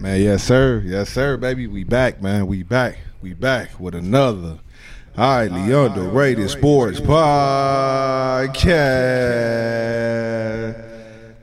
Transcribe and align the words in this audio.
Man, 0.00 0.22
yes, 0.22 0.44
sir. 0.44 0.82
Yes, 0.86 1.10
sir, 1.10 1.36
baby. 1.36 1.66
We 1.66 1.84
back, 1.84 2.22
man. 2.22 2.46
We 2.46 2.62
back. 2.62 2.96
We 3.20 3.34
back 3.34 3.78
with 3.78 3.94
another 3.94 4.58
All 5.14 5.36
right, 5.36 5.50
highly 5.50 5.72
underrated 5.74 6.48
sports 6.48 7.00
podcast. 7.00 8.56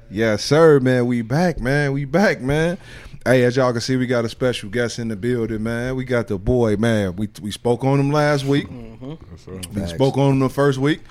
Yes, 0.10 0.44
sir, 0.44 0.80
man. 0.80 1.06
We 1.06 1.22
back, 1.22 1.60
man. 1.60 1.94
We 1.94 2.06
back, 2.06 2.42
man. 2.42 2.80
Hey, 3.24 3.44
as 3.44 3.58
y'all 3.58 3.72
can 3.74 3.82
see, 3.82 3.96
we 3.96 4.08
got 4.08 4.26
a 4.26 4.30
special 4.30 4.72
guest 4.72 4.98
in 4.98 5.10
the 5.10 5.16
building, 5.16 5.62
man. 5.62 5.96
We 5.96 6.04
got 6.04 6.28
the 6.28 6.40
boy, 6.40 6.78
man. 6.78 7.16
We 7.16 7.30
we 7.44 7.52
spoke 7.52 7.84
on 7.84 8.00
him 8.00 8.12
last 8.12 8.44
week. 8.44 8.68
We 8.72 9.86
spoke 9.86 10.18
on 10.18 10.32
him 10.32 10.40
the 10.40 10.50
first 10.50 10.80
week. 10.80 11.02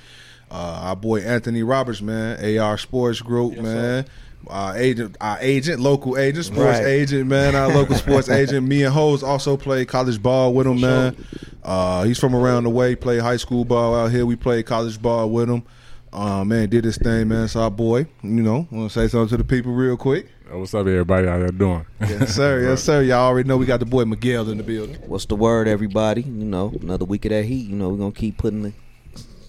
Uh, 0.50 0.80
our 0.82 0.96
boy 0.96 1.20
Anthony 1.20 1.62
Roberts, 1.62 2.02
man, 2.02 2.58
AR 2.58 2.76
Sports 2.76 3.20
Group, 3.20 3.56
man. 3.58 4.04
Our 4.48 4.76
agent, 4.76 5.16
our 5.20 5.38
agent, 5.40 5.80
local 5.80 6.16
agent, 6.16 6.44
sports 6.46 6.78
Right. 6.78 6.86
agent, 6.86 7.26
man. 7.26 7.56
Our 7.56 7.68
local 7.74 7.96
sports 8.04 8.28
agent. 8.28 8.66
Me 8.66 8.84
and 8.84 8.94
Hose 8.94 9.22
also 9.22 9.56
play 9.56 9.84
college 9.84 10.22
ball 10.22 10.54
with 10.54 10.66
him, 10.66 10.80
man. 10.80 11.16
Uh, 11.64 12.04
he's 12.04 12.18
from 12.18 12.34
around 12.34 12.62
the 12.64 12.70
way. 12.70 12.94
Played 12.94 13.22
high 13.22 13.38
school 13.38 13.64
ball 13.64 13.94
out 13.96 14.12
here. 14.12 14.24
We 14.24 14.36
played 14.36 14.66
college 14.66 15.02
ball 15.02 15.28
with 15.30 15.50
him. 15.50 15.64
Uh, 16.12 16.44
man, 16.44 16.68
did 16.68 16.84
his 16.84 16.96
thing, 16.96 17.28
man. 17.28 17.48
So 17.48 17.60
our 17.60 17.70
boy, 17.70 18.06
you 18.22 18.42
know, 18.42 18.66
want 18.70 18.90
to 18.92 19.00
say 19.00 19.08
something 19.08 19.28
to 19.30 19.36
the 19.38 19.44
people 19.44 19.72
real 19.72 19.96
quick? 19.96 20.28
Uh, 20.50 20.58
What's 20.58 20.72
up, 20.72 20.86
everybody 20.86 21.26
out 21.26 21.40
there 21.40 21.48
doing? 21.48 21.84
Yes, 22.00 22.34
sir. 22.36 22.62
yes, 22.68 22.82
sir. 22.84 23.02
Y'all 23.02 23.26
already 23.26 23.48
know 23.48 23.56
we 23.56 23.66
got 23.66 23.80
the 23.80 23.86
boy 23.86 24.04
Miguel 24.04 24.48
in 24.48 24.58
the 24.58 24.62
building. 24.62 24.94
What's 25.06 25.26
the 25.26 25.34
word, 25.34 25.66
everybody? 25.66 26.22
You 26.22 26.30
know, 26.44 26.72
another 26.80 27.04
week 27.04 27.24
of 27.24 27.30
that 27.32 27.44
heat. 27.44 27.68
You 27.68 27.74
know, 27.74 27.88
we're 27.88 27.98
gonna 27.98 28.12
keep 28.12 28.38
putting 28.38 28.62
the, 28.62 28.72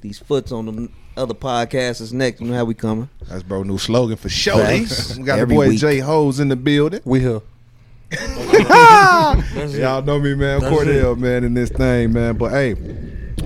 these 0.01 0.19
foots 0.19 0.51
on 0.51 0.65
the 0.65 0.89
other 1.15 1.33
podcasts. 1.33 2.01
Is 2.01 2.13
next. 2.13 2.41
You 2.41 2.47
know 2.47 2.55
how 2.55 2.65
we 2.65 2.73
coming? 2.73 3.09
That's 3.27 3.43
bro 3.43 3.63
new 3.63 3.77
slogan 3.77 4.17
for 4.17 4.29
sure. 4.29 4.57
Thanks. 4.57 5.17
We 5.17 5.23
got 5.23 5.39
Every 5.39 5.55
the 5.55 5.59
boy 5.59 5.69
week. 5.69 5.79
Jay 5.79 5.99
Hose 5.99 6.39
in 6.39 6.49
the 6.49 6.55
building. 6.55 7.01
We 7.05 7.19
here. 7.19 7.41
Y'all 9.77 10.01
know 10.01 10.17
me, 10.19 10.33
man. 10.33 10.61
That's 10.61 10.73
Cordell, 10.73 11.17
man, 11.17 11.43
in 11.43 11.53
this 11.53 11.69
thing, 11.69 12.13
man. 12.13 12.37
But 12.37 12.51
hey, 12.51 12.73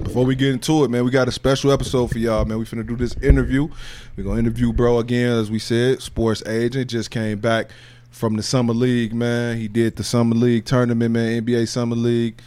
before 0.03 0.23
we 0.25 0.35
get 0.35 0.49
into 0.49 0.83
it, 0.83 0.91
man, 0.91 1.03
we 1.03 1.09
got 1.09 1.27
a 1.27 1.31
special 1.31 1.71
episode 1.71 2.11
for 2.11 2.19
y'all, 2.19 2.45
man. 2.45 2.59
We 2.59 2.65
finna 2.65 2.85
do 2.85 2.95
this 2.95 3.15
interview. 3.23 3.69
We're 4.15 4.23
gonna 4.23 4.39
interview 4.39 4.71
bro 4.71 4.99
again, 4.99 5.31
as 5.31 5.49
we 5.49 5.57
said, 5.57 6.01
sports 6.01 6.45
agent. 6.45 6.89
Just 6.91 7.09
came 7.09 7.39
back 7.39 7.71
from 8.11 8.35
the 8.35 8.43
summer 8.43 8.73
league, 8.73 9.13
man. 9.13 9.57
He 9.57 9.67
did 9.67 9.95
the 9.95 10.03
summer 10.03 10.35
league 10.35 10.65
tournament, 10.65 11.11
man, 11.11 11.43
NBA 11.43 11.67
summer 11.67 11.95
league. 11.95 12.39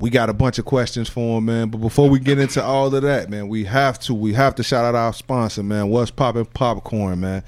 We 0.00 0.08
got 0.08 0.30
a 0.30 0.32
bunch 0.32 0.58
of 0.58 0.64
questions 0.64 1.08
for 1.08 1.38
him, 1.38 1.44
man. 1.44 1.68
But 1.68 1.78
before 1.78 2.08
we 2.08 2.18
get 2.18 2.38
into 2.38 2.62
all 2.62 2.94
of 2.94 3.02
that, 3.02 3.28
man, 3.28 3.48
we 3.48 3.64
have 3.64 3.98
to 4.00 4.14
we 4.14 4.32
have 4.32 4.54
to 4.56 4.62
shout 4.62 4.84
out 4.84 4.94
our 4.94 5.12
sponsor, 5.12 5.62
man. 5.62 5.88
What's 5.88 6.10
popping 6.10 6.46
popcorn, 6.46 7.20
man? 7.20 7.44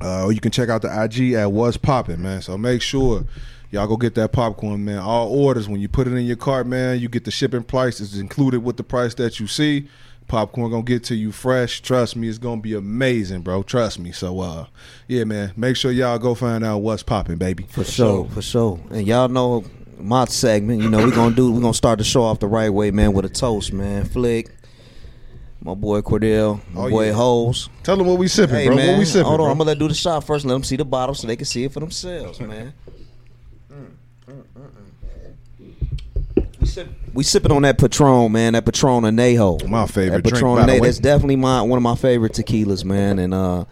uh 0.02 0.25
or 0.25 0.32
you 0.32 0.41
can 0.41 0.50
check 0.50 0.69
out 0.69 0.82
the 0.82 1.04
IG 1.04 1.34
at 1.34 1.52
what's 1.52 1.76
Popping, 1.76 2.20
man. 2.22 2.42
So 2.42 2.58
make 2.58 2.82
sure 2.82 3.25
y'all 3.70 3.86
go 3.86 3.97
get 3.97 4.16
that 4.16 4.32
popcorn 4.32 4.84
man. 4.84 4.98
All 4.98 5.28
orders 5.28 5.69
when 5.69 5.80
you 5.80 5.88
put 5.88 6.08
it 6.08 6.14
in 6.14 6.25
your 6.25 6.34
cart 6.36 6.66
man 6.66 6.98
you 6.98 7.08
get 7.08 7.25
the 7.25 7.30
shipping 7.30 7.62
price 7.62 8.00
it's 8.00 8.16
included 8.16 8.64
with 8.64 8.76
the 8.76 8.84
price 8.84 9.14
that 9.14 9.38
you 9.38 9.46
see. 9.46 9.88
Popcorn 10.26 10.70
gonna 10.70 10.82
get 10.84 11.04
to 11.04 11.14
you 11.14 11.30
fresh. 11.32 11.80
Trust 11.82 12.16
me 12.16 12.28
it's 12.28 12.38
gonna 12.38 12.60
be 12.60 12.75
amazing 12.75 13.42
bro. 13.42 13.62
Trust 13.62 14.00
me. 14.00 14.10
So 14.12 14.41
uh 14.41 14.66
yeah 15.06 15.25
man 15.25 15.52
make 15.56 15.76
sure 15.76 15.92
y'all 15.92 16.19
go 16.19 16.34
find 16.34 16.64
out 16.64 16.78
what's 16.78 17.04
popping, 17.04 17.36
baby. 17.36 17.66
For 17.69 17.84
sure, 17.84 18.25
for 18.26 18.42
sure. 18.42 18.80
And 18.91 19.06
y'all 19.06 19.28
know 19.28 19.64
my 20.03 20.25
segment. 20.27 20.83
You 20.83 20.88
know, 20.91 20.99
we're 20.99 21.15
gonna 21.15 21.34
do. 21.34 21.53
we're 21.53 21.61
gonna 21.61 21.75
start 21.75 21.99
the 21.99 22.05
show 22.05 22.22
off 22.22 22.38
the 22.41 22.47
right 22.49 22.71
way, 22.71 22.91
man, 22.91 23.12
with 23.12 23.25
a 23.25 23.28
toast, 23.28 23.72
man. 23.72 24.05
Flick, 24.05 24.50
my 25.62 25.75
boy 25.75 26.00
Cordell, 26.00 26.61
my 26.72 26.83
Oh, 26.84 26.91
boy 26.91 27.06
yeah. 27.06 27.12
Hose. 27.12 27.69
tell 27.83 27.97
them 27.97 28.06
what 28.06 28.19
we 28.19 28.28
sipping 28.28 28.56
Hey 28.56 28.66
bro 28.66 28.77
man, 28.77 28.88
what 28.93 28.99
we 28.99 29.05
sipping 29.05 29.27
hold 29.27 29.41
on. 29.41 29.44
bro? 29.47 29.53
I'm 29.53 29.59
gonna 29.59 29.69
let 29.69 29.78
do 29.78 29.88
the 29.88 29.94
shot 29.94 30.25
first. 30.25 30.44
Let 30.44 30.53
them 30.55 30.65
see 30.65 30.77
the 30.77 30.84
bottle 30.84 31.15
so 31.15 31.27
they 31.27 31.37
can 31.37 31.44
see 31.47 31.65
it 31.65 31.72
for 31.72 31.81
themselves, 31.81 32.41
man. 32.41 32.72
We 36.61 36.67
sip- 36.67 36.88
We 37.15 37.25
sipping 37.25 37.53
on 37.53 37.62
that 37.62 37.78
Patron, 37.78 38.31
man. 38.32 38.53
That 38.53 38.65
Patron 38.65 39.03
Anejo. 39.05 39.67
My 39.69 39.87
favorite 39.87 40.22
That 40.25 40.28
drink, 40.28 40.34
Patron 40.34 40.56
by 40.56 40.72
Anejo. 40.72 40.82
That's 40.82 40.99
definitely 40.99 41.37
my 41.37 41.62
one 41.62 41.77
of 41.77 41.82
my 41.82 41.94
favorite 41.97 42.32
tequilas, 42.32 42.84
man. 42.84 43.19
And 43.19 43.34
uh, 43.34 43.65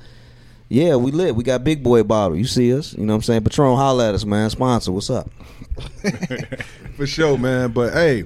yeah, 0.68 0.96
we 0.96 1.10
lit. 1.10 1.34
We 1.34 1.44
got 1.44 1.64
big 1.64 1.82
boy 1.82 2.02
bottle. 2.02 2.36
You 2.36 2.44
see 2.44 2.72
us? 2.74 2.92
You 2.94 3.04
know 3.04 3.12
what 3.14 3.16
I'm 3.18 3.22
saying? 3.22 3.44
Patron, 3.44 3.76
holla 3.76 4.08
at 4.08 4.14
us, 4.14 4.24
man. 4.24 4.48
Sponsor. 4.50 4.92
What's 4.92 5.10
up? 5.10 5.30
For 6.96 7.06
sure, 7.06 7.38
man. 7.38 7.72
But 7.72 7.92
hey, 7.92 8.24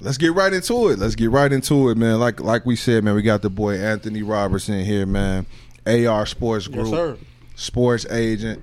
let's 0.00 0.18
get 0.18 0.32
right 0.34 0.52
into 0.52 0.88
it. 0.88 0.98
Let's 0.98 1.14
get 1.14 1.30
right 1.30 1.52
into 1.52 1.90
it, 1.90 1.96
man. 1.96 2.18
Like 2.18 2.40
like 2.40 2.64
we 2.66 2.76
said, 2.76 3.04
man, 3.04 3.14
we 3.14 3.22
got 3.22 3.42
the 3.42 3.50
boy 3.50 3.76
Anthony 3.76 4.22
Robertson 4.22 4.84
here, 4.84 5.06
man. 5.06 5.46
AR 5.86 6.26
Sports 6.26 6.66
Group, 6.66 6.86
Yes, 6.86 6.90
sir. 6.94 7.16
sports 7.54 8.06
agent, 8.10 8.62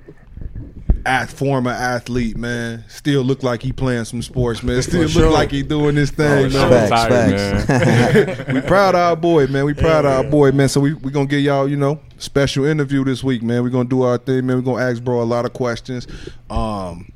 at 1.06 1.30
former 1.30 1.72
athlete, 1.72 2.38
man. 2.38 2.84
Still 2.88 3.24
look 3.24 3.44
like 3.44 3.62
he 3.62 3.72
playing 3.72 4.06
some 4.06 4.22
sports, 4.22 4.64
man. 4.64 4.81
Still 4.81 5.02
look 5.02 5.12
sure. 5.12 5.30
like 5.30 5.52
he 5.52 5.64
doing 5.64 5.96
this 5.96 6.12
thing, 6.12 6.50
sure. 6.50 6.69
man. 6.69 6.90
Facts, 6.90 7.09
tired, 7.09 7.66
facts. 7.66 8.47
we 8.53 8.62
proud 8.62 8.96
of 8.96 9.02
our 9.02 9.16
boy, 9.16 9.47
man. 9.47 9.66
We 9.66 9.74
proud 9.74 10.06
of 10.06 10.12
our 10.12 10.24
boy, 10.24 10.52
man. 10.52 10.69
So 10.69 10.80
we 10.80 10.94
we 10.94 11.12
gonna 11.12 11.25
get 11.25 11.40
y'all, 11.40 11.68
you 11.68 11.75
know, 11.75 12.00
special 12.18 12.66
interview 12.66 13.03
this 13.03 13.24
week, 13.24 13.44
man. 13.44 13.64
We 13.64 13.69
gonna 13.69 13.90
do 13.90 14.03
our 14.03 14.18
thing, 14.18 14.46
man. 14.46 14.58
We 14.58 14.64
gonna 14.64 14.84
ask 14.84 15.03
bro 15.03 15.22
a 15.22 15.24
lot 15.24 15.46
of 15.46 15.53
questions. 15.53 16.08
Um, 16.50 17.12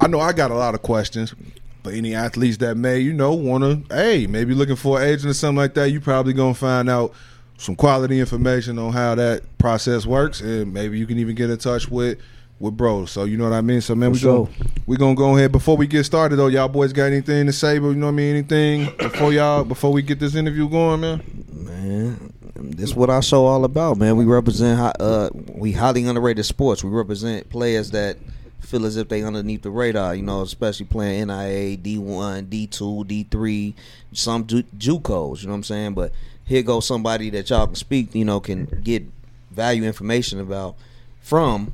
I 0.00 0.06
know 0.06 0.20
I 0.20 0.32
got 0.32 0.50
a 0.50 0.54
lot 0.54 0.74
of 0.74 0.82
questions, 0.82 1.34
but 1.82 1.94
any 1.94 2.14
athletes 2.14 2.58
that 2.58 2.76
may, 2.76 2.98
you 2.98 3.12
know, 3.12 3.32
wanna, 3.32 3.82
hey, 3.90 4.26
maybe 4.26 4.54
looking 4.54 4.76
for 4.76 5.00
an 5.00 5.08
agent 5.08 5.30
or 5.30 5.34
something 5.34 5.56
like 5.56 5.74
that, 5.74 5.90
you 5.90 6.00
probably 6.00 6.32
gonna 6.32 6.54
find 6.54 6.88
out 6.88 7.12
some 7.58 7.74
quality 7.74 8.20
information 8.20 8.78
on 8.78 8.92
how 8.92 9.14
that 9.16 9.42
process 9.58 10.06
works, 10.06 10.40
and 10.40 10.72
maybe 10.72 10.98
you 10.98 11.06
can 11.06 11.18
even 11.18 11.34
get 11.34 11.50
in 11.50 11.58
touch 11.58 11.88
with 11.88 12.18
with 12.60 12.76
bro. 12.76 13.06
So 13.06 13.24
you 13.24 13.36
know 13.36 13.44
what 13.44 13.52
I 13.52 13.60
mean. 13.60 13.80
So 13.80 13.94
man, 13.94 14.12
we 14.12 14.18
sure. 14.18 14.46
gonna 14.46 14.56
we 14.86 14.96
gonna 14.96 15.14
go 15.14 15.36
ahead 15.36 15.52
before 15.52 15.76
we 15.76 15.86
get 15.86 16.04
started 16.04 16.36
though. 16.36 16.48
Y'all 16.48 16.68
boys 16.68 16.92
got 16.92 17.04
anything 17.04 17.46
to 17.46 17.52
say? 17.52 17.78
But 17.78 17.88
you 17.88 17.94
know 17.94 18.06
what 18.06 18.12
I 18.12 18.16
mean. 18.16 18.36
Anything 18.36 18.96
before 18.98 19.32
y'all 19.32 19.64
before 19.64 19.92
we 19.92 20.02
get 20.02 20.18
this 20.18 20.34
interview 20.34 20.68
going, 20.68 21.00
man. 21.00 21.22
Man, 21.52 22.32
this 22.56 22.94
what 22.94 23.10
our 23.10 23.22
show 23.22 23.46
all 23.46 23.64
about, 23.64 23.98
man. 23.98 24.16
We 24.16 24.24
represent 24.24 24.78
uh 25.00 25.30
we 25.34 25.72
highly 25.72 26.04
underrated 26.04 26.44
sports. 26.44 26.82
We 26.82 26.90
represent 26.90 27.48
players 27.50 27.90
that 27.92 28.16
feel 28.60 28.84
as 28.84 28.96
if 28.96 29.08
they 29.08 29.22
underneath 29.22 29.62
the 29.62 29.70
radar, 29.70 30.14
you 30.14 30.22
know, 30.22 30.42
especially 30.42 30.86
playing 30.86 31.28
NAIA, 31.28 31.78
D1, 31.78 32.48
D2, 32.48 33.26
D3, 33.28 33.74
some 34.12 34.46
Ju- 34.46 34.64
JUCOs, 34.76 35.40
you 35.40 35.46
know 35.46 35.52
what 35.52 35.58
I'm 35.58 35.62
saying? 35.62 35.94
But 35.94 36.12
here 36.44 36.62
goes 36.62 36.86
somebody 36.86 37.30
that 37.30 37.48
y'all 37.48 37.66
can 37.66 37.76
speak, 37.76 38.14
you 38.14 38.24
know, 38.24 38.40
can 38.40 38.66
get 38.82 39.04
value 39.50 39.84
information 39.84 40.38
about 40.38 40.76
from 41.20 41.72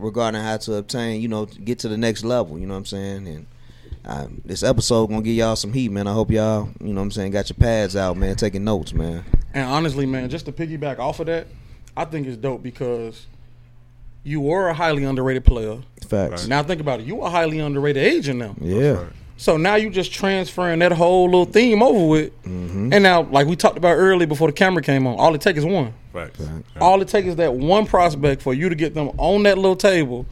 regarding 0.00 0.40
how 0.40 0.56
to 0.58 0.74
obtain, 0.74 1.20
you 1.20 1.28
know, 1.28 1.44
to 1.46 1.60
get 1.60 1.78
to 1.80 1.88
the 1.88 1.96
next 1.96 2.24
level, 2.24 2.58
you 2.58 2.66
know 2.66 2.74
what 2.74 2.78
I'm 2.78 2.86
saying? 2.86 3.28
And 3.28 3.46
uh, 4.04 4.26
this 4.44 4.62
episode 4.62 5.08
gonna 5.08 5.22
give 5.22 5.34
y'all 5.34 5.56
some 5.56 5.72
heat, 5.72 5.90
man. 5.90 6.06
I 6.06 6.12
hope 6.12 6.30
y'all, 6.30 6.68
you 6.80 6.88
know 6.88 7.00
what 7.00 7.04
I'm 7.04 7.10
saying, 7.10 7.32
got 7.32 7.48
your 7.48 7.56
pads 7.56 7.96
out, 7.96 8.16
man, 8.16 8.36
taking 8.36 8.64
notes, 8.64 8.92
man. 8.92 9.24
And 9.52 9.68
honestly, 9.68 10.06
man, 10.06 10.28
just 10.30 10.46
to 10.46 10.52
piggyback 10.52 10.98
off 10.98 11.20
of 11.20 11.26
that, 11.26 11.46
I 11.96 12.04
think 12.04 12.26
it's 12.26 12.36
dope 12.36 12.62
because 12.62 13.26
you 14.22 14.40
were 14.40 14.68
a 14.68 14.74
highly 14.74 15.04
underrated 15.04 15.44
player. 15.44 15.80
Facts. 16.06 16.46
Now 16.46 16.62
think 16.62 16.80
about 16.80 17.00
it. 17.00 17.06
You 17.06 17.20
a 17.22 17.30
highly 17.30 17.58
underrated 17.58 18.02
agent 18.02 18.38
now. 18.38 18.54
Yeah. 18.60 19.06
So 19.40 19.56
now 19.56 19.76
you 19.76 19.88
just 19.88 20.12
transferring 20.12 20.80
that 20.80 20.92
whole 20.92 21.24
little 21.24 21.46
theme 21.46 21.82
over 21.82 22.06
with. 22.06 22.42
Mm-hmm. 22.42 22.92
And 22.92 23.02
now, 23.02 23.22
like 23.22 23.46
we 23.46 23.56
talked 23.56 23.78
about 23.78 23.94
earlier 23.94 24.26
before 24.26 24.48
the 24.48 24.52
camera 24.52 24.82
came 24.82 25.06
on, 25.06 25.18
all 25.18 25.34
it 25.34 25.40
takes 25.40 25.60
is 25.60 25.64
one. 25.64 25.94
Facts. 26.12 26.42
All 26.78 27.00
it 27.00 27.08
takes 27.08 27.26
is 27.26 27.36
that 27.36 27.54
one 27.54 27.86
prospect 27.86 28.42
for 28.42 28.52
you 28.52 28.68
to 28.68 28.74
get 28.74 28.92
them 28.92 29.12
on 29.16 29.44
that 29.44 29.56
little 29.56 29.76
table, 29.76 30.26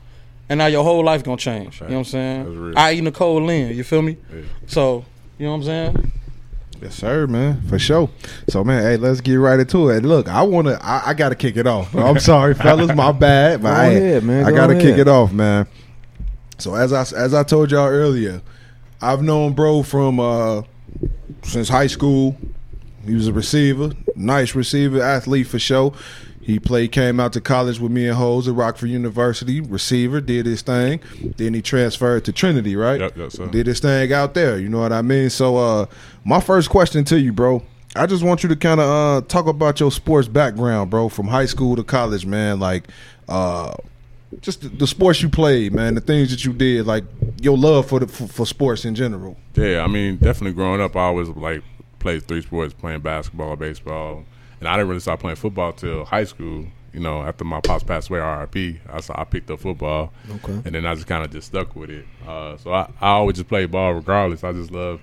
and 0.50 0.58
now 0.58 0.66
your 0.66 0.84
whole 0.84 1.02
life 1.02 1.24
gonna 1.24 1.38
change. 1.38 1.80
You 1.80 1.86
know 1.86 1.92
what 1.94 1.98
I'm 2.00 2.04
saying? 2.04 2.60
real. 2.60 2.78
I.e. 2.78 3.00
Nicole 3.00 3.42
Lynn. 3.42 3.74
You 3.74 3.82
feel 3.82 4.02
me? 4.02 4.18
Yeah. 4.30 4.42
So 4.66 5.06
you 5.38 5.46
know 5.46 5.52
what 5.52 5.56
I'm 5.56 5.64
saying? 5.64 6.12
Yes, 6.82 6.94
sir, 6.94 7.26
man, 7.26 7.62
for 7.62 7.78
sure. 7.78 8.10
So, 8.50 8.62
man, 8.62 8.82
hey, 8.82 8.98
let's 8.98 9.22
get 9.22 9.36
right 9.36 9.58
into 9.58 9.88
it. 9.88 10.04
Look, 10.04 10.28
I 10.28 10.42
want 10.42 10.66
to, 10.68 10.78
I, 10.84 11.02
I 11.06 11.14
got 11.14 11.30
to 11.30 11.34
kick 11.34 11.56
it 11.56 11.66
off. 11.66 11.94
I'm 11.94 12.18
sorry, 12.20 12.52
fellas, 12.52 12.94
my 12.94 13.12
bad, 13.12 13.62
but 13.62 13.70
Go 13.70 13.80
I, 13.80 13.86
ahead, 13.86 14.22
man, 14.22 14.44
I 14.44 14.50
got 14.50 14.66
to 14.66 14.78
kick 14.78 14.98
it 14.98 15.08
off, 15.08 15.32
man. 15.32 15.66
So, 16.58 16.74
as 16.74 16.92
I 16.92 17.00
as 17.16 17.32
I 17.32 17.42
told 17.42 17.70
y'all 17.70 17.88
earlier, 17.88 18.42
I've 19.00 19.22
known 19.22 19.52
bro 19.52 19.82
from 19.82 20.20
uh 20.20 20.62
since 21.42 21.68
high 21.68 21.86
school. 21.86 22.36
He 23.04 23.14
was 23.14 23.28
a 23.28 23.32
receiver, 23.32 23.92
nice 24.16 24.54
receiver, 24.54 25.00
athlete 25.00 25.46
for 25.46 25.58
sure. 25.58 25.94
He 26.48 26.58
played, 26.58 26.92
came 26.92 27.20
out 27.20 27.34
to 27.34 27.42
college 27.42 27.78
with 27.78 27.92
me 27.92 28.06
and 28.06 28.16
Hose 28.16 28.48
at 28.48 28.54
Rockford 28.54 28.88
University, 28.88 29.60
receiver, 29.60 30.18
did 30.18 30.46
his 30.46 30.62
thing. 30.62 31.00
Then 31.36 31.52
he 31.52 31.60
transferred 31.60 32.24
to 32.24 32.32
Trinity, 32.32 32.74
right? 32.74 32.98
Yep, 32.98 33.16
yep, 33.18 33.32
sir. 33.32 33.46
Did 33.48 33.66
his 33.66 33.80
thing 33.80 34.14
out 34.14 34.32
there. 34.32 34.58
You 34.58 34.70
know 34.70 34.80
what 34.80 34.90
I 34.90 35.02
mean? 35.02 35.28
So, 35.28 35.58
uh, 35.58 35.86
my 36.24 36.40
first 36.40 36.70
question 36.70 37.04
to 37.04 37.20
you, 37.20 37.34
bro. 37.34 37.62
I 37.94 38.06
just 38.06 38.22
want 38.22 38.42
you 38.42 38.48
to 38.48 38.56
kind 38.56 38.80
of 38.80 38.88
uh, 38.88 39.26
talk 39.26 39.46
about 39.46 39.78
your 39.78 39.92
sports 39.92 40.26
background, 40.26 40.88
bro, 40.88 41.10
from 41.10 41.28
high 41.28 41.44
school 41.44 41.76
to 41.76 41.84
college, 41.84 42.24
man. 42.24 42.60
Like, 42.60 42.88
uh, 43.28 43.74
just 44.40 44.60
the, 44.62 44.68
the 44.68 44.86
sports 44.86 45.22
you 45.22 45.28
played, 45.28 45.72
man, 45.72 45.94
the 45.94 46.00
things 46.00 46.30
that 46.30 46.44
you 46.44 46.52
did, 46.52 46.86
like 46.86 47.04
your 47.40 47.56
love 47.56 47.88
for 47.88 48.00
the 48.00 48.06
for, 48.06 48.26
for 48.28 48.46
sports 48.46 48.84
in 48.84 48.94
general. 48.94 49.36
Yeah, 49.54 49.82
I 49.82 49.86
mean, 49.86 50.16
definitely 50.16 50.52
growing 50.52 50.80
up, 50.80 50.96
I 50.96 51.00
always 51.00 51.28
like 51.28 51.62
played 51.98 52.26
three 52.28 52.42
sports, 52.42 52.74
playing 52.74 53.00
basketball, 53.00 53.56
baseball, 53.56 54.24
and 54.60 54.68
I 54.68 54.74
didn't 54.76 54.88
really 54.88 55.00
start 55.00 55.20
playing 55.20 55.36
football 55.36 55.72
till 55.72 56.04
high 56.04 56.24
school. 56.24 56.66
You 56.92 57.00
know, 57.00 57.22
after 57.22 57.44
my 57.44 57.60
pops 57.60 57.84
passed 57.84 58.08
away, 58.08 58.18
RIP, 58.20 58.80
I 58.90 59.00
saw, 59.00 59.20
I 59.20 59.24
picked 59.24 59.50
up 59.50 59.60
football, 59.60 60.10
Okay. 60.30 60.52
and 60.64 60.74
then 60.74 60.86
I 60.86 60.94
just 60.94 61.06
kind 61.06 61.22
of 61.24 61.30
just 61.30 61.48
stuck 61.48 61.76
with 61.76 61.90
it. 61.90 62.04
Uh, 62.26 62.56
so 62.56 62.72
I, 62.72 62.90
I 63.00 63.08
always 63.10 63.36
just 63.36 63.48
played 63.48 63.70
ball 63.70 63.92
regardless. 63.92 64.42
I 64.42 64.52
just 64.52 64.70
love 64.70 65.00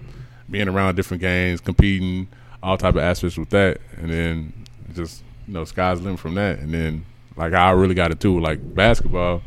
being 0.49 0.67
around 0.67 0.95
different 0.95 1.21
games, 1.21 1.61
competing, 1.61 2.27
all 2.63 2.77
type 2.77 2.95
of 2.95 3.01
aspects 3.01 3.37
with 3.37 3.49
that, 3.51 3.79
and 3.97 4.11
then 4.11 4.53
just 4.93 5.23
you 5.47 5.53
know, 5.53 5.63
sky's 5.63 6.01
limit 6.01 6.19
from 6.19 6.33
that. 6.35 6.57
And 6.59 6.73
then 6.73 7.05
like 7.37 7.53
I 7.53 7.71
really 7.71 7.95
got 7.95 8.11
it 8.11 8.19
too. 8.19 8.39
like 8.39 8.59
basketball. 8.75 9.41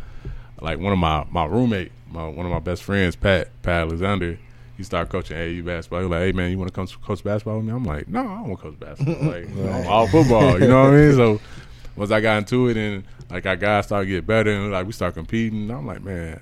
Like 0.60 0.78
one 0.78 0.92
of 0.92 0.98
my 0.98 1.24
my 1.30 1.44
roommate, 1.44 1.92
my 2.10 2.26
one 2.26 2.44
of 2.44 2.52
my 2.52 2.58
best 2.58 2.82
friends, 2.82 3.16
Pat 3.16 3.48
Pat 3.62 3.82
Alexander. 3.82 4.38
He 4.76 4.84
started 4.84 5.10
coaching 5.10 5.36
AAU 5.36 5.64
basketball. 5.64 6.00
He 6.00 6.06
was 6.06 6.10
like, 6.10 6.20
"Hey 6.20 6.32
man, 6.32 6.50
you 6.50 6.58
want 6.58 6.68
to 6.68 6.74
come 6.74 6.86
coach 6.86 7.24
basketball 7.24 7.56
with 7.56 7.66
me?" 7.66 7.72
I'm 7.72 7.84
like, 7.84 8.08
"No, 8.08 8.20
I 8.20 8.24
don't 8.24 8.48
want 8.48 8.60
to 8.60 8.70
coach 8.70 8.78
basketball. 8.80 9.14
Like, 9.28 9.48
I'm 9.50 9.86
all 9.88 10.06
football." 10.06 10.60
You 10.60 10.68
know 10.68 10.84
what 10.84 10.94
I 10.94 10.96
mean? 10.96 11.14
So 11.14 11.40
once 11.96 12.10
I 12.10 12.20
got 12.20 12.38
into 12.38 12.68
it, 12.68 12.76
and 12.76 13.04
like 13.30 13.44
our 13.46 13.56
guys 13.56 13.86
started 13.86 14.06
getting 14.06 14.24
better, 14.24 14.50
and 14.52 14.70
like 14.70 14.86
we 14.86 14.92
start 14.92 15.14
competing, 15.14 15.70
I'm 15.70 15.86
like, 15.86 16.02
"Man, 16.02 16.40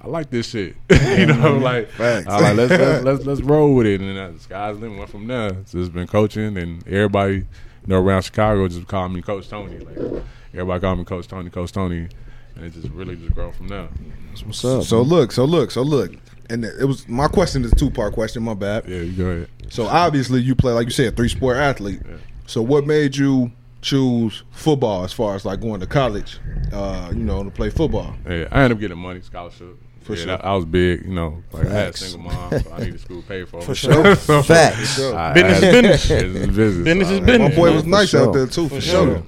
I 0.00 0.06
like 0.06 0.30
this 0.30 0.48
shit." 0.50 0.76
you 1.18 1.26
know, 1.26 1.56
like 1.56 1.90
Facts. 1.90 2.26
I 2.28 2.40
like 2.40 2.56
let's, 2.56 2.70
let's 2.70 3.04
let's 3.04 3.24
let's 3.24 3.40
roll 3.40 3.74
with 3.74 3.86
it, 3.86 4.00
and 4.00 4.16
then 4.16 4.34
the 4.34 4.40
sky's 4.40 4.76
limit. 4.78 4.98
Went 4.98 5.10
from 5.10 5.26
there. 5.26 5.56
So 5.66 5.78
it's 5.78 5.88
been 5.88 6.06
coaching, 6.06 6.56
and 6.56 6.86
everybody, 6.86 7.34
you 7.34 7.44
know, 7.86 8.00
around 8.00 8.22
Chicago 8.22 8.68
just 8.68 8.86
call 8.86 9.08
me 9.08 9.20
Coach 9.22 9.48
Tony. 9.48 9.78
Like 9.78 10.22
everybody 10.54 10.80
call 10.80 10.96
me 10.96 11.04
Coach 11.04 11.28
Tony, 11.28 11.50
Coach 11.50 11.72
Tony, 11.72 12.08
and 12.56 12.64
it 12.64 12.72
just 12.72 12.88
really 12.90 13.16
just 13.16 13.34
grow 13.34 13.52
from 13.52 13.68
there. 13.68 13.88
That's 14.28 14.42
what's 14.44 14.64
up. 14.64 14.84
So 14.84 15.02
look, 15.02 15.32
so 15.32 15.44
look, 15.44 15.70
so 15.70 15.82
look, 15.82 16.12
and 16.50 16.64
it 16.64 16.84
was 16.86 17.08
my 17.08 17.28
question 17.28 17.64
is 17.64 17.72
a 17.72 17.76
two 17.76 17.90
part 17.90 18.12
question. 18.14 18.42
My 18.42 18.54
bad. 18.54 18.88
Yeah, 18.88 18.98
you 18.98 19.12
go 19.12 19.24
ahead. 19.26 19.48
So 19.70 19.86
obviously 19.86 20.40
you 20.40 20.54
play 20.54 20.72
like 20.72 20.86
you 20.86 20.92
said, 20.92 21.16
three 21.16 21.28
sport 21.28 21.56
athlete. 21.56 22.00
Yeah. 22.06 22.16
So 22.46 22.62
what 22.62 22.86
made 22.86 23.16
you 23.16 23.50
choose 23.80 24.42
football 24.52 25.04
as 25.04 25.12
far 25.12 25.34
as 25.34 25.44
like 25.44 25.60
going 25.60 25.80
to 25.80 25.86
college? 25.86 26.38
Uh, 26.72 27.08
you 27.12 27.20
know, 27.24 27.42
to 27.44 27.50
play 27.50 27.70
football. 27.70 28.14
Yeah, 28.26 28.48
I 28.50 28.62
ended 28.62 28.72
up 28.72 28.80
getting 28.80 28.98
money 28.98 29.20
scholarship. 29.20 29.78
For 30.02 30.12
yeah, 30.14 30.18
sure. 30.18 30.26
that- 30.36 30.44
I 30.44 30.54
was 30.54 30.66
big, 30.66 31.06
you 31.06 31.14
know. 31.14 31.42
Like 31.50 31.66
I 31.66 31.70
had 31.72 31.94
a 31.94 31.96
single 31.96 32.30
mom, 32.30 32.50
so 32.60 32.72
I 32.72 32.80
needed 32.80 33.00
school 33.00 33.22
paid 33.22 33.48
for. 33.48 33.62
For 33.62 33.74
sure. 33.74 34.14
so, 34.16 34.42
Facts. 34.44 35.00
I- 35.00 35.32
Business 35.32 35.62
I 35.62 35.62
is 35.62 35.62
had- 35.62 35.72
business. 35.72 36.08
Business 36.08 36.42
is 36.50 36.56
business. 36.56 36.84
Business 36.84 37.08
So 37.08 37.14
is 37.14 37.20
business. 37.20 37.48
My 37.50 37.56
boy 37.56 37.72
was 37.74 37.84
nice 37.86 38.08
sure. 38.10 38.26
out 38.28 38.34
there 38.34 38.46
too, 38.46 38.68
for, 38.68 38.74
For 38.74 38.80
sure. 38.82 39.06
sure. 39.06 39.22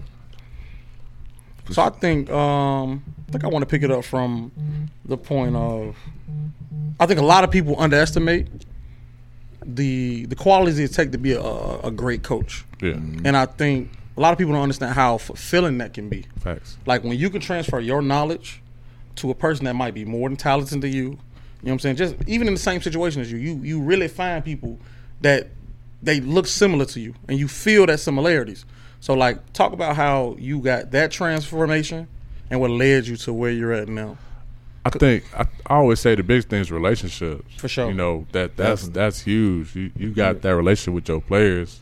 So 1.71 1.83
I 1.83 1.91
think 1.91 2.31
um, 2.31 3.03
I 3.29 3.33
think 3.33 3.45
I 3.45 3.49
want 3.49 3.63
to 3.63 3.67
pick 3.67 3.83
it 3.83 3.91
up 3.91 4.05
from 4.05 4.53
the 5.05 5.17
point 5.17 5.57
of 5.57 5.97
I 7.01 7.07
think 7.07 7.19
a 7.21 7.25
lot 7.25 7.45
of 7.45 7.51
people 7.51 7.75
underestimate 7.79 8.49
the 9.65 10.27
the 10.27 10.37
qualities 10.37 10.79
it 10.79 10.93
take 10.93 11.13
to 11.13 11.19
be 11.19 11.33
a, 11.33 11.41
a 11.41 11.91
great 11.91 12.23
coach, 12.23 12.65
Yeah, 12.81 12.93
and 12.93 13.37
I 13.37 13.47
think 13.47 13.91
a 14.17 14.21
lot 14.21 14.33
of 14.33 14.39
people 14.39 14.53
don't 14.55 14.63
understand 14.63 14.95
how 14.95 15.19
fulfilling 15.19 15.79
that 15.79 15.93
can 15.93 16.09
be. 16.09 16.25
facts. 16.41 16.79
Like 16.87 17.03
when 17.05 17.19
you 17.19 17.31
can 17.31 17.41
transfer 17.41 17.81
your 17.81 18.01
knowledge 18.01 18.63
to 19.17 19.31
a 19.31 19.35
person 19.35 19.65
that 19.65 19.75
might 19.75 19.95
be 19.95 20.05
more 20.05 20.29
than 20.29 20.37
talented 20.37 20.81
than 20.83 20.93
you. 20.93 21.03
You 21.03 21.11
know 21.11 21.19
what 21.63 21.73
I'm 21.73 21.79
saying? 21.81 21.97
Just 21.97 22.15
even 22.27 22.47
in 22.49 22.55
the 22.55 22.61
same 22.61 22.81
situation 22.81 23.23
as 23.23 23.33
you, 23.33 23.39
you 23.39 23.55
you 23.63 23.81
really 23.81 24.09
find 24.09 24.45
people 24.45 24.79
that 25.23 25.49
they 26.03 26.21
look 26.21 26.47
similar 26.47 26.85
to 26.85 27.01
you 27.01 27.15
and 27.29 27.39
you 27.39 27.49
feel 27.49 27.87
that 27.87 27.99
similarities. 27.99 28.65
So 29.01 29.15
like 29.15 29.53
talk 29.53 29.73
about 29.73 29.97
how 29.97 30.37
you 30.39 30.61
got 30.61 30.91
that 30.93 31.11
transformation 31.11 32.09
and 32.51 32.61
what 32.61 32.71
led 32.71 33.07
you 33.07 33.17
to 33.17 33.33
where 33.33 33.51
you're 33.51 33.73
at 33.73 33.89
now. 33.89 34.19
I 34.85 34.91
think 34.91 35.25
I, 35.37 35.47
I 35.67 35.77
always 35.77 35.99
say 35.99 36.15
the 36.15 36.23
biggest 36.23 36.49
thing 36.49 36.61
is 36.61 36.71
relationships. 36.71 37.55
For 37.57 37.69
sure. 37.69 37.89
You 37.89 37.95
know 37.95 38.27
that 38.33 38.57
that's 38.57 38.89
that's 38.89 39.21
huge. 39.21 39.75
You 39.75 39.91
you 39.97 40.11
got 40.11 40.43
that 40.43 40.55
relationship 40.55 40.95
with 40.95 41.09
your 41.09 41.21
players, 41.21 41.81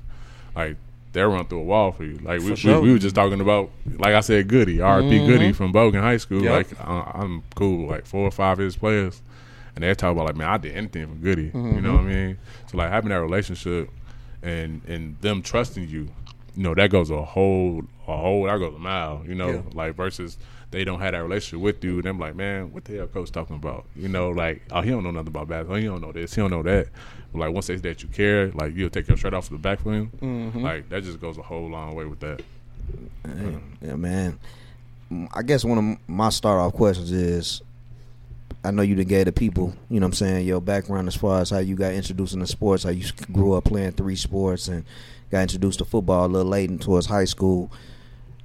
like 0.57 0.77
they'll 1.15 1.29
run 1.29 1.47
through 1.47 1.61
a 1.61 1.65
wall 1.65 1.93
for 1.93 2.05
you. 2.05 2.19
Like 2.19 2.41
we, 2.41 2.51
For 2.51 2.57
sure. 2.57 2.81
we, 2.81 2.89
we 2.89 2.93
were 2.95 2.99
just 2.99 3.15
talking 3.15 3.41
about, 3.41 3.71
like 3.99 4.15
I 4.15 4.21
said, 4.21 4.49
Goody, 4.49 4.79
RP 4.79 5.11
mm-hmm. 5.11 5.27
Goody 5.27 5.53
from 5.53 5.73
Bogan 5.73 6.01
High 6.01 6.19
School. 6.19 6.43
Yep. 6.43 6.53
Like 6.53 6.81
I, 6.81 7.13
I'm 7.15 7.43
cool 7.55 7.83
with 7.83 7.91
like 7.91 8.07
four 8.07 8.27
or 8.27 8.31
five 8.31 8.59
of 8.59 8.65
his 8.65 8.77
players, 8.77 9.23
and 9.75 9.83
they 9.83 9.95
talk 9.95 10.13
about 10.13 10.27
like, 10.27 10.37
man, 10.37 10.49
I 10.49 10.59
did 10.59 10.75
anything 10.75 11.07
for 11.07 11.15
Goody. 11.15 11.45
You 11.45 11.51
mm-hmm. 11.51 11.83
know 11.83 11.93
what 11.93 12.01
I 12.01 12.05
mean? 12.05 12.39
So 12.71 12.77
like 12.77 12.91
having 12.91 13.11
that 13.11 13.21
relationship 13.21 13.91
and 14.43 14.83
and 14.87 15.19
them 15.21 15.41
trusting 15.41 15.89
you, 15.89 16.09
you 16.57 16.63
know, 16.63 16.75
that 16.75 16.91
goes 16.91 17.11
a 17.11 17.23
whole 17.23 17.83
a 18.07 18.17
whole 18.17 18.45
that 18.47 18.59
goes 18.59 18.75
a 18.75 18.79
mile. 18.79 19.23
You 19.27 19.35
know, 19.35 19.51
Yeah. 19.51 19.63
like 19.73 19.95
versus 19.97 20.39
they 20.71 20.85
don't 20.85 21.01
have 21.01 21.13
that 21.13 21.23
relationship 21.23 21.61
with 21.61 21.85
you, 21.85 21.99
and 21.99 22.07
I'm 22.07 22.19
like, 22.19 22.35
man, 22.35 22.73
what 22.73 22.85
the 22.85 22.97
hell, 22.97 23.07
coach 23.07 23.31
talking 23.31 23.57
about? 23.57 23.85
You 23.95 24.09
know, 24.09 24.31
like, 24.31 24.63
oh, 24.73 24.81
he 24.81 24.91
don't 24.91 25.05
know 25.05 25.11
nothing 25.13 25.29
about 25.29 25.49
basketball. 25.49 25.77
He 25.77 25.85
don't 25.85 26.01
know 26.01 26.11
this. 26.13 26.35
He 26.35 26.41
don't 26.41 26.51
know 26.51 26.63
that. 26.65 26.89
But 27.33 27.39
like 27.39 27.53
once 27.55 27.67
they 27.69 27.77
say 27.77 27.83
that 27.83 28.03
you 28.03 28.09
care, 28.09 28.51
like 28.53 28.75
you'll 28.75 28.91
take 28.91 29.07
your 29.09 29.17
shirt 29.17 29.35
off 29.35 29.49
the 29.49 29.57
back 29.59 29.81
for 29.81 29.93
him. 29.93 30.11
Mm-hmm. 30.21 30.63
Like 30.63 30.89
that 30.89 31.05
just 31.05 31.21
goes 31.21 31.39
a 31.39 31.43
whole 31.43 31.69
long 31.69 31.95
way 31.95 32.05
with 32.05 32.21
that. 32.21 32.43
Yeah, 33.83 33.95
man. 33.97 34.39
Mm, 35.13 35.29
I 35.33 35.43
guess 35.43 35.65
one 35.65 35.79
of 35.79 36.09
my 36.09 36.29
start 36.31 36.61
off 36.61 36.73
questions 36.75 37.13
is 37.13 37.63
I 38.65 38.71
know 38.71 38.83
you 38.83 38.95
done 38.95 39.05
gave 39.07 39.27
the 39.27 39.33
people, 39.33 39.75
you 39.91 40.01
know 40.01 40.07
what 40.07 40.13
I'm 40.21 40.27
saying, 40.27 40.47
your 40.47 40.61
background 40.61 41.09
as 41.09 41.15
far 41.17 41.41
as 41.41 41.51
how 41.51 41.59
you 41.59 41.77
got 41.77 41.93
introduced 41.93 42.35
into 42.35 42.47
sports, 42.47 42.85
how 42.85 42.91
you 42.91 43.07
grew 43.33 43.55
up 43.55 43.65
playing 43.65 43.93
three 43.93 44.17
sports 44.17 44.69
and 44.69 44.85
got 45.35 45.43
introduced 45.43 45.81
to 45.81 45.85
football 45.85 46.27
a 46.27 46.29
little 46.29 46.51
late 46.51 46.71
and 46.71 46.81
towards 46.81 47.07
high 47.07 47.25
school. 47.25 47.71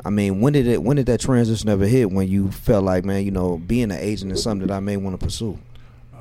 I 0.03 0.09
mean, 0.09 0.41
when 0.41 0.53
did 0.53 0.65
it 0.65 0.81
when 0.81 0.97
did 0.97 1.05
that 1.05 1.19
transition 1.19 1.69
ever 1.69 1.85
hit 1.85 2.09
when 2.11 2.27
you 2.27 2.51
felt 2.51 2.83
like, 2.83 3.05
man, 3.05 3.23
you 3.23 3.31
know, 3.31 3.57
being 3.57 3.91
an 3.91 3.99
agent 3.99 4.31
is 4.31 4.41
something 4.41 4.67
that 4.67 4.73
I 4.73 4.79
may 4.79 4.97
want 4.97 5.19
to 5.19 5.23
pursue? 5.25 5.59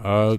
Uh, 0.05 0.37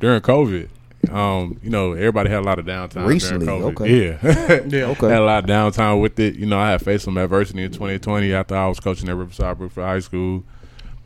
during 0.00 0.20
COVID, 0.22 0.68
um, 1.10 1.58
you 1.62 1.70
know, 1.70 1.92
everybody 1.92 2.30
had 2.30 2.40
a 2.40 2.46
lot 2.46 2.58
of 2.58 2.64
downtime 2.66 3.06
Recently, 3.06 3.46
during 3.46 3.62
COVID. 3.74 3.80
okay. 3.82 4.06
Yeah. 4.06 4.60
Yeah. 4.78 4.84
Okay. 4.92 5.08
had 5.08 5.20
a 5.20 5.24
lot 5.24 5.44
of 5.44 5.50
downtime 5.50 6.00
with 6.00 6.18
it. 6.18 6.36
You 6.36 6.46
know, 6.46 6.58
I 6.58 6.70
had 6.70 6.82
faced 6.82 7.04
some 7.04 7.18
adversity 7.18 7.62
in 7.62 7.72
2020 7.72 8.32
after 8.32 8.56
I 8.56 8.66
was 8.68 8.80
coaching 8.80 9.08
at 9.08 9.16
Riverside 9.16 9.58
Brookfield 9.58 9.86
high 9.86 10.00
school. 10.00 10.44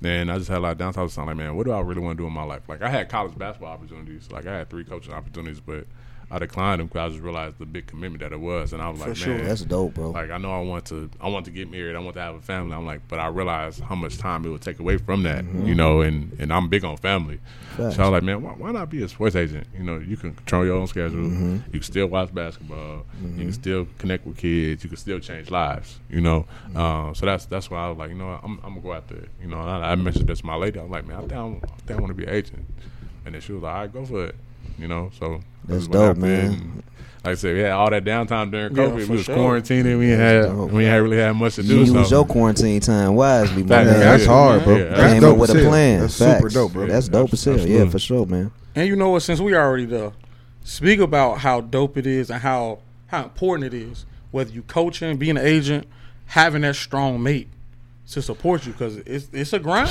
And 0.05 0.33
I 0.33 0.39
just 0.39 0.49
had 0.49 0.59
a 0.59 0.61
lot 0.61 0.73
of 0.73 0.79
downtime. 0.79 0.99
I 0.99 1.03
was 1.03 1.17
like, 1.17 1.37
man, 1.37 1.55
what 1.57 1.65
do 1.65 1.73
I 1.73 1.81
really 1.81 2.01
want 2.01 2.17
to 2.19 2.23
do 2.23 2.27
in 2.27 2.33
my 2.33 2.43
life? 2.43 2.69
Like, 2.69 2.83
I 2.83 2.89
had 2.89 3.09
college 3.09 3.37
basketball 3.39 3.73
opportunities. 3.73 4.31
Like, 4.33 4.47
I 4.47 4.59
had 4.59 4.69
three 4.71 4.85
coaching 4.85 5.13
opportunities, 5.15 5.61
but 5.61 5.87
I 6.33 6.39
declined 6.39 6.81
them 6.81 6.87
because 6.87 7.01
I 7.01 7.09
just 7.11 7.23
realized 7.23 7.59
the 7.59 7.67
big 7.67 7.87
commitment 7.87 8.23
that 8.23 8.33
it 8.33 8.41
was. 8.41 8.73
And 8.73 8.81
I 8.81 8.89
was 8.89 9.01
like, 9.01 9.15
sure. 9.15 9.35
man, 9.35 9.45
That's 9.45 9.61
dope, 9.61 9.93
bro. 9.93 10.13
like 10.13 10.31
I 10.31 10.39
know 10.39 10.51
I 10.51 10.63
want 10.63 10.87
to 10.87 11.11
I 11.21 11.29
want 11.29 11.45
to 11.45 11.51
get 11.51 11.71
married, 11.71 11.95
I 11.95 11.99
want 11.99 12.15
to 12.15 12.23
have 12.23 12.35
a 12.35 12.41
family. 12.41 12.75
I'm 12.75 12.87
like, 12.87 13.07
but 13.07 13.19
I 13.19 13.27
realized 13.27 13.81
how 13.81 13.95
much 13.95 14.17
time 14.17 14.47
it 14.47 14.49
would 14.49 14.63
take 14.63 14.79
away 14.79 14.97
from 14.97 15.25
that, 15.25 15.45
mm-hmm. 15.45 15.67
you 15.67 15.75
know, 15.75 16.01
and, 16.01 16.35
and 16.41 16.51
I'm 16.51 16.71
big 16.71 16.85
on 16.85 16.97
family. 16.97 17.39
Facts. 17.77 17.97
So 17.97 18.03
I 18.03 18.07
was 18.07 18.13
like, 18.13 18.23
man, 18.23 18.43
why, 18.43 18.53
why 18.53 18.73
not 18.73 18.89
be 18.89 19.03
a 19.03 19.09
sports 19.09 19.37
agent? 19.37 19.67
You 19.77 19.85
know, 19.85 19.99
you 19.99 20.17
can 20.17 20.33
control 20.33 20.65
your 20.65 20.77
own 20.77 20.87
schedule. 20.87 21.23
Mm-hmm. 21.23 21.57
You 21.67 21.81
can 21.81 21.83
still 21.83 22.07
watch 22.07 22.33
basketball. 22.33 23.05
You 23.21 23.29
can 23.29 23.39
mm-hmm. 23.39 23.51
still 23.51 23.87
connect 23.99 24.27
with 24.27 24.39
kids. 24.39 24.85
You 24.85 24.89
can 24.89 24.97
still 24.97 25.19
change 25.19 25.51
lives. 25.51 26.01
You 26.09 26.23
know, 26.23 26.47
uh, 26.75 27.13
so 27.13 27.27
that's 27.27 27.45
that's 27.45 27.71
why 27.71 27.85
I 27.85 27.89
was 27.91 27.99
like, 27.99 28.09
you 28.09 28.17
know, 28.17 28.41
I'm, 28.43 28.59
I'm 28.65 28.71
gonna 28.71 28.81
go 28.81 28.93
out 28.95 29.09
there. 29.09 29.27
You 29.43 29.49
know, 29.49 29.59
I, 29.59 29.93
I 29.93 29.95
mentioned 29.97 30.29
this 30.29 30.41
to 30.41 30.47
my 30.47 30.55
lady. 30.55 30.81
I 30.81 30.83
was 30.83 30.93
like, 30.93 31.07
man, 31.07 31.19
I 31.19 31.21
think 31.21 31.33
I, 31.33 31.47
I, 31.47 31.77
think 31.87 31.99
I 31.99 32.01
want 32.01 32.09
to 32.09 32.15
be 32.15 32.25
an 32.25 32.31
agent. 32.31 32.65
And 33.27 33.35
then 33.35 33.43
she 33.43 33.53
was 33.53 33.63
like, 33.63 33.75
all 33.75 33.81
right, 33.83 33.93
go 33.93 34.07
for 34.07 34.25
it. 34.27 34.37
You 34.79 34.89
know, 34.89 35.11
so 35.19 35.35
I 35.35 35.41
That's 35.67 35.81
just 35.87 35.91
went 35.91 36.03
out 36.03 36.15
dope, 36.15 36.23
there 36.25 36.49
man. 36.51 36.83
like 37.25 37.33
I 37.33 37.35
said, 37.35 37.55
we 37.55 37.61
had 37.61 37.73
all 37.73 37.91
that 37.91 38.05
downtime 38.05 38.51
during 38.51 38.75
COVID. 38.75 38.91
for 39.07 39.13
we 39.13 39.17
was 39.17 39.25
sure. 39.25 39.37
quarantining. 39.37 39.99
We 39.99 40.11
ain't 40.11 40.21
had 40.21 40.43
dope. 40.47 40.71
we 40.73 40.85
ain't 40.85 40.93
had 40.93 41.03
really 41.03 41.19
had 41.19 41.33
much 41.37 41.55
to 41.57 41.63
do. 41.63 41.79
You 41.81 41.87
so. 41.87 41.99
use 42.01 42.11
your 42.11 42.25
quarantine 42.27 42.81
time 42.81 43.15
wisely, 43.15 43.63
my 43.63 43.69
Fact, 43.69 43.87
man. 43.87 44.01
yeah, 44.01 44.05
that's 44.13 44.27
hard, 44.27 44.65
bro. 44.65 44.77
yeah, 44.77 44.85
That's 44.85 45.13
Came 45.13 45.23
dope 45.23 45.33
up 45.35 45.39
with 45.39 45.51
a 45.51 45.69
plan. 45.69 46.01
That's 46.01 46.19
Facts. 46.19 46.39
super 46.39 46.49
dope, 46.49 46.73
bro. 46.73 46.87
That's 46.87 47.09
dope 47.09 47.33
as 47.33 47.45
hell. 47.45 47.59
Yeah, 47.61 47.89
for 47.89 47.99
sure, 47.99 48.27
man. 48.27 48.51
And 48.75 48.89
you 48.89 48.97
know 48.97 49.11
what? 49.11 49.21
Since 49.21 49.41
we 49.41 49.55
already 49.55 49.85
there, 49.85 50.13
speak 50.65 50.99
about 50.99 51.39
how 51.39 51.61
dope 51.61 51.97
it 51.97 52.07
is 52.07 52.31
and 52.31 52.41
how 52.41 52.79
how 53.07 53.25
important 53.25 53.73
it 53.73 53.75
is. 53.75 54.05
Whether 54.31 54.51
you 54.53 54.63
coaching, 54.63 55.19
being 55.19 55.37
an 55.37 55.45
agent, 55.47 55.87
having 56.27 56.63
that 56.63 56.75
strong 56.75 57.23
mate 57.23 57.49
to 58.11 58.23
support 58.23 58.67
you 58.67 58.73
because 58.73 58.97
it's 58.97 59.29
it's 59.33 59.53
a 59.53 59.59
grind. 59.59 59.91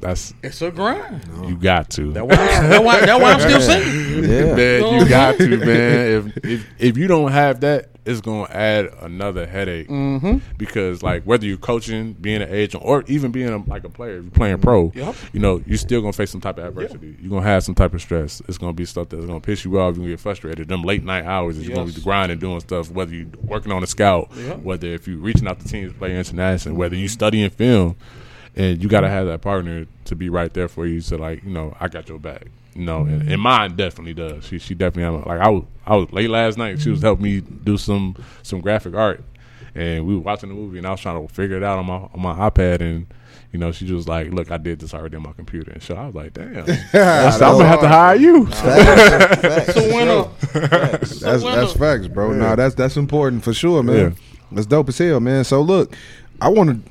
That's 0.00 0.32
It's 0.42 0.62
a 0.62 0.70
grind. 0.70 1.22
you 1.46 1.56
got 1.56 1.90
to. 1.90 2.12
That's 2.12 2.26
why, 2.26 2.36
I'm, 2.76 2.84
why, 2.84 3.00
that's 3.00 3.20
why 3.22 3.32
I'm 3.32 3.40
still 3.40 3.60
singing. 3.60 4.24
Yeah. 4.24 4.54
man, 4.54 4.94
you 5.00 5.08
got 5.08 5.36
to, 5.38 5.56
man. 5.56 6.32
If, 6.36 6.44
if 6.44 6.66
if 6.78 6.98
you 6.98 7.06
don't 7.06 7.32
have 7.32 7.60
that, 7.60 7.86
it's 8.06 8.20
gonna 8.22 8.50
add 8.50 8.86
another 9.02 9.46
headache. 9.46 9.88
Mm-hmm. 9.88 10.38
Because 10.56 11.02
like 11.02 11.22
whether 11.24 11.44
you're 11.46 11.58
coaching, 11.58 12.14
being 12.14 12.40
an 12.42 12.48
agent, 12.50 12.82
or 12.84 13.04
even 13.08 13.30
being 13.30 13.50
a, 13.50 13.58
like 13.68 13.84
a 13.84 13.88
player, 13.90 14.20
you're 14.20 14.30
playing 14.30 14.58
pro, 14.58 14.90
Yep. 14.94 15.14
you 15.34 15.40
know 15.40 15.62
you're 15.66 15.76
still 15.78 16.00
gonna 16.00 16.12
face 16.14 16.30
some 16.30 16.40
type 16.40 16.56
of 16.58 16.64
adversity. 16.64 17.16
You're 17.20 17.30
gonna 17.30 17.42
have 17.46 17.62
some 17.62 17.74
type 17.74 17.92
of 17.94 18.00
stress. 18.00 18.40
It's 18.48 18.58
gonna 18.58 18.72
be 18.72 18.86
stuff 18.86 19.10
that's 19.10 19.26
gonna 19.26 19.40
piss 19.40 19.64
you 19.64 19.78
off. 19.78 19.94
You're 19.96 20.04
gonna 20.04 20.08
get 20.14 20.20
frustrated. 20.20 20.68
Them 20.68 20.82
late 20.82 21.04
night 21.04 21.24
hours, 21.26 21.58
is 21.58 21.66
you're 21.68 21.76
gonna 21.76 21.92
be 21.92 22.00
grinding, 22.00 22.38
doing 22.38 22.60
stuff. 22.60 22.90
Whether 22.90 23.14
you're 23.14 23.28
working 23.42 23.70
on 23.70 23.82
a 23.82 23.86
scout, 23.86 24.30
Yeah. 24.34 24.54
whether 24.54 24.86
if 24.88 25.06
you're 25.06 25.18
reaching 25.18 25.46
out 25.46 25.60
to 25.60 25.68
teams 25.68 25.92
to 25.92 25.98
play 25.98 26.16
international, 26.16 26.76
whether 26.76 26.96
you're 26.96 27.08
studying 27.08 27.50
film, 27.50 27.96
and 28.56 28.82
you 28.82 28.88
gotta 28.88 29.08
have 29.08 29.26
that 29.26 29.40
partner 29.40 29.86
to 30.06 30.16
be 30.16 30.28
right 30.28 30.52
there 30.52 30.68
for 30.68 30.86
you. 30.86 31.00
So 31.00 31.16
like 31.16 31.44
you 31.44 31.50
know, 31.50 31.76
I 31.80 31.88
got 31.88 32.08
your 32.08 32.18
back. 32.18 32.46
You 32.74 32.84
know, 32.84 33.02
and, 33.02 33.28
and 33.28 33.42
mine 33.42 33.74
definitely 33.74 34.14
does. 34.14 34.46
She 34.46 34.58
she 34.58 34.74
definitely 34.74 35.24
like 35.26 35.40
I 35.40 35.48
was 35.48 35.64
I 35.86 35.96
was 35.96 36.12
late 36.12 36.30
last 36.30 36.56
night. 36.56 36.80
She 36.80 36.90
was 36.90 37.00
mm-hmm. 37.00 37.06
helping 37.06 37.24
me 37.24 37.40
do 37.40 37.76
some 37.76 38.14
some 38.42 38.60
graphic 38.60 38.94
art, 38.94 39.24
and 39.74 40.06
we 40.06 40.14
were 40.14 40.20
watching 40.20 40.50
the 40.50 40.54
movie, 40.54 40.78
and 40.78 40.86
I 40.86 40.90
was 40.92 41.00
trying 41.00 41.26
to 41.26 41.32
figure 41.32 41.56
it 41.56 41.64
out 41.64 41.78
on 41.78 41.86
my 41.86 41.94
on 41.96 42.20
my 42.20 42.48
iPad, 42.48 42.80
and 42.80 43.06
you 43.52 43.58
know 43.58 43.72
she 43.72 43.92
was 43.92 44.06
like, 44.06 44.30
"Look, 44.30 44.52
I 44.52 44.56
did 44.56 44.78
this 44.78 44.94
already 44.94 45.16
on 45.16 45.22
my 45.22 45.32
computer," 45.32 45.72
and 45.72 45.82
so 45.82 45.96
I 45.96 46.06
was 46.06 46.14
like, 46.14 46.32
"Damn, 46.32 46.64
that's- 46.92 47.42
I'm 47.42 47.54
gonna 47.54 47.66
have 47.66 47.80
to 47.80 47.88
hire 47.88 48.16
you." 48.16 48.46
Facts, 48.46 49.40
facts. 49.40 49.74
So 49.74 49.94
winner. 49.94 50.28
That's 50.52 51.42
that's 51.42 51.72
facts, 51.72 52.06
bro. 52.06 52.32
Nah, 52.32 52.54
that's 52.54 52.76
that's 52.76 52.96
important 52.96 53.42
for 53.42 53.52
sure, 53.52 53.82
man. 53.82 53.96
Yeah. 53.96 54.10
That's 54.52 54.66
dope 54.66 54.88
as 54.88 54.98
hell, 54.98 55.20
man. 55.20 55.44
So 55.44 55.60
look, 55.60 55.94
I 56.40 56.48
want 56.48 56.84
to. 56.84 56.90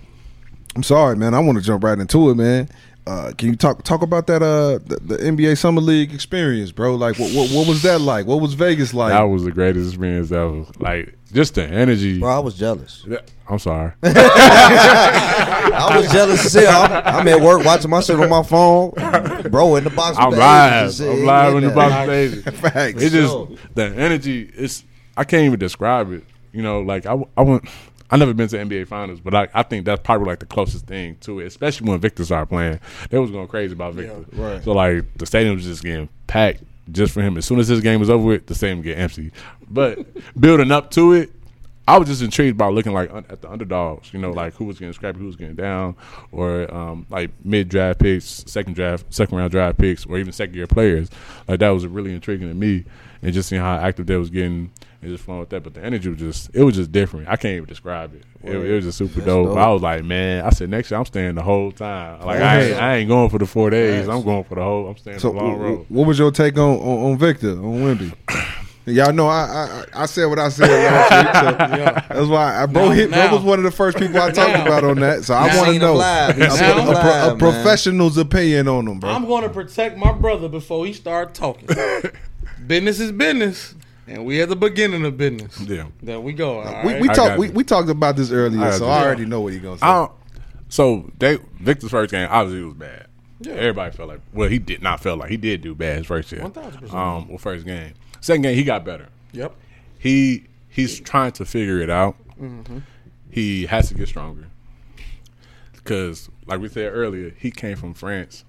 I'm 0.75 0.83
sorry, 0.83 1.15
man. 1.15 1.33
I 1.33 1.39
want 1.39 1.57
to 1.57 1.63
jump 1.63 1.83
right 1.83 1.97
into 1.97 2.29
it, 2.29 2.35
man. 2.35 2.69
Uh, 3.07 3.31
can 3.37 3.49
you 3.49 3.55
talk 3.55 3.81
talk 3.83 4.03
about 4.03 4.27
that 4.27 4.43
uh 4.43 4.77
the, 4.85 4.99
the 5.01 5.17
NBA 5.17 5.57
Summer 5.57 5.81
League 5.81 6.13
experience, 6.13 6.71
bro? 6.71 6.93
Like, 6.95 7.17
what, 7.17 7.31
what 7.33 7.49
what 7.49 7.67
was 7.67 7.81
that 7.81 8.01
like? 8.01 8.27
What 8.27 8.39
was 8.39 8.53
Vegas 8.53 8.93
like? 8.93 9.09
That 9.11 9.23
was 9.23 9.43
the 9.43 9.51
greatest 9.51 9.89
experience 9.93 10.31
ever. 10.31 10.65
Like 10.79 11.15
just 11.33 11.55
the 11.55 11.63
energy. 11.65 12.19
Bro, 12.19 12.29
I 12.35 12.39
was 12.39 12.53
jealous. 12.55 13.03
Yeah, 13.07 13.17
I'm 13.49 13.57
sorry. 13.57 13.93
I 14.03 15.97
was 15.97 16.11
jealous 16.11 16.45
as 16.45 16.53
hell. 16.65 16.83
I'm, 16.83 16.91
I'm 17.21 17.27
at 17.27 17.41
work 17.41 17.63
watching 17.65 17.89
my 17.89 18.01
shit 18.01 18.19
on 18.19 18.29
my 18.29 18.43
phone. 18.43 18.91
Bro, 19.49 19.77
in 19.77 19.83
the 19.85 19.89
box. 19.89 20.17
I'm 20.19 20.29
with 20.29 20.39
live. 20.39 20.73
agents 20.83 20.99
and 20.99 21.09
I'm 21.09 21.15
shit. 21.17 21.25
live 21.25 21.55
in 21.55 21.63
the 21.63 21.69
Yeah. 21.69 21.75
box 21.75 22.05
stage. 22.05 22.43
Facts. 22.61 23.01
It's 23.03 23.13
just 23.13 23.75
the 23.75 23.85
energy. 23.85 24.51
It's 24.55 24.83
I 25.17 25.23
can't 25.23 25.43
even 25.45 25.57
describe 25.59 26.11
it. 26.11 26.23
You 26.51 26.61
know, 26.61 26.81
like 26.81 27.05
I 27.07 27.17
I 27.37 27.41
went. 27.41 27.63
I 28.11 28.17
never 28.17 28.33
been 28.33 28.47
to 28.49 28.57
NBA 28.57 28.87
Finals, 28.87 29.19
but 29.19 29.35
I, 29.35 29.47
I 29.53 29.63
think 29.63 29.85
that's 29.85 30.01
probably 30.01 30.27
like 30.27 30.39
the 30.39 30.45
closest 30.45 30.87
thing 30.87 31.15
to 31.21 31.39
it. 31.39 31.45
Especially 31.45 31.89
when 31.89 31.99
Victor 31.99 32.25
started 32.25 32.47
playing, 32.47 32.79
they 33.09 33.19
was 33.19 33.31
going 33.31 33.47
crazy 33.47 33.73
about 33.73 33.93
Victor. 33.93 34.25
right. 34.33 34.63
So 34.63 34.71
like 34.73 35.05
the 35.17 35.25
stadium 35.25 35.55
was 35.55 35.65
just 35.65 35.83
getting 35.83 36.09
packed 36.27 36.63
just 36.91 37.13
for 37.13 37.21
him. 37.21 37.37
As 37.37 37.45
soon 37.45 37.59
as 37.59 37.67
his 37.67 37.81
game 37.81 37.99
was 37.99 38.09
over 38.09 38.25
with, 38.25 38.47
the 38.47 38.55
stadium 38.55 38.81
get 38.81 38.97
empty. 38.97 39.31
But 39.69 39.99
building 40.39 40.71
up 40.71 40.89
to 40.91 41.13
it, 41.13 41.31
I 41.87 41.97
was 41.97 42.07
just 42.07 42.21
intrigued 42.21 42.55
by 42.55 42.67
looking 42.69 42.93
like 42.93 43.11
un- 43.11 43.25
at 43.29 43.41
the 43.41 43.49
underdogs. 43.49 44.13
You 44.13 44.19
know, 44.19 44.31
like 44.31 44.53
who 44.53 44.65
was 44.65 44.77
getting 44.77 44.93
scrappy, 44.93 45.19
who 45.19 45.25
was 45.25 45.35
getting 45.35 45.55
down, 45.55 45.95
or 46.31 46.71
um, 46.73 47.05
like 47.09 47.31
mid 47.43 47.69
draft 47.69 47.99
picks, 47.99 48.25
second 48.25 48.73
draft, 48.75 49.11
second 49.11 49.37
round 49.37 49.51
draft 49.51 49.77
picks, 49.79 50.05
or 50.05 50.17
even 50.19 50.31
second 50.31 50.55
year 50.55 50.67
players. 50.67 51.09
Like 51.47 51.59
that 51.61 51.69
was 51.69 51.87
really 51.87 52.13
intriguing 52.13 52.47
to 52.47 52.53
me, 52.53 52.85
and 53.23 53.33
just 53.33 53.49
seeing 53.49 53.61
how 53.61 53.77
active 53.77 54.05
they 54.05 54.17
was 54.17 54.29
getting 54.29 54.71
and 55.01 55.11
just 55.11 55.23
flowing 55.23 55.39
with 55.41 55.49
that. 55.49 55.63
But 55.63 55.73
the 55.73 55.83
energy 55.83 56.09
was 56.09 56.19
just 56.19 56.49
it 56.53 56.63
was 56.63 56.75
just 56.75 56.91
different. 56.91 57.27
I 57.29 57.35
can't 57.35 57.55
even 57.55 57.65
describe 57.67 58.13
it. 58.15 58.23
It, 58.43 58.55
it 58.55 58.75
was 58.75 58.85
just 58.85 58.97
super 58.97 59.21
dope. 59.21 59.47
dope. 59.49 59.57
I 59.57 59.69
was 59.71 59.81
like, 59.81 60.03
man, 60.03 60.45
I 60.45 60.49
said 60.51 60.69
next 60.69 60.91
year 60.91 60.99
I'm 60.99 61.05
staying 61.05 61.35
the 61.35 61.41
whole 61.43 61.71
time. 61.71 62.21
Like 62.25 62.41
I 62.41 62.61
ain't, 62.61 62.75
I 62.81 62.95
ain't 62.97 63.09
going 63.09 63.29
for 63.29 63.37
the 63.37 63.45
four 63.45 63.69
days. 63.69 64.07
I'm 64.07 64.23
going 64.23 64.43
for 64.45 64.55
the 64.55 64.63
whole. 64.63 64.87
I'm 64.87 64.97
staying 64.97 65.19
So, 65.19 65.31
the 65.31 65.37
long 65.37 65.57
wh- 65.57 65.61
road. 65.61 65.85
wh- 65.87 65.91
what 65.91 66.07
was 66.07 66.19
your 66.19 66.31
take 66.31 66.57
on 66.57 66.77
on, 66.79 67.11
on 67.11 67.17
Victor 67.17 67.51
on 67.51 67.81
Wemby? 67.81 68.13
Y'all 68.85 69.13
know 69.13 69.27
I, 69.27 69.85
I 69.93 70.03
I 70.03 70.05
said 70.07 70.25
what 70.25 70.39
I 70.39 70.49
said 70.49 70.67
last 70.67 71.11
week, 71.11 71.35
so 71.35 71.77
Yeah. 71.77 72.05
that's 72.09 72.27
why 72.27 72.63
I, 72.63 72.65
bro. 72.65 72.85
Now- 72.85 72.91
hit, 72.91 73.11
bro 73.11 73.31
was 73.35 73.43
one 73.43 73.59
of 73.59 73.63
the 73.65 73.69
first 73.71 73.97
people 73.99 74.19
I 74.19 74.31
talked 74.31 74.55
about 74.65 74.83
on 74.83 74.99
that. 75.01 75.25
So 75.25 75.35
I 75.35 75.55
want 75.57 75.73
to 75.73 75.79
know 75.79 75.93
live. 75.95 76.35
He 76.35 76.41
a, 76.43 76.49
seen 76.49 76.63
a- 76.63 76.75
a- 76.75 76.85
live, 76.91 77.33
a 77.33 77.37
professional's 77.37 78.17
opinion 78.17 78.67
on 78.67 78.87
him, 78.87 78.99
bro. 78.99 79.11
I'm 79.11 79.25
going 79.27 79.43
to 79.43 79.49
protect 79.49 79.97
my 79.97 80.11
brother 80.11 80.49
before 80.49 80.87
he 80.87 80.93
start 80.93 81.35
talking. 81.35 81.67
business 82.67 82.99
is 82.99 83.11
business, 83.11 83.75
and 84.09 84.25
we 84.25 84.41
at 84.41 84.49
the 84.49 84.55
beginning 84.55 85.05
of 85.05 85.17
business. 85.17 85.59
Yeah. 85.61 85.87
There 86.01 86.19
we 86.19 86.33
go. 86.33 86.61
all 86.61 86.83
we 86.83 86.93
right? 86.93 87.01
we 87.01 87.07
talked 87.09 87.39
we, 87.39 87.49
we 87.49 87.63
talked 87.63 87.89
about 87.89 88.15
this 88.15 88.31
earlier, 88.31 88.61
I 88.61 88.71
so. 88.71 88.87
I 88.87 89.03
already 89.03 89.25
know 89.25 89.41
what 89.41 89.53
he 89.53 89.59
gonna 89.59 89.77
say. 89.77 89.85
I 89.85 89.93
don't, 89.93 90.11
so 90.67 91.11
they 91.19 91.37
Victor's 91.59 91.91
first 91.91 92.11
game 92.11 92.27
obviously 92.29 92.61
it 92.61 92.65
was 92.65 92.73
bad. 92.75 93.07
Yeah. 93.41 93.53
Everybody 93.53 93.95
felt 93.95 94.09
like 94.09 94.21
well 94.33 94.49
he 94.49 94.59
did 94.59 94.81
not 94.81 95.01
feel 95.01 95.15
like 95.15 95.29
he 95.29 95.37
did 95.37 95.61
do 95.61 95.75
bad 95.75 95.99
his 95.99 96.07
first 96.07 96.31
year. 96.31 96.41
1000%. 96.41 96.93
Um, 96.93 97.29
well 97.29 97.37
first 97.37 97.65
game, 97.65 97.93
second 98.19 98.41
game 98.41 98.55
he 98.55 98.63
got 98.63 98.83
better. 98.83 99.07
Yep. 99.31 99.53
He 99.99 100.47
he's 100.67 100.99
trying 100.99 101.31
to 101.33 101.45
figure 101.45 101.79
it 101.79 101.89
out. 101.89 102.15
Mm-hmm. 102.39 102.79
He 103.29 103.67
has 103.67 103.89
to 103.89 103.93
get 103.93 104.07
stronger 104.07 104.47
because 105.75 106.29
like 106.47 106.59
we 106.59 106.67
said 106.67 106.91
earlier, 106.93 107.33
he 107.37 107.51
came 107.51 107.77
from 107.77 107.93
France, 107.93 108.43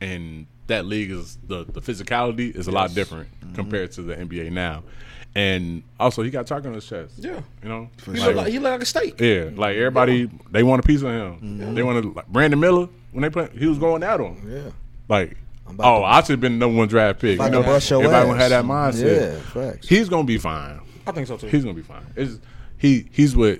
and 0.00 0.46
that 0.66 0.86
league 0.86 1.10
is 1.10 1.36
the 1.46 1.64
the 1.64 1.80
physicality 1.80 2.54
is 2.54 2.66
a 2.66 2.72
lot 2.72 2.94
different 2.94 3.28
Mm-hmm. 3.40 3.54
compared 3.54 3.92
to 3.92 4.02
the 4.02 4.14
NBA 4.16 4.50
now. 4.52 4.82
And 5.36 5.82
also, 5.98 6.22
he 6.22 6.30
got 6.30 6.46
chalk 6.46 6.64
on 6.64 6.74
his 6.74 6.86
chest. 6.86 7.14
Yeah. 7.18 7.40
you 7.62 7.68
know, 7.68 7.88
He 8.04 8.12
Like- 8.12 8.20
look 8.26 8.36
like 8.36 8.52
he 8.52 8.58
look 8.60 8.70
like 8.70 8.82
a 8.82 8.86
steak. 8.86 9.20
yeah, 9.20 9.50
like 9.54 9.76
everybody, 9.76 10.30
they 10.50 10.62
want 10.62 10.84
a 10.84 10.86
piece 10.86 11.02
of 11.02 11.08
him. 11.10 11.74
They 11.74 11.82
want 11.82 12.02
to. 12.04 12.12
Like, 12.12 12.28
Brandon 12.28 12.58
Miller 12.60 12.88
when 13.12 13.22
they 13.22 13.30
play, 13.30 13.48
he 13.58 13.66
was 13.66 13.78
going 13.78 14.02
at 14.04 14.20
him. 14.20 14.36
Yeah. 14.48 14.70
Like, 15.08 15.36
oh, 15.80 16.00
to- 16.00 16.04
I 16.04 16.20
should 16.22 16.30
have 16.30 16.40
been 16.40 16.52
the 16.52 16.58
number 16.66 16.78
one 16.78 16.88
draft 16.88 17.20
pick. 17.20 17.36
About 17.36 17.46
You 17.46 17.50
to 17.50 17.56
know, 17.60 17.66
bust 17.66 17.90
your 17.90 17.98
everybody 18.04 18.20
ass. 18.22 18.26
gonna 18.28 18.40
have 18.40 18.50
that 18.50 18.64
mindset. 18.64 19.32
Yeah, 19.34 19.40
facts. 19.40 19.88
He's 19.88 20.08
gonna 20.08 20.24
be 20.24 20.38
fine. 20.38 20.80
I 21.06 21.10
think 21.12 21.26
so 21.26 21.36
too. 21.36 21.48
He's 21.48 21.62
gonna 21.64 21.74
be 21.74 21.82
fine. 21.82 22.06
It's, 22.16 22.38
he 22.78 23.06
he's 23.10 23.34
with 23.36 23.58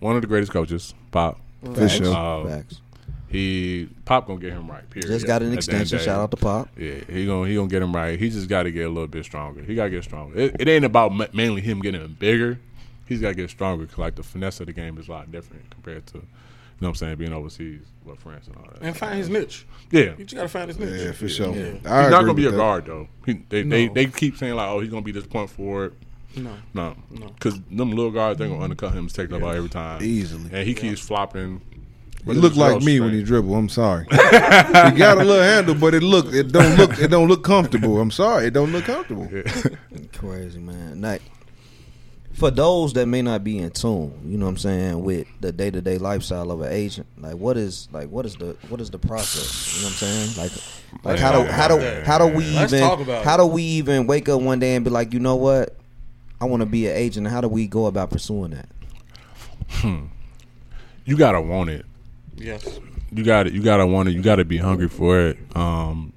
one 0.00 0.16
of 0.16 0.22
the 0.22 0.28
greatest 0.28 0.52
coaches, 0.52 0.94
Pop. 1.10 1.40
For 1.74 1.88
sure. 1.88 2.14
Uh, 2.14 2.44
Facts. 2.48 2.80
He 3.34 3.88
Pop 4.04 4.26
gonna 4.28 4.38
get 4.38 4.52
him 4.52 4.70
right. 4.70 4.88
Period. 4.90 5.08
Just 5.10 5.26
got 5.26 5.42
an 5.42 5.48
At 5.48 5.50
the 5.50 5.54
end 5.54 5.58
of 5.58 5.66
the 5.66 5.72
extension. 5.96 5.98
Shout 5.98 6.20
out 6.20 6.30
to 6.30 6.36
Pop. 6.36 6.68
Yeah, 6.78 7.00
he 7.10 7.26
gonna 7.26 7.48
he 7.48 7.56
gonna 7.56 7.66
get 7.68 7.82
him 7.82 7.92
right. 7.92 8.16
He 8.18 8.30
just 8.30 8.48
got 8.48 8.62
to 8.62 8.70
get 8.70 8.86
a 8.86 8.88
little 8.88 9.08
bit 9.08 9.24
stronger. 9.24 9.62
He 9.62 9.74
got 9.74 9.84
to 9.84 9.90
get 9.90 10.04
stronger. 10.04 10.38
It, 10.38 10.56
it 10.60 10.68
ain't 10.68 10.84
about 10.84 11.34
mainly 11.34 11.60
him 11.60 11.80
getting 11.80 12.06
bigger. 12.18 12.60
He's 13.06 13.20
got 13.20 13.30
to 13.30 13.34
get 13.34 13.50
stronger 13.50 13.84
because 13.84 13.98
like 13.98 14.14
the 14.14 14.22
finesse 14.22 14.60
of 14.60 14.66
the 14.66 14.72
game 14.72 14.96
is 14.98 15.08
a 15.08 15.10
lot 15.10 15.32
different 15.32 15.68
compared 15.70 16.06
to, 16.08 16.18
you 16.18 16.20
know 16.22 16.26
what 16.78 16.88
I'm 16.90 16.94
saying, 16.94 17.16
being 17.16 17.32
overseas, 17.32 17.80
with 18.04 18.20
France 18.20 18.46
and 18.46 18.56
all 18.56 18.64
that. 18.72 18.80
and 18.82 18.96
find 18.96 19.18
his 19.18 19.28
niche. 19.28 19.66
yeah, 19.90 20.14
You 20.16 20.24
just 20.24 20.36
gotta 20.36 20.48
find 20.48 20.68
his 20.68 20.78
niche. 20.78 21.00
yeah, 21.02 21.10
for 21.12 21.28
sure. 21.28 21.54
Yeah. 21.54 21.72
I 21.84 22.08
not 22.08 22.20
gonna 22.20 22.34
be 22.34 22.44
a 22.44 22.46
with 22.46 22.54
that. 22.54 22.58
guard 22.58 22.86
though. 22.86 23.08
He, 23.26 23.32
they, 23.48 23.62
they 23.62 23.88
No. 23.88 23.94
they 23.94 24.06
keep 24.06 24.36
saying 24.36 24.54
like, 24.54 24.68
oh, 24.68 24.78
he's 24.78 24.90
gonna 24.90 25.02
be 25.02 25.10
this 25.12 25.26
point 25.26 25.50
forward. 25.50 25.94
No. 26.36 26.52
No, 26.72 26.96
No. 27.10 27.26
because 27.28 27.60
them 27.70 27.90
little 27.90 28.10
guards 28.12 28.38
they're 28.38 28.48
gonna 28.48 28.62
undercut 28.62 28.92
him, 28.92 28.98
and 29.06 29.14
take 29.14 29.28
the 29.28 29.38
ball 29.40 29.50
every 29.50 29.68
time 29.68 30.02
Easily. 30.04 30.50
and 30.52 30.66
he 30.66 30.72
keeps 30.74 31.00
flopping. 31.00 31.60
He 32.24 32.28
But 32.32 32.36
look 32.36 32.52
it's 32.52 32.58
like 32.58 32.70
real 32.76 32.80
me 32.80 33.00
when 33.00 33.08
straight. 33.10 33.18
he 33.18 33.24
dribble. 33.24 33.54
I'm 33.54 33.68
sorry. 33.68 34.06
he 34.10 34.16
got 34.16 35.18
a 35.18 35.24
little 35.24 35.42
handle, 35.42 35.74
but 35.74 35.92
it 35.94 36.02
look 36.02 36.32
it 36.32 36.52
don't 36.52 36.76
look 36.76 36.98
it 36.98 37.08
don't 37.08 37.28
look 37.28 37.44
comfortable. 37.44 38.00
I'm 38.00 38.10
sorry, 38.10 38.46
it 38.46 38.54
don't 38.54 38.72
look 38.72 38.84
comfortable. 38.84 39.28
Crazy 40.14 40.58
man. 40.58 41.02
Like 41.02 41.20
for 42.32 42.50
those 42.50 42.94
that 42.94 43.06
may 43.06 43.20
not 43.22 43.44
be 43.44 43.58
in 43.58 43.70
tune, 43.70 44.18
you 44.26 44.38
know 44.38 44.46
what 44.46 44.52
I'm 44.52 44.56
saying, 44.56 45.02
with 45.04 45.26
the 45.40 45.52
day 45.52 45.70
to 45.70 45.80
day 45.82 45.98
lifestyle 45.98 46.50
of 46.50 46.62
an 46.62 46.72
agent, 46.72 47.06
like 47.18 47.34
what 47.34 47.56
is 47.58 47.88
like 47.92 48.08
what 48.08 48.24
is 48.24 48.36
the 48.36 48.56
what 48.70 48.80
is 48.80 48.90
the 48.90 48.98
process? 48.98 49.76
You 49.76 49.82
know 49.82 49.88
what 49.88 50.02
I'm 50.02 50.08
saying? 50.08 50.36
Like 50.38 50.52
like 51.04 51.18
how 51.18 51.32
do 51.42 51.44
how 51.50 51.68
do 51.68 52.02
how 52.06 52.16
do 52.18 52.26
we 52.26 52.44
even 52.46 52.82
how 53.22 53.36
do 53.36 53.44
we 53.44 53.62
even 53.62 54.06
wake 54.06 54.30
up 54.30 54.40
one 54.40 54.58
day 54.60 54.74
and 54.76 54.84
be 54.84 54.90
like, 54.90 55.12
you 55.12 55.20
know 55.20 55.36
what? 55.36 55.76
I 56.40 56.46
want 56.46 56.60
to 56.60 56.66
be 56.66 56.86
an 56.88 56.96
agent. 56.96 57.26
How 57.28 57.40
do 57.42 57.48
we 57.48 57.66
go 57.66 57.84
about 57.86 58.10
pursuing 58.10 58.52
that? 58.52 58.68
Hmm. 59.68 60.06
You 61.04 61.16
gotta 61.18 61.40
want 61.40 61.68
it. 61.70 61.84
Yes. 62.36 62.80
you 63.12 63.24
got 63.24 63.46
it. 63.46 63.52
You 63.52 63.62
gotta 63.62 63.86
want 63.86 64.08
it. 64.08 64.12
You 64.12 64.22
gotta 64.22 64.44
be 64.44 64.58
hungry 64.58 64.88
for 64.88 65.18
it. 65.20 65.38
Um, 65.56 66.12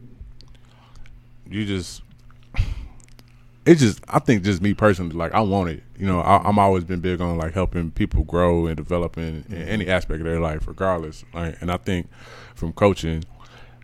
you 1.50 1.66
just, 1.66 2.02
it's 3.66 3.82
just. 3.82 4.02
I 4.08 4.20
think 4.20 4.44
just 4.44 4.62
me 4.62 4.74
personally, 4.74 5.16
like 5.16 5.34
I 5.34 5.42
want 5.42 5.70
it. 5.70 5.84
You 5.98 6.06
know, 6.06 6.20
I, 6.22 6.38
I'm 6.48 6.60
always 6.60 6.84
been 6.84 7.00
big 7.00 7.22
on 7.22 7.38
like 7.38 7.54
helping 7.54 7.92
people 7.92 8.24
grow 8.24 8.68
and 8.68 8.76
develop 8.78 9.18
in, 9.18 9.46
in 9.50 9.56
any 9.68 9.88
aspect 9.88 10.20
of 10.20 10.26
their 10.26 10.40
life, 10.40 10.68
regardless. 10.68 11.24
Like, 11.34 11.62
and 11.62 11.72
I 11.72 11.78
think 11.78 12.10
from 12.56 12.74
coaching, 12.74 13.24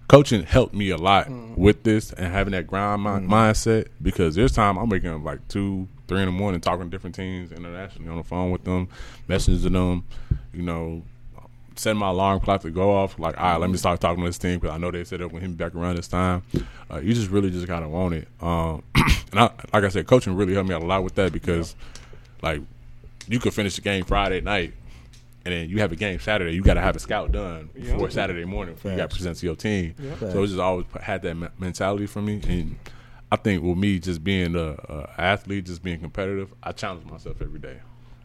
coaching 0.08 0.44
helped 0.44 0.74
me 0.74 0.90
a 0.90 0.98
lot 0.98 1.30
with 1.58 1.84
this 1.84 2.12
and 2.14 2.32
having 2.32 2.52
that 2.52 2.68
grind 2.68 3.04
mi- 3.04 3.10
mindset 3.36 3.88
because 4.02 4.36
there's 4.36 4.52
time 4.52 4.78
I'm 4.78 4.90
waking 4.90 5.10
up 5.10 5.24
like 5.24 5.48
two, 5.48 5.88
three 6.08 6.20
in 6.20 6.26
the 6.26 6.32
morning 6.32 6.62
talking 6.62 6.86
to 6.86 6.90
different 6.90 7.16
teams 7.16 7.52
internationally 7.52 8.10
on 8.10 8.18
the 8.18 8.24
phone 8.24 8.52
with 8.52 8.64
them, 8.64 8.90
messaging 9.28 9.72
them, 9.74 10.06
you 10.54 10.62
know, 10.62 11.04
setting 11.76 12.00
my 12.00 12.10
alarm 12.10 12.40
clock 12.40 12.62
to 12.62 12.72
go 12.72 12.92
off. 12.92 13.18
Like, 13.20 13.38
all 13.40 13.52
right, 13.54 13.58
let 13.58 13.70
me 13.70 13.78
start 13.78 14.00
talking 14.02 14.24
to 14.24 14.30
this 14.30 14.38
team 14.38 14.60
because 14.60 14.74
I 14.74 14.78
know 14.78 14.92
they 14.92 15.04
said 15.04 15.20
they're 15.20 15.28
going 15.30 15.42
to 15.42 15.48
hit 15.48 15.50
me 15.52 15.56
back 15.56 15.76
around 15.76 15.96
this 15.98 16.08
time. 16.08 16.44
Uh, 16.92 17.00
you 17.00 17.14
just 17.14 17.30
really 17.30 17.50
just 17.50 17.68
kind 17.68 17.84
of 17.84 17.92
want 17.92 18.14
it. 18.16 18.28
Um, 18.42 18.84
and 19.32 19.40
I, 19.40 19.52
like 19.74 19.84
I 19.84 19.90
said, 19.90 20.08
coaching 20.08 20.36
really 20.36 20.54
helped 20.54 20.70
me 20.70 20.76
out 20.76 20.82
a 20.84 20.86
lot 20.86 21.04
with 21.04 21.16
that 21.16 21.32
because, 21.32 21.76
like, 22.42 22.62
you 23.28 23.40
could 23.40 23.54
finish 23.54 23.76
the 23.76 23.82
game 23.82 24.04
Friday 24.06 24.42
night 24.42 24.74
and 25.46 25.54
then 25.54 25.70
you 25.70 25.80
have 25.80 25.92
a 25.92 25.96
game 25.96 26.20
Saturday. 26.20 26.56
You 26.56 26.62
got 26.62 26.76
to 26.76 26.82
have 26.82 26.96
a 26.96 27.00
scout 27.00 27.32
done 27.32 27.70
before 27.74 28.10
Saturday 28.10 28.46
morning. 28.46 28.76
before 28.76 28.92
You 28.92 28.98
got 28.98 29.10
to 29.10 29.16
present 29.16 29.38
to 29.38 29.46
your 29.46 29.56
team. 29.56 29.96
Yeah. 30.00 30.16
So 30.32 30.44
it 30.44 30.48
just 30.48 30.60
always 30.60 30.86
had 31.02 31.22
that 31.24 31.36
me- 31.36 31.48
mentality 31.60 32.06
for 32.06 32.22
me, 32.22 32.42
and 32.48 32.78
I 33.32 33.36
think 33.36 33.64
with 33.64 33.78
me 33.78 34.00
just 34.00 34.24
being 34.24 34.56
a, 34.56 34.72
a 34.88 35.10
athlete, 35.18 35.66
just 35.66 35.84
being 35.84 36.00
competitive, 36.00 36.54
I 36.62 36.72
challenge 36.72 37.06
myself 37.06 37.42
every 37.42 37.60
day. 37.60 37.80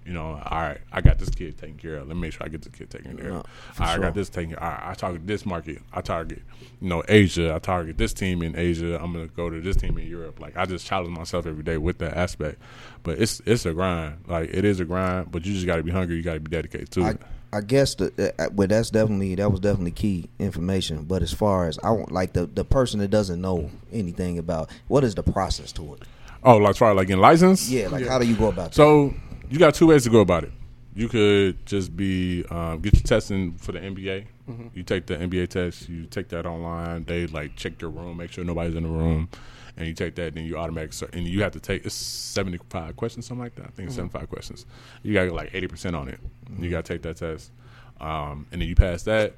You 0.08 0.14
know, 0.14 0.40
all 0.42 0.62
right, 0.62 0.80
I 0.90 1.02
got 1.02 1.18
this 1.18 1.28
kid 1.28 1.58
taken 1.58 1.76
care 1.76 1.96
of. 1.96 2.08
Let 2.08 2.16
me 2.16 2.22
make 2.22 2.32
sure 2.32 2.42
I 2.42 2.48
get 2.48 2.62
this 2.62 2.72
kid 2.72 2.88
taken 2.88 3.18
care 3.18 3.28
No, 3.28 3.36
of. 3.40 3.46
All 3.78 3.86
right, 3.86 3.98
I 3.98 4.00
got 4.00 4.14
this 4.14 4.30
taken. 4.30 4.54
All 4.54 4.66
right, 4.66 4.80
I 4.82 4.94
target 4.94 5.26
this 5.26 5.44
market. 5.44 5.82
I 5.92 6.00
target, 6.00 6.40
you 6.80 6.88
know, 6.88 7.02
Asia. 7.06 7.54
I 7.54 7.58
target 7.58 7.98
this 7.98 8.14
team 8.14 8.42
in 8.42 8.56
Asia. 8.56 8.98
I'm 8.98 9.12
gonna 9.12 9.26
go 9.26 9.50
to 9.50 9.60
this 9.60 9.76
team 9.76 9.98
in 9.98 10.08
Europe. 10.08 10.40
Like 10.40 10.56
I 10.56 10.64
just 10.64 10.86
challenge 10.86 11.14
myself 11.14 11.46
every 11.46 11.62
day 11.62 11.76
with 11.76 11.98
that 11.98 12.16
aspect. 12.16 12.58
But 13.02 13.18
it's 13.18 13.42
it's 13.44 13.66
a 13.66 13.74
grind. 13.74 14.24
Like 14.26 14.48
it 14.50 14.64
is 14.64 14.80
a 14.80 14.86
grind. 14.86 15.30
But 15.30 15.44
you 15.44 15.52
just 15.52 15.66
got 15.66 15.76
to 15.76 15.82
be 15.82 15.90
hungry. 15.90 16.16
You 16.16 16.22
got 16.22 16.34
to 16.34 16.40
be 16.40 16.50
dedicated 16.50 16.90
to 16.92 17.02
I, 17.02 17.10
it. 17.10 17.20
I 17.52 17.60
guess 17.60 17.94
the 17.94 18.34
uh, 18.38 18.48
well, 18.54 18.66
that's 18.66 18.88
definitely 18.88 19.34
that 19.34 19.50
was 19.50 19.60
definitely 19.60 19.90
key 19.90 20.30
information. 20.38 21.04
But 21.04 21.20
as 21.20 21.34
far 21.34 21.68
as 21.68 21.78
I 21.84 21.90
want, 21.90 22.12
like 22.12 22.32
the 22.32 22.46
the 22.46 22.64
person 22.64 23.00
that 23.00 23.08
doesn't 23.08 23.42
know 23.42 23.70
anything 23.92 24.38
about 24.38 24.70
what 24.86 25.04
is 25.04 25.14
the 25.14 25.22
process 25.22 25.70
to 25.72 25.92
it? 25.94 26.02
Oh, 26.44 26.56
like 26.56 26.76
try 26.76 26.92
like 26.92 27.10
in 27.10 27.20
license. 27.20 27.68
Yeah, 27.68 27.88
like 27.88 28.06
how 28.06 28.18
do 28.18 28.26
you 28.26 28.36
go 28.36 28.48
about 28.48 28.70
that? 28.70 28.74
So 28.74 29.12
you 29.50 29.58
got 29.58 29.74
two 29.74 29.86
ways 29.86 30.04
to 30.04 30.10
go 30.10 30.20
about 30.20 30.44
it. 30.44 30.52
You 30.94 31.08
could 31.08 31.64
just 31.66 31.96
be 31.96 32.44
um, 32.50 32.80
get 32.80 32.94
your 32.94 33.02
testing 33.02 33.52
for 33.54 33.72
the 33.72 33.78
NBA. 33.78 34.26
You 34.74 34.82
take 34.82 35.06
the 35.06 35.16
NBA 35.16 35.48
test. 35.48 35.88
You 35.88 36.06
take 36.06 36.28
that 36.30 36.46
online. 36.46 37.04
They 37.04 37.26
like 37.26 37.54
check 37.54 37.80
your 37.82 37.90
room, 37.90 38.16
make 38.16 38.32
sure 38.32 38.44
nobody's 38.44 38.74
in 38.74 38.82
the 38.82 38.88
room, 38.88 39.28
and 39.76 39.86
you 39.86 39.92
take 39.94 40.14
that. 40.14 40.34
Then 40.34 40.44
you 40.44 40.56
automatic 40.56 40.92
cert- 40.92 41.14
and 41.14 41.26
you 41.26 41.42
have 41.42 41.52
to 41.52 41.60
take 41.60 41.84
it's 41.84 41.94
seventy 41.94 42.58
five 42.70 42.96
questions, 42.96 43.26
something 43.26 43.44
like 43.44 43.54
that. 43.56 43.66
I 43.66 43.68
think 43.68 43.88
it's 43.88 43.96
seventy 43.96 44.12
five 44.18 44.28
questions. 44.30 44.64
You 45.02 45.12
got 45.14 45.30
like 45.32 45.50
eighty 45.54 45.68
percent 45.68 45.94
on 45.94 46.08
it. 46.08 46.18
You 46.58 46.70
got 46.70 46.84
to 46.86 46.92
take 46.94 47.02
that 47.02 47.18
test, 47.18 47.52
um, 48.00 48.46
and 48.50 48.62
then 48.62 48.68
you 48.68 48.74
pass 48.74 49.02
that. 49.04 49.34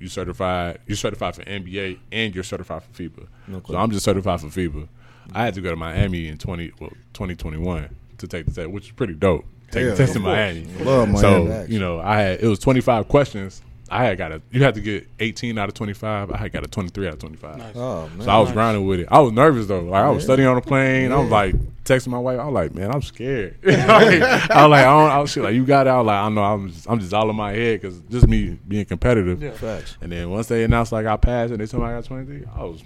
You 0.00 0.08
certified. 0.08 0.80
You 0.86 0.94
certified 0.96 1.36
for 1.36 1.44
NBA 1.44 1.98
and 2.10 2.34
you're 2.34 2.42
certified 2.42 2.82
for 2.82 2.90
FIBA. 3.02 3.28
Okay. 3.52 3.72
So 3.72 3.78
I'm 3.78 3.90
just 3.90 4.04
certified 4.04 4.40
for 4.40 4.46
FIBA. 4.48 4.88
I 5.32 5.44
had 5.44 5.54
to 5.54 5.60
go 5.60 5.70
to 5.70 5.76
Miami 5.76 6.26
in 6.28 6.38
twenty 6.38 6.72
well 6.80 6.92
twenty 7.12 7.36
twenty 7.36 7.58
one 7.58 7.94
to 8.18 8.26
take 8.26 8.46
the 8.46 8.52
test, 8.52 8.70
which 8.70 8.86
is 8.86 8.92
pretty 8.92 9.14
dope. 9.14 9.44
Take 9.74 9.84
Yeah, 9.84 9.90
the 9.90 9.96
test 9.96 10.16
in 10.16 10.22
Miami. 10.22 10.66
Love 10.84 11.08
Miami. 11.08 11.18
So 11.18 11.46
Facts. 11.46 11.68
you 11.70 11.78
know, 11.78 12.00
I 12.00 12.20
had 12.20 12.40
it 12.40 12.46
was 12.48 12.58
twenty 12.58 12.80
five 12.80 13.08
questions. 13.08 13.60
I 13.90 14.04
had 14.04 14.16
got 14.16 14.32
a 14.32 14.40
you 14.50 14.62
had 14.62 14.74
to 14.76 14.80
get 14.80 15.06
eighteen 15.20 15.58
out 15.58 15.68
of 15.68 15.74
twenty 15.74 15.92
five. 15.92 16.30
I 16.30 16.38
had 16.38 16.52
got 16.52 16.64
a 16.64 16.66
twenty 16.68 16.88
three 16.88 17.06
out 17.06 17.12
of 17.14 17.18
twenty 17.20 17.36
five. 17.36 17.58
Nice. 17.58 17.76
oh 17.76 18.08
man, 18.08 18.22
So 18.22 18.30
I 18.30 18.38
was 18.38 18.48
Nice. 18.48 18.54
grinding 18.54 18.86
with 18.86 19.00
it. 19.00 19.08
I 19.10 19.20
was 19.20 19.32
nervous 19.32 19.66
though. 19.66 19.82
Like 19.82 20.02
I 20.04 20.10
was 20.10 20.24
studying 20.24 20.48
on 20.48 20.56
the 20.56 20.62
plane. 20.62 21.12
I 21.12 21.18
was 21.18 21.30
like 21.30 21.54
texting 21.84 22.08
my 22.08 22.18
wife. 22.18 22.40
I 22.40 22.44
was 22.46 22.54
like, 22.54 22.74
man, 22.74 22.90
I'm 22.90 23.02
scared. 23.02 23.58
Like, 23.64 23.76
I 23.86 24.62
was 24.66 24.70
like, 24.70 24.84
I, 24.84 24.84
don't, 24.84 25.10
I 25.10 25.18
was 25.18 25.36
like, 25.36 25.54
you 25.54 25.66
got 25.66 25.86
it. 25.86 25.90
I 25.90 25.98
was 25.98 26.06
like, 26.06 26.16
I 26.24 26.28
know. 26.30 26.42
I'm 26.42 26.70
just, 26.70 26.88
I'm 26.90 26.98
just 26.98 27.12
all 27.12 27.28
in 27.28 27.36
my 27.36 27.52
head 27.52 27.82
because 27.82 28.00
just 28.10 28.26
me 28.26 28.58
being 28.66 28.86
competitive. 28.86 29.42
Yeah. 29.42 29.50
facts. 29.52 29.98
And 30.00 30.10
then 30.10 30.30
once 30.30 30.46
they 30.48 30.64
announced 30.64 30.90
like 30.90 31.04
I 31.06 31.16
passed 31.18 31.52
and 31.52 31.60
they 31.60 31.66
told 31.66 31.82
me 31.82 31.90
I 31.90 31.92
got 31.96 32.04
23, 32.04 32.44
I 32.56 32.64
was 32.64 32.82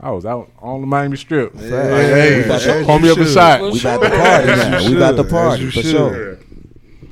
I 0.00 0.10
was 0.10 0.24
out 0.24 0.50
on 0.60 0.80
the 0.80 0.86
Miami 0.86 1.16
Strip. 1.16 1.54
Like, 1.54 1.64
hey, 1.64 2.44
As 2.48 2.64
you 2.64 2.84
hold 2.84 3.02
me 3.02 3.10
up 3.10 3.18
a 3.18 3.24
should. 3.24 3.34
shot. 3.34 3.60
We 3.60 3.80
about 3.80 4.02
to 4.02 4.10
party 4.10 4.46
now. 4.46 4.88
We 4.88 4.96
about 4.96 5.10
to 5.16 5.22
should. 5.24 5.30
party 5.30 5.66
for 5.66 5.70
should. 5.72 5.84
sure. 5.84 6.36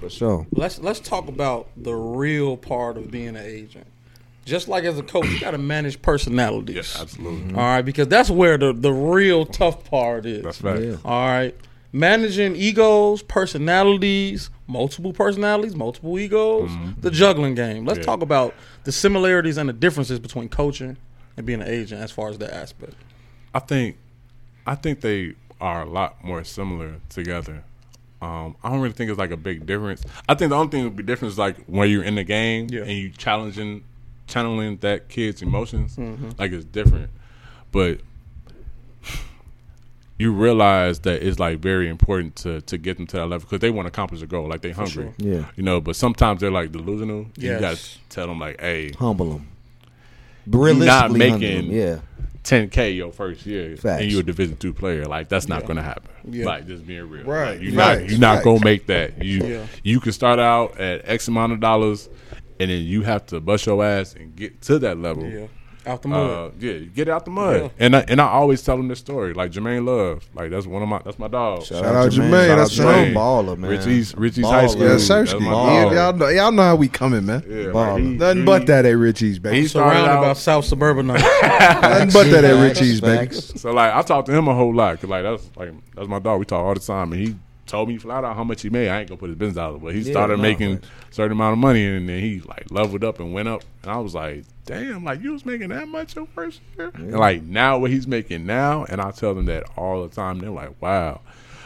For 0.01 0.09
sure. 0.11 0.47
Let's 0.53 0.79
let's 0.79 1.01
talk 1.01 1.29
about 1.29 1.69
the 1.77 1.95
real 1.95 2.57
part 2.57 2.97
of 2.97 3.11
being 3.11 3.29
an 3.29 3.37
agent. 3.39 3.87
Just 4.45 4.69
like 4.69 4.85
as 4.85 4.97
a 4.97 5.03
coach, 5.03 5.27
you 5.29 5.41
got 5.41 5.51
to 5.51 5.59
manage 5.59 6.01
personalities. 6.01 6.77
Yes, 6.77 7.01
absolutely. 7.01 7.55
All 7.55 7.61
right, 7.61 7.83
because 7.83 8.07
that's 8.07 8.31
where 8.31 8.57
the 8.57 8.73
the 8.73 8.93
real 8.93 9.45
tough 9.47 9.83
part 9.91 10.25
is. 10.25 10.45
That's 10.45 10.59
fact. 10.61 10.81
Yeah. 10.83 10.97
All 11.05 11.27
right. 11.27 11.57
Managing 11.93 12.55
egos, 12.55 13.23
personalities, 13.23 14.51
multiple 14.69 15.13
personalities, 15.13 15.75
multiple 15.75 16.19
egos, 16.19 16.71
mm-hmm. 16.71 17.01
the 17.01 17.11
juggling 17.11 17.55
game. 17.55 17.85
Let's 17.85 17.99
Yeah. 18.01 18.05
talk 18.05 18.23
about 18.23 18.55
the 18.85 18.93
similarities 18.93 19.57
and 19.57 19.69
the 19.69 19.73
differences 19.73 20.19
between 20.21 20.49
coaching 20.49 20.97
and 21.37 21.45
being 21.47 21.61
an 21.63 21.69
agent 21.69 22.01
as 22.03 22.11
far 22.11 22.29
as 22.29 22.39
that 22.39 22.53
aspect. 22.55 22.95
I 23.55 23.59
think 23.61 23.97
I 24.67 24.75
think 24.75 25.01
they 25.01 25.35
are 25.61 25.83
a 25.83 25.89
lot 25.89 26.23
more 26.25 26.45
similar 26.45 26.97
together. 27.09 27.63
Um, 28.23 28.57
I 28.65 28.71
don't 28.71 28.81
really 28.81 28.95
think 28.95 29.11
it's 29.11 29.19
like 29.19 29.31
a 29.31 29.37
big 29.37 29.67
difference. 29.67 30.03
I 30.29 30.35
think 30.35 30.51
the 30.51 30.57
only 30.57 30.71
thing 30.71 30.83
that 30.85 30.89
would 30.91 30.97
be 30.97 31.03
different 31.03 31.33
is 31.33 31.39
like 31.39 31.57
when 31.67 31.91
you're 31.91 32.03
in 32.05 32.15
the 32.17 32.25
game 32.25 32.69
Yeah. 32.71 32.81
and 32.83 32.91
you 32.93 33.11
challenging 33.11 33.85
channeling 34.27 34.79
that 34.79 35.09
kid's 35.09 35.43
emotions. 35.43 35.97
Mm-hmm. 35.97 36.31
Like 36.39 36.53
it's 36.53 36.65
different. 36.65 37.11
But 37.73 38.01
you 40.19 40.33
realize 40.33 41.01
that 41.01 41.23
it's 41.23 41.39
like 41.39 41.59
very 41.59 41.89
important 41.89 42.37
to 42.37 42.61
to 42.63 42.79
get 42.79 42.97
them 42.97 43.07
to 43.09 43.17
that 43.19 43.27
level 43.27 43.47
because 43.47 43.61
they 43.61 43.71
want 43.71 43.85
to 43.87 43.89
accomplish 43.89 44.23
a 44.23 44.27
goal. 44.27 44.49
Like 44.49 44.63
they 44.63 44.71
hungry. 44.73 44.93
sure. 45.05 45.15
Yeah. 45.19 45.45
You 45.57 45.63
know, 45.63 45.81
but 45.81 45.95
sometimes 45.97 46.41
they're 46.41 46.51
like 46.51 46.73
delusional. 46.73 47.27
You 47.37 47.51
Yes. 47.51 47.61
got 47.61 47.77
to 47.77 47.99
tell 48.09 48.27
them 48.27 48.39
like, 48.41 48.61
hey, 48.61 48.93
Humble 48.99 49.31
them. 49.35 49.49
Realistically, 50.47 50.87
not 50.87 51.13
making- 51.13 51.71
yeah. 51.73 51.99
10k 52.45 52.95
your 52.95 53.11
first 53.11 53.45
year 53.45 53.77
Facts. 53.77 54.03
and 54.03 54.13
you're 54.13 54.21
a 54.21 54.25
division 54.25 54.57
two 54.57 54.73
player 54.73 55.05
like 55.07 55.29
that's 55.29 55.49
not 55.49 55.67
gonna 55.67 55.83
happen 55.83 56.09
Yeah. 56.31 56.45
like 56.45 56.69
just 56.69 56.87
being 56.87 57.09
real 57.11 57.25
Right. 57.25 57.55
Like, 57.55 57.61
you're 57.61 57.73
Facts. 57.73 58.01
not 58.03 58.11
you're 58.11 58.19
not 58.21 58.35
Facts. 58.37 58.45
gonna 58.45 58.65
make 58.65 58.87
that 58.87 59.25
you 59.25 59.45
Yeah. 59.45 59.67
you 59.83 59.99
can 59.99 60.13
start 60.13 60.39
out 60.39 60.79
at 60.79 61.03
x 61.09 61.27
amount 61.27 61.55
of 61.55 61.59
dollars 61.61 62.09
and 62.61 62.71
then 62.71 62.83
you 62.85 63.03
have 63.03 63.27
to 63.27 63.41
bust 63.41 63.67
your 63.67 63.85
ass 63.85 64.15
and 64.15 64.37
get 64.37 64.61
to 64.63 64.79
that 64.79 64.97
level 64.97 65.25
Yeah. 65.29 65.47
Out 65.87 66.03
the 66.03 66.09
mud. 66.09 66.31
uh, 66.31 66.51
yeah, 66.59 66.79
get 66.79 67.07
it 67.09 67.11
out 67.13 67.25
the 67.25 67.31
mud, 67.31 67.61
Yeah. 67.63 67.69
and 67.79 67.95
I, 67.97 68.01
and 68.09 68.21
I 68.21 68.27
always 68.27 68.61
tell 68.63 68.77
them 68.77 68.89
this 68.89 68.99
story. 68.99 69.35
Like 69.35 69.53
Jermaine 69.53 69.87
Love, 69.87 70.29
like 70.35 70.51
that's 70.51 70.67
one 70.67 70.83
of 70.83 70.89
my 70.89 71.01
that's 71.05 71.19
my 71.19 71.29
dog. 71.29 71.63
Shout, 71.65 71.85
out 71.85 72.11
Jermaine, 72.11 72.47
Shout 72.49 72.59
that's 72.59 72.81
out 72.81 72.87
Jermaine. 72.87 73.13
Jermaine. 73.13 73.15
Baller, 73.15 73.57
man. 73.57 73.71
Richie's 73.71 74.15
Richie's 74.17 74.45
Baller. 74.45 74.51
high 74.51 74.67
school. 74.67 74.83
Yeah, 74.83 74.89
That's 74.89 75.09
Sersky. 75.09 75.41
my 75.41 75.51
Ball. 75.51 75.83
dog. 75.85 75.93
Y'all 75.95 76.13
know, 76.15 76.29
y'all 76.29 76.53
know 76.53 76.63
how 76.63 76.77
we 76.77 76.89
coming, 76.89 77.25
man. 77.27 77.45
Yeah, 77.47 77.57
Baller. 77.67 77.93
like, 77.95 78.03
he- 78.03 78.09
Nothing 78.11 78.39
he- 78.39 78.45
but 78.45 78.67
that 78.67 78.85
at 78.85 78.97
Richie's, 78.97 79.39
baby. 79.39 79.61
He 79.61 79.69
started 79.69 79.95
Surrounded 79.95 80.11
out, 80.13 80.23
by 80.23 80.33
South 80.33 80.65
Suburban. 80.65 81.07
Nothing 81.07 82.11
but 82.13 82.25
that 82.31 82.45
at 82.45 82.61
Richie's, 82.63 83.01
baby. 83.01 83.35
So 83.35 83.73
like 83.73 83.95
I 83.95 84.03
talked 84.03 84.27
to 84.27 84.35
him 84.35 84.49
a 84.49 84.55
whole 84.55 84.75
lot 84.75 84.93
because 84.97 85.09
like 85.11 85.23
that's 85.23 85.51
like 85.57 85.73
that's 85.95 86.09
my 86.09 86.19
dog. 86.19 86.41
We 86.41 86.45
talk 86.47 86.65
all 86.65 86.75
the 86.75 86.81
time, 86.81 87.13
and 87.13 87.21
he 87.23 87.37
told 87.67 87.89
me 87.89 87.99
flat 87.99 88.25
out 88.25 88.37
how 88.37 88.45
much 88.45 88.63
he 88.63 88.71
made. 88.71 88.89
I 88.89 89.01
ain't 89.01 89.09
gonna 89.09 89.19
put 89.19 89.29
his 89.29 89.39
business 89.39 89.59
out, 89.59 89.83
but 89.83 89.95
he 89.95 90.01
Yeah, 90.01 90.13
started 90.13 90.37
no, 90.37 90.43
making 90.43 90.79
facts. 90.79 90.89
certain 91.11 91.33
amount 91.33 91.55
of 91.55 91.59
money, 91.59 91.85
and 91.87 92.09
then 92.09 92.21
he 92.21 92.41
like 92.41 92.71
leveled 92.71 93.05
up 93.05 93.21
and 93.21 93.33
went 93.33 93.49
up. 93.49 93.63
And 93.83 93.93
I 93.93 93.99
was 93.99 94.15
like, 94.15 94.45
damn, 94.65 95.05
like 95.05 95.23
you 95.23 95.33
was 95.33 95.45
making 95.45 95.69
that 95.69 95.89
much 95.89 96.17
your 96.17 96.27
first 96.35 96.61
year, 96.79 96.91
and 96.95 97.13
like 97.13 97.43
now 97.43 97.79
what 97.79 97.91
he's 97.91 98.07
making 98.07 98.47
now, 98.47 98.85
and 98.89 99.01
I 99.01 99.11
tell 99.11 99.35
them 99.35 99.47
that 99.47 99.65
all 99.77 100.03
the 100.07 100.15
time. 100.15 100.39
They're 100.39 100.51
like, 100.51 100.81
wow. 100.81 101.21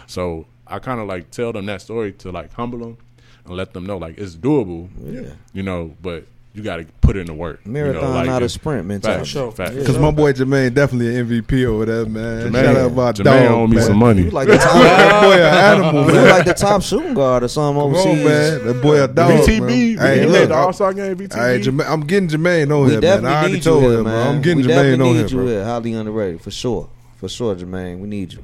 So 0.06 0.46
I 0.66 0.78
kind 0.78 1.00
of 1.00 1.06
like 1.08 1.30
tell 1.30 1.52
them 1.52 1.66
that 1.66 1.82
story 1.82 2.12
to 2.14 2.30
like 2.32 2.52
humble 2.54 2.78
them 2.78 2.96
and 3.44 3.56
let 3.56 3.72
them 3.72 3.86
know 3.86 3.96
like 3.98 4.18
it's 4.18 4.36
doable. 4.36 4.88
Yeah. 5.02 5.32
You 5.52 5.62
know, 5.62 5.94
but 6.02 6.24
you 6.52 6.62
got 6.64 6.76
to 6.78 6.84
put 7.00 7.16
in 7.16 7.26
the 7.26 7.34
work. 7.34 7.60
you 7.64 7.70
know, 7.70 7.84
Marathon, 7.84 8.12
like, 8.14 8.26
not 8.26 8.42
a 8.42 8.48
sprint 8.48 8.84
mentality. 8.86 9.20
Facts, 9.20 9.28
sure. 9.30 9.54
Yeah. 9.58 9.70
Because 9.70 9.98
my 9.98 10.10
boy 10.10 10.32
Jermaine 10.32 10.74
definitely 10.74 11.16
an 11.16 11.28
MVP 11.28 11.64
over 11.64 11.84
there, 11.86 12.06
man. 12.06 12.50
Jermaine, 12.52 12.64
Shout 12.64 12.76
out 12.76 12.92
my 12.94 13.12
Jermaine 13.12 13.24
dog, 13.24 13.50
owe 13.52 13.66
me 13.68 13.76
man. 13.76 13.84
some 13.84 13.96
money. 13.98 14.22
You 14.22 14.30
like 14.30 14.48
the 14.48 14.56
top, 14.56 14.72
that 14.72 15.22
boy 15.22 15.32
an 15.34 15.80
animal, 15.84 16.06
you 16.14 16.28
like 16.28 16.44
the 16.46 16.54
top 16.54 16.82
shooting 16.82 17.14
guard 17.14 17.44
or 17.44 17.48
something 17.48 17.80
Come 17.80 17.90
overseas. 17.94 18.18
on, 18.18 18.24
man. 18.24 18.66
That 18.66 18.82
boy 18.82 18.96
a 19.04 19.06
The 19.06 19.14
dog, 19.14 19.30
VTB, 19.46 19.60
man. 19.60 19.68
he 19.70 19.96
Hey, 19.96 20.20
made 20.20 20.26
look, 20.26 20.48
the 20.48 20.54
I- 20.54 20.58
All 20.58 20.72
Star 20.72 20.92
game. 20.92 21.16
VTB. 21.16 21.34
Hey, 21.34 21.60
Jermaine, 21.60 21.88
I'm 21.88 22.00
getting 22.00 22.28
Jermaine 22.28 22.76
on 22.76 22.84
We 22.84 22.90
here, 22.92 23.00
man. 23.00 23.10
I 23.10 23.14
definitely 23.14 23.28
already 23.36 23.52
need 23.54 23.62
told 23.62 23.82
you 23.84 23.88
him, 23.90 23.94
here, 23.94 24.04
man. 24.04 24.12
man. 24.12 24.34
I'm 24.36 24.42
getting 24.42 24.56
we 24.58 24.62
Jermaine 24.64 24.66
definitely 24.68 24.92
on 24.92 24.98
need 25.12 25.18
here, 25.18 25.28
you 25.28 25.36
bro. 25.36 25.46
here. 25.46 25.64
Highly 25.64 25.92
underrated, 25.94 26.40
for 26.40 26.50
sure. 26.50 26.88
For 27.18 27.28
sure, 27.28 27.54
Jermaine. 27.54 28.00
We 28.00 28.08
need 28.08 28.32
you. 28.32 28.42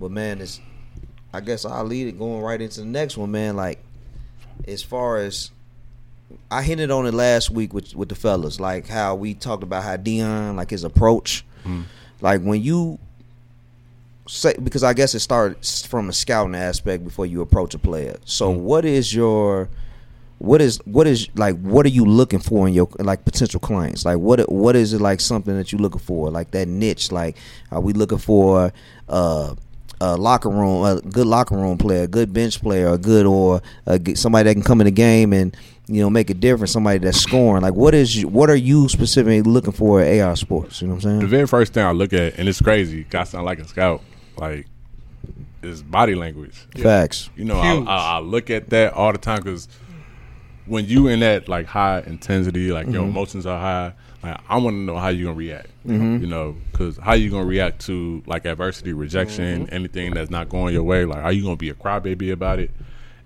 But 0.00 0.10
man, 0.12 0.40
it's 0.40 0.60
I 1.34 1.40
guess 1.40 1.64
I'll 1.64 1.84
lead 1.84 2.06
it 2.06 2.18
going 2.18 2.40
right 2.40 2.60
into 2.60 2.80
the 2.80 2.86
next 2.86 3.16
one, 3.16 3.30
man. 3.32 3.56
Like 3.56 3.82
as 4.66 4.82
far 4.82 5.16
as 5.18 5.50
I 6.50 6.62
hinted 6.62 6.90
on 6.90 7.06
it 7.06 7.14
last 7.14 7.50
week 7.50 7.72
with 7.72 7.94
with 7.94 8.08
the 8.08 8.14
fellas, 8.14 8.60
like 8.60 8.86
how 8.86 9.14
we 9.14 9.34
talked 9.34 9.62
about 9.62 9.82
how 9.82 9.96
Dion, 9.96 10.56
like 10.56 10.70
his 10.70 10.84
approach, 10.84 11.44
mm-hmm. 11.60 11.82
like 12.20 12.42
when 12.42 12.62
you 12.62 12.98
say 14.26 14.54
because 14.62 14.82
I 14.82 14.92
guess 14.92 15.14
it 15.14 15.20
starts 15.20 15.86
from 15.86 16.08
a 16.08 16.12
scouting 16.12 16.54
aspect 16.54 17.04
before 17.04 17.26
you 17.26 17.40
approach 17.40 17.74
a 17.74 17.78
player. 17.78 18.18
So 18.24 18.52
mm-hmm. 18.52 18.62
what 18.62 18.84
is 18.84 19.14
your 19.14 19.68
what 20.38 20.60
is 20.60 20.78
what 20.84 21.06
is 21.06 21.28
like 21.34 21.58
what 21.60 21.84
are 21.84 21.90
you 21.90 22.04
looking 22.04 22.38
for 22.38 22.68
in 22.68 22.74
your 22.74 22.88
like 22.98 23.24
potential 23.24 23.60
clients? 23.60 24.04
Like 24.04 24.18
what 24.18 24.50
what 24.50 24.76
is 24.76 24.92
it 24.92 25.00
like 25.00 25.20
something 25.20 25.56
that 25.56 25.72
you 25.72 25.78
looking 25.78 26.00
for? 26.00 26.30
Like 26.30 26.50
that 26.52 26.68
niche 26.68 27.10
like 27.10 27.36
are 27.70 27.80
we 27.80 27.92
looking 27.92 28.18
for 28.18 28.72
uh 29.08 29.54
a 30.00 30.16
locker 30.16 30.48
room 30.48 30.84
a 30.84 31.00
good 31.00 31.26
locker 31.26 31.56
room 31.56 31.76
player 31.76 32.04
a 32.04 32.06
good 32.06 32.32
bench 32.32 32.60
player 32.60 32.88
a 32.88 32.98
good 32.98 33.26
or 33.26 33.56
uh, 33.56 33.94
a, 33.94 33.98
g- 33.98 34.14
somebody 34.14 34.48
that 34.48 34.54
can 34.54 34.62
come 34.62 34.80
in 34.80 34.84
the 34.84 34.92
game 34.92 35.32
and 35.32 35.56
you 35.88 36.02
know 36.02 36.10
make 36.10 36.28
a 36.30 36.34
difference 36.34 36.72
somebody 36.72 36.98
that's 36.98 37.18
scoring 37.18 37.62
like 37.62 37.74
what 37.74 37.94
is 37.94 38.24
what 38.26 38.50
are 38.50 38.56
you 38.56 38.88
specifically 38.88 39.42
looking 39.42 39.72
for 39.72 40.00
at 40.00 40.20
AR 40.20 40.36
Sports 40.36 40.82
you 40.82 40.88
know 40.88 40.94
what 40.94 41.04
I'm 41.04 41.10
saying? 41.10 41.20
The 41.20 41.26
very 41.26 41.46
first 41.46 41.72
thing 41.72 41.84
I 41.84 41.92
look 41.92 42.12
at, 42.12 42.38
and 42.38 42.48
it's 42.48 42.60
crazy. 42.60 43.06
I 43.14 43.24
sound 43.24 43.46
like 43.46 43.58
a 43.58 43.66
scout, 43.66 44.02
like, 44.36 44.66
is 45.62 45.82
body 45.82 46.14
language. 46.14 46.66
facts 46.76 47.30
You 47.36 47.44
know, 47.44 47.58
I, 47.58 47.74
I, 47.74 47.96
I 48.16 48.18
look 48.20 48.50
at 48.50 48.70
that 48.70 48.92
all 48.92 49.12
the 49.12 49.18
time 49.18 49.38
because 49.38 49.68
when 50.66 50.84
you 50.86 51.08
in 51.08 51.20
that 51.20 51.48
like 51.48 51.66
high 51.66 52.00
intensity, 52.00 52.70
like 52.70 52.86
your 52.86 53.02
mm-hmm. 53.02 53.10
emotions 53.10 53.46
are 53.46 53.58
high. 53.58 53.94
Like 54.22 54.40
I 54.48 54.58
want 54.58 54.74
to 54.74 54.80
know 54.80 54.96
how 54.96 55.08
you're 55.08 55.26
gonna 55.26 55.38
react. 55.38 55.68
Mm-hmm. 55.86 56.22
You 56.22 56.26
know, 56.28 56.56
because 56.70 56.98
how 56.98 57.14
you 57.14 57.30
gonna 57.30 57.44
react 57.44 57.80
to 57.86 58.22
like 58.26 58.44
adversity, 58.44 58.92
rejection, 58.92 59.66
mm-hmm. 59.66 59.74
anything 59.74 60.12
that's 60.14 60.30
not 60.30 60.48
going 60.48 60.74
your 60.74 60.82
way. 60.82 61.04
Like, 61.04 61.24
are 61.24 61.32
you 61.32 61.42
gonna 61.42 61.56
be 61.56 61.70
a 61.70 61.74
crybaby 61.74 62.32
about 62.32 62.58
it? 62.58 62.70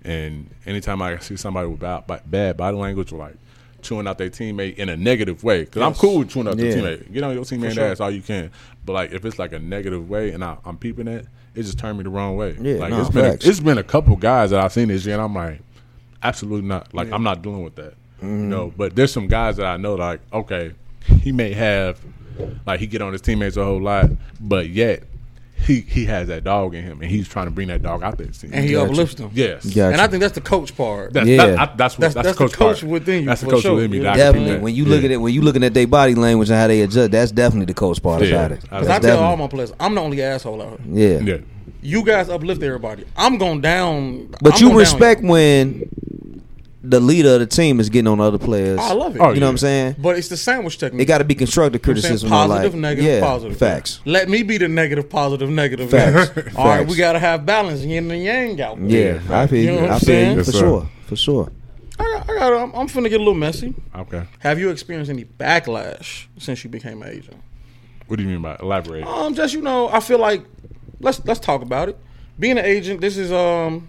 And 0.03 0.49
anytime 0.65 1.01
I 1.01 1.17
see 1.19 1.37
somebody 1.37 1.67
with 1.67 1.79
bad, 1.79 2.05
bad 2.29 2.57
body 2.57 2.75
language 2.77 3.11
or 3.13 3.19
like 3.19 3.35
chewing 3.81 4.07
out 4.07 4.17
their 4.17 4.29
teammate 4.29 4.75
in 4.75 4.89
a 4.89 4.97
negative 4.97 5.43
way, 5.43 5.63
because 5.63 5.81
I'm 5.81 5.93
cool 5.93 6.19
with 6.19 6.29
chewing 6.29 6.47
out 6.47 6.57
Yeah. 6.57 6.71
their 6.75 6.97
teammate. 6.97 7.13
Get 7.13 7.23
on 7.23 7.33
your 7.33 7.43
teammate 7.43 7.73
sure. 7.73 7.85
ass 7.85 7.99
all 7.99 8.11
you 8.11 8.21
can. 8.21 8.51
But 8.85 8.93
like 8.93 9.11
if 9.11 9.23
it's 9.25 9.39
like 9.39 9.53
a 9.53 9.59
negative 9.59 10.09
way 10.09 10.31
and 10.31 10.43
I, 10.43 10.57
I'm 10.65 10.77
peeping 10.77 11.07
it, 11.07 11.27
it 11.55 11.63
just 11.63 11.77
turned 11.77 11.97
me 11.97 12.03
the 12.03 12.09
wrong 12.09 12.35
way. 12.35 12.57
Yeah, 12.59 12.75
like 12.75 12.91
no, 12.91 13.01
it's 13.01 13.09
been 13.09 13.25
a, 13.25 13.33
it's 13.33 13.59
been 13.59 13.77
a 13.77 13.83
couple 13.83 14.15
guys 14.15 14.49
that 14.49 14.59
I've 14.59 14.73
seen 14.73 14.87
this 14.87 15.05
year, 15.05 15.15
and 15.15 15.23
I'm 15.23 15.35
like, 15.35 15.61
absolutely 16.21 16.67
not. 16.67 16.93
Like 16.93 17.11
I'm 17.11 17.23
not 17.23 17.41
dealing 17.41 17.63
with 17.63 17.75
that. 17.75 17.93
Mm-hmm. 18.17 18.27
You 18.27 18.47
know, 18.47 18.73
but 18.75 18.95
there's 18.95 19.11
some 19.11 19.27
guys 19.27 19.57
that 19.57 19.65
I 19.65 19.77
know 19.77 19.95
like 19.95 20.21
okay, 20.31 20.73
he 21.21 21.31
may 21.31 21.53
have 21.53 21.99
like 22.65 22.79
he 22.79 22.87
get 22.87 23.01
on 23.01 23.11
his 23.11 23.21
teammates 23.21 23.57
a 23.57 23.63
whole 23.63 23.81
lot, 23.81 24.09
but 24.39 24.69
yet 24.69 25.03
he 25.65 25.81
he 25.81 26.05
has 26.05 26.27
that 26.27 26.43
dog 26.43 26.75
in 26.75 26.83
him, 26.83 27.01
and 27.01 27.09
he's 27.09 27.27
trying 27.27 27.45
to 27.45 27.51
bring 27.51 27.67
that 27.69 27.81
dog 27.81 28.03
out 28.03 28.17
there. 28.17 28.27
and 28.51 28.65
he 28.65 28.73
Gotcha. 28.73 28.91
uplifts 28.91 29.15
them. 29.15 29.31
yes, 29.33 29.65
Gotcha. 29.65 29.91
And 29.93 30.01
I 30.01 30.07
think 30.07 30.21
that's 30.21 30.35
the 30.35 30.41
coach 30.41 30.75
part. 30.75 31.13
That's, 31.13 31.27
Yeah. 31.27 31.45
that, 31.45 31.59
I, 31.59 31.65
that's 31.75 31.97
what 31.97 32.01
That's- 32.01 32.13
that's, 32.13 32.13
that's 32.13 32.27
the 32.27 32.31
the 32.33 32.49
coach, 32.49 32.53
coach 32.57 32.79
part. 32.81 32.91
within 32.91 33.21
you, 33.21 33.25
That's 33.27 33.41
the 33.41 33.49
coach 33.49 33.61
sure. 33.63 33.75
within 33.75 33.91
me. 33.91 33.97
Yeah. 33.97 34.03
that 34.03 34.11
I 34.13 34.15
can 34.15 34.33
do 34.33 34.39
Definitely. 34.39 34.63
When 34.63 34.75
you 34.75 34.83
Yeah. 34.83 34.89
look 34.89 35.03
at 35.03 35.11
it, 35.11 35.17
when 35.17 35.33
you 35.33 35.41
looking 35.41 35.63
at 35.63 35.73
their 35.73 35.87
body 35.87 36.15
language 36.15 36.49
and 36.49 36.59
how 36.59 36.67
they 36.67 36.81
adjust, 36.81 37.11
that's 37.11 37.31
definitely 37.31 37.65
the 37.67 37.73
coach 37.73 38.01
part 38.03 38.21
Yeah. 38.23 38.29
about 38.29 38.51
it. 38.53 38.61
Because 38.61 38.81
Because 38.81 38.89
I 38.89 38.99
tell 38.99 39.19
all 39.19 39.37
my 39.37 39.47
players, 39.47 39.71
I'm 39.79 39.95
the 39.95 40.01
only 40.01 40.21
asshole 40.21 40.61
out 40.61 40.79
here. 40.93 41.19
yeah. 41.23 41.33
yeah, 41.33 41.37
You 41.81 42.03
guys 42.03 42.29
uplift 42.29 42.61
everybody. 42.63 43.05
I'm 43.15 43.37
going 43.37 43.61
down. 43.61 44.27
But 44.41 44.53
I'm 44.55 44.59
you 44.59 44.67
going 44.67 44.71
down 44.71 44.77
respect 44.77 45.21
when 45.23 45.89
the 46.85 46.99
leader 46.99 47.35
of 47.35 47.39
the 47.39 47.45
team 47.47 47.79
is 47.79 47.89
getting 47.89 48.07
on 48.07 48.19
other 48.19 48.37
players. 48.37 48.77
I 48.79 48.91
love 48.93 49.15
it. 49.15 49.19
Oh, 49.19 49.31
you 49.31 49.39
know 49.39 49.45
what 49.45 49.51
I'm 49.51 49.57
saying? 49.57 49.95
But 49.99 50.17
it's 50.17 50.27
the 50.27 50.35
sandwich 50.37 50.77
technique. 50.77 51.03
It 51.03 51.05
got 51.05 51.19
to 51.19 51.23
be 51.23 51.33
constructive 51.35 51.81
You 51.85 51.93
know 51.93 51.93
what 51.93 51.97
I'm 51.97 52.01
saying? 52.01 52.09
criticism. 52.11 52.29
Positive, 52.29 52.73
like, 52.73 52.81
negative, 52.81 53.05
yeah, 53.11 53.19
positive. 53.21 53.57
Facts. 53.57 54.01
Let 54.05 54.27
me 54.29 54.43
be 54.43 54.57
the 54.57 54.67
negative, 54.67 55.09
positive, 55.09 55.49
negative. 55.49 55.89
Facts. 55.89 56.55
All 56.57 56.65
right, 56.67 56.85
we 56.85 56.95
got 56.97 57.13
to 57.13 57.19
have 57.19 57.45
balance, 57.45 57.81
yin 57.81 58.11
and 58.11 58.21
yang 58.21 58.61
out. 58.61 58.77
there. 58.85 59.15
Yeah, 59.15 59.39
I 59.41 59.47
feel 59.47 59.59
You 59.59 59.65
you. 59.65 59.75
know 59.77 59.81
what 59.83 59.91
I 59.91 59.93
I'm 59.93 59.99
feel 59.99 60.05
saying? 60.07 60.31
you 60.31 60.37
Yes, 60.37 60.45
for 60.47 60.51
sir. 60.51 60.59
sure. 60.59 60.89
For 61.07 61.15
sure. 61.15 61.51
I 61.99 62.03
got, 62.03 62.29
I 62.29 62.39
got. 62.39 62.53
I'm, 62.63 62.73
I'm 62.75 62.87
finna 62.87 63.03
get 63.09 63.15
a 63.15 63.23
little 63.23 63.33
messy. 63.33 63.73
okay. 63.95 64.23
Have 64.39 64.59
you 64.59 64.69
experienced 64.69 65.09
any 65.11 65.23
backlash 65.25 66.25
since 66.37 66.63
you 66.63 66.69
became 66.69 67.01
an 67.03 67.09
agent? 67.09 67.37
What 68.07 68.17
do 68.17 68.23
you 68.23 68.29
mean 68.29 68.41
by 68.41 68.57
elaborate? 68.59 69.05
Um, 69.05 69.33
just 69.35 69.53
you 69.53 69.61
know, 69.61 69.87
I 69.89 69.99
feel 70.01 70.17
like 70.19 70.43
let's 70.99 71.23
let's 71.25 71.39
talk 71.39 71.61
about 71.61 71.87
it. 71.89 71.97
Being 72.37 72.57
an 72.57 72.65
agent, 72.65 72.99
this 72.99 73.15
is 73.15 73.31
um, 73.31 73.87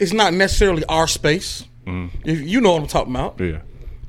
it's 0.00 0.12
not 0.12 0.32
necessarily 0.32 0.84
our 0.86 1.06
space. 1.06 1.64
If 1.86 2.40
you 2.40 2.60
know 2.60 2.72
what 2.72 2.82
I'm 2.82 2.88
talking 2.88 3.14
about. 3.14 3.38
yeah. 3.40 3.60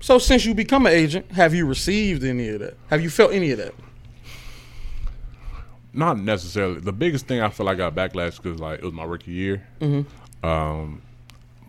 So 0.02 0.20
since 0.20 0.46
you 0.46 0.54
become 0.54 0.86
an 0.86 0.94
agent, 0.94 1.32
have 1.32 1.54
you 1.56 1.66
received 1.66 2.24
any 2.24 2.50
of 2.50 2.60
that? 2.60 2.78
Have 2.90 3.02
you 3.02 3.10
felt 3.10 3.32
any 3.34 3.52
of 3.52 3.58
that? 3.58 3.74
Not 5.94 6.20
necessarily. 6.20 6.80
The 6.82 6.92
biggest 6.92 7.26
thing 7.26 7.40
I 7.42 7.50
feel 7.50 7.66
like 7.66 7.76
I 7.80 7.90
got 7.90 7.96
backlash 7.96 8.42
because 8.42 8.60
like 8.60 8.80
it 8.80 8.84
was 8.86 8.94
my 8.94 9.06
rookie 9.06 9.32
year, 9.32 9.66
Mm-hmm. 9.80 10.46
um, 10.46 11.02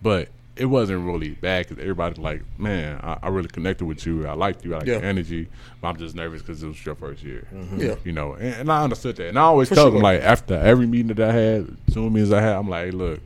but 0.03 0.29
it 0.57 0.64
wasn't 0.66 1.05
really 1.07 1.31
bad 1.31 1.66
because 1.69 1.81
everybody 1.83 2.21
like, 2.21 2.42
man, 2.59 2.99
I, 3.03 3.19
I 3.25 3.29
really 3.29 3.49
connected 3.49 3.85
with 3.85 4.05
you. 4.07 4.27
I 4.27 4.33
liked 4.33 4.64
you. 4.64 4.75
I 4.75 4.79
like 4.79 4.87
Yeah. 4.87 4.95
your 4.95 5.05
energy. 5.05 5.49
But 5.81 5.88
I'm 5.88 5.97
just 5.97 6.14
nervous 6.16 6.40
because 6.42 6.62
it 6.62 6.66
was 6.66 6.85
your 6.85 6.95
first 6.95 7.23
year. 7.23 7.47
Yeah. 7.77 7.95
you 8.05 8.12
know, 8.12 8.33
and, 8.35 8.55
and 8.55 8.73
I 8.73 8.83
understood 8.83 9.16
that. 9.16 9.29
And 9.29 9.38
I 9.38 9.42
always 9.42 9.69
For 9.69 9.75
tell 9.77 9.85
sure. 9.85 9.92
them 9.92 10.03
like 10.03 10.23
after 10.23 10.55
every 10.55 10.87
meeting 10.87 11.09
that 11.14 11.21
I 11.21 11.33
had, 11.33 11.77
Zoom 11.90 12.14
meetings 12.14 12.33
I 12.33 12.40
had, 12.40 12.57
I'm 12.57 12.69
like, 12.69 12.87
hey, 12.87 12.90
look, 12.90 13.21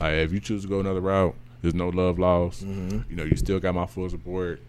like 0.00 0.14
if 0.14 0.32
you 0.32 0.40
choose 0.40 0.62
to 0.62 0.68
go 0.68 0.80
another 0.80 1.00
route, 1.00 1.34
there's 1.62 1.74
no 1.74 1.88
love 1.88 2.18
lost. 2.18 2.64
Mm-hmm. 2.66 3.10
You 3.10 3.16
know, 3.16 3.24
you 3.24 3.36
still 3.36 3.60
got 3.60 3.74
my 3.74 3.86
full 3.86 4.10
support. 4.10 4.60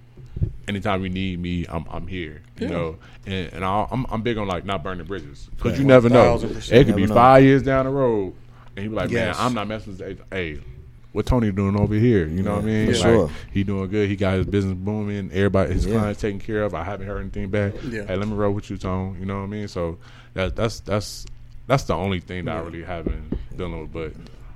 Anytime 0.68 1.04
you 1.04 1.10
need 1.10 1.40
me, 1.40 1.66
I'm 1.68 1.86
I'm 1.90 2.08
here. 2.08 2.42
You 2.60 2.68
know, 2.68 2.98
and 3.26 3.52
and 3.54 3.66
I'll, 3.66 3.88
I'm 3.92 4.06
I'm 4.10 4.22
big 4.22 4.38
on 4.38 4.48
like 4.48 4.64
not 4.66 4.84
burning 4.84 5.06
bridges 5.06 5.50
because 5.58 5.78
you 5.78 5.86
never 5.86 6.08
know. 6.10 6.40
It 6.42 6.86
could 6.86 6.96
be 6.96 7.06
know. 7.06 7.14
five 7.14 7.44
years 7.44 7.64
down 7.64 7.86
the 7.86 7.92
road, 7.92 8.34
and 8.76 8.84
you 8.84 8.90
be 8.90 8.96
like, 8.96 9.10
Yes. 9.12 9.38
man, 9.38 9.46
I'm 9.46 9.54
not 9.54 9.68
messing 9.68 9.98
with. 9.98 10.22
Hey, 10.32 10.60
what 11.12 11.26
Tony 11.26 11.52
doing 11.52 11.80
over 11.80 11.94
here? 11.96 12.26
You 12.28 12.42
know 12.44 12.56
what 12.56 12.64
I 12.64 12.68
mean? 12.68 12.86
for 12.88 12.94
Like, 12.94 13.02
sure. 13.02 13.30
He 13.52 13.64
doing 13.64 13.90
good. 13.90 14.10
He 14.10 14.16
got 14.16 14.36
his 14.38 14.46
business 14.46 14.76
booming. 14.76 15.32
Everybody, 15.34 15.74
his 15.74 15.86
Yeah. 15.86 16.00
clients 16.00 16.22
taken 16.22 16.40
care 16.40 16.64
of. 16.64 16.74
I 16.74 16.84
haven't 16.84 17.08
heard 17.08 17.20
anything 17.22 17.50
back. 17.50 17.74
Yeah. 17.84 18.06
Hey, 18.06 18.16
let 18.16 18.28
me 18.28 18.34
roll 18.34 18.54
with 18.54 18.70
you, 18.70 18.78
Tone. 18.78 19.18
You 19.20 19.26
know 19.26 19.38
what 19.40 19.44
I 19.44 19.48
mean? 19.48 19.68
So 19.68 19.98
that 20.34 20.56
that's 20.56 20.80
that's 20.82 21.26
that's 21.68 21.84
the 21.84 21.94
only 21.96 22.20
thing 22.20 22.46
that 22.46 22.56
I 22.56 22.60
really 22.62 22.84
haven't 22.84 23.38
dealing 23.58 23.82
with. 23.82 23.92
But 23.94 24.14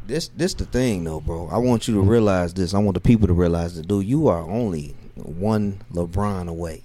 This 0.07 0.29
this 0.29 0.53
the 0.53 0.65
thing 0.65 1.03
though, 1.03 1.19
bro. 1.19 1.49
I 1.51 1.57
want 1.57 1.87
you 1.87 1.93
to 1.95 2.01
realize 2.01 2.53
this. 2.53 2.73
I 2.73 2.79
want 2.79 2.95
the 2.95 3.01
people 3.01 3.27
to 3.27 3.33
realize 3.33 3.75
that, 3.75 3.87
dude. 3.87 4.05
You 4.05 4.27
are 4.29 4.39
only 4.41 4.95
one 5.15 5.81
LeBron 5.93 6.47
away. 6.47 6.81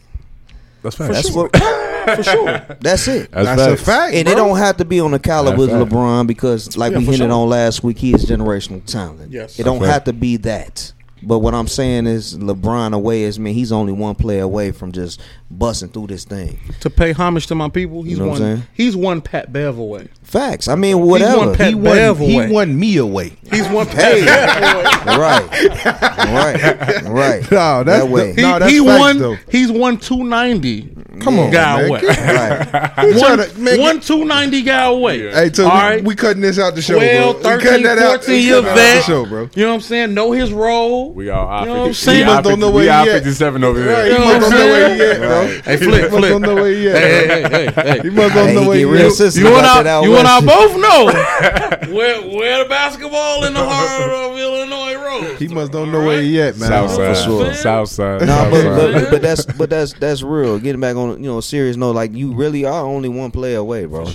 that's 0.82 0.96
For. 0.96 1.06
That's 1.08 1.30
sure. 1.30 1.44
what. 1.50 1.56
For 2.02 2.22
sure. 2.24 2.66
That's 2.80 3.06
it. 3.06 3.30
That's, 3.30 3.46
That's 3.62 3.80
a 3.80 3.84
fact. 3.84 4.16
and 4.16 4.24
bro. 4.24 4.32
it 4.32 4.34
don't 4.36 4.56
have 4.56 4.78
to 4.78 4.84
be 4.84 4.98
on 4.98 5.12
the 5.12 5.20
caliber 5.20 5.62
of 5.62 5.70
LeBron 5.88 6.26
because, 6.26 6.76
like 6.76 6.90
Yeah, 6.90 6.98
we 6.98 7.04
hinted 7.04 7.18
sure. 7.20 7.30
on 7.30 7.48
last 7.48 7.84
week, 7.84 7.96
he 7.98 8.12
is 8.12 8.26
generational 8.26 8.84
talent. 8.84 9.30
Yes. 9.30 9.60
it 9.60 9.62
don't 9.62 9.78
That's 9.78 9.92
have 9.92 10.04
to 10.04 10.12
be 10.12 10.36
that. 10.38 10.92
But 11.22 11.38
what 11.38 11.54
I'm 11.54 11.68
saying 11.68 12.06
is, 12.06 12.36
LeBron 12.36 12.94
away 12.94 13.22
is 13.22 13.38
mean 13.38 13.54
he's 13.54 13.72
only 13.72 13.92
one 13.92 14.14
player 14.14 14.42
away 14.42 14.72
from 14.72 14.92
just 14.92 15.20
busting 15.50 15.90
through 15.90 16.08
this 16.08 16.24
thing. 16.24 16.58
to 16.80 16.90
pay 16.90 17.12
homage 17.12 17.46
to 17.48 17.54
my 17.54 17.68
people, 17.68 18.02
he's 18.02 18.18
You 18.18 18.24
know 18.24 18.30
one. 18.30 18.62
He's 18.74 18.96
one 18.96 19.20
Pat 19.20 19.52
Bev 19.52 19.78
away. 19.78 20.08
Facts. 20.22 20.66
I 20.68 20.74
mean, 20.74 21.00
whatever. 21.00 21.38
one 21.38 21.54
Pat 21.56 21.68
he 21.68 21.74
Bev 21.74 22.18
won, 22.20 22.28
he 22.28 22.52
won 22.52 22.78
me 22.78 22.96
away. 22.96 23.36
He's 23.50 23.68
one 23.68 23.86
Hey. 23.86 24.24
Pat 24.24 24.62
Bev 24.62 25.16
away. 25.16 25.18
right, 25.18 26.62
right, 26.62 27.02
right. 27.04 27.50
No, 27.52 27.84
that's 27.84 28.04
that 28.04 28.08
way. 28.08 28.32
the- 28.32 28.42
No, 28.42 28.52
he, 28.54 28.58
that's 28.58 28.72
he 28.72 28.78
facts, 28.78 28.98
won. 29.00 29.18
though. 29.18 29.36
He's 29.50 29.70
one 29.70 29.98
two 29.98 30.24
ninety. 30.24 30.94
Come 31.20 31.38
on, 31.38 31.50
guy 31.50 31.76
man. 31.76 31.88
away. 31.88 32.00
right. 32.02 33.14
He 33.14 33.20
One, 33.20 33.78
one 33.80 34.00
two 34.00 34.24
ninety 34.24 34.62
guy 34.62 34.84
away. 34.86 35.30
Hey, 35.32 35.52
so 35.52 35.64
All 35.68 35.74
we, 35.74 35.78
right. 35.80 36.04
we 36.04 36.14
cutting 36.16 36.40
this 36.42 36.58
out 36.58 36.74
the 36.74 36.80
show, 36.82 36.94
12, 36.98 37.42
bro. 37.42 37.52
We 37.52 37.58
13, 37.60 37.68
cutting 37.68 37.82
that 37.84 37.98
out. 37.98 38.24
14 38.24 38.32
we 38.34 38.40
year 38.40 38.54
cutting 38.62 38.64
that 38.64 38.70
out 38.70 38.74
the 38.76 38.80
vet. 38.94 39.04
show, 39.04 39.26
bro. 39.26 39.48
You 39.54 39.62
know 39.62 39.68
what 39.68 39.74
I'm 39.74 39.80
saying? 39.82 40.14
Know 40.14 40.32
his 40.32 40.52
role. 40.52 41.11
We 41.12 41.28
are 41.28 41.46
I 41.46 41.60
You 41.60 41.66
know 41.66 41.72
what 41.72 41.80
I'm 41.80 41.86
50, 41.88 41.94
saying? 42.04 42.16
we 42.18 42.22
He 42.24 42.24
must 42.26 42.44
don't 42.48 42.60
know 42.60 42.70
where 42.70 42.76
we 42.78 42.82
he 42.84 42.88
I 42.88 43.00
at. 43.02 43.06
57 43.22 43.64
over 43.64 43.80
there. 43.80 43.92
Right, 43.92 44.06
You 44.06 44.12
he 44.12 44.18
must 44.24 44.40
don't 44.40 44.50
know 44.50 44.66
where 44.66 44.88
he 44.94 44.98
saying? 44.98 45.12
at, 45.12 45.18
bro. 45.28 45.46
Hey, 45.46 45.78
He 45.78 45.84
flip, 45.84 46.00
must 46.02 46.10
flip. 46.16 46.30
don't 46.30 46.42
know 46.42 46.54
where 46.54 46.70
he 46.72 46.88
at, 46.88 46.96
Hey, 46.96 47.26
hey, 47.26 47.42
hey, 47.42 47.82
hey, 47.92 48.00
He 48.02 48.10
must 48.10 48.34
don't 48.34 48.54
know 48.54 48.68
where 48.68 48.76
he 48.78 48.84
real 48.84 49.06
at. 49.08 49.34
You 49.36 49.46
and 49.48 49.66
I, 49.88 50.02
you 50.02 50.16
and 50.16 50.26
I 50.28 50.40
both 50.40 50.76
know 50.80 51.92
where 51.94 52.22
where 52.22 52.62
the 52.64 52.68
basketball 52.68 53.44
in 53.44 53.54
the 53.54 53.64
heart 53.64 54.10
of 54.10 54.38
Illinois 54.38 54.94
Road. 54.94 55.36
He 55.38 55.48
must 55.48 55.72
don't 55.72 55.92
know 55.92 56.04
where 56.04 56.22
he 56.22 56.40
at, 56.40 56.56
man. 56.56 56.68
South 56.68 56.96
For 56.96 57.14
side, 57.14 57.24
sure. 57.24 57.54
South 57.54 57.88
side. 57.88 58.20
No, 58.26 58.48
but, 58.50 58.92
but, 58.92 59.10
but 59.10 59.22
that's 59.22 59.44
but 59.44 59.70
that's 59.70 59.92
that's 59.94 60.22
real. 60.22 60.58
Getting 60.58 60.80
back 60.80 60.96
on 60.96 61.22
you 61.22 61.28
know 61.30 61.40
serious 61.40 61.76
note, 61.76 61.92
like 61.94 62.12
you 62.14 62.32
really 62.32 62.64
are 62.64 62.84
only 62.84 63.08
one 63.08 63.30
player 63.30 63.58
away, 63.58 63.84
bro. 63.84 64.06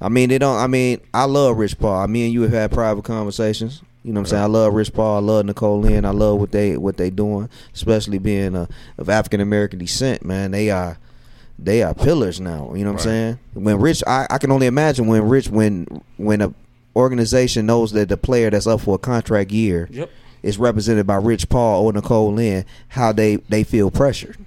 I 0.00 0.08
mean, 0.08 0.30
they 0.30 0.38
don't. 0.38 0.56
I 0.56 0.66
mean, 0.66 1.00
I 1.12 1.24
love 1.24 1.58
Rich 1.58 1.78
Paul. 1.78 2.06
Me 2.08 2.24
and 2.24 2.32
you 2.32 2.42
have 2.42 2.52
had 2.52 2.72
private 2.72 3.04
conversations. 3.04 3.82
You 4.02 4.12
know 4.12 4.20
what 4.20 4.28
I'm 4.28 4.30
saying? 4.30 4.42
I 4.42 4.46
love 4.46 4.72
Rich 4.74 4.94
Paul. 4.94 5.16
I 5.16 5.20
love 5.20 5.44
Nicole 5.46 5.80
Lynn. 5.80 6.04
I 6.06 6.10
love 6.10 6.40
what 6.40 6.52
they 6.52 6.76
what 6.76 6.96
they 6.96 7.10
doing, 7.10 7.50
especially 7.74 8.18
being 8.18 8.56
uh, 8.56 8.66
of 8.96 9.08
African 9.10 9.40
American 9.40 9.78
descent. 9.78 10.24
Man, 10.24 10.50
they 10.52 10.70
are 10.70 10.98
they 11.58 11.82
are 11.82 11.92
pillars 11.94 12.40
now. 12.40 12.72
You 12.74 12.84
know 12.84 12.92
what 12.92 13.00
I'm 13.02 13.04
saying? 13.04 13.38
When 13.52 13.78
Rich, 13.78 14.02
I, 14.06 14.26
I 14.30 14.38
can 14.38 14.50
only 14.52 14.66
imagine 14.66 15.06
when 15.06 15.28
Rich 15.28 15.48
when 15.50 15.86
when 16.16 16.40
a 16.40 16.54
organization 16.96 17.66
knows 17.66 17.92
that 17.92 18.08
the 18.08 18.16
player 18.16 18.50
that's 18.50 18.66
up 18.66 18.80
for 18.80 18.94
a 18.94 18.98
contract 18.98 19.50
year 19.52 19.88
Yep. 19.92 20.10
is 20.42 20.58
represented 20.58 21.06
by 21.06 21.16
Rich 21.16 21.48
Paul 21.50 21.84
or 21.86 21.92
Nicole 21.92 22.32
Lynn, 22.32 22.64
how 22.88 23.12
they 23.12 23.36
they 23.36 23.64
feel 23.64 23.90
pressured. 23.90 24.38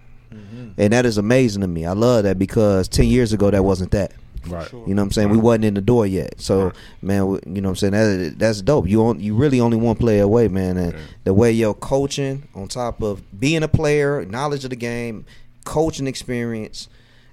And 0.76 0.92
that 0.92 1.06
is 1.06 1.20
amazing 1.20 1.62
to 1.62 1.68
me. 1.68 1.86
I 1.86 1.92
love 1.94 2.24
that 2.24 2.39
because 2.39 2.88
ten 2.88 3.06
years 3.06 3.32
ago 3.32 3.52
that 3.52 3.63
wasn't 3.63 3.92
that. 3.92 4.12
Right. 4.47 4.71
You 4.73 4.79
know 4.93 5.01
what 5.01 5.08
I'm 5.08 5.12
saying? 5.12 5.29
We 5.29 5.38
wasn't 5.38 5.65
in 5.65 5.73
the 5.73 5.82
door 5.82 6.06
yet. 6.06 6.36
So 6.41 6.65
Right. 6.65 6.73
man, 7.01 7.27
we- 7.27 7.39
you 7.47 7.62
know 7.62 7.69
what 7.69 7.84
I'm 7.84 7.91
saying? 7.91 7.93
That 7.93 8.36
that's 8.39 8.62
dope. 8.62 8.88
You 8.89 9.03
on, 9.06 9.19
you 9.19 9.36
really 9.36 9.60
only 9.60 9.77
one 9.77 9.95
player 9.95 10.23
away, 10.23 10.47
man. 10.47 10.77
And 10.77 10.93
Yeah. 10.93 10.99
the 11.23 11.34
way 11.34 11.51
your 11.51 11.73
coaching 11.73 12.43
on 12.56 12.67
top 12.67 13.01
of 13.01 13.21
being 13.39 13.63
a 13.63 13.67
player, 13.67 14.25
knowledge 14.25 14.63
of 14.63 14.69
the 14.71 14.75
game, 14.75 15.25
coaching 15.65 16.08
experience, 16.08 16.88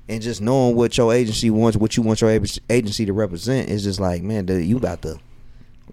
and 0.08 0.22
just 0.22 0.40
knowing 0.40 0.76
what 0.76 0.96
your 0.96 1.12
agency 1.12 1.50
wants, 1.50 1.76
what 1.76 1.96
you 1.96 2.02
want 2.02 2.20
your 2.20 2.30
agency 2.30 3.06
to 3.06 3.12
represent 3.12 3.68
is 3.68 3.82
just 3.84 3.98
like, 4.00 4.22
man, 4.22 4.44
dude, 4.46 4.64
you 4.64 4.76
about 4.76 5.02
to 5.02 5.18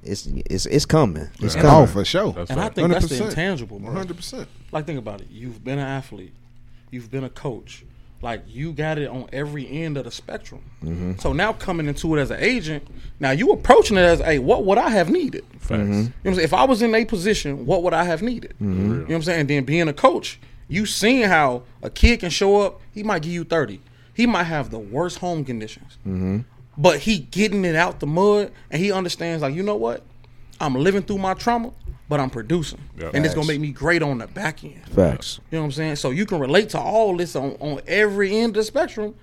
it's 0.03 0.27
it's 0.45 0.65
it's 0.67 0.85
coming. 0.85 1.27
It's 1.41 1.55
Yeah. 1.55 1.61
coming. 1.63 1.83
Oh, 1.83 1.85
for 1.87 2.05
sure. 2.05 2.31
That's 2.31 2.51
And 2.51 2.59
I 2.59 2.65
fact. 2.65 2.75
think 2.75 2.89
that's 2.91 3.07
the 3.07 3.15
100%. 3.15 3.29
intangible, 3.29 3.77
One 3.77 3.85
bro. 3.91 3.93
hundred 3.95 4.15
percent. 4.17 4.47
Like 4.71 4.85
think 4.85 4.99
about 4.99 5.21
it. 5.21 5.27
You've 5.31 5.63
been 5.63 5.79
an 5.79 5.87
athlete. 5.87 6.33
You've 6.91 7.11
been 7.11 7.23
a 7.23 7.29
coach. 7.29 7.83
Like 8.21 8.43
you 8.47 8.73
got 8.73 8.97
it 8.97 9.09
on 9.09 9.29
every 9.31 9.69
end 9.69 9.97
of 9.97 10.05
the 10.05 10.11
spectrum. 10.11 10.63
Mm-hmm. 10.83 11.19
So 11.19 11.33
now 11.33 11.53
coming 11.53 11.87
into 11.87 12.15
it 12.15 12.19
as 12.19 12.31
an 12.31 12.39
agent, 12.39 12.87
now 13.19 13.31
you 13.31 13.51
approaching 13.51 13.95
it 13.97 14.01
as, 14.01 14.19
hey, 14.19 14.39
what 14.39 14.65
would 14.65 14.77
I 14.77 14.89
have 14.89 15.09
needed? 15.09 15.45
Facts. 15.59 15.81
Mm-hmm. 15.81 16.01
You 16.01 16.11
know 16.23 16.31
what 16.31 16.39
If 16.39 16.53
I 16.53 16.63
was 16.65 16.81
in 16.81 16.95
a 16.95 17.05
position, 17.05 17.65
what 17.65 17.83
would 17.83 17.93
I 17.93 18.05
have 18.05 18.21
needed? 18.21 18.55
You 18.59 18.67
know 18.67 19.03
what 19.03 19.15
I'm 19.15 19.21
saying? 19.21 19.41
And 19.41 19.49
then 19.49 19.65
being 19.65 19.87
a 19.87 19.93
coach, 19.93 20.39
you 20.67 20.85
seeing 20.85 21.29
how 21.29 21.63
a 21.81 21.89
kid 21.89 22.21
can 22.21 22.29
show 22.29 22.61
up, 22.61 22.81
he 22.91 23.03
might 23.03 23.21
give 23.21 23.31
you 23.31 23.43
30. 23.43 23.81
He 24.13 24.25
might 24.25 24.45
have 24.45 24.71
the 24.71 24.79
worst 24.79 25.19
home 25.19 25.45
conditions. 25.45 25.97
But 26.75 26.99
he 26.99 27.19
getting 27.19 27.65
it 27.65 27.75
out 27.75 27.99
the 27.99 28.07
mud 28.07 28.51
and 28.71 28.81
he 28.81 28.91
understands 28.91 29.41
like, 29.41 29.53
you 29.53 29.63
know 29.63 29.75
what? 29.75 30.03
I'm 30.59 30.73
living 30.73 31.03
through 31.03 31.19
my 31.19 31.35
trauma, 31.35 31.71
but 32.09 32.19
I'm 32.19 32.29
producing. 32.29 32.79
Yeah. 32.97 33.11
And 33.13 33.25
it's 33.25 33.35
gonna 33.35 33.47
make 33.47 33.59
me 33.61 33.71
great 33.71 34.01
on 34.01 34.17
the 34.19 34.27
back 34.27 34.63
end. 34.63 34.81
Facts. 34.89 35.39
You 35.51 35.57
know 35.57 35.61
what 35.63 35.65
I'm 35.67 35.71
saying? 35.73 35.95
So 35.97 36.09
you 36.11 36.25
can 36.25 36.39
relate 36.39 36.69
to 36.69 36.79
all 36.79 37.15
this 37.17 37.35
on, 37.35 37.51
on 37.59 37.81
every 37.87 38.35
end 38.37 38.51
of 38.51 38.61
the 38.61 38.63
spectrum 38.63 39.15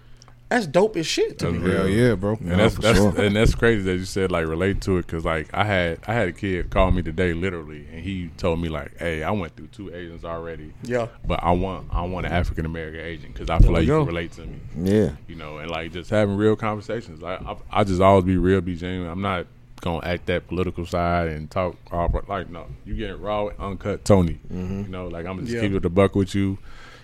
That's 0.51 0.67
dope 0.67 0.97
as 0.99 1.07
shit 1.07 1.39
to 1.39 1.47
That's 1.47 1.57
me. 1.59 1.69
real. 1.71 1.77
Hell 1.79 1.89
yeah, 1.89 2.15
bro. 2.15 2.33
And 2.41 2.61
that's 2.61 2.75
that's 2.77 2.99
sure. 2.99 3.19
and 3.21 3.35
that's 3.35 3.55
crazy 3.55 3.83
that 3.85 3.97
you 3.97 4.05
said 4.05 4.31
like 4.31 4.47
relate 4.47 4.83
to 4.83 4.99
it 4.99 5.07
because 5.07 5.25
like 5.25 5.49
I 5.55 5.65
had 5.65 5.99
I 6.07 6.13
had 6.13 6.29
a 6.29 6.33
kid 6.33 6.69
call 6.71 6.91
me 6.93 7.03
today 7.03 7.33
literally 7.33 7.87
and 7.91 8.01
he 8.05 8.29
told 8.37 8.61
me 8.61 8.69
like 8.69 8.97
hey 8.99 9.23
I 9.23 9.31
went 9.31 9.57
through 9.57 9.69
two 9.69 9.93
agents 9.95 10.25
already 10.25 10.73
Yeah. 10.83 11.09
but 11.27 11.43
I 11.43 11.53
want 11.53 11.89
I 11.91 12.03
want 12.03 12.27
an 12.27 12.33
African 12.33 12.67
American 12.67 13.01
agent 13.01 13.33
because 13.33 13.49
I 13.51 13.59
feel 13.59 13.73
like 13.73 13.83
you 13.83 13.89
go. 13.89 14.01
can 14.05 14.15
relate 14.15 14.33
to 14.33 14.43
me 14.43 14.59
Yeah. 14.77 15.11
you 15.27 15.35
know 15.37 15.57
and 15.59 15.71
like 15.71 15.91
just 15.93 16.11
having 16.11 16.37
real 16.37 16.55
conversations 16.57 17.23
I 17.25 17.37
I, 17.37 17.57
I 17.81 17.85
just 17.85 18.03
always 18.03 18.25
be 18.27 18.37
real 18.37 18.61
be 18.61 18.77
genuine 18.77 19.11
I'm 19.11 19.23
not 19.23 19.47
gonna 19.85 20.07
act 20.07 20.27
that 20.27 20.49
political 20.49 20.85
side 20.87 21.29
and 21.29 21.51
talk 21.51 21.77
all, 21.93 22.11
like 22.29 22.49
no 22.51 22.67
you 22.85 22.95
get 22.95 23.11
it 23.11 23.17
raw 23.17 23.47
uncut 23.59 24.05
Tony 24.05 24.41
you 24.51 24.57
know 24.89 25.07
like 25.09 25.27
I'm 25.27 25.39
just 25.41 25.53
Yeah. 25.53 25.61
keep 25.61 25.73
it 25.73 25.83
the 25.83 25.91
buck 25.91 26.15
with 26.17 26.35
you. 26.35 26.59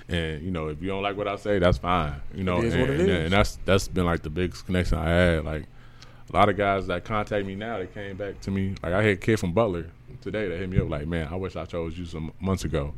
And 0.09 0.43
you 0.43 0.51
know, 0.51 0.66
if 0.66 0.83
you 0.83 0.88
don't 0.88 1.05
like 1.05 1.16
what 1.16 1.29
I 1.29 1.37
say, 1.37 1.61
that's 1.61 1.79
fine. 1.79 2.14
You 2.35 2.43
know, 2.43 2.59
and, 2.59 2.73
and, 2.73 3.09
and 3.09 3.33
that's 3.33 3.61
that's 3.64 3.87
been 3.87 4.07
like 4.07 4.23
the 4.23 4.31
biggest 4.31 4.66
connection 4.66 4.99
I 4.99 5.09
had. 5.09 5.45
Like 5.45 5.66
a 6.33 6.37
lot 6.37 6.49
of 6.49 6.57
guys 6.57 6.88
that 6.88 7.05
contact 7.05 7.47
me 7.47 7.55
now, 7.55 7.79
they 7.79 7.87
came 7.87 8.16
back 8.16 8.40
to 8.40 8.51
me. 8.51 8.75
Like 8.83 8.93
I 8.93 9.03
had 9.05 9.12
a 9.12 9.16
kid 9.16 9.38
from 9.38 9.53
Butler 9.53 9.87
today 10.21 10.49
that 10.49 10.59
hit 10.59 10.69
me 10.69 10.81
up 10.81 10.88
like, 10.90 11.07
man, 11.07 11.29
I 11.31 11.37
wish 11.37 11.55
I 11.55 11.64
chose 11.64 11.97
you 11.97 12.07
some 12.07 12.33
months 12.40 12.64
ago. 12.64 12.93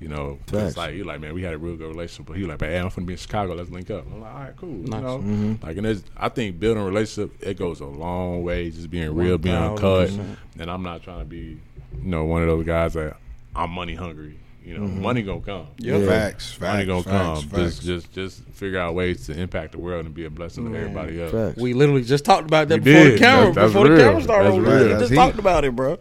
You 0.00 0.08
know, 0.08 0.38
it's 0.50 0.78
like 0.78 0.94
you 0.94 1.04
like, 1.04 1.20
man, 1.20 1.34
we 1.34 1.42
had 1.42 1.52
a 1.52 1.58
real 1.58 1.76
good 1.76 1.88
relationship. 1.88 2.26
But 2.26 2.38
he 2.38 2.44
like, 2.44 2.60
hey, 2.62 2.78
I'm 2.78 2.88
gonna 2.88 3.06
be 3.06 3.12
in 3.12 3.18
Chicago. 3.18 3.54
Let's 3.54 3.68
link 3.70 3.90
up. 3.90 4.06
I'm 4.06 4.22
like, 4.22 4.32
all 4.34 4.40
right, 4.40 4.56
cool. 4.56 4.68
Nice. 4.70 4.94
You 4.94 5.00
know, 5.06 5.18
Mm-hmm. 5.18 5.66
like, 5.66 5.76
and 5.76 5.84
there's, 5.84 6.02
I 6.16 6.30
think 6.30 6.58
building 6.58 6.82
a 6.82 6.86
relationship 6.86 7.36
it 7.42 7.58
goes 7.58 7.80
a 7.80 7.84
long 7.86 8.42
way. 8.42 8.70
Just 8.70 8.90
being 8.90 9.14
real, 9.14 9.36
being 9.36 9.54
uncut. 9.54 10.08
1000%. 10.08 10.36
And 10.58 10.70
I'm 10.70 10.82
not 10.82 11.02
trying 11.02 11.18
to 11.18 11.24
be, 11.26 11.60
you 12.02 12.08
know, 12.08 12.24
one 12.24 12.40
of 12.40 12.48
those 12.48 12.64
guys 12.64 12.94
that 12.94 13.18
I'm 13.54 13.70
money 13.72 13.94
hungry. 13.94 14.38
You 14.64 14.78
know, 14.78 14.84
Mm-hmm. 14.86 15.02
money 15.02 15.22
gonna 15.22 15.40
come. 15.42 15.66
Yeah. 15.78 15.98
Facts, 16.06 16.50
facts, 16.52 16.60
Money 16.60 16.84
gonna 16.86 17.02
facts, 17.02 17.40
come. 17.40 17.48
facts. 17.50 17.78
Just, 17.80 17.82
just, 17.82 18.12
just 18.12 18.42
figure 18.54 18.78
out 18.78 18.94
ways 18.94 19.26
to 19.26 19.38
impact 19.38 19.72
the 19.72 19.78
world 19.78 20.06
and 20.06 20.14
be 20.14 20.24
a 20.24 20.30
blessing 20.30 20.70
to 20.72 20.78
everybody 20.78 21.20
else. 21.22 21.32
Facts. 21.32 21.58
We 21.60 21.74
literally 21.74 22.04
just 22.04 22.24
talked 22.24 22.46
about 22.46 22.68
that 22.68 22.80
We 22.82 22.92
before 22.92 23.04
the 23.10 23.18
camera. 23.18 23.52
That's- 23.52 23.54
that's 23.54 23.72
before 23.74 23.88
the 23.88 23.98
camera 24.02 24.22
started 24.22 24.44
That's 24.52 24.56
rolling, 24.58 24.72
real. 24.72 24.82
we 24.84 24.88
That's 24.88 25.00
just 25.00 25.10
heat. 25.12 25.16
talked 25.16 25.38
about 25.38 25.64
it, 25.66 25.76
bro. 25.76 25.98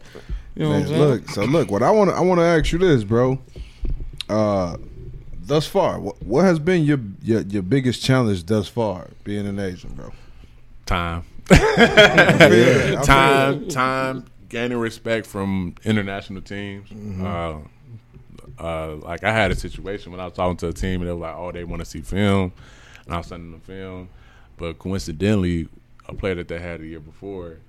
You 0.55 0.63
know 0.63 0.69
what 0.69 0.75
I'm 0.77 0.87
saying? 0.87 0.99
look, 1.01 1.29
so 1.29 1.43
look, 1.45 1.71
what 1.71 1.83
I 1.83 1.91
want 1.91 2.11
I 2.11 2.19
want 2.21 2.39
to 2.39 2.45
ask 2.45 2.71
you 2.71 2.79
this, 2.79 3.03
bro. 3.05 3.39
Uh, 4.29 4.77
thus 5.41 5.65
far, 5.65 5.99
what, 5.99 6.21
what 6.23 6.45
has 6.45 6.59
been 6.59 6.83
your, 6.83 6.99
your 7.21 7.41
your 7.41 7.63
biggest 7.63 8.03
challenge 8.03 8.45
thus 8.45 8.67
far 8.67 9.09
being 9.23 9.47
an 9.47 9.59
agent, 9.59 9.95
bro? 9.95 10.11
Time. 10.85 11.23
Yeah, 11.49 12.97
I 12.99 13.03
time, 13.03 13.67
time, 13.69 14.25
gaining 14.49 14.77
respect 14.77 15.25
from 15.25 15.75
international 15.83 16.41
teams. 16.41 16.89
Mm-hmm. 16.89 17.25
Uh, 17.25 18.63
uh, 18.63 18.95
like 18.97 19.23
I 19.23 19.31
had 19.31 19.51
a 19.51 19.55
situation 19.55 20.11
when 20.11 20.21
I 20.21 20.25
was 20.25 20.33
talking 20.33 20.57
to 20.57 20.67
a 20.67 20.73
team 20.73 21.01
and 21.01 21.09
they 21.09 21.13
were 21.13 21.19
like, 21.19 21.35
"Oh, 21.35 21.51
they 21.51 21.63
want 21.63 21.81
to 21.81 21.85
see 21.85 22.01
film," 22.01 22.51
and 23.05 23.13
I 23.13 23.17
was 23.17 23.27
sending 23.27 23.51
them 23.51 23.61
film. 23.61 24.09
But 24.57 24.77
coincidentally, 24.79 25.69
a 26.07 26.13
player 26.13 26.35
that 26.35 26.47
they 26.49 26.59
had 26.59 26.81
the 26.81 26.87
year 26.87 26.99
before 26.99 27.59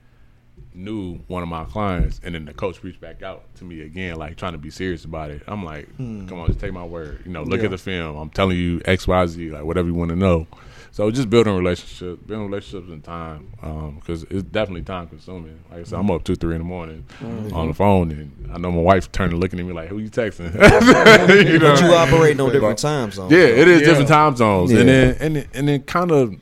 knew 0.74 1.16
one 1.26 1.42
of 1.42 1.48
my 1.48 1.64
clients, 1.64 2.20
and 2.22 2.35
then 2.35 2.44
the 2.44 2.54
coach 2.54 2.83
reached 2.83 3.00
back 3.00 3.22
out 3.22 3.42
to 3.56 3.64
me 3.64 3.80
again, 3.83 4.16
like 4.16 4.37
trying 4.37 4.52
to 4.52 4.59
be 4.59 4.70
serious 4.70 5.04
about 5.04 5.30
it. 5.30 5.42
I'm 5.46 5.64
like, 5.64 5.88
hmm. 5.96 6.26
"Come 6.28 6.38
on, 6.38 6.46
just 6.46 6.61
take 6.61 6.72
my 6.72 6.85
word. 6.85 7.22
You 7.26 7.33
know, 7.33 7.42
look 7.42 7.59
Yeah. 7.61 7.66
at 7.66 7.70
the 7.72 7.78
film. 7.78 8.16
I'm 8.16 8.30
telling 8.30 8.56
you 8.56 8.80
X, 8.85 9.06
Y, 9.09 9.26
Z, 9.26 9.50
like 9.50 9.64
whatever 9.64 9.88
you 9.88 9.94
want 9.94 10.11
to 10.11 10.16
know." 10.16 10.46
So 10.92 11.09
just 11.12 11.30
building 11.30 11.54
relationships, 11.56 12.20
building 12.26 12.46
relationships 12.50 12.90
in 12.92 13.00
time, 13.00 13.52
um, 13.62 13.96
because 14.00 14.24
it's 14.24 14.42
definitely 14.42 14.83
time 14.83 15.06
consuming. 15.06 15.61
Like 15.70 15.80
I 15.80 15.83
said, 15.85 15.98
I'm 16.00 16.11
up 16.11 16.24
two, 16.24 16.35
three 16.35 16.54
in 16.56 16.59
the 16.61 16.64
morning 16.64 17.04
on 17.52 17.68
the 17.68 17.74
phone, 17.74 18.11
and 18.11 18.50
I 18.52 18.59
know 18.59 18.72
my 18.72 18.80
wife 18.83 19.11
turning 19.12 19.38
looking 19.38 19.61
at 19.61 19.66
me 19.66 19.72
like, 19.72 19.88
"Who 19.88 19.98
you 19.98 20.11
texting?" 20.11 20.52
you 21.52 21.59
know, 21.61 21.74
But 21.74 21.80
you 21.80 21.92
operate 21.94 22.40
on 22.40 22.52
different 22.52 22.78
time 22.78 23.12
zones. 23.12 23.30
yeah, 23.30 23.38
it 23.38 23.68
is 23.68 23.80
Yeah. 23.83 23.87
different 23.87 24.09
time 24.09 24.35
zones, 24.37 24.72
and 24.72 24.88
then 24.88 25.16
and 25.20 25.37
then- 25.37 25.46
and 25.54 25.68
then 25.68 25.83
kind 25.83 26.11
of 26.11 26.35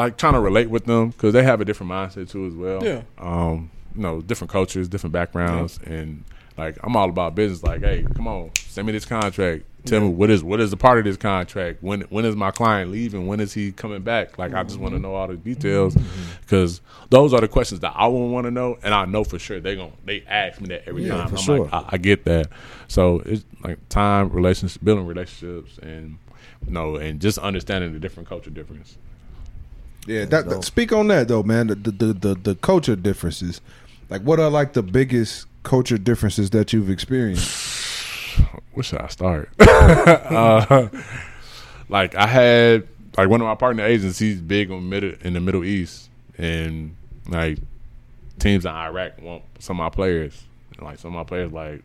like 0.00 0.16
trying 0.16 0.32
to 0.32 0.40
relate 0.40 0.70
with 0.70 0.86
them 0.86 1.10
because 1.10 1.32
they 1.32 1.42
have 1.42 1.60
a 1.60 1.64
different 1.64 1.92
mindset 1.92 2.30
too 2.30 2.46
as 2.46 2.54
well. 2.54 2.84
Yeah. 2.84 3.02
um, 3.18 3.70
you 3.94 4.02
know, 4.02 4.20
different 4.20 4.50
cultures, 4.50 4.88
different 4.88 5.12
backgrounds, 5.12 5.78
and 5.84 6.24
like 6.56 6.76
I'm 6.82 6.96
all 6.96 7.08
about 7.08 7.34
business. 7.34 7.62
Like, 7.62 7.80
hey, 7.82 8.04
come 8.14 8.26
on, 8.28 8.50
send 8.58 8.86
me 8.86 8.92
this 8.92 9.04
contract. 9.04 9.64
Tell 9.86 10.00
me 10.00 10.08
what 10.10 10.28
is 10.30 10.44
what 10.44 10.60
is 10.60 10.70
the 10.70 10.76
part 10.76 10.98
of 10.98 11.04
this 11.04 11.16
contract. 11.16 11.82
When 11.82 12.02
when 12.02 12.24
is 12.24 12.36
my 12.36 12.50
client 12.50 12.90
leaving? 12.90 13.26
When 13.26 13.40
is 13.40 13.52
he 13.54 13.72
coming 13.72 14.02
back? 14.02 14.36
Like, 14.38 14.52
I 14.54 14.62
just 14.62 14.78
want 14.78 14.94
to 14.94 15.00
know 15.00 15.14
all 15.14 15.26
the 15.26 15.36
details 15.36 15.96
because 16.42 16.80
those 17.08 17.32
are 17.32 17.40
the 17.40 17.48
questions 17.48 17.80
that 17.80 17.92
I 17.96 18.06
would 18.06 18.26
want 18.28 18.44
to 18.44 18.50
know, 18.50 18.78
and 18.82 18.92
I 18.94 19.06
know 19.06 19.24
for 19.24 19.38
sure 19.38 19.58
they 19.58 19.76
gon' 19.76 19.92
they 20.04 20.22
ask 20.28 20.60
me 20.60 20.68
that 20.68 20.86
every 20.86 21.04
Yeah, 21.04 21.16
time. 21.16 21.28
for 21.30 21.36
I'm 21.36 21.42
sure. 21.42 21.58
like, 21.64 21.72
I, 21.72 21.84
I 21.92 21.98
get 21.98 22.24
that. 22.26 22.48
So 22.88 23.22
it's 23.24 23.44
like 23.64 23.78
time, 23.88 24.30
relationships, 24.30 24.76
building 24.82 25.06
relationships, 25.06 25.78
and 25.78 26.18
you 26.66 26.72
know, 26.72 26.96
and 26.96 27.18
just 27.20 27.38
understanding 27.38 27.92
the 27.94 27.98
different 27.98 28.28
culture 28.28 28.50
difference. 28.50 28.98
Yeah, 30.06 30.24
that, 30.26 30.48
that- 30.48 30.64
speak 30.64 30.92
on 30.92 31.08
that 31.08 31.28
though, 31.28 31.42
man. 31.42 31.68
The, 31.68 31.74
the 31.76 31.90
the 31.90 32.12
the 32.14 32.34
the 32.34 32.54
culture 32.56 32.96
differences. 32.96 33.60
Like, 34.08 34.22
what 34.22 34.40
are 34.40 34.50
like 34.50 34.72
the 34.72 34.82
biggest 34.82 35.46
culture 35.62 35.98
differences 35.98 36.50
that 36.50 36.72
you've 36.72 36.90
experienced? 36.90 38.38
Where 38.72 38.82
should 38.82 39.00
I 39.00 39.08
start? 39.08 39.50
uh, 39.60 40.88
like 41.88 42.14
I 42.14 42.26
had 42.26 42.88
like 43.16 43.28
one 43.28 43.40
of 43.40 43.46
my 43.46 43.54
partner 43.54 43.84
agents. 43.84 44.18
He's 44.18 44.40
big 44.40 44.70
on 44.70 44.88
middle 44.88 45.12
in 45.22 45.34
the 45.34 45.40
Middle 45.40 45.64
East, 45.64 46.08
and 46.38 46.96
like 47.28 47.58
teams 48.38 48.64
in 48.64 48.70
Iraq 48.72 49.20
want 49.20 49.42
some 49.58 49.78
of 49.80 49.84
my 49.84 49.90
players. 49.90 50.42
And, 50.78 50.86
like 50.86 50.98
some 50.98 51.08
of 51.14 51.14
my 51.14 51.24
players, 51.24 51.52
like 51.52 51.82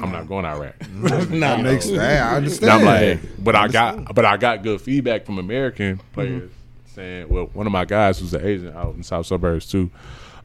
I'm 0.00 0.12
not 0.12 0.28
going 0.28 0.44
to 0.44 0.50
Iraq. 0.50 0.88
nah, 1.30 1.56
Makes 1.56 1.88
know. 1.88 1.98
hey, 2.00 2.18
I 2.18 2.28
And 2.28 2.36
understand. 2.36 2.72
I'm 2.72 2.84
like, 2.84 3.20
but 3.42 3.56
I 3.56 3.66
got, 3.68 4.14
but 4.14 4.24
I 4.24 4.36
got 4.36 4.62
good 4.62 4.80
feedback 4.80 5.26
from 5.26 5.38
American 5.38 6.00
players 6.12 6.42
Mm-hmm. 6.42 6.52
Saying, 6.96 7.28
well, 7.28 7.46
one 7.52 7.66
of 7.66 7.72
my 7.72 7.84
guys 7.84 8.18
who's 8.18 8.34
an 8.34 8.44
agent 8.44 8.74
out 8.74 8.94
in 8.94 9.02
South 9.02 9.26
Suburbs 9.26 9.66
too, 9.66 9.90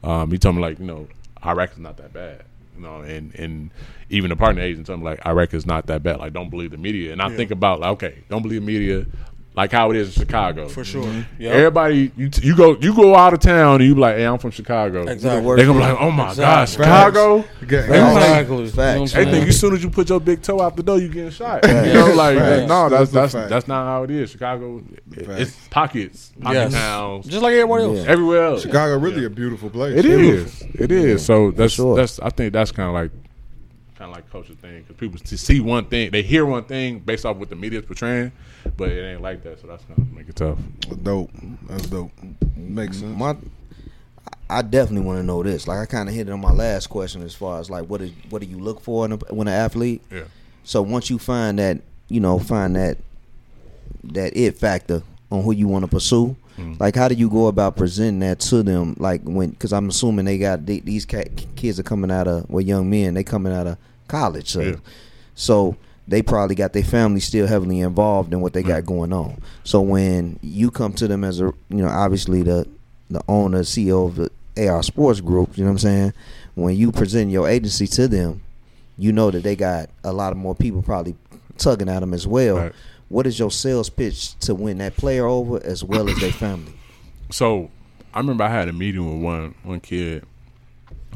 um, 0.04 0.30
he 0.30 0.38
told 0.38 0.54
me 0.56 0.62
like, 0.62 0.78
you 0.78 0.84
know, 0.84 1.08
Iraq 1.44 1.72
is 1.72 1.78
not 1.78 1.96
that 1.96 2.12
bad, 2.12 2.44
you 2.76 2.82
know, 2.82 3.00
and 3.00 3.34
and 3.34 3.70
even 4.10 4.30
the 4.30 4.36
partner 4.36 4.62
agent 4.62 4.86
told 4.86 5.00
me 5.00 5.04
like, 5.06 5.26
Iraq 5.26 5.54
is 5.54 5.66
not 5.66 5.86
that 5.86 6.02
bad. 6.02 6.18
Like, 6.20 6.32
don't 6.32 6.50
believe 6.50 6.70
the 6.70 6.76
media. 6.76 7.12
And 7.12 7.20
I 7.20 7.34
think 7.34 7.50
about 7.50 7.80
like, 7.80 7.90
okay, 7.92 8.18
don't 8.28 8.42
believe 8.42 8.62
media. 8.62 9.06
Like 9.54 9.70
how 9.70 9.90
it 9.90 9.98
is 9.98 10.16
in 10.16 10.22
Chicago, 10.22 10.66
for 10.66 10.82
sure. 10.82 11.04
Mm-hmm. 11.04 11.42
Yeah. 11.42 11.50
Everybody, 11.50 12.10
you, 12.16 12.30
you 12.40 12.56
go, 12.56 12.74
you 12.80 12.94
go 12.94 13.14
out 13.14 13.34
of 13.34 13.40
town, 13.40 13.82
and 13.82 13.84
you 13.84 13.94
be 13.94 14.00
like, 14.00 14.16
"Hey, 14.16 14.24
I'm 14.26 14.38
from 14.38 14.50
Chicago." 14.50 15.02
Exactly. 15.06 15.56
They 15.56 15.66
gonna 15.66 15.78
be 15.78 15.84
like, 15.84 16.00
"Oh 16.00 16.10
my 16.10 16.34
God, 16.34 16.66
Chicago!" 16.70 17.44
Get- 17.68 17.84
Exactly. 17.84 18.68
Facts. 18.70 19.12
You 19.12 19.18
know 19.18 19.24
They 19.26 19.30
think 19.30 19.48
as 19.48 19.60
soon 19.60 19.74
as 19.74 19.84
you 19.84 19.90
put 19.90 20.08
your 20.08 20.20
big 20.20 20.40
toe 20.40 20.58
out 20.62 20.74
the 20.74 20.82
door, 20.82 20.98
you 20.98 21.08
getting 21.10 21.30
shot. 21.30 21.66
You 21.66 21.70
know, 21.92 22.14
like 22.14 22.38
Facts. 22.38 22.66
no, 22.68 22.88
that's 22.88 23.10
Those 23.12 23.32
that's 23.32 23.50
that's 23.50 23.68
not 23.68 23.84
how 23.84 24.04
it 24.04 24.10
is. 24.10 24.30
Chicago, 24.30 24.82
it- 25.10 25.28
it's 25.28 25.68
pockets, 25.68 26.32
pocket 26.40 26.54
Yes. 26.54 26.72
towns, 26.72 27.26
Just 27.26 27.42
like 27.42 27.52
everybody 27.52 27.84
else. 27.84 27.98
Yeah. 27.98 28.10
everywhere 28.10 28.44
else. 28.46 28.62
Chicago 28.62 28.98
really 28.98 29.26
a 29.26 29.30
beautiful 29.30 29.68
place. 29.68 29.98
It 29.98 30.06
is, 30.06 30.62
it 30.78 30.90
is. 30.90 31.24
So 31.26 31.50
that's 31.50 31.74
sure. 31.74 31.94
that's. 31.96 32.18
I 32.20 32.30
think 32.30 32.54
that's 32.54 32.72
kind 32.72 32.88
of 32.88 32.94
like 32.94 33.10
kind 34.02 34.10
of 34.10 34.16
like 34.16 34.30
culture 34.30 34.54
thing 34.54 34.82
because 34.82 34.96
people 34.96 35.18
to 35.18 35.38
see 35.38 35.60
one 35.60 35.84
thing, 35.84 36.10
they 36.10 36.22
hear 36.22 36.44
one 36.44 36.64
thing 36.64 36.98
based 36.98 37.24
off 37.24 37.36
what 37.36 37.48
the 37.48 37.54
media's 37.54 37.84
portraying, 37.84 38.32
but 38.76 38.88
it 38.88 39.12
ain't 39.12 39.22
like 39.22 39.44
that. 39.44 39.60
So 39.60 39.68
that's 39.68 39.84
kind 39.84 39.98
of 39.98 40.12
make 40.12 40.28
it 40.28 40.34
tough. 40.34 40.58
Dope. 41.02 41.30
That's 41.68 41.86
dope. 41.86 42.10
Makes 42.56 42.98
sense. 42.98 43.16
My, 43.16 43.36
I 44.50 44.62
definitely 44.62 45.06
want 45.06 45.20
to 45.20 45.22
know 45.22 45.42
this. 45.44 45.68
Like 45.68 45.78
I 45.78 45.86
kind 45.86 46.08
of 46.08 46.14
hit 46.14 46.28
it 46.28 46.32
on 46.32 46.40
my 46.40 46.50
last 46.50 46.88
question 46.88 47.22
as 47.22 47.34
far 47.34 47.60
as 47.60 47.70
like 47.70 47.86
what 47.86 48.00
is 48.00 48.10
what 48.30 48.42
do 48.42 48.48
you 48.48 48.58
look 48.58 48.80
for 48.80 49.04
in 49.04 49.12
a, 49.12 49.16
when 49.30 49.46
an 49.46 49.54
athlete? 49.54 50.02
Yeah. 50.10 50.24
So 50.64 50.82
once 50.82 51.08
you 51.08 51.18
find 51.18 51.60
that, 51.60 51.80
you 52.08 52.18
know, 52.18 52.40
find 52.40 52.74
that 52.74 52.98
that 54.04 54.36
it 54.36 54.58
factor 54.58 55.02
on 55.30 55.44
who 55.44 55.52
you 55.52 55.68
want 55.68 55.84
to 55.84 55.88
pursue, 55.88 56.36
mm-hmm. 56.58 56.74
like 56.80 56.96
how 56.96 57.06
do 57.06 57.14
you 57.14 57.30
go 57.30 57.46
about 57.46 57.76
presenting 57.76 58.18
that 58.20 58.40
to 58.40 58.64
them? 58.64 58.96
Like 58.98 59.22
when, 59.22 59.50
because 59.50 59.72
I'm 59.72 59.88
assuming 59.88 60.24
they 60.24 60.38
got 60.38 60.66
they, 60.66 60.80
these 60.80 61.06
ca- 61.06 61.30
kids 61.54 61.78
are 61.78 61.84
coming 61.84 62.10
out 62.10 62.26
of 62.26 62.50
well, 62.50 62.60
young 62.60 62.90
men, 62.90 63.14
they 63.14 63.22
coming 63.22 63.52
out 63.52 63.68
of 63.68 63.78
college, 64.12 64.48
so 64.50 64.60
Yeah. 64.60 64.76
so 65.34 65.76
they 66.08 66.20
probably 66.22 66.54
got 66.56 66.72
their 66.72 66.82
family 66.82 67.20
still 67.20 67.46
heavily 67.46 67.80
involved 67.80 68.32
in 68.32 68.40
what 68.40 68.52
they 68.52 68.62
got 68.62 68.84
going 68.84 69.12
on. 69.12 69.40
So 69.64 69.80
when 69.80 70.38
you 70.42 70.70
come 70.70 70.92
to 70.94 71.06
them 71.08 71.22
as 71.24 71.40
a, 71.40 71.44
you 71.70 71.82
know, 71.82 71.88
obviously 71.88 72.42
the 72.42 72.66
the 73.10 73.20
owner, 73.28 73.60
CEO 73.62 74.06
of 74.08 74.16
the 74.16 74.30
AR 74.68 74.82
Sports 74.82 75.20
Group, 75.20 75.56
you 75.56 75.64
know 75.64 75.70
what 75.70 75.84
I'm 75.84 75.88
saying? 75.90 76.12
When 76.54 76.76
you 76.76 76.90
present 76.92 77.30
your 77.30 77.48
agency 77.48 77.86
to 77.88 78.08
them, 78.08 78.42
you 78.98 79.12
know 79.12 79.30
that 79.30 79.42
they 79.42 79.56
got 79.56 79.88
a 80.04 80.12
lot 80.12 80.32
of 80.32 80.38
more 80.38 80.54
people 80.54 80.82
probably 80.82 81.14
tugging 81.58 81.88
at 81.88 82.00
them 82.00 82.12
as 82.14 82.26
well. 82.26 82.56
Right. 82.56 82.72
What 83.08 83.26
is 83.26 83.38
your 83.38 83.50
sales 83.50 83.88
pitch 83.90 84.34
to 84.40 84.54
win 84.54 84.78
that 84.78 84.96
player 84.96 85.26
over 85.26 85.62
as 85.64 85.84
well 85.84 86.08
as 86.08 86.18
their 86.20 86.32
family? 86.32 86.72
So 87.30 87.70
I 88.14 88.18
remember 88.18 88.44
I 88.44 88.48
had 88.48 88.68
a 88.68 88.72
meeting 88.72 89.04
with 89.08 89.22
one 89.22 89.54
one 89.62 89.80
kid 89.80 90.24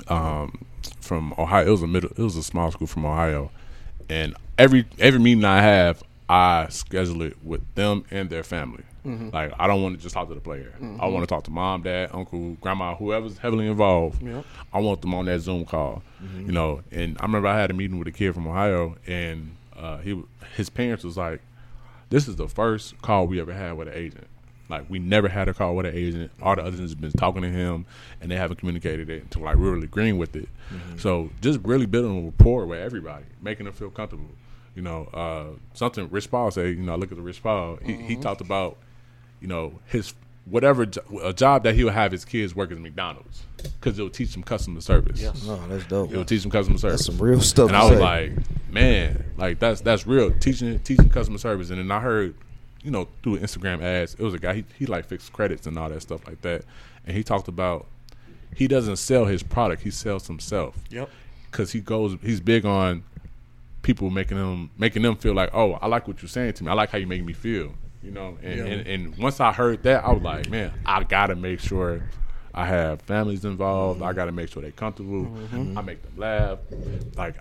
um, 0.08 0.58
from 1.06 1.34
Ohio. 1.38 1.66
It 1.66 1.70
was 1.70 1.82
a 1.82 1.86
middle. 1.86 2.10
It 2.10 2.18
was 2.18 2.36
a 2.36 2.42
small 2.42 2.70
school 2.70 2.86
from 2.86 3.06
Ohio, 3.06 3.50
and 4.08 4.34
every 4.58 4.86
every 4.98 5.20
meeting 5.20 5.44
I 5.44 5.62
have, 5.62 6.02
I 6.28 6.66
schedule 6.68 7.22
it 7.22 7.36
with 7.44 7.62
them 7.74 8.04
and 8.10 8.28
their 8.30 8.42
family. 8.42 8.84
Mm-hmm. 9.06 9.30
Like 9.32 9.52
I 9.58 9.66
don't 9.66 9.82
want 9.82 9.96
to 9.96 10.02
just 10.02 10.14
talk 10.14 10.28
to 10.28 10.34
the 10.34 10.40
player. 10.40 10.72
I 10.76 10.82
mm-hmm. 10.82 11.12
want 11.12 11.22
to 11.22 11.26
talk 11.26 11.44
to 11.44 11.50
mom, 11.50 11.82
dad, 11.82 12.10
uncle, 12.12 12.54
grandma, 12.60 12.96
whoever's 12.96 13.38
heavily 13.38 13.68
involved. 13.68 14.22
Yep. 14.22 14.44
I 14.72 14.80
want 14.80 15.00
them 15.00 15.14
on 15.14 15.26
that 15.26 15.40
Zoom 15.40 15.64
call. 15.64 16.02
Mm-hmm. 16.22 16.46
You 16.46 16.52
know, 16.52 16.82
and 16.90 17.16
I 17.20 17.22
remember 17.22 17.48
I 17.48 17.58
had 17.58 17.70
a 17.70 17.74
meeting 17.74 17.98
with 17.98 18.08
a 18.08 18.12
kid 18.12 18.34
from 18.34 18.48
Ohio, 18.48 18.96
and 19.06 19.54
uh, 19.76 19.98
he 19.98 20.20
his 20.56 20.68
parents 20.68 21.04
was 21.04 21.16
like, 21.16 21.40
"This 22.10 22.26
is 22.26 22.36
the 22.36 22.48
first 22.48 23.00
call 23.00 23.26
we 23.28 23.40
ever 23.40 23.52
had 23.52 23.76
with 23.76 23.88
an 23.88 23.94
agent." 23.94 24.26
Like 24.68 24.88
we 24.90 24.98
never 24.98 25.28
had 25.28 25.48
a 25.48 25.54
call 25.54 25.76
with 25.76 25.86
an 25.86 25.94
agent. 25.94 26.30
All 26.42 26.56
the 26.56 26.62
others 26.62 26.80
has 26.80 26.94
been 26.94 27.12
talking 27.12 27.42
to 27.42 27.48
him, 27.48 27.86
and 28.20 28.30
they 28.30 28.36
haven't 28.36 28.58
communicated 28.58 29.08
it 29.08 29.22
until 29.22 29.42
like 29.42 29.56
we're 29.56 29.72
really 29.72 29.84
agreeing 29.84 30.18
with 30.18 30.34
it. 30.34 30.48
So 30.98 31.30
just 31.40 31.60
really 31.62 31.86
building 31.86 32.18
a 32.18 32.24
rapport 32.26 32.66
with 32.66 32.80
everybody, 32.80 33.26
making 33.40 33.66
them 33.66 33.74
feel 33.74 33.90
comfortable. 33.90 34.30
You 34.74 34.82
know, 34.82 35.04
uh, 35.14 35.58
something 35.74 36.08
Rich 36.10 36.30
Paul 36.30 36.50
said. 36.50 36.68
You 36.68 36.82
know, 36.82 36.92
I 36.92 36.96
look 36.96 37.10
at 37.10 37.16
the 37.16 37.22
Rich 37.22 37.42
Paul. 37.42 37.78
He, 37.82 37.94
he 37.94 38.16
talked 38.16 38.40
about, 38.40 38.76
you 39.40 39.48
know, 39.48 39.78
his 39.86 40.14
whatever 40.46 40.86
jo- 40.86 41.02
a 41.22 41.32
job 41.32 41.64
that 41.64 41.74
he 41.74 41.84
would 41.84 41.92
have 41.92 42.12
his 42.12 42.24
kids 42.24 42.54
work 42.54 42.70
at 42.70 42.78
McDonald's 42.78 43.44
because 43.56 43.98
it'll 43.98 44.10
teach 44.10 44.32
them 44.32 44.42
customer 44.42 44.80
service. 44.80 45.20
Yes. 45.20 45.44
Oh, 45.46 45.60
that's 45.68 45.84
dope. 45.86 46.10
It'll 46.10 46.24
teach 46.24 46.42
them 46.42 46.50
customer 46.50 46.78
service. 46.78 47.06
That's 47.06 47.18
some 47.18 47.24
real 47.24 47.40
stuff. 47.40 47.68
And 47.68 47.76
I 47.76 47.84
was 47.84 47.98
say. 47.98 48.02
like, 48.02 48.32
man, 48.70 49.24
like 49.36 49.58
that's 49.58 49.80
that's 49.80 50.06
real 50.06 50.32
teaching 50.32 50.78
teaching 50.80 51.08
customer 51.08 51.38
service. 51.38 51.70
And 51.70 51.78
then 51.78 51.90
I 51.90 52.00
heard, 52.00 52.34
you 52.86 52.92
know, 52.92 53.08
through 53.24 53.40
Instagram 53.40 53.82
ads, 53.82 54.14
it 54.14 54.20
was 54.22 54.32
a 54.32 54.38
guy 54.38 54.54
he 54.54 54.64
he 54.78 54.86
like 54.86 55.04
fixed 55.06 55.32
credits 55.32 55.66
and 55.66 55.76
all 55.76 55.88
that 55.88 56.00
stuff 56.00 56.24
like 56.24 56.40
that. 56.42 56.62
And 57.04 57.16
he 57.16 57.24
talked 57.24 57.48
about 57.48 57.86
he 58.54 58.68
doesn't 58.68 58.96
sell 58.96 59.24
his 59.24 59.42
product, 59.42 59.82
he 59.82 59.90
sells 59.90 60.28
himself 60.28 60.76
Yep. 60.90 61.10
because 61.50 61.72
he 61.72 61.80
goes 61.80 62.16
he's 62.22 62.40
big 62.40 62.64
on 62.64 63.02
people 63.82 64.08
making 64.08 64.38
them 64.38 64.70
making 64.78 65.02
them 65.02 65.16
feel 65.16 65.34
like, 65.34 65.50
oh, 65.52 65.72
I 65.72 65.88
like 65.88 66.06
what 66.06 66.22
you're 66.22 66.28
saying 66.28 66.52
to 66.54 66.64
me. 66.64 66.70
I 66.70 66.74
like 66.74 66.90
how 66.90 66.98
you 66.98 67.08
make 67.08 67.24
me 67.24 67.32
feel. 67.32 67.72
You 68.04 68.12
know, 68.12 68.38
and, 68.40 68.58
Yeah. 68.58 68.64
and, 68.66 68.86
and 68.86 69.18
once 69.18 69.40
I 69.40 69.52
heard 69.52 69.82
that, 69.82 70.04
I 70.04 70.12
was 70.12 70.22
like, 70.22 70.48
man, 70.48 70.72
I 70.86 71.02
gotta 71.02 71.34
make 71.34 71.58
sure 71.58 72.08
I 72.54 72.66
have 72.66 73.02
families 73.02 73.44
involved. 73.44 74.00
I 74.00 74.06
mm-hmm. 74.06 74.16
gotta 74.16 74.32
make 74.32 74.48
sure 74.48 74.62
they're 74.62 74.70
comfortable. 74.70 75.24
Mm-hmm. 75.24 75.76
I 75.76 75.82
make 75.82 76.02
them 76.02 76.16
laugh. 76.16 76.58
Like 77.16 77.34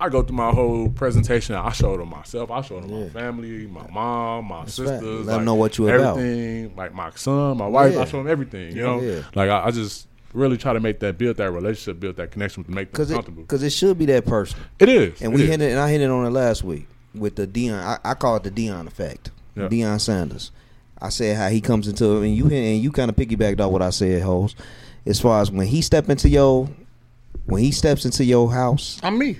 I 0.00 0.08
go 0.08 0.22
through 0.22 0.36
my 0.36 0.50
whole 0.50 0.88
presentation. 0.88 1.54
I 1.54 1.70
show 1.72 1.96
them 1.96 2.08
myself. 2.10 2.50
I 2.50 2.62
show 2.62 2.80
them 2.80 2.90
my 2.90 3.08
family, 3.10 3.66
my 3.66 3.86
mom, 3.90 4.46
my 4.46 4.60
right. 4.60 4.68
sisters. 4.68 5.26
Let 5.26 5.32
'em 5.34 5.36
like, 5.38 5.42
know 5.44 5.54
what 5.54 5.76
you 5.78 5.88
about. 5.88 6.18
everything. 6.18 6.74
Like 6.76 6.94
my 6.94 7.10
son, 7.14 7.58
my 7.58 7.66
wife. 7.66 7.94
Yeah. 7.94 8.00
I 8.00 8.04
show 8.06 8.18
them 8.18 8.28
everything. 8.28 8.74
You 8.76 8.82
know, 8.82 9.00
Yeah. 9.00 9.22
like 9.34 9.50
I, 9.50 9.66
I 9.66 9.70
just 9.70 10.06
really 10.32 10.56
try 10.56 10.72
to 10.72 10.80
make 10.80 11.00
that 11.00 11.18
build 11.18 11.36
that 11.36 11.50
relationship, 11.50 12.00
build 12.00 12.16
that 12.16 12.30
connection, 12.30 12.64
to 12.64 12.70
make 12.70 12.88
them 12.88 12.92
because 12.92 13.10
it, 13.10 13.14
comfortable. 13.14 13.44
cause 13.44 13.62
it 13.62 13.70
should 13.70 13.98
be 13.98 14.06
that 14.06 14.24
personal. 14.24 14.64
it 14.78 14.88
is, 14.88 15.20
And 15.20 15.32
It 15.32 15.36
we 15.36 15.42
is. 15.42 15.48
hit 15.50 15.60
it, 15.60 15.70
and 15.72 15.78
I 15.80 15.90
hit 15.90 16.00
it 16.00 16.08
on 16.10 16.24
it 16.24 16.30
last 16.30 16.64
week 16.64 16.86
with 17.14 17.36
the 17.36 17.46
Deion. 17.46 17.74
I, 17.78 17.98
I 18.04 18.14
call 18.14 18.36
it 18.36 18.44
the 18.44 18.50
Deion 18.50 18.86
effect. 18.86 19.30
Yeah. 19.56 19.68
Deion 19.68 20.00
Sanders. 20.00 20.50
I 21.02 21.08
said 21.08 21.36
how 21.36 21.48
he 21.48 21.60
comes 21.60 21.88
into 21.88 22.20
and 22.22 22.34
you 22.34 22.46
hit- 22.46 22.64
and 22.74 22.82
you 22.82 22.92
kind 22.92 23.10
of 23.10 23.16
piggybacked 23.16 23.60
off 23.60 23.72
what 23.72 23.82
I 23.82 23.90
said, 23.90 24.22
host. 24.22 24.56
As 25.04 25.18
far 25.20 25.40
as 25.42 25.50
when 25.50 25.66
he 25.66 25.80
step 25.82 26.08
into 26.08 26.28
your, 26.28 26.68
when 27.46 27.62
he 27.62 27.72
steps 27.72 28.04
into 28.04 28.24
your 28.24 28.52
house, 28.52 28.98
I'm 29.02 29.18
me. 29.18 29.38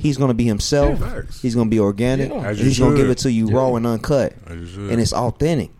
He's 0.00 0.16
gonna 0.16 0.34
be 0.34 0.44
himself. 0.44 0.98
Yeah, 1.00 1.22
he's 1.42 1.54
gonna 1.54 1.70
be 1.70 1.78
organic. 1.80 2.30
Yeah. 2.30 2.52
He's 2.54 2.78
gonna 2.78 2.96
give 2.96 3.10
it 3.10 3.18
to 3.18 3.30
you 3.32 3.48
raw 3.48 3.74
and 3.76 3.86
uncut, 3.86 4.34
As 4.46 4.58
you 4.58 4.66
should. 4.66 4.90
and 4.90 5.00
it's 5.00 5.12
authentic. 5.12 5.70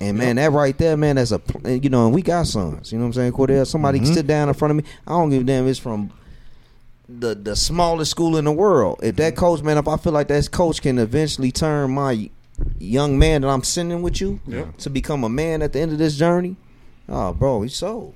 And 0.00 0.18
man, 0.18 0.36
that 0.36 0.52
right 0.52 0.76
there, 0.76 0.96
man, 0.96 1.16
that's 1.16 1.32
a 1.32 1.40
you 1.64 1.88
know, 1.88 2.06
and 2.06 2.14
we 2.14 2.20
got 2.22 2.46
sons. 2.46 2.92
You 2.92 2.98
know 2.98 3.04
what 3.04 3.08
I'm 3.08 3.12
saying, 3.14 3.32
Cordell? 3.32 3.66
Somebody 3.66 3.98
Mm-hmm. 3.98 4.06
can 4.06 4.14
sit 4.14 4.26
down 4.26 4.48
in 4.48 4.54
front 4.54 4.70
of 4.72 4.76
me. 4.76 4.84
I 5.06 5.12
don't 5.12 5.30
give 5.30 5.42
a 5.42 5.44
damn. 5.44 5.66
It's 5.68 5.78
from 5.78 6.10
the 7.08 7.34
the 7.34 7.56
smallest 7.56 8.10
school 8.10 8.36
in 8.36 8.44
the 8.44 8.52
world. 8.52 9.00
If 9.02 9.16
that 9.16 9.36
coach, 9.36 9.62
man, 9.62 9.78
if 9.78 9.88
I 9.88 9.96
feel 9.96 10.12
like 10.12 10.28
that 10.28 10.50
coach 10.50 10.82
can 10.82 10.98
eventually 10.98 11.50
turn 11.52 11.92
my 11.92 12.28
young 12.78 13.18
man 13.18 13.42
that 13.42 13.48
I'm 13.48 13.62
sending 13.62 14.02
with 14.02 14.20
you 14.20 14.40
to 14.78 14.90
become 14.90 15.24
a 15.24 15.28
man 15.28 15.62
at 15.62 15.72
the 15.72 15.80
end 15.80 15.92
of 15.92 15.98
this 15.98 16.16
journey, 16.16 16.56
oh, 17.08 17.32
bro, 17.32 17.62
he's 17.62 17.76
sold. 17.76 18.14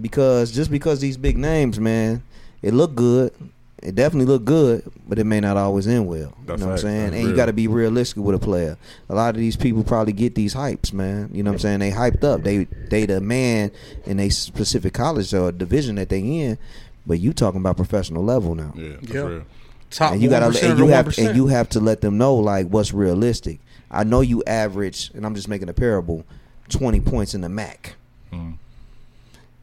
Because 0.00 0.50
just 0.50 0.70
because 0.70 1.00
these 1.00 1.16
big 1.16 1.36
names, 1.36 1.78
man, 1.78 2.22
it 2.62 2.72
look 2.74 2.94
good. 2.94 3.32
It 3.82 3.94
definitely 3.96 4.26
look 4.32 4.44
good, 4.44 4.84
but 5.08 5.18
it 5.18 5.24
may 5.24 5.40
not 5.40 5.56
always 5.56 5.88
end 5.88 6.06
well. 6.06 6.32
That's 6.46 6.60
you 6.60 6.66
know 6.66 6.72
what 6.72 6.78
I'm 6.78 6.78
saying? 6.82 7.10
That's 7.10 7.16
and 7.16 7.28
you 7.28 7.34
got 7.36 7.46
to 7.46 7.52
be 7.52 7.66
realistic 7.66 8.22
with 8.22 8.36
a 8.36 8.38
player. 8.38 8.76
A 9.08 9.14
lot 9.14 9.30
of 9.34 9.40
these 9.40 9.56
people 9.56 9.82
probably 9.82 10.12
get 10.12 10.34
these 10.36 10.54
hypes, 10.54 10.92
man. 10.92 11.30
You 11.32 11.42
know 11.42 11.50
what 11.50 11.56
I'm 11.56 11.58
saying? 11.60 11.78
They 11.80 11.90
hyped 11.90 12.22
up. 12.22 12.42
They 12.44 12.64
they 12.90 13.06
the 13.06 13.20
man 13.20 13.72
in 14.06 14.20
a 14.20 14.28
specific 14.30 14.94
college 14.94 15.34
or 15.34 15.50
division 15.50 15.96
that 15.96 16.08
they 16.10 16.20
in, 16.20 16.58
but 17.06 17.18
you 17.18 17.32
talking 17.32 17.60
about 17.60 17.76
professional 17.76 18.22
level 18.24 18.54
now. 18.54 18.72
Yeah, 18.76 18.92
that's 19.00 19.12
Yeah. 19.12 19.20
real. 19.22 19.42
Top 19.90 20.12
And 20.12 20.22
you 20.22 20.30
gotta 20.30 20.46
1% 20.46 20.70
and 20.70 20.78
you 20.78 20.86
have 20.86 21.06
1%. 21.08 21.26
and 21.28 21.36
you 21.36 21.46
have 21.48 21.68
to 21.70 21.80
let 21.80 22.00
them 22.00 22.16
know 22.16 22.34
like 22.36 22.68
what's 22.68 22.94
realistic. 22.94 23.60
I 23.90 24.04
know 24.04 24.20
you 24.22 24.42
average, 24.46 25.10
and 25.14 25.26
I'm 25.26 25.34
just 25.34 25.48
making 25.48 25.68
a 25.68 25.74
parable, 25.74 26.24
twenty 26.70 27.00
points 27.00 27.34
in 27.34 27.42
the 27.42 27.48
MAC. 27.50 27.96
Mm. 28.32 28.54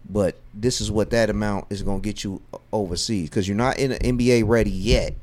But 0.10 0.38
this 0.56 0.82
is 0.82 0.90
what 0.90 1.12
that 1.12 1.30
amount 1.30 1.66
is 1.70 1.84
going 1.84 2.02
to 2.02 2.04
get 2.04 2.24
you 2.24 2.42
overseas 2.74 3.30
because 3.30 3.48
you're 3.48 3.56
not 3.58 3.78
in 3.78 3.92
the 3.92 4.00
NBA 4.00 4.44
ready 4.48 4.72
yet, 4.72 5.14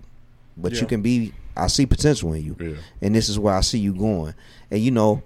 but 0.56 0.72
Yeah. 0.72 0.80
you 0.82 0.86
can 0.86 1.02
be. 1.02 1.32
I 1.56 1.68
see 1.68 1.86
potential 1.86 2.32
in 2.34 2.44
you, 2.44 2.56
Yeah. 2.60 2.76
and 3.02 3.14
this 3.14 3.28
is 3.30 3.38
where 3.38 3.54
I 3.54 3.62
see 3.62 3.78
you 3.78 3.94
going. 3.94 4.34
And 4.70 4.80
you 4.80 4.90
know, 4.90 5.22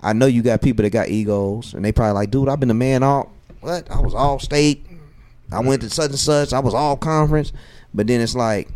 I 0.00 0.12
know 0.14 0.26
you 0.26 0.42
got 0.42 0.62
people 0.62 0.82
that 0.82 0.90
got 0.90 1.08
egos, 1.08 1.74
and 1.74 1.84
they 1.84 1.92
probably 1.92 2.14
like, 2.14 2.30
dude, 2.30 2.48
I've 2.48 2.58
been 2.60 2.68
the 2.68 2.74
man 2.74 3.02
all. 3.02 3.30
What? 3.60 3.90
I 3.90 4.00
was 4.00 4.14
all 4.14 4.38
state. 4.38 4.86
I 5.52 5.60
went 5.60 5.82
to 5.82 5.90
such 5.90 6.10
and 6.10 6.18
such. 6.18 6.52
I 6.52 6.58
was 6.60 6.74
all 6.74 6.96
conference. 6.96 7.52
But 7.94 8.06
then 8.08 8.20
it's 8.20 8.34
like, 8.34 8.68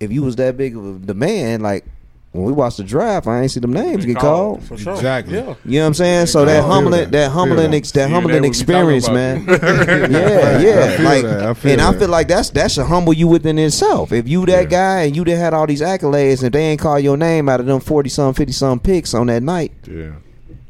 if 0.00 0.10
you 0.12 0.22
was 0.22 0.36
that 0.36 0.56
big 0.56 0.76
of 0.76 0.84
a 0.84 0.92
the 1.06 1.14
man, 1.14 1.60
like 1.60 1.84
when 2.32 2.44
we 2.44 2.52
watched 2.52 2.76
the 2.76 2.84
draft, 2.84 3.26
I 3.26 3.42
ain't 3.42 3.50
see 3.50 3.58
them 3.58 3.72
names 3.72 4.06
get 4.06 4.16
called. 4.16 4.58
called. 4.58 4.68
For 4.68 4.78
sure. 4.78 4.94
Exactly. 4.94 5.34
Yeah. 5.34 5.54
You 5.64 5.78
know 5.78 5.80
what 5.80 5.86
I'm 5.88 5.94
saying? 5.94 6.26
So 6.26 6.44
that 6.44 6.62
humbling, 6.62 7.00
that. 7.00 7.10
that, 7.12 7.30
humbling, 7.32 7.72
that. 7.72 7.76
ex, 7.76 7.90
that 7.92 8.08
humbling 8.08 8.34
they 8.40 8.48
would 8.48 8.52
be 8.52 8.58
talking 8.64 8.98
experience, 9.00 9.08
man. 9.08 9.44
yeah, 9.48 10.60
yeah. 10.60 10.96
I 10.98 11.02
like. 11.02 11.24
I 11.24 11.54
feel 11.54 11.72
and 11.72 11.80
I 11.80 11.98
feel 11.98 12.08
like 12.08 12.28
that's 12.28 12.50
that 12.50 12.70
should 12.70 12.86
humble 12.86 13.12
you 13.12 13.26
within 13.26 13.58
itself. 13.58 14.12
If 14.12 14.28
you 14.28 14.46
that 14.46 14.64
Yeah. 14.64 14.68
guy 14.68 15.00
and 15.02 15.16
you 15.16 15.24
done 15.24 15.36
had 15.38 15.54
all 15.54 15.66
these 15.66 15.80
accolades, 15.82 16.42
and 16.44 16.52
they 16.52 16.66
ain't 16.66 16.80
call 16.80 17.00
your 17.00 17.16
name 17.16 17.48
out 17.48 17.58
of 17.58 17.66
them 17.66 17.80
forty 17.80 18.08
some, 18.10 18.32
fifty 18.32 18.52
some 18.52 18.78
picks 18.78 19.12
on 19.12 19.26
that 19.26 19.42
night, 19.42 19.72
Yeah. 19.88 20.12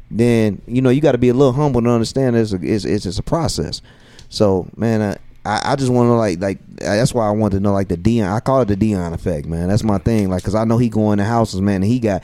then 0.09 0.61
you 0.65 0.81
know 0.81 0.89
you 0.89 0.99
got 1.01 1.11
to 1.11 1.17
be 1.19 1.29
a 1.29 1.33
little 1.33 1.53
humble 1.53 1.81
to 1.83 1.89
understand 1.89 2.35
it's, 2.35 2.53
a, 2.53 2.59
it's 2.63 2.85
it's 2.85 3.03
just 3.03 3.19
a 3.19 3.23
process. 3.23 3.81
So 4.29 4.67
man, 4.75 5.01
I 5.03 5.17
I, 5.43 5.73
I 5.73 5.75
just 5.75 5.91
want 5.91 6.07
to 6.07 6.13
like 6.13 6.39
like 6.39 6.59
uh, 6.81 6.95
that's 6.95 7.13
why 7.13 7.27
I 7.27 7.31
wanted 7.31 7.57
to 7.57 7.63
know 7.63 7.73
like 7.73 7.87
the 7.87 7.97
Deion. 7.97 8.31
I 8.31 8.39
call 8.39 8.61
it 8.61 8.65
the 8.65 8.75
Deion 8.75 9.13
effect, 9.13 9.47
man. 9.47 9.69
That's 9.69 9.83
my 9.83 9.97
thing. 9.97 10.29
Like, 10.29 10.43
cause 10.43 10.55
I 10.55 10.65
know 10.65 10.77
he 10.77 10.89
going 10.89 11.17
to 11.17 11.23
houses, 11.23 11.61
man, 11.61 11.77
and 11.77 11.85
he 11.85 11.99
got 11.99 12.23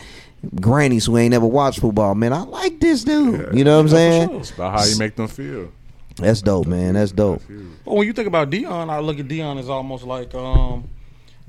grannies 0.62 1.06
who 1.06 1.18
ain't 1.18 1.32
never 1.32 1.48
watched 1.48 1.80
football. 1.80 2.14
Man, 2.16 2.32
I 2.34 2.42
like 2.44 2.80
this 2.80 3.04
dude. 3.04 3.56
You 3.56 3.64
know 3.64 3.78
what 3.78 3.82
I'm 3.82 3.90
saying? 3.90 4.30
sure. 4.30 4.40
It's 4.40 4.52
about 4.52 4.80
how 4.80 4.86
you 4.86 4.98
make 4.98 5.16
them 5.16 5.28
feel. 5.28 5.72
That's 6.18 6.42
dope, 6.42 6.68
man. 6.68 6.96
That's 6.96 7.12
dope. 7.12 7.42
But 7.86 7.94
when 7.94 8.08
you 8.08 8.14
think 8.14 8.28
about 8.28 8.50
Deion, 8.50 8.90
I 8.90 9.00
look 9.00 9.20
at 9.20 9.28
Deion 9.28 9.60
as 9.60 9.70
almost 9.70 10.04
like 10.04 10.34
um, 10.34 10.88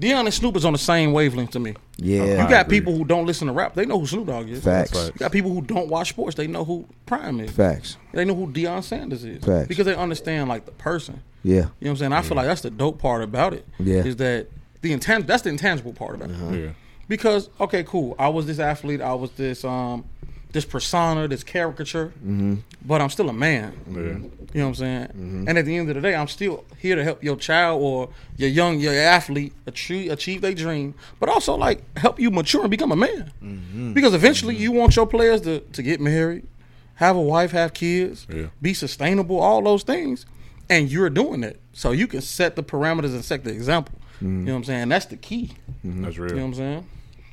Deion 0.00 0.20
and 0.20 0.32
Snoop 0.32 0.54
is 0.56 0.64
on 0.64 0.72
the 0.72 0.78
same 0.78 1.12
wavelength 1.12 1.50
to 1.50 1.58
me. 1.58 1.74
Yeah. 1.96 2.44
You 2.44 2.48
got 2.48 2.68
people 2.68 2.96
who 2.96 3.04
don't 3.04 3.26
listen 3.26 3.48
to 3.48 3.52
rap, 3.52 3.74
they 3.74 3.84
know 3.84 3.98
who 3.98 4.06
Snoop 4.06 4.26
Dogg 4.26 4.48
is. 4.48 4.62
Facts. 4.62 4.92
That's 4.92 5.08
You 5.08 5.12
got 5.14 5.32
people 5.32 5.52
who 5.52 5.60
don't 5.60 5.88
watch 5.88 6.10
sports, 6.10 6.36
they 6.36 6.46
know 6.46 6.64
who 6.64 6.86
Prime 7.06 7.40
is. 7.40 7.50
Facts. 7.50 7.96
They 8.12 8.24
know 8.24 8.34
who 8.34 8.46
Deion 8.46 8.84
Sanders 8.84 9.24
is. 9.24 9.44
Facts. 9.44 9.66
Because 9.66 9.86
they 9.86 9.94
understand 9.94 10.48
like 10.48 10.66
the 10.66 10.72
person. 10.72 11.22
Yeah. 11.42 11.54
You 11.54 11.60
know 11.60 11.68
what 11.78 11.90
I'm 11.90 11.96
saying? 11.96 12.12
I 12.12 12.22
feel 12.22 12.36
like 12.36 12.46
that's 12.46 12.60
the 12.60 12.70
dope 12.70 13.00
part 13.00 13.22
about 13.22 13.54
it. 13.54 13.66
Yeah. 13.78 14.04
Is 14.04 14.16
that 14.16 14.48
the 14.82 14.96
intan- 14.96 15.26
that's 15.26 15.42
the 15.42 15.50
intangible 15.50 15.92
part 15.92 16.14
about 16.16 16.30
it. 16.30 16.60
Yeah. 16.60 16.70
Because 17.08 17.48
okay, 17.60 17.82
cool. 17.84 18.14
I 18.18 18.28
was 18.28 18.46
this 18.46 18.58
athlete. 18.58 19.00
I 19.00 19.14
was 19.14 19.30
this 19.32 19.64
um 19.64 20.04
this 20.52 20.64
persona, 20.64 21.26
this 21.28 21.42
caricature. 21.42 22.08
Mm-hmm. 22.18 22.56
But 22.84 23.00
I'm 23.00 23.10
still 23.10 23.28
a 23.28 23.32
man. 23.32 23.72
Yeah. 23.90 23.96
You 23.96 24.60
know 24.60 24.64
what 24.64 24.68
I'm 24.68 24.74
saying? 24.76 25.06
Mm-hmm. 25.08 25.48
And 25.48 25.58
at 25.58 25.64
the 25.64 25.76
end 25.76 25.88
of 25.90 25.94
the 25.96 26.00
day, 26.00 26.14
I'm 26.14 26.28
still 26.28 26.64
here 26.78 26.96
to 26.96 27.04
help 27.04 27.22
your 27.22 27.36
child 27.36 27.82
or 27.82 28.08
your 28.36 28.48
young 28.48 28.78
your 28.78 28.94
athlete 28.94 29.52
achieve 29.66 30.10
achieve 30.10 30.40
their 30.40 30.54
dream, 30.54 30.94
but 31.20 31.28
also 31.28 31.54
like 31.54 31.82
help 31.98 32.18
you 32.20 32.30
mature 32.30 32.62
and 32.62 32.70
become 32.70 32.92
a 32.92 32.96
man. 32.96 33.32
Mm-hmm. 33.42 33.92
Because 33.94 34.14
eventually, 34.14 34.54
mm-hmm. 34.54 34.62
you 34.62 34.72
want 34.72 34.96
your 34.96 35.06
players 35.06 35.40
to 35.42 35.60
to 35.60 35.82
get 35.82 36.00
married, 36.00 36.46
have 36.94 37.16
a 37.16 37.20
wife, 37.20 37.50
have 37.50 37.74
kids, 37.74 38.26
Yeah. 38.32 38.46
be 38.62 38.74
sustainable, 38.74 39.38
all 39.38 39.62
those 39.62 39.82
things, 39.82 40.24
and 40.70 40.90
you're 40.90 41.10
doing 41.10 41.42
it. 41.42 41.60
So 41.72 41.90
you 41.90 42.06
can 42.06 42.20
set 42.20 42.56
the 42.56 42.62
parameters 42.62 43.12
and 43.12 43.24
set 43.24 43.44
the 43.44 43.50
example. 43.50 43.94
You 44.20 44.28
know 44.28 44.52
what 44.52 44.58
I'm 44.58 44.64
saying? 44.64 44.88
That's 44.88 45.06
the 45.06 45.16
key. 45.16 45.52
That's 45.84 46.18
real. 46.18 46.30
You 46.30 46.36
know 46.36 46.42
what 46.42 46.48
I'm 46.48 46.54
saying? 46.54 46.86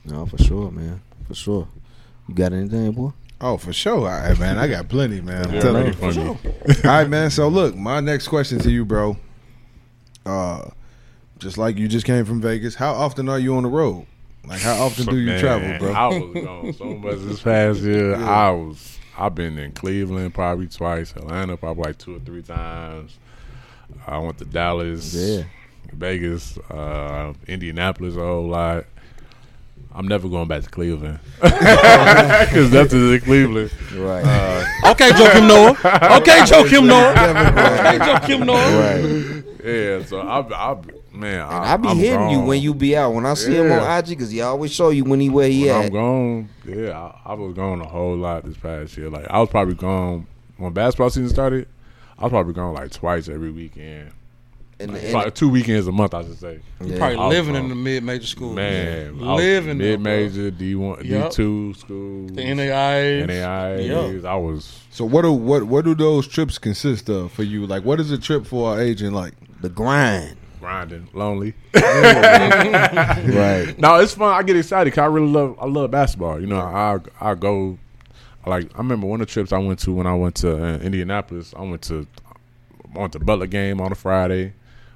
No, 0.06 0.26
for 0.28 0.38
sure, 0.38 0.70
man. 0.70 1.02
For 1.28 1.34
sure. 1.34 1.68
You 2.28 2.36
got 2.36 2.54
anything, 2.54 2.92
boy? 2.92 3.12
Oh, 3.42 3.58
for 3.58 3.74
sure, 3.74 4.08
I, 4.08 4.34
man. 4.40 4.58
I 4.58 4.68
got 4.68 4.88
plenty, 4.88 5.22
man. 5.22 5.48
I'm 5.48 5.54
Yeah, 5.56 5.60
telling 5.62 5.88
you. 5.88 5.94
funny. 5.94 6.28
All 6.30 6.38
right, 6.84 7.10
man. 7.10 7.30
So 7.30 7.48
look, 7.48 7.76
my 7.76 8.00
next 8.00 8.28
question 8.30 8.60
to 8.60 8.72
you, 8.72 8.86
bro. 8.86 9.18
Uh, 10.26 10.70
just 11.38 11.58
like 11.58 11.78
you 11.78 11.88
just 11.88 12.06
came 12.06 12.26
from 12.26 12.42
Vegas, 12.42 12.76
how 12.76 12.94
often 12.94 13.28
are 13.30 13.38
you 13.40 13.56
on 13.56 13.64
the 13.64 13.70
road? 13.70 14.06
Like, 14.48 14.62
how 14.62 14.76
often 14.84 15.06
do 15.06 15.18
you 15.18 15.28
Man, 15.28 15.40
travel, 15.40 15.78
bro? 15.80 15.92
I 15.94 16.08
was 16.08 16.44
gone 16.44 16.74
so 16.74 16.86
much 16.86 17.18
this 17.20 17.42
past 17.44 17.80
year. 17.82 18.16
I 18.16 18.52
was. 18.52 18.98
I've 19.18 19.34
been 19.36 19.58
in 19.58 19.72
Cleveland 19.72 20.34
probably 20.34 20.68
twice, 20.68 21.12
Atlanta 21.16 21.56
probably 21.58 21.84
like 21.84 21.98
two 21.98 22.16
or 22.16 22.20
three 22.20 22.42
times. 22.42 23.18
I 24.08 24.18
went 24.18 24.38
to 24.40 24.46
Dallas, 24.46 25.14
Yeah. 25.14 25.44
Vegas, 25.94 26.58
uh, 26.70 27.34
Indianapolis 27.48 28.16
a 28.16 28.20
whole 28.20 28.48
lot. 28.48 28.86
I'm 29.96 30.08
never 30.08 30.28
going 30.28 30.48
back 30.48 30.64
to 30.64 30.70
Cleveland 30.70 31.20
because 31.42 32.70
that's 32.70 32.94
in 32.94 33.20
Cleveland. 33.22 33.72
Right. 33.94 34.24
Uh, 34.26 34.92
okay, 34.92 35.10
Joakim 35.12 35.48
Noah. 35.48 35.70
Okay, 36.20 36.40
Joakim 36.42 36.86
Noah. 36.86 37.14
Okay, 37.16 38.00
Joakim 38.00 38.46
Noah. 38.46 38.80
right. 38.80 39.66
Yeah, 39.66 40.06
so 40.06 40.20
I, 40.20 40.40
I, 40.42 40.78
Man, 41.16 41.42
And 41.42 41.66
I 41.66 41.78
be 41.78 41.88
I'm 41.88 41.98
hitting 41.98 42.30
you 42.30 42.42
when 42.42 42.62
you 42.62 42.74
be 42.74 42.96
out. 42.98 43.14
When 43.14 43.26
I 43.26 43.36
see 43.36 43.56
him 43.56 43.72
on 43.72 44.00
IG, 44.00 44.10
because 44.10 44.32
he 44.32 44.42
always 44.42 44.72
show 44.74 44.90
you 44.90 45.06
when 45.06 45.20
he 45.20 45.30
where 45.30 45.48
he 45.48 45.66
When 45.66 45.86
I'm 45.86 45.92
gone, 45.92 46.50
yeah, 46.66 47.00
I, 47.00 47.32
I 47.32 47.34
was 47.36 47.54
gone 47.54 47.80
a 47.82 47.88
whole 47.88 48.18
lot 48.18 48.44
this 48.44 48.58
past 48.58 48.98
year. 48.98 49.10
Like 49.10 49.26
I 49.30 49.40
was 49.40 49.50
probably 49.50 49.76
gone 49.76 50.28
when 50.58 50.74
basketball 50.74 51.10
season 51.10 51.30
started. 51.30 51.68
I 52.20 52.24
was 52.24 52.32
probably 52.32 52.54
gone 52.54 52.74
like 52.74 52.92
twice 52.92 53.30
every 53.30 53.52
weekend. 53.52 54.12
And, 54.78 54.92
Like, 54.92 55.04
and- 55.04 55.14
like 55.14 55.36
two 55.36 55.48
weekends 55.48 55.88
a 55.88 55.92
month, 55.94 56.14
I 56.14 56.24
should 56.24 56.38
say. 56.38 56.60
yeah. 56.84 56.98
Probably 56.98 57.16
I 57.16 57.28
was 57.28 57.34
living 57.36 57.56
in 57.56 57.62
wrong. 57.62 57.70
the 57.70 57.76
mid 57.76 58.04
major 58.04 58.28
school. 58.28 58.54
Man, 58.54 59.18
living 59.20 59.78
mid 59.78 60.02
major, 60.02 60.52
D 60.52 60.76
one, 60.76 61.02
D 61.02 61.22
two 61.32 61.74
school, 61.76 62.28
The 62.28 62.42
NAIA. 62.44 63.26
NAIAs. 63.26 64.26
I 64.26 64.36
was 64.36 64.82
So 64.92 65.06
what 65.06 65.22
do 65.22 65.32
what 65.32 65.64
what 65.64 65.86
do 65.86 65.96
those 65.96 66.28
trips 66.28 66.58
consist 66.58 67.08
of 67.10 67.32
for 67.32 67.44
you? 67.44 67.66
Like, 67.66 67.86
what 67.86 68.02
is 68.02 68.12
a 68.12 68.18
trip 68.18 68.46
for 68.46 68.74
an 68.76 68.82
agent 68.86 69.14
like? 69.14 69.34
the 69.62 69.70
grind. 69.70 70.36
grinding, 70.60 71.08
lonely. 71.14 71.54
Right. 71.74 73.76
No, 73.78 73.96
it's 74.00 74.14
fun. 74.14 74.34
I 74.34 74.44
get 74.44 74.58
excited 74.58 74.92
because 74.92 75.04
I 75.04 75.06
really 75.06 75.28
love. 75.32 75.56
I 75.60 75.66
love 75.66 75.92
basketball. 75.92 76.40
You 76.40 76.48
know, 76.48 76.60
I 76.60 77.00
I 77.22 77.36
go. 77.36 77.78
Like 78.46 78.70
I 78.76 78.80
remember 78.80 79.08
one 79.08 79.22
of 79.22 79.28
the 79.28 79.34
trips 79.34 79.52
I 79.54 79.58
went 79.58 79.80
to 79.80 79.94
when 79.94 80.06
I 80.06 80.16
went 80.16 80.36
to 80.38 80.56
uh, 80.56 80.78
Indianapolis. 80.80 81.54
I 81.58 81.62
went 81.64 81.82
to 81.84 82.06
I 82.96 83.00
went 83.00 83.14
to 83.14 83.20
Butler 83.20 83.48
game 83.48 83.80
on 83.82 83.92
a 83.92 83.96
Friday. 83.96 84.54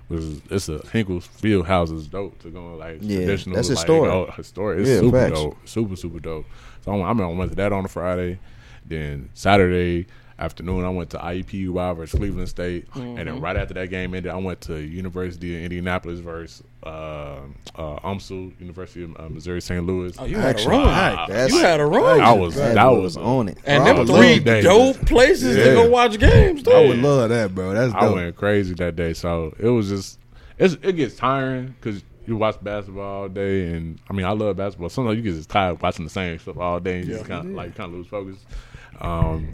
Was 0.09 0.41
it's 0.49 0.67
a 0.69 0.79
Hinkle 0.91 1.19
Fieldhouse 1.19 1.95
is 1.95 2.07
dope 2.07 2.39
to 2.39 2.49
go 2.49 2.75
like 2.75 2.97
Yeah, 3.01 3.17
traditional. 3.19 3.55
that's 3.55 3.69
like, 3.69 3.77
historic. 3.77 4.11
oh, 4.11 4.31
historic. 4.35 4.79
It's 4.79 4.89
Yeah, 4.89 4.99
super 5.01 5.19
facts. 5.19 5.33
dope. 5.39 5.57
Super 5.65 5.95
super 5.95 6.19
dope. 6.19 6.45
So 6.83 6.91
I 6.91 6.95
went, 6.95 7.05
I 7.05 7.09
remember 7.09 7.33
I 7.33 7.37
went 7.37 7.51
to 7.51 7.55
that 7.57 7.71
on 7.71 7.85
a 7.85 7.87
Friday. 7.87 8.39
Then 8.85 9.29
Saturday 9.35 10.07
afternoon 10.39 10.85
I 10.85 10.89
went 10.89 11.09
to 11.11 11.17
IUPUI 11.17 11.95
versus 11.97 12.17
Cleveland 12.17 12.49
State, 12.49 12.87
and 12.95 13.03
Mm-hmm. 13.03 13.15
then 13.25 13.41
right 13.41 13.55
after 13.57 13.73
that 13.75 13.89
game 13.89 14.13
ended, 14.15 14.31
I 14.31 14.37
went 14.37 14.61
to 14.61 14.77
University 14.79 15.55
of 15.57 15.63
Indianapolis 15.63 16.19
versus 16.19 16.63
uh, 16.83 17.39
uh, 17.75 17.99
UMSL, 17.99 18.59
University 18.59 19.03
of 19.03 19.15
uh, 19.19 19.27
Missouri 19.29 19.61
St. 19.61 19.85
Louis. 19.85 20.15
Oh, 20.17 20.25
you 20.25 20.37
had 20.37 20.59
a 20.59 20.69
run. 20.69 20.85
That's- 21.27 21.51
you 21.51 21.59
had 21.59 21.79
a 21.79 21.85
run. 21.85 22.21
I 22.21 22.31
was 22.31 22.55
That 22.55 22.75
that, 22.75 22.85
was 22.85 23.15
was 23.15 23.17
on 23.17 23.49
it. 23.49 23.57
and 23.65 23.83
I 23.83 23.93
them 23.93 24.05
three 24.07 24.15
loving 24.15 24.43
that. 24.45 24.63
dope 24.63 25.05
places 25.05 25.55
to 25.57 25.63
go 25.75 25.89
watch 25.89 26.17
games. 26.19 26.63
Too. 26.63 26.71
I 26.71 26.87
would 26.87 26.99
love 26.99 27.29
that, 27.29 27.53
bro. 27.53 27.73
That's 27.73 27.93
I 27.93 28.07
went 28.09 28.35
crazy 28.35 28.73
that 28.75 28.95
day. 28.95 29.13
So 29.13 29.53
it 29.59 29.67
was 29.69 29.89
just 29.89 30.19
it's, 30.57 30.75
it 30.81 30.93
gets 30.93 31.15
tiring 31.15 31.75
because 31.79 32.01
you 32.25 32.37
watch 32.37 32.57
basketball 32.63 33.21
all 33.23 33.29
day, 33.29 33.71
and 33.73 33.99
I 34.09 34.13
mean 34.13 34.25
I 34.25 34.31
love 34.31 34.55
basketball. 34.55 34.89
Sometimes 34.89 35.17
you 35.17 35.23
get 35.23 35.35
just 35.35 35.49
tired 35.49 35.81
watching 35.81 36.05
the 36.05 36.11
same 36.11 36.37
stuff 36.39 36.57
all 36.57 36.79
day, 36.79 36.99
and 36.99 37.07
you 37.07 37.15
just 37.15 37.25
kind 37.25 37.49
of 37.49 37.53
like 37.55 37.75
kind 37.75 37.91
of 37.91 37.97
lose 37.97 38.07
focus. 38.07 38.37
Um, 39.01 39.53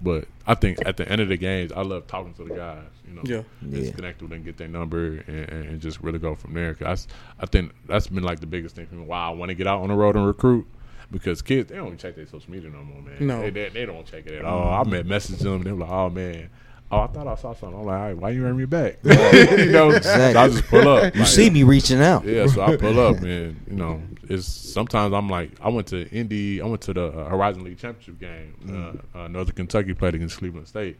but 0.00 0.26
I 0.46 0.54
think 0.54 0.78
at 0.86 0.96
the 0.96 1.08
end 1.10 1.20
of 1.20 1.28
the 1.28 1.36
games, 1.36 1.72
I 1.72 1.82
love 1.82 2.06
talking 2.06 2.34
to 2.34 2.44
the 2.44 2.54
guys. 2.54 2.84
You 3.08 3.14
know, 3.14 3.22
Yeah. 3.24 3.42
Yeah. 3.62 3.92
connect 3.92 4.20
with 4.20 4.30
them, 4.30 4.42
get 4.42 4.56
their 4.56 4.68
number, 4.68 5.18
and, 5.26 5.48
and, 5.48 5.64
and 5.68 5.80
just 5.80 6.00
really 6.02 6.18
go 6.18 6.34
from 6.34 6.54
there. 6.54 6.74
Cause 6.74 7.08
I, 7.40 7.42
I 7.44 7.46
think 7.46 7.72
that's 7.86 8.06
been 8.08 8.22
like 8.24 8.40
the 8.40 8.46
biggest 8.46 8.76
thing 8.76 8.86
for 8.86 8.94
me. 8.96 9.04
Why 9.04 9.26
I 9.26 9.30
want 9.30 9.48
to 9.50 9.54
get 9.54 9.66
out 9.66 9.80
on 9.82 9.88
the 9.88 9.94
road 9.94 10.16
and 10.16 10.26
recruit. 10.26 10.66
Because 11.10 11.40
kids, 11.40 11.68
they 11.70 11.76
don't 11.76 11.86
even 11.86 11.98
check 11.98 12.16
their 12.16 12.26
social 12.26 12.50
media 12.50 12.68
no 12.68 12.82
more, 12.82 13.00
man. 13.00 13.14
No. 13.20 13.40
they, 13.42 13.50
they, 13.50 13.68
they 13.68 13.86
don't 13.86 14.04
check 14.04 14.26
it 14.26 14.34
at 14.40 14.44
all. 14.44 14.68
I 14.74 14.82
met 14.82 15.06
message 15.06 15.38
them, 15.38 15.54
and 15.54 15.64
they 15.64 15.70
were 15.70 15.78
like, 15.78 15.90
"Oh 15.90 16.10
man, 16.10 16.50
oh 16.90 17.00
I 17.00 17.06
thought 17.08 17.26
I 17.26 17.34
saw 17.34 17.54
something." 17.54 17.78
I'm 17.80 17.86
like, 17.86 17.94
All 17.98 18.02
right, 18.06 18.16
"Why 18.16 18.30
you 18.30 18.44
ran 18.44 18.56
me 18.56 18.64
back?" 18.64 18.98
you 19.04 19.70
know, 19.72 19.90
Exactly. 19.90 20.32
so 20.32 20.40
I 20.40 20.48
just 20.48 20.64
pull 20.66 20.88
up. 20.88 21.14
You 21.14 21.20
like- 21.20 21.28
see 21.28 21.50
me 21.50 21.62
reaching 21.62 22.00
out. 22.00 22.24
yeah, 22.24 22.46
so 22.46 22.62
I 22.62 22.76
pull 22.76 22.98
up, 23.00 23.16
and 23.22 23.60
you 23.68 23.76
know, 23.76 24.02
it's 24.28 24.46
sometimes 24.46 25.12
I'm 25.14 25.28
like, 25.28 25.50
I 25.60 25.68
went 25.68 25.86
to 25.88 26.08
Indy, 26.10 26.60
I 26.60 26.66
went 26.66 26.82
to 26.82 26.92
the 26.92 27.06
uh, 27.06 27.28
Horizon 27.28 27.64
League 27.64 27.78
championship 27.78 28.18
game. 28.20 29.00
Uh, 29.14 29.18
uh, 29.18 29.28
Northern 29.28 29.54
Kentucky 29.54 29.94
played 29.94 30.14
against 30.14 30.38
Cleveland 30.38 30.68
State, 30.68 30.96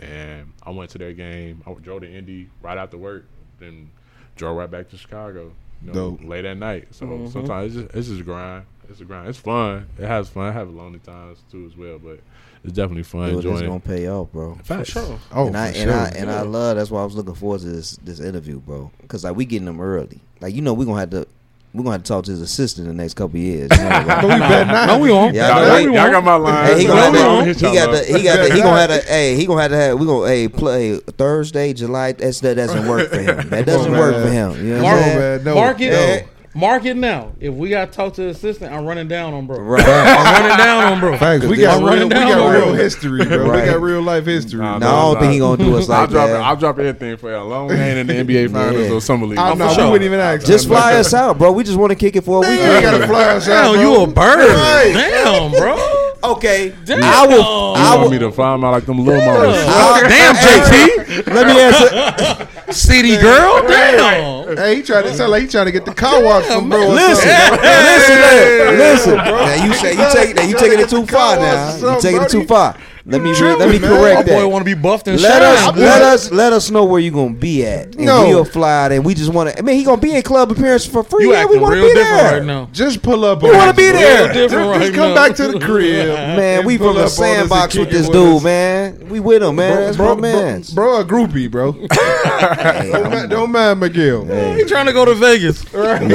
and 0.00 0.52
I 0.62 0.70
went 0.70 0.90
to 0.90 0.98
their 0.98 1.12
game. 1.12 1.62
I 1.66 1.72
drove 1.74 2.02
to 2.02 2.10
Indy 2.10 2.48
right 2.62 2.78
after 2.78 2.96
work, 2.98 3.26
then 3.58 3.90
drove 4.36 4.56
right 4.56 4.70
back 4.70 4.88
to 4.90 4.96
Chicago. 4.96 5.52
You 5.84 5.92
know, 5.92 6.18
late 6.22 6.44
at 6.44 6.56
night. 6.58 6.88
So 6.92 7.28
sometimes 7.28 7.74
it's 7.74 7.84
just, 7.86 7.96
it's 7.96 8.08
just 8.08 8.20
a 8.20 8.24
grind. 8.24 8.66
It's 8.88 9.00
a 9.00 9.04
grind. 9.04 9.28
It's 9.28 9.38
fun. 9.38 9.88
It 9.98 10.06
has 10.06 10.28
fun. 10.28 10.46
I 10.46 10.52
have 10.52 10.70
lonely 10.70 11.00
times 11.00 11.42
too 11.50 11.66
as 11.66 11.76
well, 11.76 11.98
but 11.98 12.20
it's 12.64 12.72
definitely 12.74 13.02
fun. 13.02 13.30
Dude, 13.30 13.44
it's 13.44 13.62
gonna 13.62 13.80
pay 13.80 14.08
off, 14.08 14.30
bro. 14.32 14.58
For 14.64 14.84
sure. 14.84 15.18
oh, 15.32 15.46
and 15.48 15.56
I 15.56 15.72
for 15.72 15.78
and 15.78 15.90
sure. 15.90 15.98
I 15.98 16.08
and 16.10 16.30
I 16.30 16.42
love 16.42 16.76
that's 16.76 16.90
why 16.90 17.02
I 17.02 17.04
was 17.04 17.14
looking 17.14 17.34
forward 17.34 17.60
to 17.62 17.66
this 17.66 17.92
this 17.98 18.20
interview, 18.20 18.60
bro. 18.60 18.90
Because 19.00 19.24
like 19.24 19.36
we 19.36 19.44
getting 19.44 19.66
them 19.66 19.80
early. 19.80 20.20
Like 20.40 20.54
you 20.54 20.62
know 20.62 20.72
we 20.74 20.84
gonna 20.84 21.00
have 21.00 21.10
to 21.10 21.26
we 21.74 21.78
gonna 21.82 21.92
have 21.92 22.02
to 22.02 22.08
talk 22.08 22.24
to 22.26 22.30
his 22.30 22.42
assistant 22.42 22.86
the 22.86 22.92
next 22.92 23.14
couple 23.14 23.36
of 23.38 23.42
years. 23.42 23.70
You 23.72 23.82
know, 23.82 23.88
like- 23.88 24.06
But 24.06 24.22
we 24.24 24.28
better 24.38 24.64
not. 24.66 24.86
No, 24.88 24.98
we 24.98 25.10
won't. 25.10 25.34
Y'all, 25.34 25.44
I 25.46 25.60
know. 25.64 25.78
y'all- 25.78 25.94
y'all 25.94 26.10
got 26.10 26.22
my 26.24 26.34
line. 26.34 26.66
Hey, 26.66 26.80
he 26.80 26.86
So 26.86 26.88
gonna, 26.88 27.00
I'm 27.06 27.14
have 27.14 27.58
gonna 27.58 27.70
he 27.70 27.76
got 27.76 27.88
up. 27.88 27.94
the, 28.06 28.18
he 28.18 28.22
got 28.24 28.36
the, 28.48 28.54
he 28.54 28.60
gonna 28.60 28.80
have 28.80 28.90
to, 28.90 29.08
hey, 29.08 29.36
he 29.36 29.46
gonna 29.46 29.62
have 29.62 29.70
to 29.70 29.76
have, 29.78 29.98
we 29.98 30.04
gonna, 30.04 30.28
hey, 30.28 30.48
play 30.48 30.96
Thursday, 30.98 31.72
July, 31.72 32.12
that's, 32.12 32.40
that 32.40 32.56
doesn't 32.56 32.86
work 32.86 33.08
for 33.08 33.18
him. 33.20 33.48
That 33.48 33.64
doesn't 33.64 33.90
on, 33.94 33.98
work 33.98 34.16
man. 34.16 34.22
for 34.26 34.30
him. 34.58 34.66
You 34.66 34.74
know 34.76 34.82
what 34.82 34.92
I'm 34.92 35.02
saying? 35.02 35.18
man. 35.18 35.44
No, 35.44 35.54
Mark 35.54 35.76
it. 35.80 36.26
No. 36.54 36.60
Mark 36.60 36.84
it 36.84 36.96
now. 36.96 37.32
If 37.40 37.54
we 37.54 37.68
got 37.70 37.90
to 37.92 37.96
talk 37.96 38.14
to 38.14 38.22
the 38.22 38.28
assistant, 38.28 38.72
I'm 38.72 38.84
running 38.84 39.08
down 39.08 39.32
on 39.34 39.46
bro. 39.46 39.58
Right. 39.58 39.84
I'm 39.86 40.42
running 40.42 40.56
down 40.58 40.92
on 40.92 41.00
bro. 41.00 41.16
Facts. 41.18 41.44
We 41.52 41.56
got 41.58 41.76
I'm 41.78 41.80
real, 41.84 41.88
running 41.94 42.08
we 42.08 42.14
down 42.14 42.28
got 42.28 42.40
on 42.40 42.52
real 42.54 42.74
history, 42.74 43.24
bro. 43.24 43.48
Right. 43.48 43.64
We 43.64 43.70
got 43.70 43.80
real 43.80 44.02
life 44.02 44.24
history. 44.26 44.60
Nah, 44.60 44.78
No, 44.78 44.86
I 44.86 44.90
don't 45.12 45.20
think 45.20 45.32
he 45.32 45.38
gonna 45.38 45.56
do 45.64 45.76
us 45.76 45.88
I'll 45.88 46.00
like 46.02 46.10
drop. 46.10 46.28
that. 46.28 46.40
I'll 46.40 46.56
drop 46.56 46.78
anything 46.78 47.16
for 47.16 47.30
you. 47.30 47.36
A 47.36 47.42
long 47.42 47.68
man 47.68 47.96
in 47.98 48.06
the 48.06 48.14
NBA 48.14 48.50
Finals 48.52 48.86
Yeah. 48.88 48.92
or 48.92 49.00
summer 49.00 49.26
league. 49.26 49.38
Oh, 49.38 49.42
I 49.42 49.52
for 49.52 49.56
know. 49.58 49.68
We 49.68 49.74
sure. 49.74 49.90
wouldn't 49.90 50.06
even 50.06 50.20
ask. 50.20 50.46
Just 50.46 50.66
fly 50.68 50.94
us 50.94 51.12
out, 51.22 51.38
bro. 51.38 51.52
We 51.52 51.64
just 51.64 51.78
want 51.78 51.90
to 51.90 51.96
kick 51.96 52.16
it 52.16 52.22
for 52.24 52.38
a 52.38 52.46
Man, 52.46 52.76
you 52.76 52.90
gotta 52.90 53.06
fly 53.06 53.24
us 53.34 53.48
out. 53.48 53.72
Damn, 53.74 53.80
you 53.80 54.02
a 54.02 54.06
bird. 54.06 54.92
Damn, 54.92 55.50
bro. 55.52 56.01
Okay, 56.24 56.72
Damn. 56.84 57.02
I 57.02 57.26
will. 57.26 57.36
You 57.38 57.42
I 57.42 57.96
want 57.96 58.02
will. 58.02 58.10
me 58.10 58.18
to 58.20 58.30
fly 58.30 58.54
him 58.54 58.62
out 58.64 58.70
like 58.72 58.86
them 58.86 59.04
little 59.04 59.20
mamas? 59.24 59.56
I- 59.66 60.08
Damn, 60.08 60.34
JT. 60.36 61.34
Let 61.34 61.46
me 61.48 61.60
answer. 61.60 62.72
City 62.72 63.16
girl. 63.16 63.66
Damn. 63.66 64.56
Hey, 64.56 64.76
he 64.76 64.82
trying 64.82 65.02
to 65.04 65.14
sound 65.14 65.30
like 65.32 65.42
he 65.42 65.48
trying 65.48 65.66
to 65.66 65.72
get 65.72 65.84
the 65.84 65.92
car 65.94 66.22
wash 66.22 66.44
from 66.46 66.68
bro. 66.70 66.88
Listen, 66.90 67.28
listen, 67.28 68.18
listen, 68.20 68.78
listen. 68.78 69.16
Now 69.16 69.64
you 69.64 69.74
say 69.74 69.92
you 69.94 70.12
take 70.12 70.36
now 70.36 70.42
you 70.42 70.56
taking 70.56 70.78
it 70.80 70.88
too 70.88 71.06
far 71.06 71.36
now. 71.36 71.76
You 71.94 72.00
taking 72.00 72.22
it 72.22 72.28
too 72.30 72.44
far. 72.44 72.76
Let 73.04 73.20
me 73.20 73.32
re- 73.32 73.54
let 73.56 73.68
me 73.68 73.78
man. 73.80 73.90
correct 73.90 74.28
My 74.28 74.34
boy 74.34 74.40
that. 74.42 74.48
want 74.48 74.64
to 74.64 74.76
be 74.76 74.80
buffed 74.80 75.08
and 75.08 75.20
Let 75.20 75.42
us 75.42 75.76
let 75.76 76.02
us 76.02 76.30
let 76.30 76.52
us 76.52 76.70
know 76.70 76.84
where 76.84 77.00
you 77.00 77.10
gonna 77.10 77.34
be 77.34 77.66
at, 77.66 77.96
and 77.96 78.04
No. 78.06 78.28
we'll 78.28 78.44
fly 78.44 78.84
out. 78.84 78.92
And 78.92 79.04
we 79.04 79.14
just 79.14 79.32
want 79.32 79.50
to. 79.50 79.58
I 79.58 79.62
mean, 79.62 79.76
he 79.76 79.82
gonna 79.84 80.00
be 80.00 80.14
in 80.14 80.22
club 80.22 80.52
appearance 80.52 80.86
for 80.86 81.02
free. 81.02 81.24
You 81.24 81.32
yeah, 81.32 81.40
we 81.40 81.56
acting 81.56 81.60
want 81.62 81.74
to 81.74 81.80
real 81.80 81.88
be 81.88 81.94
different 81.94 82.20
there. 82.22 82.32
right 82.38 82.46
now. 82.46 82.68
Just 82.72 83.02
pull 83.02 83.24
up. 83.24 83.42
We 83.42 83.50
on 83.50 83.56
wanna 83.56 83.70
us, 83.72 83.76
be 83.76 83.90
bro. 83.90 83.98
there. 83.98 84.24
Real 84.24 84.32
different 84.34 84.50
Just, 84.50 84.52
just 84.52 84.80
right 84.80 84.94
come 84.94 85.08
now. 85.10 85.14
back 85.14 85.36
to 85.36 85.48
the 85.48 85.58
crib, 85.58 86.06
Man, 86.14 86.58
and 86.58 86.66
we 86.66 86.78
pull 86.78 86.88
from 86.94 86.96
the 86.96 87.00
up 87.02 87.02
on 87.02 87.06
us 87.06 87.18
and 87.20 87.36
sandbox 87.38 87.72
kick 87.74 87.80
with 87.80 87.88
it 87.88 87.92
this 87.92 88.08
dude, 88.08 88.36
us. 88.36 88.42
man. 88.44 89.08
We 89.08 89.20
with 89.20 89.42
him, 89.42 89.56
man. 89.56 89.76
That's 89.76 89.96
bro, 89.96 90.14
my 90.14 90.20
man. 90.20 90.62
Bro, 90.74 91.00
a 91.00 91.04
groupie, 91.04 91.50
bro. 91.50 91.72
don't, 91.72 93.10
ma- 93.10 93.26
don't 93.26 93.50
mind 93.50 93.80
Miguel. 93.80 94.24
He 94.56 94.64
trying 94.64 94.86
to 94.86 94.92
go 94.92 95.04
to 95.04 95.14
Vegas. 95.14 95.64
Right. 95.74 96.02
he 96.02 96.08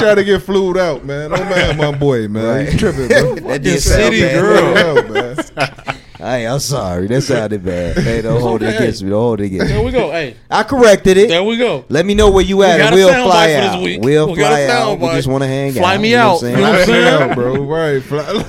trying 0.00 0.16
to 0.16 0.24
get 0.24 0.42
flued 0.42 0.78
out, 0.78 1.04
man. 1.04 1.30
Don't 1.30 1.48
mind 1.50 1.76
my 1.78 1.92
boy, 1.92 2.28
man. 2.28 2.44
Right. 2.44 2.68
He's 2.68 2.80
tripping, 2.80 3.08
bro. 3.08 3.34
That 3.48 3.62
did 3.62 3.82
sound 3.82 4.02
city 4.04 4.20
bad. 4.22 4.40
girl. 4.40 4.74
Hell, 4.74 5.08
man. 5.08 5.97
Hey, 6.18 6.48
I'm 6.48 6.58
sorry. 6.58 7.06
That 7.06 7.22
sounded 7.22 7.64
bad. 7.64 7.96
Hey, 7.98 8.22
don't 8.22 8.40
hold 8.40 8.62
it 8.62 8.74
against 8.74 9.04
me. 9.04 9.10
Don't 9.10 9.20
hold 9.20 9.40
it 9.40 9.44
against 9.44 9.66
me. 9.66 9.68
There 9.68 9.78
me. 9.78 9.84
we 9.86 9.92
go. 9.92 10.10
Hey, 10.10 10.36
I 10.50 10.64
corrected 10.64 11.16
it. 11.16 11.28
there 11.28 11.44
we 11.44 11.56
go. 11.56 11.84
Let 11.88 12.04
me 12.06 12.14
know 12.14 12.28
where 12.30 12.44
you 12.44 12.60
at, 12.64 12.78
got 12.78 12.86
and 12.92 12.96
we'll 12.96 13.24
fly 13.24 13.52
out. 13.52 13.80
We'll 13.80 14.28
We 14.30 14.34
fly 14.34 14.64
out. 14.64 14.98
We 14.98 15.06
just 15.10 15.28
want 15.28 15.44
to 15.44 15.48
hang 15.48 15.70
out. 15.70 15.74
Fly 15.76 15.94
out. 15.94 16.00
me 16.00 16.10
You 16.10 16.16
know 16.16 16.22
out. 16.22 16.42
what 16.42 16.44
I'm 16.44 16.50
You 16.50 16.56
know 16.56 16.84
saying? 16.84 16.86
what 16.88 17.20
I'm 17.20 17.28
saying? 17.28 17.34
Bro. 17.34 17.62
Right. 17.62 18.02
Fly- 18.02 18.42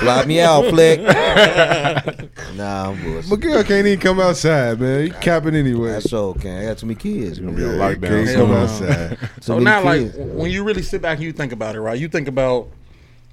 Fly 0.00 0.24
me 0.24 0.40
out, 0.40 0.64
Flick. 0.70 1.00
nah, 2.56 2.90
I'm 2.90 3.02
bullshit. 3.02 3.30
Miguel 3.30 3.64
can't 3.64 3.86
even 3.86 4.00
come 4.00 4.18
outside, 4.20 4.80
man. 4.80 5.04
He 5.04 5.10
capping 5.10 5.54
anyway. 5.54 5.90
That's 5.90 6.10
okay. 6.12 6.58
I 6.60 6.64
got 6.68 6.78
too 6.78 6.86
many 6.86 6.94
kids. 6.98 7.38
Gonna 7.38 7.52
be 7.52 7.64
on 7.64 7.72
Yeah, 7.72 7.76
lockdown. 7.94 8.08
Can't 8.08 8.28
Hell 8.28 8.46
come 8.46 8.52
outside. 8.56 9.18
So 9.42 9.52
many 9.54 9.64
now, 9.64 9.82
like 9.84 10.00
kids. 10.00 10.16
when 10.16 10.50
you 10.50 10.64
really 10.64 10.82
sit 10.82 11.02
back 11.02 11.18
and 11.18 11.24
you 11.24 11.32
think 11.32 11.52
about 11.52 11.74
it, 11.76 11.80
right? 11.82 11.98
You 11.98 12.08
think 12.08 12.28
about 12.28 12.68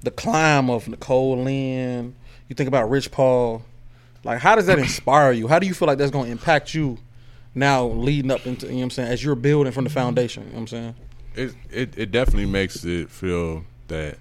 the 0.02 0.10
climb 0.10 0.68
of 0.68 0.88
Nicole 0.88 1.38
Lynn. 1.42 2.14
You 2.48 2.54
think 2.54 2.68
about 2.68 2.88
Rich 2.90 3.10
Paul. 3.10 3.62
Like, 4.24 4.40
how 4.40 4.54
does 4.56 4.66
that 4.66 4.78
inspire 4.78 5.32
you? 5.32 5.46
How 5.48 5.58
do 5.58 5.66
you 5.66 5.74
feel 5.74 5.86
like 5.86 5.98
that's 5.98 6.10
going 6.10 6.26
to 6.26 6.32
impact 6.32 6.74
you 6.74 6.98
now, 7.54 7.86
leading 7.86 8.30
up 8.30 8.46
into 8.46 8.66
you 8.66 8.72
know 8.72 8.78
what 8.78 8.82
I'm 8.84 8.90
saying 8.90 9.08
as 9.12 9.22
you're 9.24 9.34
building 9.34 9.72
from 9.72 9.84
the 9.84 9.90
foundation? 9.90 10.44
You 10.44 10.48
know 10.50 10.54
what 10.54 10.60
I'm 10.62 10.66
saying? 10.66 10.94
It, 11.34 11.54
it 11.70 11.98
it 11.98 12.10
definitely 12.12 12.46
makes 12.46 12.84
it 12.84 13.10
feel 13.10 13.64
that 13.88 14.18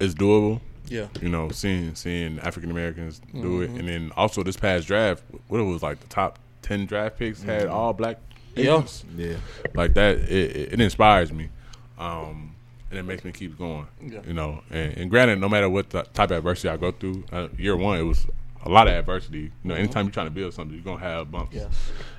it's 0.00 0.14
doable. 0.14 0.60
Yeah. 0.88 1.06
You 1.20 1.28
know, 1.28 1.48
seeing 1.50 1.94
seeing 1.94 2.38
African 2.40 2.70
Americans 2.70 3.20
do 3.32 3.62
it, 3.62 3.68
Mm-hmm. 3.70 3.78
and 3.78 3.88
then 3.88 4.12
also 4.16 4.42
this 4.42 4.56
past 4.56 4.86
draft, 4.86 5.22
what 5.48 5.58
it 5.60 5.64
was 5.64 5.82
like 5.82 6.00
the 6.00 6.08
top 6.08 6.38
ten 6.62 6.86
draft 6.86 7.18
picks 7.18 7.42
had 7.42 7.66
all 7.68 7.92
black. 7.92 8.16
Mm-hmm. 8.16 8.60
Yeah. 8.62 8.74
agents. 8.76 9.04
Yeah. 9.16 9.36
like 9.74 9.94
that. 9.94 10.16
It, 10.18 10.30
it, 10.56 10.72
it 10.74 10.80
inspires 10.80 11.32
me, 11.32 11.50
um, 11.98 12.54
and 12.90 12.98
it 12.98 13.02
makes 13.02 13.24
me 13.24 13.32
keep 13.32 13.58
going. 13.58 13.86
Yeah. 14.00 14.20
You 14.26 14.34
know, 14.34 14.62
and, 14.70 14.96
and 14.96 15.10
granted, 15.10 15.40
no 15.40 15.48
matter 15.48 15.68
what 15.68 15.90
the 15.90 16.02
type 16.02 16.30
of 16.30 16.38
adversity 16.38 16.68
I 16.68 16.76
go 16.76 16.92
through, 16.92 17.24
uh, 17.32 17.48
year 17.58 17.76
one 17.76 17.98
it 17.98 18.02
was 18.02 18.26
a 18.64 18.68
lot 18.68 18.88
of 18.88 18.94
adversity. 18.94 19.38
You 19.38 19.50
know, 19.64 19.74
anytime 19.74 20.06
you're 20.06 20.12
trying 20.12 20.26
to 20.26 20.30
build 20.32 20.54
something, 20.54 20.74
you're 20.74 20.84
gonna 20.84 20.98
have 21.04 21.30
bumps. 21.30 21.54
Yes. 21.54 21.68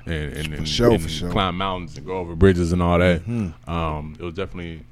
and 0.06 0.34
and, 0.34 0.54
and, 0.54 0.68
sure, 0.68 0.92
and 0.92 1.02
for 1.02 1.10
sure. 1.10 1.32
climb 1.32 1.58
mountains 1.58 1.98
and 1.98 2.06
go 2.06 2.18
over 2.18 2.36
bridges 2.36 2.72
and 2.72 2.82
all 2.82 3.00
that. 3.00 3.22
Um, 3.68 4.16
it 4.20 4.24
was 4.24 4.34
definitely 4.34 4.84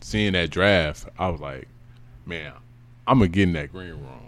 seeing 0.00 0.32
that 0.34 0.50
draft. 0.50 1.08
I 1.18 1.28
was 1.28 1.40
like, 1.40 1.68
man, 2.26 2.52
I'm 3.06 3.18
gonna 3.18 3.28
get 3.28 3.44
in 3.44 3.52
that 3.54 3.72
green 3.72 3.90
room. 3.90 4.18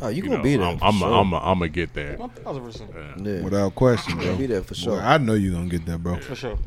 Oh, 0.00 0.08
you 0.08 0.16
You 0.16 0.22
gonna 0.22 0.36
know, 0.38 0.42
be 0.42 0.56
there? 0.56 0.66
I'm 0.66 0.78
I'm 0.82 0.94
sure. 0.98 1.12
I'm 1.12 1.34
I'm 1.34 1.58
gonna 1.58 1.68
get 1.68 1.92
there. 1.94 2.16
One 2.16 2.30
thousand 2.30 2.64
percent. 2.64 2.90
Yeah. 3.22 3.42
Without 3.42 3.74
question, 3.74 4.18
bro. 4.18 4.36
be 4.36 4.46
there 4.46 4.62
for 4.62 4.74
Boy, 4.74 4.80
sure. 4.80 5.00
I 5.00 5.18
know 5.18 5.34
you're 5.34 5.52
gonna 5.52 5.68
get 5.68 5.84
that, 5.86 6.02
bro. 6.02 6.18
For 6.20 6.34
sure. 6.34 6.58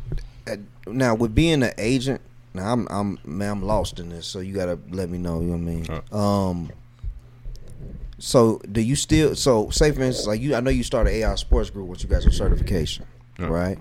uh, 0.47 0.55
now 0.85 1.15
with 1.15 1.33
being 1.35 1.63
an 1.63 1.73
agent, 1.77 2.21
now 2.57 2.73
I'm 2.73 2.87
I'm 2.89 3.17
man, 3.25 3.49
I'm 3.51 3.63
lost 3.63 3.99
in 3.99 4.09
this. 4.09 4.27
So 4.27 4.39
you 4.39 4.53
gotta 4.53 4.77
let 4.89 5.09
me 5.09 5.17
know. 5.17 5.39
You 5.41 5.55
know 5.55 5.81
what 5.87 5.93
I 5.93 6.19
mean? 6.19 6.67
Um. 6.67 6.71
So 8.19 8.59
do 8.71 8.81
you 8.81 8.95
still? 8.95 9.35
So 9.35 9.69
say 9.69 9.91
for 9.91 10.01
instance, 10.01 10.27
like 10.27 10.41
you, 10.41 10.55
I 10.55 10.59
know 10.59 10.71
you 10.71 10.83
started 10.83 11.21
AR 11.23 11.37
Sports 11.37 11.69
Group 11.69 11.87
once 11.87 12.03
you 12.03 12.09
got 12.09 12.23
your 12.23 12.31
certification, 12.31 13.05
Yeah. 13.39 13.47
right? 13.47 13.77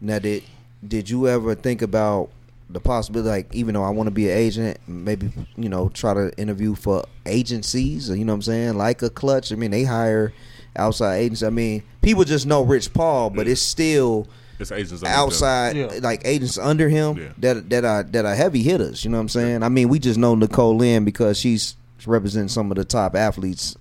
Now 0.00 0.18
did 0.18 0.42
did 0.86 1.10
you 1.10 1.28
ever 1.28 1.54
think 1.54 1.82
about 1.82 2.30
the 2.70 2.80
possibility, 2.80 3.28
like 3.28 3.54
even 3.54 3.74
though 3.74 3.82
I 3.82 3.90
want 3.90 4.06
to 4.06 4.10
be 4.10 4.30
an 4.30 4.36
agent, 4.36 4.78
maybe 4.86 5.30
you 5.56 5.68
know 5.68 5.90
try 5.90 6.14
to 6.14 6.32
interview 6.38 6.74
for 6.74 7.04
agencies, 7.26 8.08
you 8.08 8.24
know 8.24 8.32
what 8.32 8.36
I'm 8.36 8.42
saying, 8.42 8.74
like 8.78 9.02
a 9.02 9.10
Klutch. 9.10 9.52
I 9.52 9.56
mean, 9.56 9.70
they 9.70 9.84
hire 9.84 10.32
outside 10.76 11.16
agents. 11.18 11.42
I 11.42 11.50
mean, 11.50 11.82
people 12.00 12.24
just 12.24 12.46
know 12.46 12.62
Rich 12.62 12.94
Paul, 12.94 13.28
but 13.30 13.46
it's 13.48 13.60
still 13.60 14.26
It's 14.58 14.72
agents 14.72 15.02
under 15.02 15.06
outside 15.14 15.76
Yeah. 15.76 15.98
like 16.02 16.22
agents 16.24 16.58
under 16.58 16.88
him 16.88 17.16
Yeah. 17.16 17.28
that 17.38 17.70
that 17.70 17.84
are 17.84 18.02
that 18.02 18.24
are 18.24 18.34
heavy 18.34 18.62
hitters. 18.62 19.04
You 19.04 19.10
know 19.10 19.18
what 19.18 19.22
I'm 19.22 19.28
saying? 19.28 19.62
I 19.62 19.68
mean, 19.68 19.88
we 19.88 19.98
just 19.98 20.18
know 20.18 20.34
Nicole 20.34 20.76
Lynn 20.76 21.04
because 21.04 21.38
she's 21.38 21.76
representing 22.06 22.48
some 22.48 22.70
of 22.70 22.76
the 22.76 22.84
top 22.84 23.14
athletes 23.16 23.76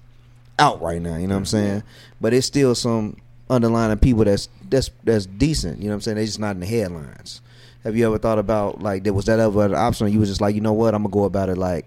out 0.59 0.81
right 0.81 1.01
now. 1.01 1.17
You 1.17 1.27
know 1.27 1.35
what 1.35 1.39
I'm 1.39 1.45
saying? 1.45 1.83
But 2.21 2.33
it's 2.33 2.47
still 2.47 2.75
some 2.75 3.17
underlying 3.49 3.97
people 3.99 4.23
that's 4.25 4.49
that's 4.69 4.89
that's 5.03 5.25
decent. 5.25 5.79
You 5.79 5.85
know 5.85 5.91
what 5.91 5.95
I'm 5.95 6.01
saying? 6.01 6.17
They 6.17 6.25
just 6.25 6.39
not 6.39 6.51
in 6.55 6.59
the 6.59 6.65
headlines. 6.65 7.41
Have 7.83 7.95
you 7.95 8.05
ever 8.05 8.17
thought 8.17 8.37
about 8.39 8.81
like 8.81 9.03
there 9.03 9.13
was 9.13 9.25
that 9.25 9.39
ever 9.39 9.65
an 9.65 9.73
option? 9.75 10.11
You 10.11 10.19
was 10.19 10.29
just 10.29 10.41
like, 10.41 10.53
you 10.55 10.61
know 10.61 10.73
what? 10.73 10.93
I'm 10.93 11.03
gonna 11.03 11.13
go 11.13 11.23
about 11.23 11.49
it 11.49 11.57
like. 11.57 11.85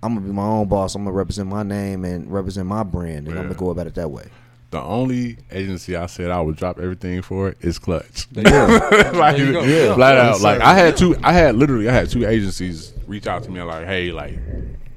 I'm 0.00 0.14
gonna 0.14 0.26
be 0.26 0.32
my 0.32 0.44
own 0.44 0.68
boss. 0.68 0.94
I'm 0.94 1.02
gonna 1.02 1.16
represent 1.16 1.48
my 1.48 1.64
name 1.64 2.04
and 2.04 2.30
represent 2.30 2.68
my 2.68 2.84
brand, 2.84 3.26
and 3.26 3.36
I'm 3.36 3.46
gonna 3.46 3.54
go 3.58 3.70
about 3.70 3.88
it 3.88 3.96
that 3.96 4.10
way. 4.12 4.26
The 4.70 4.82
only 4.82 5.38
agency 5.50 5.96
I 5.96 6.04
said 6.06 6.30
I 6.30 6.40
would 6.42 6.56
drop 6.56 6.78
everything 6.78 7.22
for 7.22 7.54
is 7.60 7.78
Klutch. 7.78 8.26
Yeah. 8.32 8.42
like, 9.14 9.36
There 9.36 9.46
you 9.46 9.52
go. 9.52 9.62
yeah, 9.62 9.84
Yeah. 9.86 9.94
flat 9.94 10.14
Yes, 10.16 10.36
out. 10.36 10.40
Like. 10.42 10.60
I 10.60 10.74
had 10.74 10.96
two, 10.96 11.16
I 11.22 11.32
had 11.32 11.56
literally, 11.56 11.88
I 11.88 11.92
had 11.92 12.10
two 12.10 12.26
agencies 12.26 12.92
reach 13.06 13.26
out 13.26 13.42
to 13.44 13.50
me 13.50 13.62
like, 13.62 13.86
"Hey, 13.86 14.12
like, 14.12 14.38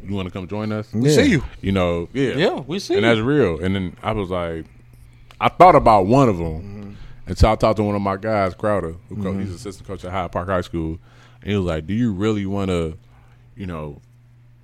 you 0.03 0.13
want 0.13 0.27
to 0.27 0.31
come 0.33 0.45
join 0.47 0.73
us?" 0.73 0.91
We 0.93 1.09
Yeah. 1.09 1.15
see 1.15 1.29
you. 1.29 1.43
You 1.61 1.71
know, 1.71 2.09
yeah, 2.11 2.33
Yeah, 2.35 2.59
we 2.67 2.79
see 2.79 2.95
and 2.95 3.03
you. 3.03 3.09
that's 3.15 3.21
real. 3.25 3.63
And 3.63 3.73
then 3.73 3.95
I 4.03 4.11
was 4.11 4.29
like, 4.29 4.65
I 5.39 5.47
thought 5.47 5.75
about 5.75 6.05
one 6.05 6.27
of 6.27 6.37
them 6.37 6.61
Mm-hmm. 6.61 6.91
until 7.27 7.49
I 7.51 7.55
talked 7.55 7.77
to 7.77 7.83
one 7.83 7.95
of 7.95 8.01
my 8.01 8.17
guys, 8.17 8.53
Crowder, 8.55 8.95
who 9.07 9.23
co- 9.23 9.37
he's 9.37 9.53
assistant 9.53 9.87
coach 9.87 10.03
at 10.03 10.11
Hyde 10.11 10.33
Park 10.33 10.49
High 10.49 10.61
School, 10.61 10.99
and 11.41 11.49
he 11.49 11.55
was 11.55 11.65
like, 11.65 11.87
"Do 11.87 11.93
you 11.93 12.11
really 12.11 12.45
want 12.45 12.69
to, 12.71 12.97
you 13.55 13.67
know, 13.67 14.01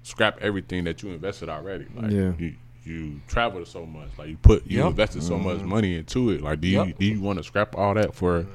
scrap 0.04 0.38
everything 0.42 0.84
that 0.84 1.02
you 1.02 1.12
invested 1.12 1.48
already? 1.48 1.86
Like, 1.96 2.12
Yeah. 2.12 2.34
you, 2.38 2.56
you 2.88 3.22
traveled 3.28 3.68
so 3.68 3.86
much, 3.86 4.10
like 4.18 4.30
you 4.30 4.38
put, 4.38 4.66
you 4.66 4.80
Yep. 4.80 4.88
invested 4.92 5.24
so 5.24 5.38
much 5.38 5.58
mm-hmm. 5.58 5.70
money 5.70 5.96
into 5.98 6.30
it. 6.32 6.42
Like, 6.42 6.62
do 6.62 6.68
you 6.68 6.84
Yep. 6.84 6.98
do 7.00 7.06
you 7.06 7.22
want 7.22 7.38
to 7.38 7.44
scrap 7.44 7.76
all 7.76 7.94
that 7.94 8.16
for 8.16 8.38
an 8.38 8.48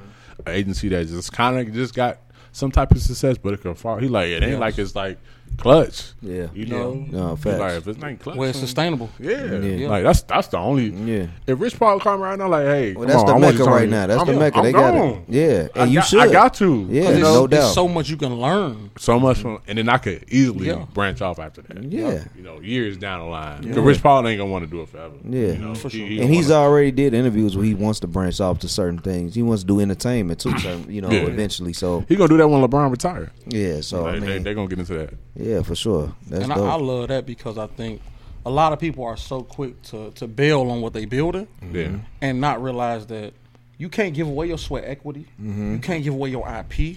agency 0.47 0.89
that 0.89 1.07
just 1.07 1.31
kind 1.31 1.57
of 1.59 1.73
just 1.73 1.93
got 1.93 2.19
some 2.51 2.71
type 2.71 2.91
of 2.91 3.01
success, 3.01 3.37
but 3.37 3.53
it 3.53 3.61
can 3.61 3.75
fall? 3.75 3.97
He 3.97 4.07
like, 4.07 4.27
it 4.27 4.43
ain't 4.43 4.51
Yes. 4.53 4.59
like 4.59 4.77
it's 4.79 4.95
like 4.95 5.17
Klutch, 5.57 6.11
Yeah. 6.21 6.47
you 6.53 6.65
know. 6.65 7.05
No, 7.09 7.35
facts. 7.35 7.59
like 7.59 7.73
if 7.77 7.87
it's 7.87 7.99
not 7.99 8.19
Klutch, 8.19 8.35
Where 8.37 8.49
it's 8.49 8.59
sustainable. 8.59 9.09
yeah. 9.19 9.55
Yeah. 9.59 9.87
like 9.89 10.03
that's 10.03 10.21
that's 10.23 10.47
the 10.49 10.57
only. 10.57 10.87
Yeah. 10.89 11.27
If 11.47 11.59
Rich 11.59 11.79
Paul 11.79 11.99
come 11.99 12.19
right 12.21 12.37
now, 12.37 12.49
like, 12.49 12.65
hey, 12.65 12.93
Well, 12.93 13.07
come 13.07 13.07
that's 13.07 13.19
on, 13.21 13.25
the 13.27 13.31
I 13.31 13.37
want 13.39 13.57
mecca 13.59 13.69
right 13.71 13.89
now. 13.89 14.07
That's 14.07 14.21
I'm, 14.21 14.27
the 14.27 14.33
mecca. 14.33 14.57
I'm 14.57 14.63
they 14.65 14.71
got 14.71 14.93
gone. 14.93 15.07
it. 15.09 15.23
Yeah, 15.29 15.67
I 15.75 15.83
and 15.83 15.91
you 15.91 15.99
got, 15.99 16.07
should. 16.07 16.19
I 16.19 16.31
got 16.31 16.53
to. 16.55 16.87
Yeah, 16.89 17.01
you 17.01 17.01
There's, 17.07 17.19
know, 17.19 17.33
no 17.33 17.47
there's 17.47 17.63
doubt. 17.65 17.73
so 17.73 17.87
much 17.87 18.09
you 18.09 18.17
can 18.17 18.33
learn. 18.35 18.91
so 18.97 19.19
much 19.19 19.37
from, 19.39 19.59
and 19.67 19.77
then 19.77 19.87
I 19.89 19.97
could 19.99 20.25
easily 20.29 20.67
Yeah. 20.67 20.85
branch 20.93 21.21
off 21.21 21.39
after 21.39 21.61
that. 21.61 21.83
Yeah. 21.83 22.23
you 22.35 22.43
know, 22.43 22.59
years 22.59 22.97
down 22.97 23.19
the 23.21 23.25
line. 23.27 23.61
Because 23.61 23.77
Rich 23.77 24.01
Paul 24.03 24.27
ain't 24.27 24.37
gonna 24.39 24.51
want 24.51 24.65
to 24.65 24.69
do 24.71 24.81
it 24.81 24.89
forever. 24.89 25.13
Yeah. 25.27 25.39
you 25.53 25.57
know, 25.59 25.75
For 25.75 25.89
sure. 25.89 26.05
he 26.05 26.19
and 26.21 26.33
he's 26.33 26.49
wanna- 26.49 26.61
already 26.61 26.91
did 26.91 27.13
interviews 27.13 27.55
where 27.55 27.65
he 27.65 27.73
wants 27.73 27.99
to 28.01 28.07
branch 28.07 28.41
off 28.41 28.59
to 28.59 28.67
certain 28.67 28.99
things. 28.99 29.35
He 29.35 29.41
wants 29.43 29.63
to 29.63 29.67
do 29.67 29.79
entertainment 29.79 30.39
too, 30.39 30.53
you 30.89 31.01
know, 31.01 31.09
eventually. 31.09 31.73
So 31.73 32.03
he 32.09 32.15
gonna 32.15 32.27
do 32.29 32.37
that 32.37 32.47
when 32.47 32.61
LeBron 32.61 32.91
retire. 32.91 33.31
yeah, 33.47 33.81
so 33.81 34.07
I 34.07 34.19
they're 34.19 34.53
gonna 34.55 34.67
get 34.67 34.79
into 34.79 34.93
that. 34.95 35.13
Yeah, 35.43 35.61
for 35.61 35.75
sure. 35.75 36.13
That's 36.27 36.43
and 36.43 36.53
I, 36.53 36.55
dope. 36.55 36.69
I 36.69 36.75
love 36.75 37.07
that 37.09 37.25
because 37.25 37.57
I 37.57 37.67
think 37.67 38.01
a 38.45 38.49
lot 38.49 38.73
of 38.73 38.79
people 38.79 39.03
are 39.05 39.17
so 39.17 39.41
quick 39.41 39.81
to, 39.83 40.11
to 40.11 40.27
bail 40.27 40.69
on 40.69 40.81
what 40.81 40.93
they 40.93 41.05
building 41.05 41.47
Yeah, 41.71 41.97
and 42.21 42.41
not 42.41 42.61
realize 42.61 43.07
that 43.07 43.33
you 43.77 43.89
can't 43.89 44.13
give 44.13 44.27
away 44.27 44.47
your 44.47 44.57
sweat 44.57 44.83
equity. 44.85 45.25
Mm-hmm. 45.41 45.73
You 45.73 45.79
can't 45.79 46.03
give 46.03 46.13
away 46.13 46.29
your 46.29 46.47
IP. 46.47 46.79
You 46.79 46.95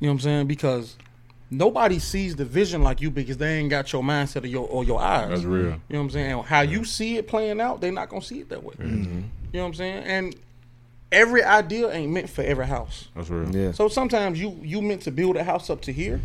know 0.00 0.08
what 0.08 0.10
I'm 0.10 0.20
saying? 0.20 0.46
Because 0.46 0.96
nobody 1.50 1.98
sees 1.98 2.34
the 2.36 2.44
vision 2.44 2.82
like 2.82 3.00
you 3.00 3.10
because 3.10 3.36
they 3.36 3.58
ain't 3.58 3.70
got 3.70 3.92
your 3.92 4.02
mindset 4.02 4.44
or 4.44 4.48
your 4.48 4.66
or 4.66 4.84
your 4.84 5.00
eyes. 5.00 5.28
that's 5.28 5.44
real. 5.44 5.64
You 5.64 5.70
know 5.70 5.78
what 5.88 5.98
I'm 6.00 6.10
saying? 6.10 6.32
And 6.32 6.42
How 6.46 6.60
you 6.62 6.84
see 6.84 7.16
it 7.16 7.28
playing 7.28 7.60
out, 7.60 7.80
they're 7.80 7.92
not 7.92 8.08
gonna 8.08 8.22
see 8.22 8.40
it 8.40 8.48
that 8.48 8.62
way. 8.62 8.74
Mm-hmm. 8.74 9.20
You 9.52 9.58
know 9.58 9.60
what 9.60 9.66
I'm 9.66 9.74
saying? 9.74 10.04
And 10.04 10.36
every 11.10 11.42
idea 11.44 11.90
ain't 11.90 12.12
meant 12.12 12.30
for 12.30 12.42
every 12.42 12.66
house. 12.66 13.08
That's 13.14 13.28
real. 13.28 13.54
yeah, 13.54 13.72
So 13.72 13.88
sometimes 13.88 14.40
you 14.40 14.58
you 14.62 14.82
meant 14.82 15.02
to 15.02 15.10
build 15.10 15.36
a 15.36 15.44
house 15.44 15.70
up 15.70 15.82
to 15.82 15.92
here 15.92 16.20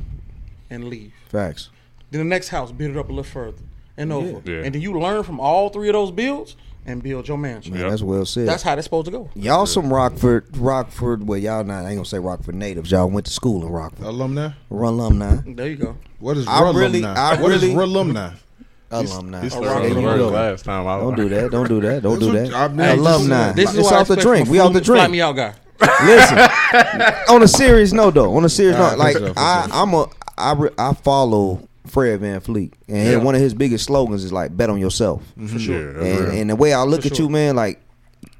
and 0.70 0.86
leave. 0.86 1.14
facts. 1.30 1.70
Then 2.12 2.20
the 2.20 2.26
next 2.26 2.50
house, 2.50 2.72
build 2.72 2.92
it 2.92 2.98
up 2.98 3.08
a 3.08 3.10
little 3.10 3.24
further 3.24 3.58
and 3.98 4.12
over. 4.14 4.42
Yeah. 4.50 4.64
And 4.64 4.74
then 4.74 4.82
you 4.82 4.98
learn 5.00 5.24
from 5.24 5.40
all 5.40 5.70
three 5.70 5.90
of 5.90 5.94
those 5.94 6.12
builds 6.12 6.56
and 6.86 7.04
build 7.04 7.28
your 7.28 7.38
mansion. 7.38 7.74
Man, 7.74 7.82
Yep. 7.82 7.90
that's 7.90 8.02
well 8.02 8.26
said. 8.26 8.48
That's 8.48 8.64
how 8.64 8.76
that's 8.76 8.86
supposed 8.86 9.06
to 9.08 9.12
go. 9.12 9.30
y'all 9.36 9.66
some 9.66 9.92
Rockford, 9.94 10.56
Rockford. 10.58 11.28
Well, 11.28 11.38
y'all 11.38 11.66
not. 11.66 11.84
I 11.86 11.90
ain't 11.90 11.98
gonna 11.98 12.06
say 12.06 12.20
Rockford 12.20 12.56
natives. 12.56 12.92
Y'all 12.92 13.10
went 13.10 13.26
to 13.26 13.32
school 13.34 13.66
in 13.66 13.70
Rockford. 13.72 14.06
Alumni? 14.06 14.52
alumni. 14.72 15.38
There 15.46 15.68
you 15.68 15.76
go. 15.76 15.98
What 16.20 16.38
is 16.38 16.48
I 16.48 16.60
alumni? 16.60 16.80
really- 16.80 17.04
I 17.06 17.42
What 17.42 17.52
is 17.52 17.62
really- 17.64 17.76
alumni? 17.76 18.32
Alumni. 18.90 19.42
He 19.44 19.50
There 19.50 19.88
you 19.90 19.94
the 19.96 20.30
last 20.32 20.64
time. 20.64 20.88
I 20.88 20.98
Don't 21.02 21.16
do 21.18 21.28
that. 21.28 21.52
Don't 21.52 21.68
do 21.68 21.82
that. 21.82 22.02
Don't 22.04 22.20
do 22.20 22.32
that. 22.32 22.46
what- 22.46 22.56
I 22.56 22.68
mean, 22.70 23.00
alumni. 23.00 23.52
This 23.52 23.72
is 23.72 23.80
it's 23.80 23.84
what 23.86 23.94
I 23.96 24.00
off 24.00 24.08
the 24.08 24.16
drink. 24.16 24.48
We 24.48 24.60
a 24.60 24.64
off 24.64 24.72
the 24.72 24.82
fly 24.82 24.96
drink. 25.00 25.12
me 25.12 25.22
out 25.22 25.36
guy. 25.36 25.54
Listen, 26.06 26.38
on 27.30 27.44
a 27.44 27.48
serious 27.48 27.92
note 27.92 28.14
though, 28.14 28.36
on 28.36 28.46
a 28.46 28.50
serious 28.50 28.78
All 28.78 28.84
right, 28.84 28.92
note, 28.92 28.98
like 29.00 29.18
sure, 29.18 29.34
I, 29.36 29.66
sure. 29.68 29.76
I'm 29.76 29.94
a, 29.94 30.08
I, 30.38 30.54
re, 30.54 30.70
I 30.78 30.94
follow 30.94 31.68
Fred 31.88 32.22
VanVleet, 32.22 32.74
and 32.88 33.08
Yeah. 33.10 33.18
one 33.18 33.36
of 33.36 33.42
his 33.42 33.54
biggest 33.54 33.86
slogans 33.86 34.24
is 34.24 34.32
like 34.34 34.56
"Bet 34.56 34.70
on 34.70 34.80
yourself." 34.80 35.22
Mm-hmm. 35.38 35.48
for 35.48 35.60
sure. 35.60 35.94
Yeah, 36.04 36.08
And, 36.08 36.20
real. 36.20 36.30
and 36.42 36.50
the 36.50 36.56
way 36.56 36.74
I 36.74 36.84
look 36.84 37.02
For 37.02 37.08
at 37.08 37.16
sure. 37.16 37.26
you, 37.26 37.30
man, 37.32 37.56
like 37.56 37.82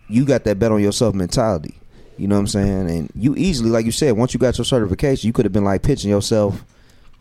you 0.10 0.26
got 0.26 0.44
that 0.46 0.60
bet 0.60 0.72
on 0.72 0.82
yourself 0.82 1.16
mentality. 1.16 1.76
You 2.18 2.28
know 2.28 2.36
what 2.36 2.40
I'm 2.42 2.48
saying? 2.48 2.90
And 2.90 3.12
you 3.16 3.36
easily, 3.36 3.70
like 3.70 3.86
you 3.86 3.92
said, 3.92 4.18
once 4.18 4.34
you 4.34 4.40
got 4.40 4.58
your 4.58 4.66
certification, 4.66 5.28
you 5.28 5.34
could 5.34 5.46
have 5.46 5.54
been 5.54 5.64
like 5.64 5.84
pitching 5.84 6.10
yourself 6.10 6.64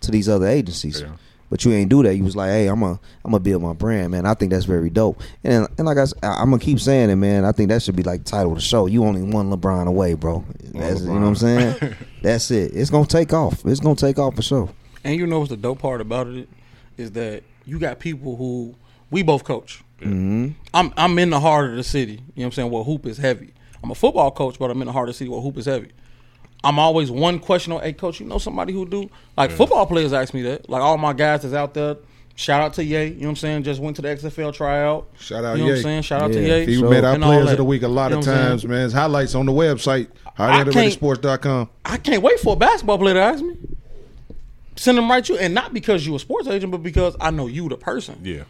to 0.00 0.10
these 0.10 0.28
other 0.28 0.46
agencies. 0.46 1.00
Yeah. 1.02 1.08
But 1.48 1.64
you 1.64 1.72
ain't 1.72 1.88
do 1.90 2.02
that. 2.02 2.16
You 2.16 2.24
was 2.24 2.34
like, 2.34 2.50
"Hey, 2.50 2.66
I'm 2.66 2.82
a, 2.82 2.92
I'm 3.24 3.30
gonna 3.30 3.38
build 3.40 3.62
my 3.62 3.72
brand, 3.72 4.10
man. 4.10 4.26
I 4.26 4.34
think 4.34 4.50
that's 4.52 4.64
very 4.64 4.90
dope." 4.90 5.20
And 5.44 5.68
and 5.78 5.86
like 5.86 5.96
I, 5.98 6.04
I'm 6.22 6.50
gonna 6.50 6.58
keep 6.58 6.80
saying 6.80 7.10
it, 7.10 7.16
man. 7.16 7.44
I 7.44 7.52
think 7.52 7.68
that 7.68 7.82
should 7.82 7.96
be 7.96 8.02
like 8.02 8.24
the 8.24 8.30
title 8.30 8.52
of 8.52 8.58
the 8.58 8.62
show. 8.62 8.86
You 8.86 9.04
only 9.04 9.22
one 9.22 9.50
LeBron 9.50 9.86
away, 9.86 10.14
bro. 10.14 10.44
That's, 10.74 11.02
you 11.02 11.06
know 11.06 11.12
what 11.14 11.26
I'm 11.26 11.36
saying? 11.36 11.94
that's 12.22 12.50
it. 12.50 12.72
It's 12.74 12.90
gonna 12.90 13.06
take 13.06 13.32
off. 13.32 13.64
It's 13.64 13.80
gonna 13.80 13.94
take 13.94 14.18
off 14.18 14.34
for 14.36 14.42
sure. 14.42 14.68
And 15.04 15.14
you 15.14 15.26
know 15.26 15.38
what's 15.38 15.50
the 15.50 15.56
dope 15.56 15.78
part 15.78 16.00
about 16.00 16.26
it 16.26 16.48
is 16.96 17.12
that 17.12 17.44
you 17.64 17.78
got 17.78 18.00
people 18.00 18.36
who 18.36 18.74
we 19.10 19.22
both 19.22 19.44
coach. 19.44 19.82
hmm 20.02 20.48
I'm 20.74 20.92
I'm 20.96 21.16
in 21.18 21.30
the 21.30 21.40
heart 21.40 21.70
of 21.70 21.76
the 21.76 21.84
city. 21.84 22.12
You 22.12 22.18
know 22.18 22.22
what 22.34 22.44
I'm 22.46 22.52
saying? 22.52 22.70
Well, 22.70 22.84
hoop 22.84 23.06
is 23.06 23.18
heavy. 23.18 23.54
I'm 23.84 23.90
a 23.92 23.94
football 23.94 24.32
coach, 24.32 24.58
but 24.58 24.70
I'm 24.70 24.80
in 24.82 24.86
the 24.86 24.92
heart 24.92 25.08
of 25.08 25.14
the 25.14 25.18
city 25.18 25.30
where 25.30 25.40
hoop 25.40 25.56
is 25.58 25.66
heavy. 25.66 25.92
I'm 26.66 26.78
always 26.80 27.10
one 27.12 27.38
question 27.38 27.72
on, 27.72 27.80
hey 27.82 27.92
coach, 27.92 28.18
you 28.20 28.26
know 28.26 28.38
somebody 28.38 28.72
who 28.72 28.86
do 28.86 29.08
like 29.36 29.52
football 29.52 29.86
players 29.86 30.12
ask 30.12 30.34
me 30.34 30.42
that. 30.42 30.68
Like 30.68 30.82
all 30.82 30.98
my 30.98 31.12
guys 31.12 31.42
that's 31.42 31.54
out 31.54 31.74
there. 31.74 31.96
Shout 32.38 32.60
out 32.60 32.74
to 32.74 32.84
Ye, 32.84 33.04
you 33.06 33.10
know 33.14 33.18
what 33.20 33.28
I'm 33.30 33.36
saying? 33.36 33.62
Just 33.62 33.80
went 33.80 33.96
to 33.96 34.02
the 34.02 34.08
XFL 34.08 34.52
tryout. 34.52 35.08
Shout 35.18 35.42
out 35.44 35.56
You 35.56 35.62
know 35.64 35.70
what 35.70 35.76
I'm 35.78 35.82
saying? 35.84 36.02
Shout 36.02 36.20
out 36.22 36.32
Yeah. 36.34 36.40
to 36.40 36.60
Ye. 36.60 36.66
He 36.66 36.80
So- 36.80 36.90
made 36.90 37.02
our 37.04 37.16
players 37.18 37.50
of 37.52 37.56
the 37.56 37.64
week 37.64 37.82
a 37.82 37.88
lot 37.88 38.10
You 38.10 38.16
know 38.16 38.18
of 38.20 38.26
what 38.26 38.32
I'm 38.32 38.36
saying? 38.38 38.48
times, 38.50 38.64
man. 38.66 38.80
His 38.82 38.92
highlights 38.92 39.34
on 39.34 39.46
the 39.46 39.52
website, 39.52 40.08
highlightersports.com. 40.38 41.70
I 41.84 41.96
can't 41.96 42.22
wait 42.22 42.38
for 42.40 42.52
a 42.52 42.56
basketball 42.56 42.98
player 42.98 43.14
to 43.14 43.20
ask 43.20 43.42
me. 43.42 43.56
Send 44.76 44.98
them 44.98 45.10
right 45.10 45.24
to 45.24 45.32
you, 45.32 45.38
and 45.38 45.54
not 45.54 45.72
because 45.72 46.06
you 46.06 46.14
a 46.14 46.18
sports 46.18 46.46
agent, 46.48 46.70
but 46.72 46.82
because 46.82 47.16
I 47.20 47.30
know 47.30 47.46
you 47.46 47.68
the 47.70 47.76
person. 47.78 48.16
yeah, 48.22 48.42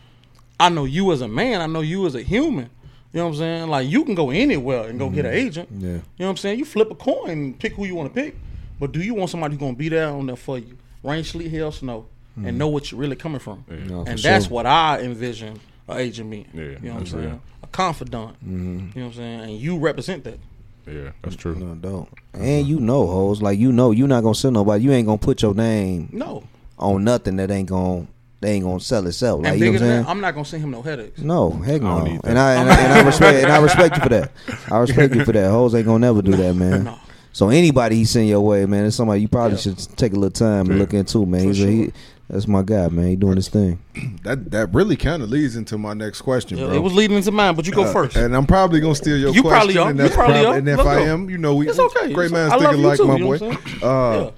I 0.58 0.68
know 0.68 0.84
you 0.84 1.12
as 1.12 1.20
a 1.20 1.28
man. 1.28 1.60
I 1.60 1.66
know 1.66 1.80
you 1.82 2.04
as 2.06 2.16
a 2.16 2.22
human. 2.22 2.70
You 3.16 3.22
know 3.22 3.28
what 3.28 3.36
I'm 3.36 3.38
saying? 3.38 3.68
Like 3.68 3.88
you 3.88 4.04
can 4.04 4.14
go 4.14 4.28
anywhere 4.28 4.88
and 4.88 4.98
go 4.98 5.08
get 5.08 5.24
an 5.24 5.32
mm-hmm. 5.32 5.46
agent. 5.46 5.68
Yeah. 5.72 5.88
You 5.88 5.94
know 5.94 6.02
what 6.18 6.28
I'm 6.28 6.36
saying? 6.36 6.58
You 6.58 6.66
flip 6.66 6.90
a 6.90 6.94
coin, 6.94 7.30
and 7.30 7.58
pick 7.58 7.72
who 7.72 7.86
you 7.86 7.94
want 7.94 8.14
to 8.14 8.20
pick. 8.22 8.36
But 8.78 8.92
do 8.92 9.00
you 9.00 9.14
want 9.14 9.30
somebody 9.30 9.54
who's 9.54 9.60
gonna 9.60 9.72
be 9.72 9.88
there 9.88 10.10
on 10.10 10.26
there 10.26 10.36
for 10.36 10.58
you, 10.58 10.76
rain, 11.02 11.24
sleet, 11.24 11.50
hail, 11.50 11.72
snow, 11.72 12.04
and 12.36 12.44
mm-hmm. 12.44 12.58
know 12.58 12.68
what 12.68 12.92
you're 12.92 13.00
really 13.00 13.16
coming 13.16 13.38
from? 13.38 13.64
No, 13.70 14.04
and 14.06 14.18
that's 14.18 14.44
sure. 14.44 14.52
what 14.52 14.66
I 14.66 15.00
envision 15.00 15.58
an 15.88 15.96
agent 15.96 16.30
being. 16.30 16.46
Yeah, 16.52 16.62
you 16.62 16.78
know 16.80 16.92
what 16.92 17.00
I'm 17.00 17.06
saying? 17.06 17.24
real. 17.24 17.42
A 17.62 17.66
confidant. 17.68 18.34
Mm-hmm. 18.34 18.48
You 18.50 18.76
know 18.76 18.90
what 18.94 19.04
I'm 19.04 19.12
saying? 19.14 19.40
And 19.40 19.52
you 19.52 19.78
represent 19.78 20.22
that. 20.24 20.38
yeah, 20.86 21.12
that's 21.22 21.36
true. 21.36 21.54
No, 21.54 21.74
don't. 21.74 22.10
And 22.34 22.66
you 22.66 22.80
know, 22.80 23.06
Hose, 23.06 23.40
like 23.40 23.58
you 23.58 23.72
know, 23.72 23.92
you're 23.92 24.08
not 24.08 24.24
gonna 24.24 24.34
send 24.34 24.52
nobody. 24.52 24.84
You 24.84 24.92
ain't 24.92 25.06
gonna 25.06 25.16
put 25.16 25.40
your 25.40 25.54
name 25.54 26.10
No. 26.12 26.44
on 26.78 27.04
nothing 27.04 27.36
that 27.36 27.50
ain't 27.50 27.70
gonna, 27.70 28.08
they 28.40 28.52
ain't 28.52 28.64
gonna 28.64 28.80
sell 28.80 29.06
itself. 29.06 29.42
Like 29.42 29.52
and 29.52 29.60
you 29.60 29.66
know 29.66 29.72
what 29.72 29.82
I'm 29.82 29.88
saying? 29.88 30.02
that, 30.04 30.08
I'm 30.10 30.20
not 30.20 30.34
gonna 30.34 30.44
send 30.44 30.62
him 30.62 30.70
no 30.70 30.82
headaches. 30.82 31.20
No, 31.20 31.50
heck 31.50 31.80
no. 31.82 31.98
don't 31.98 32.04
need 32.04 32.22
that. 32.22 32.28
And 32.30 32.38
I, 32.38 32.54
and 32.54 32.70
I 32.70 32.80
and 32.80 32.92
I 32.92 33.02
respect 33.02 33.44
and 33.44 33.52
I 33.52 33.58
respect 33.62 33.96
you 33.96 34.02
for 34.02 34.08
that. 34.10 34.32
I 34.70 34.78
respect 34.78 35.14
you 35.14 35.24
for 35.24 35.32
that. 35.32 35.50
Hose 35.50 35.74
ain't 35.74 35.86
gonna 35.86 35.98
never 36.00 36.22
do 36.22 36.32
that, 36.36 36.54
man. 36.56 36.84
No. 36.84 36.98
So 37.32 37.48
anybody 37.50 37.96
he 37.96 38.04
send 38.06 38.28
your 38.28 38.40
way, 38.40 38.64
man, 38.66 38.86
it's 38.86 38.96
somebody 38.96 39.20
you 39.20 39.28
probably 39.28 39.56
Yeah. 39.56 39.62
should 39.62 39.78
take 39.96 40.12
a 40.12 40.16
little 40.16 40.30
time 40.30 40.66
and 40.66 40.74
Yeah. 40.74 40.80
look 40.80 40.94
into, 40.94 41.24
man. 41.26 41.40
For 41.42 41.46
He's 41.48 41.62
a, 41.62 41.66
he. 41.66 41.92
That's 42.28 42.48
my 42.48 42.62
guy, 42.62 42.88
man. 42.88 43.06
He 43.06 43.14
doing 43.16 43.36
his 43.36 43.48
thing. 43.48 43.78
That 44.24 44.50
that 44.50 44.74
really 44.74 44.96
kind 44.96 45.22
of 45.22 45.30
leads 45.30 45.54
into 45.54 45.78
my 45.78 45.94
next 45.94 46.22
question, 46.22 46.58
bro. 46.58 46.72
It 46.72 46.82
was 46.82 46.92
leading 46.92 47.16
into 47.16 47.30
mine, 47.30 47.54
but 47.54 47.64
you 47.66 47.72
go 47.72 47.84
Uh, 47.84 47.92
first. 47.92 48.16
and 48.16 48.34
I'm 48.34 48.44
probably 48.46 48.80
gonna 48.80 48.94
steal 48.96 49.16
your 49.16 49.30
You 49.32 49.42
question. 49.42 49.56
probably 49.58 49.78
are. 49.78 49.90
And 49.90 49.98
You 49.98 50.02
that's 50.04 50.14
probably 50.16 50.40
prob- 50.42 50.46
are. 50.54 50.58
And 50.58 50.68
if 50.68 50.76
Let's 50.78 50.88
I 50.88 50.94
go. 50.96 51.04
am, 51.12 51.30
you 51.30 51.38
know, 51.38 51.54
we 51.54 51.68
It's 51.68 51.78
okay. 51.78 52.12
great 52.12 52.32
man, 52.32 52.48
minds 52.48 52.64
I 52.64 52.66
thinking 52.70 52.84
like 52.86 52.96
too, 52.98 53.06
my 53.06 53.16
you 53.16 53.24
know 53.24 53.38
boy. 53.80 54.32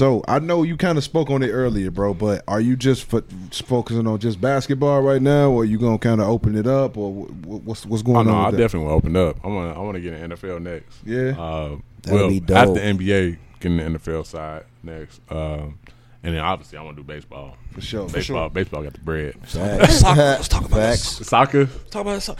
What 0.00 0.08
I'm 0.08 0.12
saying? 0.12 0.14
Yeah. 0.14 0.18
So 0.18 0.24
I 0.28 0.38
know 0.38 0.62
you 0.62 0.76
kind 0.76 0.98
of 0.98 1.04
spoke 1.04 1.30
on 1.30 1.42
it 1.42 1.50
earlier, 1.50 1.90
bro. 1.90 2.14
But 2.14 2.42
are 2.48 2.60
you 2.60 2.76
just 2.76 3.04
fo- 3.04 3.22
focusing 3.52 4.06
on 4.06 4.18
just 4.18 4.40
basketball 4.40 5.02
right 5.02 5.20
now, 5.22 5.50
or 5.50 5.64
you 5.64 5.78
gonna 5.78 5.98
kind 5.98 6.20
of 6.20 6.28
open 6.28 6.56
it 6.56 6.66
up, 6.66 6.96
or 6.96 7.12
wh- 7.12 7.28
wh- 7.44 7.66
what's 7.66 7.84
what's 7.86 8.02
Oh 8.02 8.06
going 8.06 8.26
no, 8.26 8.34
on? 8.34 8.46
I 8.46 8.50
that? 8.52 8.56
definitely 8.56 8.88
want 8.88 9.02
to 9.04 9.08
open 9.08 9.16
up. 9.16 9.36
I 9.44 9.48
want 9.48 9.74
to. 9.74 9.78
I 9.78 9.82
want 9.82 9.94
to 9.96 10.00
get 10.00 10.14
an 10.14 10.30
NFL 10.30 10.62
next. 10.62 10.96
Yeah. 11.04 11.40
Uh, 11.40 11.76
That'd 12.02 12.20
well, 12.20 12.28
be 12.28 12.40
dope. 12.40 12.56
after 12.56 12.80
NBA, 12.80 13.38
getting 13.60 13.76
the 13.76 13.98
NFL 13.98 14.26
side 14.26 14.64
next, 14.82 15.20
um, 15.30 15.78
and 16.24 16.34
then 16.34 16.38
obviously 16.40 16.78
I 16.78 16.82
want 16.82 16.96
to 16.96 17.02
do 17.02 17.06
baseball. 17.06 17.56
For 17.72 17.80
sure. 17.80 18.08
For 18.08 18.14
Baseball, 18.14 18.48
baseball 18.48 18.82
got 18.82 18.92
the 18.94 19.00
bread. 19.00 19.34
Facts. 19.46 19.94
Soccer. 20.00 20.20
Let's 20.20 20.48
talk 20.48 20.64
about 20.64 20.76
Facts. 20.78 21.18
this. 21.18 21.28
Soccer, 21.28 21.66
Talk 21.90 22.02
about 22.02 22.14
this. 22.22 22.30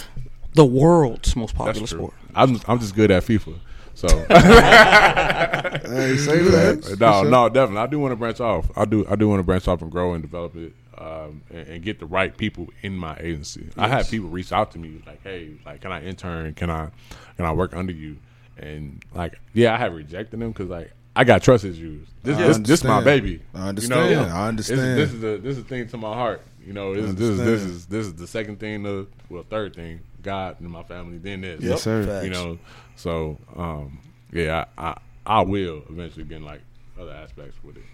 the 0.55 0.64
world's 0.64 1.36
most 1.36 1.55
popular 1.55 1.86
sport. 1.86 2.14
I'm 2.34 2.61
I'm 2.66 2.78
just 2.80 2.94
good 2.96 3.11
at 3.11 3.22
FIFA. 3.22 3.55
So 4.03 4.09
Hey, 4.28 6.16
say 6.16 6.38
that. 6.42 6.96
no, 6.98 7.22
no, 7.22 7.48
definitely. 7.48 7.82
I 7.82 7.86
do 7.86 8.00
want 8.00 8.11
to 8.11 8.16
branch 8.16 8.40
off. 8.40 8.68
I 8.76 8.84
do. 8.84 9.07
I 9.09 9.14
do 9.14 9.28
want 9.28 9.38
to 9.38 9.44
branch 9.44 9.68
off 9.68 9.80
and 9.80 9.92
grow 9.92 10.12
and 10.14 10.22
develop 10.22 10.57
it, 10.57 10.72
um, 10.98 11.42
and, 11.50 11.68
and 11.68 11.82
get 11.84 12.00
the 12.00 12.07
right 12.07 12.36
people 12.36 12.68
in 12.82 12.96
my 12.96 13.16
agency. 13.20 13.68
I 13.76 13.86
had 13.86 14.09
people 14.09 14.28
reach 14.28 14.50
out 14.50 14.72
to 14.72 14.78
me 14.80 15.00
like, 15.07 15.22
"Hey, 15.22 15.53
like, 15.64 15.82
can 15.82 15.92
I 15.92 16.03
intern? 16.03 16.53
Can 16.55 16.68
I, 16.68 16.88
can 17.36 17.44
I 17.44 17.53
work 17.53 17.76
under 17.76 17.92
you?" 17.92 18.16
And 18.59 19.05
like, 19.14 19.38
yeah, 19.55 19.72
I 19.72 19.76
have 19.76 19.94
rejected 19.94 20.40
them 20.40 20.50
because 20.50 20.68
like 20.68 20.90
I 21.14 21.22
got 21.22 21.42
trust 21.42 21.64
issues. 21.64 22.09
This, 22.24 22.36
this, 22.38 22.59
this 22.59 22.84
my 22.84 23.05
baby. 23.05 23.42
I 23.55 23.68
understand. 23.68 24.11
You 24.11 24.16
know? 24.16 24.22
I 24.22 24.24
This- 24.53 24.70
understand. 24.70 24.98
This, 24.98 25.12
is 25.12 25.20
the 25.20 25.38
this 25.40 25.57
is 25.59 25.62
the 25.62 25.68
thing 25.68 25.86
to 25.88 25.96
my 25.96 26.12
heart. 26.12 26.42
You 26.64 26.72
know, 26.72 26.94
this, 26.94 27.05
is 27.05 27.14
this 27.16 27.28
is 27.28 27.38
this 27.38 27.62
is 27.62 27.86
this 27.86 28.07
is 28.07 28.14
the 28.14 28.26
second 28.26 28.59
thing. 28.59 28.82
To, 28.84 29.07
well, 29.28 29.44
third 29.48 29.76
thing. 29.76 30.00
God 30.22 30.61
and 30.61 30.70
my 30.70 30.82
family. 30.84 31.18
Then 31.18 31.40
this. 31.42 31.61
Yes, 31.61 31.82
sir. 31.82 32.22
You 32.24 32.30
know, 32.30 32.59
so 32.97 33.38
um, 33.57 33.99
yeah, 34.32 34.64
I, 34.76 34.88
I 34.88 34.99
I 35.24 35.40
will 35.43 35.82
eventually 35.88 36.24
get 36.24 36.38
in 36.38 36.45
like 36.45 36.62
other 37.01 37.12
aspects 37.12 37.57
with 37.62 37.76
it. 37.76 37.84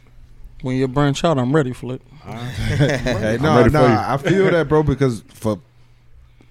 When 0.63 0.77
you 0.77 0.89
branch 0.89 1.23
out, 1.25 1.39
I'm 1.39 1.55
ready 1.55 1.73
Flip. 1.73 2.03
Hey, 2.25 3.39
no, 3.41 3.67
no. 3.67 3.85
I 3.85 4.17
feel 4.17 4.51
that, 4.51 4.69
bro, 4.69 4.83
because 4.83 5.23
for 5.29 5.61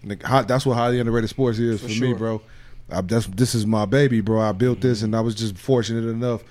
like, 0.03 0.23
hi- 0.23 0.43
that's 0.43 0.65
what 0.65 0.75
highly 0.75 0.99
underrated 0.99 1.29
sports 1.29 1.59
is 1.59 1.81
for, 1.81 1.87
me, 1.87 1.93
sure. 1.93 2.15
bro. 2.15 2.41
I, 2.89 3.01
that's 3.01 3.27
this 3.27 3.53
is 3.53 3.65
my 3.65 3.85
baby, 3.85 4.21
bro. 4.21 4.39
I 4.39 4.53
built 4.53 4.81
this, 4.81 5.01
and 5.01 5.15
I 5.15 5.19
was 5.21 5.35
just 5.35 5.57
fortunate 5.57 6.07
enough 6.09 6.43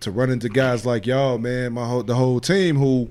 to 0.00 0.10
run 0.10 0.30
into 0.30 0.48
guys 0.48 0.84
like 0.84 1.06
y'all, 1.06 1.38
man. 1.38 1.74
My 1.74 1.86
whole 1.86 2.02
the 2.02 2.14
whole 2.14 2.40
team 2.40 2.76
who 2.76 3.08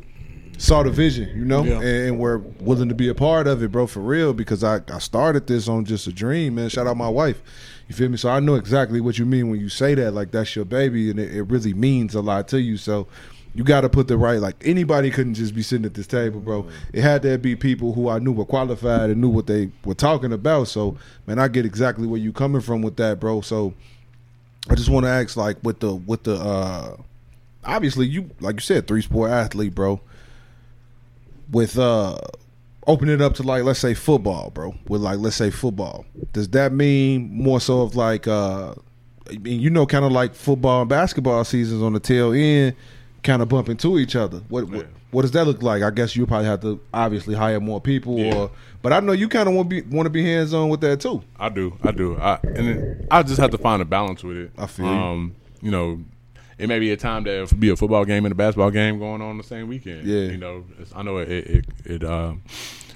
saw 0.58 0.84
the 0.84 0.89
vision, 0.89 1.30
you 1.38 1.45
know, 1.45 1.64
Yeah. 1.64 1.76
and, 1.78 1.86
and 2.08 2.20
were 2.20 2.39
willing 2.60 2.89
to 2.89 2.95
be 2.95 3.08
a 3.10 3.16
part 3.16 3.47
of 3.47 3.62
it, 3.64 3.72
bro, 3.72 3.88
for 3.88 3.99
real. 4.01 4.34
Because 4.34 4.64
I 4.64 4.82
I 4.91 4.99
started 4.99 5.47
this 5.47 5.68
on 5.68 5.86
just 5.86 6.08
a 6.08 6.12
dream, 6.14 6.56
man. 6.56 6.70
Shout 6.70 6.88
out 6.88 6.97
my 6.97 7.10
wife. 7.10 7.41
You 7.88 7.95
feel 7.95 8.10
me? 8.10 8.18
So 8.18 8.30
I 8.30 8.39
know 8.39 8.56
exactly 8.56 8.99
what 8.99 9.18
you 9.20 9.26
mean 9.26 9.49
when 9.49 9.60
you 9.60 9.70
say 9.70 9.93
that. 9.95 10.12
Like 10.14 10.32
that's 10.32 10.56
your 10.56 10.66
baby, 10.66 11.10
and 11.10 11.20
it, 11.20 11.36
it 11.36 11.43
really 11.43 11.74
means 11.74 12.16
a 12.16 12.22
lot 12.22 12.47
to 12.49 12.60
you. 12.60 12.78
So 12.78 13.08
you 13.53 13.64
got 13.64 13.82
to 13.82 13.89
put 13.89 14.08
the 14.08 14.18
right. 14.18 14.39
Like 14.39 14.56
anybody 14.66 15.12
couldn't 15.12 15.36
just 15.36 15.53
be 15.56 15.62
sitting 15.62 15.86
at 15.86 15.93
this 15.93 16.08
table, 16.08 16.39
bro. 16.41 16.68
It 16.93 17.01
had 17.03 17.22
to 17.22 17.38
be 17.38 17.56
people 17.56 17.93
who 17.93 18.10
I 18.10 18.20
knew 18.20 18.32
were 18.32 18.43
qualified 18.45 19.10
and 19.12 19.22
knew 19.22 19.30
what 19.30 19.47
they 19.47 19.70
were 19.86 19.93
talking 19.93 20.34
about. 20.34 20.68
So 20.68 20.97
man, 21.28 21.38
I 21.39 21.47
get 21.47 21.66
exactly 21.66 22.08
where 22.08 22.20
you 22.20 22.34
coming 22.34 22.62
from 22.62 22.82
with 22.82 22.95
that, 22.97 23.20
bro. 23.20 23.41
So 23.41 23.74
I 24.70 24.74
just 24.76 24.89
want 24.89 25.06
to 25.06 25.10
ask, 25.12 25.38
like, 25.38 25.58
with 25.64 25.80
the 25.80 25.93
with 25.93 26.24
the 26.24 26.36
uh 26.36 26.97
obviously 27.64 28.08
you 28.08 28.30
like 28.39 28.56
you 28.56 28.62
said, 28.62 28.88
three 28.88 29.01
sport 29.03 29.30
athlete, 29.32 29.76
bro. 29.76 30.01
With 31.52 31.78
uh 31.78 32.18
opening 32.88 33.16
it 33.16 33.22
up 33.22 33.34
to 33.36 33.43
like 33.43 33.64
let's 33.64 33.80
say 33.80 33.93
football, 33.93 34.50
bro. 34.52 34.76
With 34.88 35.02
like 35.02 35.20
let's 35.20 35.36
say 35.36 35.50
football, 35.52 36.06
does 36.34 36.50
that 36.50 36.72
mean 36.72 37.30
more 37.32 37.60
so 37.60 37.82
of 37.82 37.96
like 37.96 38.28
uh 38.28 38.74
I 39.32 39.38
mean, 39.38 39.60
you 39.60 39.70
know, 39.70 39.86
kind 39.86 40.06
of 40.06 40.12
like 40.12 40.36
football 40.36 40.82
and 40.82 40.89
basketball 40.89 41.43
seasons 41.43 41.82
on 41.82 41.93
the 41.93 42.00
tail 42.00 42.32
end, 42.34 42.76
kind 43.24 43.41
of 43.41 43.50
bump 43.50 43.70
into 43.70 43.98
each 43.98 44.16
other. 44.16 44.38
What, 44.50 44.66
what 44.70 44.78
Yeah. 44.82 44.84
what 45.12 45.22
does 45.24 45.32
that 45.32 45.46
look 45.46 45.64
like? 45.64 45.82
I 45.82 45.89
guess 45.89 46.16
you 46.16 46.28
probably 46.28 46.46
have 46.48 46.62
to 46.62 46.80
obviously 46.93 47.34
hire 47.34 47.60
more 47.60 47.82
people, 47.82 48.20
Yeah. 48.20 48.36
or 48.36 48.52
but 48.84 48.93
I 48.93 49.00
know 49.00 49.14
you 49.14 49.28
kind 49.28 49.50
of 49.50 49.56
want 49.56 49.70
to 49.70 49.82
be 49.82 49.96
want 49.96 50.06
to 50.06 50.12
be 50.12 50.24
hands 50.24 50.54
on 50.54 50.70
with 50.70 50.82
that 50.82 51.00
too. 51.02 51.24
I 51.39 51.50
do, 51.50 51.76
I 51.84 51.91
do, 51.91 52.18
I, 52.18 52.39
and 52.43 52.56
then 52.68 53.08
I 53.10 53.24
just 53.24 53.39
have 53.39 53.50
to 53.52 53.58
find 53.58 53.82
a 53.82 53.86
balance 53.86 54.24
with 54.24 54.38
it. 54.38 54.52
I 54.58 54.68
feel 54.68 54.86
you. 54.86 54.91
um, 54.91 55.36
you 55.62 55.72
know, 55.72 56.00
it 56.58 56.68
may 56.68 56.80
be 56.80 56.91
a 56.91 56.97
time 56.97 57.24
that 57.26 57.43
it'll 57.43 57.58
be 57.58 57.70
a 57.70 57.76
football 57.76 58.06
game 58.06 58.26
and 58.26 58.32
a 58.32 58.36
basketball 58.36 58.72
game 58.72 58.99
going 58.99 59.22
on 59.22 59.38
the 59.38 59.43
same 59.43 59.68
weekend. 59.68 60.06
Yeah. 60.06 60.32
you 60.32 60.38
know, 60.38 60.64
it's, 60.80 60.91
I 60.95 61.01
know 61.03 61.18
it 61.18 61.30
it 61.30 61.47
it, 61.47 61.66
it 61.86 62.03
um, 62.03 62.41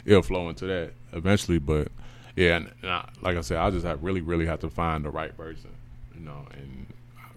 it'll 0.06 0.22
flow 0.22 0.50
into 0.50 0.66
that 0.66 0.92
eventually, 1.14 1.60
but 1.60 1.90
yeah, 2.36 2.58
and, 2.58 2.72
and 2.82 2.92
I, 2.92 3.10
like 3.22 3.38
I 3.38 3.42
said, 3.42 3.58
I 3.58 3.70
just 3.70 3.86
have 3.86 4.04
really 4.04 4.22
really 4.22 4.46
have 4.46 4.60
to 4.62 4.70
find 4.70 5.04
the 5.04 5.10
right 5.10 5.36
person, 5.36 5.72
you 6.14 6.22
know, 6.22 6.46
and. 6.54 6.86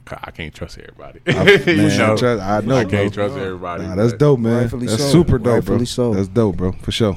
I 0.09 0.19
I 0.25 0.31
can't 0.33 0.53
trust 0.53 0.79
everybody. 0.79 1.21
You 1.27 1.77
man, 1.77 1.99
know? 1.99 2.17
trust- 2.17 2.43
I 2.43 2.61
know, 2.61 2.77
I 2.77 2.85
can't 2.85 3.15
bro. 3.15 3.29
trust 3.29 3.41
everybody. 3.41 3.85
Nah, 3.85 3.95
that's 3.95 4.13
dope, 4.13 4.41
man. 4.41 4.63
Rightfully 4.63 4.87
That's 4.89 5.01
so. 5.01 5.11
super 5.11 5.39
dope, 5.39 5.45
bro. 5.45 5.53
Rightfully 5.77 5.87
so. 5.87 6.13
That's 6.13 6.27
dope, 6.29 6.57
bro, 6.57 6.73
for 6.73 6.91
sure. 6.91 7.17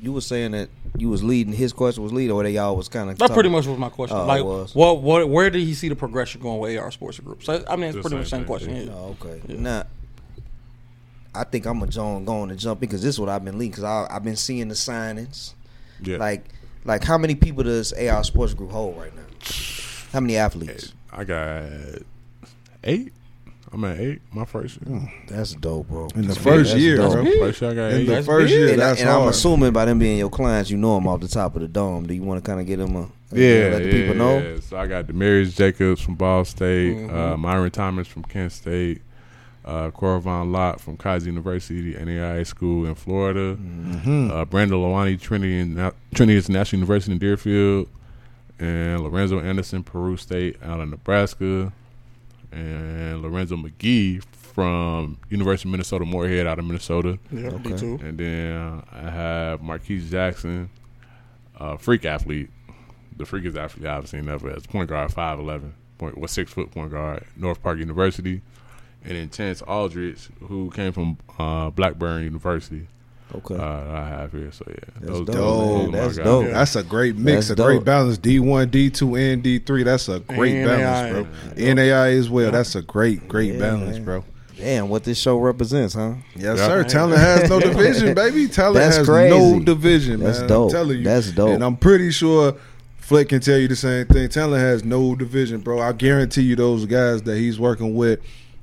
You 0.00 0.12
was 0.12 0.26
saying 0.26 0.52
that 0.52 0.68
you 0.96 1.08
was 1.08 1.24
leading. 1.24 1.52
His 1.52 1.72
question 1.72 2.02
was 2.02 2.12
leading, 2.12 2.32
or 2.32 2.42
they 2.42 2.56
all 2.58 2.76
was 2.76 2.88
kind 2.88 3.10
of. 3.10 3.18
That 3.18 3.32
pretty 3.32 3.48
much 3.48 3.66
was 3.66 3.78
my 3.78 3.88
question. 3.88 4.16
Oh, 4.16 4.22
it 4.22 4.26
like, 4.26 4.44
was. 4.44 4.74
what, 4.74 5.02
what, 5.02 5.28
where 5.28 5.50
did 5.50 5.62
he 5.62 5.74
see 5.74 5.88
the 5.88 5.96
progression 5.96 6.40
going 6.40 6.60
with 6.60 6.78
AR 6.78 6.90
Sports 6.90 7.18
Group? 7.20 7.42
So, 7.42 7.64
I 7.68 7.76
mean, 7.76 7.86
it's 7.86 7.96
The 7.96 8.02
pretty 8.02 8.16
much 8.16 8.26
the 8.26 8.30
same 8.30 8.40
same 8.40 8.46
question. 8.46 8.76
Yeah. 8.76 8.92
Oh, 8.92 9.16
okay. 9.20 9.40
Now, 9.54 9.84
I 11.34 11.44
think 11.44 11.66
I'm 11.66 11.82
a 11.82 11.86
John 11.86 12.24
going 12.24 12.48
to 12.50 12.56
jump 12.56 12.78
in 12.78 12.88
because 12.88 13.02
this 13.02 13.16
is 13.16 13.20
what 13.20 13.28
I've 13.28 13.44
been 13.44 13.58
leading. 13.58 13.72
Because 13.72 13.84
I've 13.84 14.24
been 14.24 14.36
seeing 14.36 14.68
the 14.68 14.74
signings. 14.74 15.54
Yeah. 16.02 16.18
Like, 16.18 16.44
like 16.84 17.04
how 17.04 17.18
many 17.18 17.34
people 17.34 17.64
does 17.64 17.92
AR 17.92 18.24
Sports 18.24 18.54
Group 18.54 18.70
hold 18.70 18.96
right 18.98 19.14
now? 19.14 19.22
How 20.12 20.20
many 20.20 20.36
athletes? 20.36 20.92
I 21.12 21.24
got 21.24 21.62
eight. 22.84 23.12
I'm 23.72 23.84
at 23.84 23.98
eight. 23.98 24.22
My 24.32 24.44
first 24.44 24.78
year. 24.86 25.10
That's 25.28 25.54
dope, 25.54 25.88
bro. 25.88 26.08
In 26.14 26.22
the 26.22 26.28
That's 26.28 26.38
first 26.38 26.70
that's 26.70 26.82
year, 26.82 26.96
dope. 26.96 27.12
bro. 27.12 27.24
First 27.38 27.60
year 27.60 27.70
I 27.70 27.74
got 27.74 27.90
In 27.92 27.96
eight. 28.00 28.04
the 28.06 28.12
That's 28.14 28.26
first 28.26 28.48
big. 28.50 28.58
year, 28.58 28.72
And, 28.72 28.82
I, 28.82 28.86
that's 28.88 29.00
and 29.00 29.10
I'm 29.10 29.20
hard. 29.20 29.30
assuming 29.34 29.72
by 29.72 29.84
them 29.84 29.98
being 29.98 30.18
your 30.18 30.30
clients, 30.30 30.70
you 30.70 30.76
know 30.78 30.94
them 30.94 31.06
off 31.06 31.20
the 31.20 31.28
top 31.28 31.54
of 31.54 31.60
the 31.62 31.68
dome. 31.68 32.06
Do 32.06 32.14
you 32.14 32.22
want 32.22 32.42
to 32.42 32.48
kind 32.48 32.60
of 32.60 32.66
get 32.66 32.78
them 32.78 32.96
a 32.96 33.00
Yeah, 33.32 33.68
let 33.72 33.78
the 33.78 33.84
yeah, 33.84 33.90
people 33.92 34.14
know? 34.14 34.38
yeah. 34.38 34.60
So 34.60 34.76
I 34.78 34.86
got 34.86 35.06
Demarius 35.06 35.54
Jacobs 35.54 36.00
from 36.00 36.14
Ball 36.14 36.44
State, 36.46 36.96
Mhm. 36.96 37.12
uh, 37.14 37.36
Myron 37.36 37.70
Thomas 37.70 38.08
from 38.08 38.22
Kent 38.24 38.52
State, 38.52 39.02
uh, 39.66 39.90
Corvin 39.90 40.50
Lott 40.50 40.80
from 40.80 40.96
Keiser 40.96 41.26
University, 41.26 41.92
NAIA 41.94 42.46
School 42.46 42.86
in 42.86 42.94
Florida, 42.94 43.54
Mm-hmm. 43.56 44.30
uh, 44.30 44.44
Brandon 44.46 44.78
Lawani, 44.78 45.20
Trinity, 45.20 45.62
Na- 45.64 45.90
Trinity 46.14 46.38
International 46.38 46.78
University 46.80 47.12
in 47.12 47.18
Deerfield, 47.18 47.86
and 48.58 49.02
Lorenzo 49.02 49.40
Anderson, 49.40 49.82
Peru 49.82 50.16
State 50.16 50.56
out 50.64 50.80
of 50.80 50.88
Nebraska, 50.88 51.70
and 52.52 53.22
Lorenzo 53.22 53.56
McGee 53.56 54.22
from 54.24 55.18
University 55.30 55.68
of 55.68 55.72
Minnesota 55.72 56.04
Moorhead 56.04 56.46
out 56.46 56.58
of 56.58 56.64
Minnesota. 56.64 57.18
Yeah, 57.30 57.48
Okay. 57.48 57.70
me 57.70 57.78
too. 57.78 57.98
And 58.02 58.18
then 58.18 58.82
I 58.92 59.10
have 59.10 59.62
Marquise 59.62 60.10
Jackson, 60.10 60.70
uh, 61.58 61.76
freak 61.76 62.04
athlete, 62.04 62.50
the 63.16 63.24
freakest 63.24 63.56
athlete 63.56 63.86
I've 63.86 64.08
seen 64.08 64.28
ever. 64.28 64.50
As 64.50 64.66
point 64.66 64.88
guard, 64.88 65.12
five 65.12 65.38
eleven, 65.38 65.74
point 65.98 66.16
was 66.18 66.30
six 66.30 66.52
foot 66.52 66.70
point 66.70 66.90
guard, 66.90 67.24
North 67.36 67.62
Park 67.62 67.78
University, 67.78 68.40
and 69.04 69.12
then 69.16 69.30
Chance 69.30 69.62
Aldridge, 69.62 70.28
who 70.40 70.70
came 70.70 70.92
from 70.92 71.18
uh, 71.38 71.70
Blackburn 71.70 72.24
University. 72.24 72.86
Okay. 73.34 73.56
Uh, 73.56 73.62
I 73.62 74.08
have 74.08 74.32
here, 74.32 74.50
so 74.50 74.64
yeah, 74.68 74.74
That's 75.02 75.20
dope, 75.20 75.36
man. 75.36 75.90
my 75.90 75.98
That's 75.98 76.16
guys. 76.16 76.24
dope. 76.24 76.46
That's 76.46 76.76
a 76.76 76.82
great 76.82 77.16
mix, 77.16 77.48
That's 77.48 77.60
a 77.60 77.62
great 77.62 77.84
balance. 77.84 78.16
D 78.18 78.40
one, 78.40 78.70
D 78.70 78.88
two, 78.90 79.16
and 79.16 79.42
D 79.42 79.58
three. 79.58 79.82
That's 79.82 80.08
a 80.08 80.20
great 80.20 80.54
And 80.56 80.66
balance, 80.66 81.28
bro. 81.52 81.54
NAIA 81.56 82.18
as 82.18 82.30
well. 82.30 82.50
That's 82.50 82.74
a 82.74 82.80
great, 82.82 83.28
great 83.28 83.52
Yeah, 83.54 83.60
balance, 83.60 83.96
man. 83.96 84.04
bro. 84.04 84.24
Damn, 84.56 84.88
what 84.88 85.04
this 85.04 85.18
show 85.18 85.36
represents, 85.38 85.94
huh? 85.94 86.14
Yes, 86.34 86.58
Yeah. 86.58 86.66
sir. 86.66 86.84
Talent 86.84 87.20
has 87.20 87.48
no 87.50 87.60
division, 87.60 88.14
baby. 88.14 88.48
Talent 88.48 88.76
That's 88.76 88.96
has 88.96 89.06
crazy. 89.06 89.36
no 89.38 89.60
division, 89.60 90.20
That's 90.20 90.40
man. 90.40 90.48
dope. 90.48 90.70
I'm 90.70 90.72
telling 90.72 90.98
you. 90.98 91.04
That's 91.04 91.30
dope. 91.30 91.50
And 91.50 91.62
I'm 91.62 91.76
pretty 91.76 92.10
sure 92.10 92.56
Flick 92.96 93.28
can 93.28 93.40
tell 93.40 93.58
you 93.58 93.68
the 93.68 93.76
same 93.76 94.06
thing. 94.06 94.28
Talent 94.30 94.60
has 94.62 94.84
no 94.84 95.14
division, 95.14 95.60
bro. 95.60 95.80
I 95.80 95.92
guarantee 95.92 96.42
you 96.42 96.56
those 96.56 96.86
guys 96.86 97.22
that 97.22 97.36
he's 97.36 97.60
working 97.60 97.94
with 97.94 98.20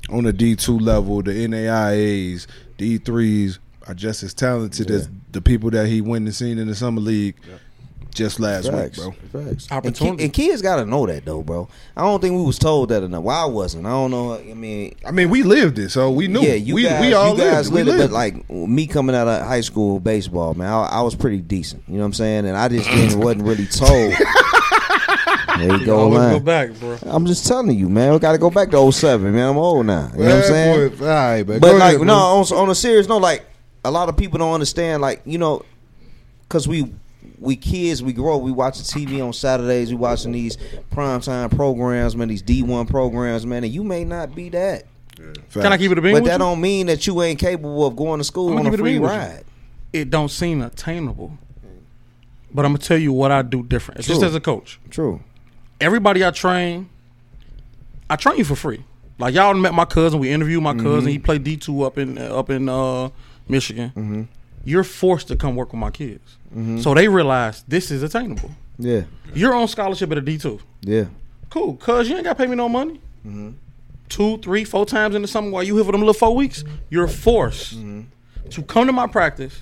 on 0.10 0.24
the 0.26 0.34
D2 0.34 0.82
level, 0.82 1.22
the 1.22 1.32
NAIAs, 1.32 2.46
D3s, 2.78 3.60
are 3.88 3.94
just 3.94 4.24
as 4.24 4.34
talented 4.34 4.90
as 4.92 5.10
the 5.32 5.42
people 5.42 5.70
that 5.72 5.88
he 5.88 6.02
went 6.02 6.26
and 6.26 6.34
seen 6.36 6.58
in 6.58 6.68
the 6.68 6.76
summer 6.76 7.02
league 7.02 7.36
just 8.14 8.40
last 8.40 8.72
Facts, 8.72 8.98
week, 9.06 9.32
bro. 9.32 9.44
Facts. 9.44 9.68
And, 9.70 9.84
ki- 9.84 9.90
Opportunity. 9.90 10.24
and 10.24 10.34
kids 10.34 10.62
got 10.62 10.78
to 10.78 10.86
know 10.86 11.06
that 11.06 11.26
though, 11.26 11.42
bro. 11.44 11.68
I 11.98 12.02
don't 12.04 12.22
think 12.22 12.34
we 12.36 12.44
was 12.44 12.58
told 12.58 12.88
that 12.90 13.04
enough. 13.04 13.24
Well, 13.24 13.36
I 13.44 13.46
wasn't. 13.46 13.86
I 13.86 13.90
don't 13.90 14.10
know. 14.12 14.36
I 14.36 14.54
mean, 14.54 14.96
I 15.06 15.12
mean, 15.12 15.30
we 15.30 15.44
lived 15.44 15.78
it, 15.80 15.90
so 15.90 16.12
we 16.12 16.30
knew. 16.30 16.40
yeah, 16.42 16.54
you 16.54 16.76
we, 16.76 16.84
guys, 16.84 17.02
we 17.02 17.14
all 17.14 17.34
you 17.36 17.44
guys 17.44 17.70
lived, 17.70 17.90
it. 17.90 17.92
lived 17.92 18.00
We 18.00 18.06
it, 18.06 18.08
but 18.08 18.14
like 18.14 18.50
me 18.50 18.88
coming 18.88 19.16
out 19.18 19.28
of 19.28 19.46
high 19.46 19.60
school 19.62 20.00
baseball, 20.00 20.54
man, 20.54 20.72
I, 20.72 20.84
I 20.86 21.02
was 21.02 21.14
pretty 21.14 21.40
decent. 21.40 21.84
You 21.88 21.96
know 21.96 22.00
what 22.02 22.06
I'm 22.06 22.14
saying? 22.14 22.46
And 22.48 22.56
I 22.56 22.70
just 22.70 22.90
didn't 22.90 23.20
wasn't 23.24 23.44
really 23.44 23.66
told. 23.68 24.14
there 25.58 25.72
you 25.74 25.78
You 25.80 25.86
go, 25.86 26.00
always 26.00 26.20
go 26.20 26.40
back, 26.40 26.70
bro. 26.80 26.98
I'm 27.04 27.26
just 27.26 27.46
telling 27.46 27.78
you, 27.78 27.90
man. 27.90 28.14
We 28.14 28.20
got 28.20 28.32
to 28.32 28.38
go 28.38 28.50
back 28.50 28.72
to 28.72 28.92
07, 28.92 29.34
man. 29.34 29.50
I'm 29.50 29.58
old 29.58 29.86
now. 29.88 30.10
You 30.14 30.20
know 30.20 30.26
what 30.26 30.36
I'm 30.36 30.44
saying? 30.44 30.90
Boy, 30.98 31.06
all 31.06 31.12
right, 31.12 31.48
man. 31.48 31.60
But 31.60 31.72
Go 31.72 31.78
like, 31.78 31.96
ahead, 31.96 32.08
no, 32.08 32.16
on, 32.16 32.46
on 32.54 32.70
a 32.70 32.76
serious 32.76 33.08
note, 33.10 33.22
like 33.22 33.46
a 33.86 33.92
lot 33.92 34.10
of 34.10 34.18
people 34.18 34.40
don't 34.40 34.54
understand. 34.54 35.02
Like 35.02 35.22
you 35.26 35.38
know, 35.38 35.64
because 36.48 36.68
we 36.68 36.92
we 37.40 37.56
kids, 37.56 38.02
we 38.04 38.14
grow, 38.14 38.38
we 38.38 38.52
watching 38.52 38.84
TV 38.84 39.26
on 39.26 39.34
Saturdays, 39.34 39.90
we 39.90 39.96
watching 39.96 40.32
these 40.32 40.58
primetime 40.92 41.54
programs, 41.56 42.16
man, 42.16 42.28
these 42.28 42.42
D 42.42 42.62
one 42.64 42.86
programs, 42.86 43.46
man, 43.46 43.64
and 43.64 43.74
you 43.74 43.84
may 43.84 44.04
not 44.06 44.34
be 44.36 44.50
that, 44.50 44.84
Can 45.52 45.66
I 45.68 45.78
keep 45.78 45.92
it 45.92 45.98
a 45.98 46.02
bean 46.02 46.14
but 46.14 46.24
with 46.24 46.26
that 46.32 46.34
you? 46.34 46.40
don't 46.40 46.62
mean 46.62 46.88
that 46.88 47.06
you 47.08 47.22
ain't 47.22 47.40
capable 47.40 47.86
of 47.86 47.96
going 47.96 48.20
to 48.20 48.24
school 48.24 48.52
on 48.58 48.60
a 48.60 48.64
keep 48.66 48.74
it 48.74 48.80
a 48.80 48.84
free 48.84 48.94
bean 48.94 49.02
with 49.02 49.12
you. 49.12 49.18
ride. 49.18 49.44
It 49.92 50.10
don't 50.10 50.30
seem 50.30 50.62
attainable. 50.62 51.38
But 52.54 52.64
I'm 52.66 52.72
gonna 52.72 52.78
tell 52.84 52.98
you 52.98 53.12
what 53.12 53.32
I 53.32 53.42
do 53.42 53.64
different. 53.64 54.02
Just 54.02 54.24
as 54.24 54.34
a 54.36 54.40
coach. 54.40 54.80
True. 54.90 55.20
everybody 55.82 56.24
I 56.24 56.32
train, 56.32 56.90
I 58.10 58.16
train 58.16 58.38
you 58.38 58.46
for 58.46 58.56
free. 58.56 58.84
Like 59.20 59.34
y'all 59.34 59.54
met 59.56 59.74
my 59.74 59.86
cousin. 59.86 60.20
We 60.20 60.32
interviewed 60.32 60.62
my 60.64 60.74
Mm-hmm. 60.74 60.84
cousin. 60.86 61.12
He 61.12 61.20
played 61.20 61.44
D 61.44 61.58
two 61.58 61.84
up 61.84 61.98
in 61.98 62.18
up 62.18 62.50
in 62.50 62.70
uh, 62.70 63.10
Michigan. 63.48 63.90
Mm-hmm. 63.90 64.22
You're 64.64 64.84
forced 64.84 65.28
to 65.28 65.36
come 65.36 65.56
work 65.56 65.72
with 65.74 65.80
my 65.80 65.92
kids, 65.92 66.38
so 66.82 66.94
they 66.94 67.08
realize 67.08 67.64
this 67.68 67.92
is 67.92 68.02
attainable. 68.04 68.52
Yeah. 68.80 69.04
You're 69.34 69.54
on 69.54 69.68
scholarship 69.68 70.12
at 70.12 70.18
a 70.18 70.22
D 70.22 70.38
two. 70.38 70.60
Yeah. 70.82 71.06
Cool, 71.50 71.76
cuz 71.78 72.10
you 72.10 72.16
ain't 72.16 72.24
got 72.26 72.34
to 72.38 72.44
pay 72.44 72.48
me 72.50 72.56
no 72.56 72.68
money. 72.68 73.00
Mm-hmm. 73.26 73.52
Two, 74.10 74.38
three, 74.40 74.64
four 74.64 74.86
times 74.86 75.16
in 75.16 75.22
the 75.22 75.28
summer 75.28 75.50
while 75.50 75.64
you 75.64 75.76
here 75.76 75.86
for 75.86 75.92
them 75.92 76.02
little 76.02 76.14
four 76.14 76.36
weeks, 76.36 76.64
you're 76.90 77.08
forced 77.08 77.76
Mm-hmm. 77.78 78.50
to 78.50 78.62
come 78.64 78.88
to 78.88 78.94
my 78.94 79.08
practice 79.08 79.62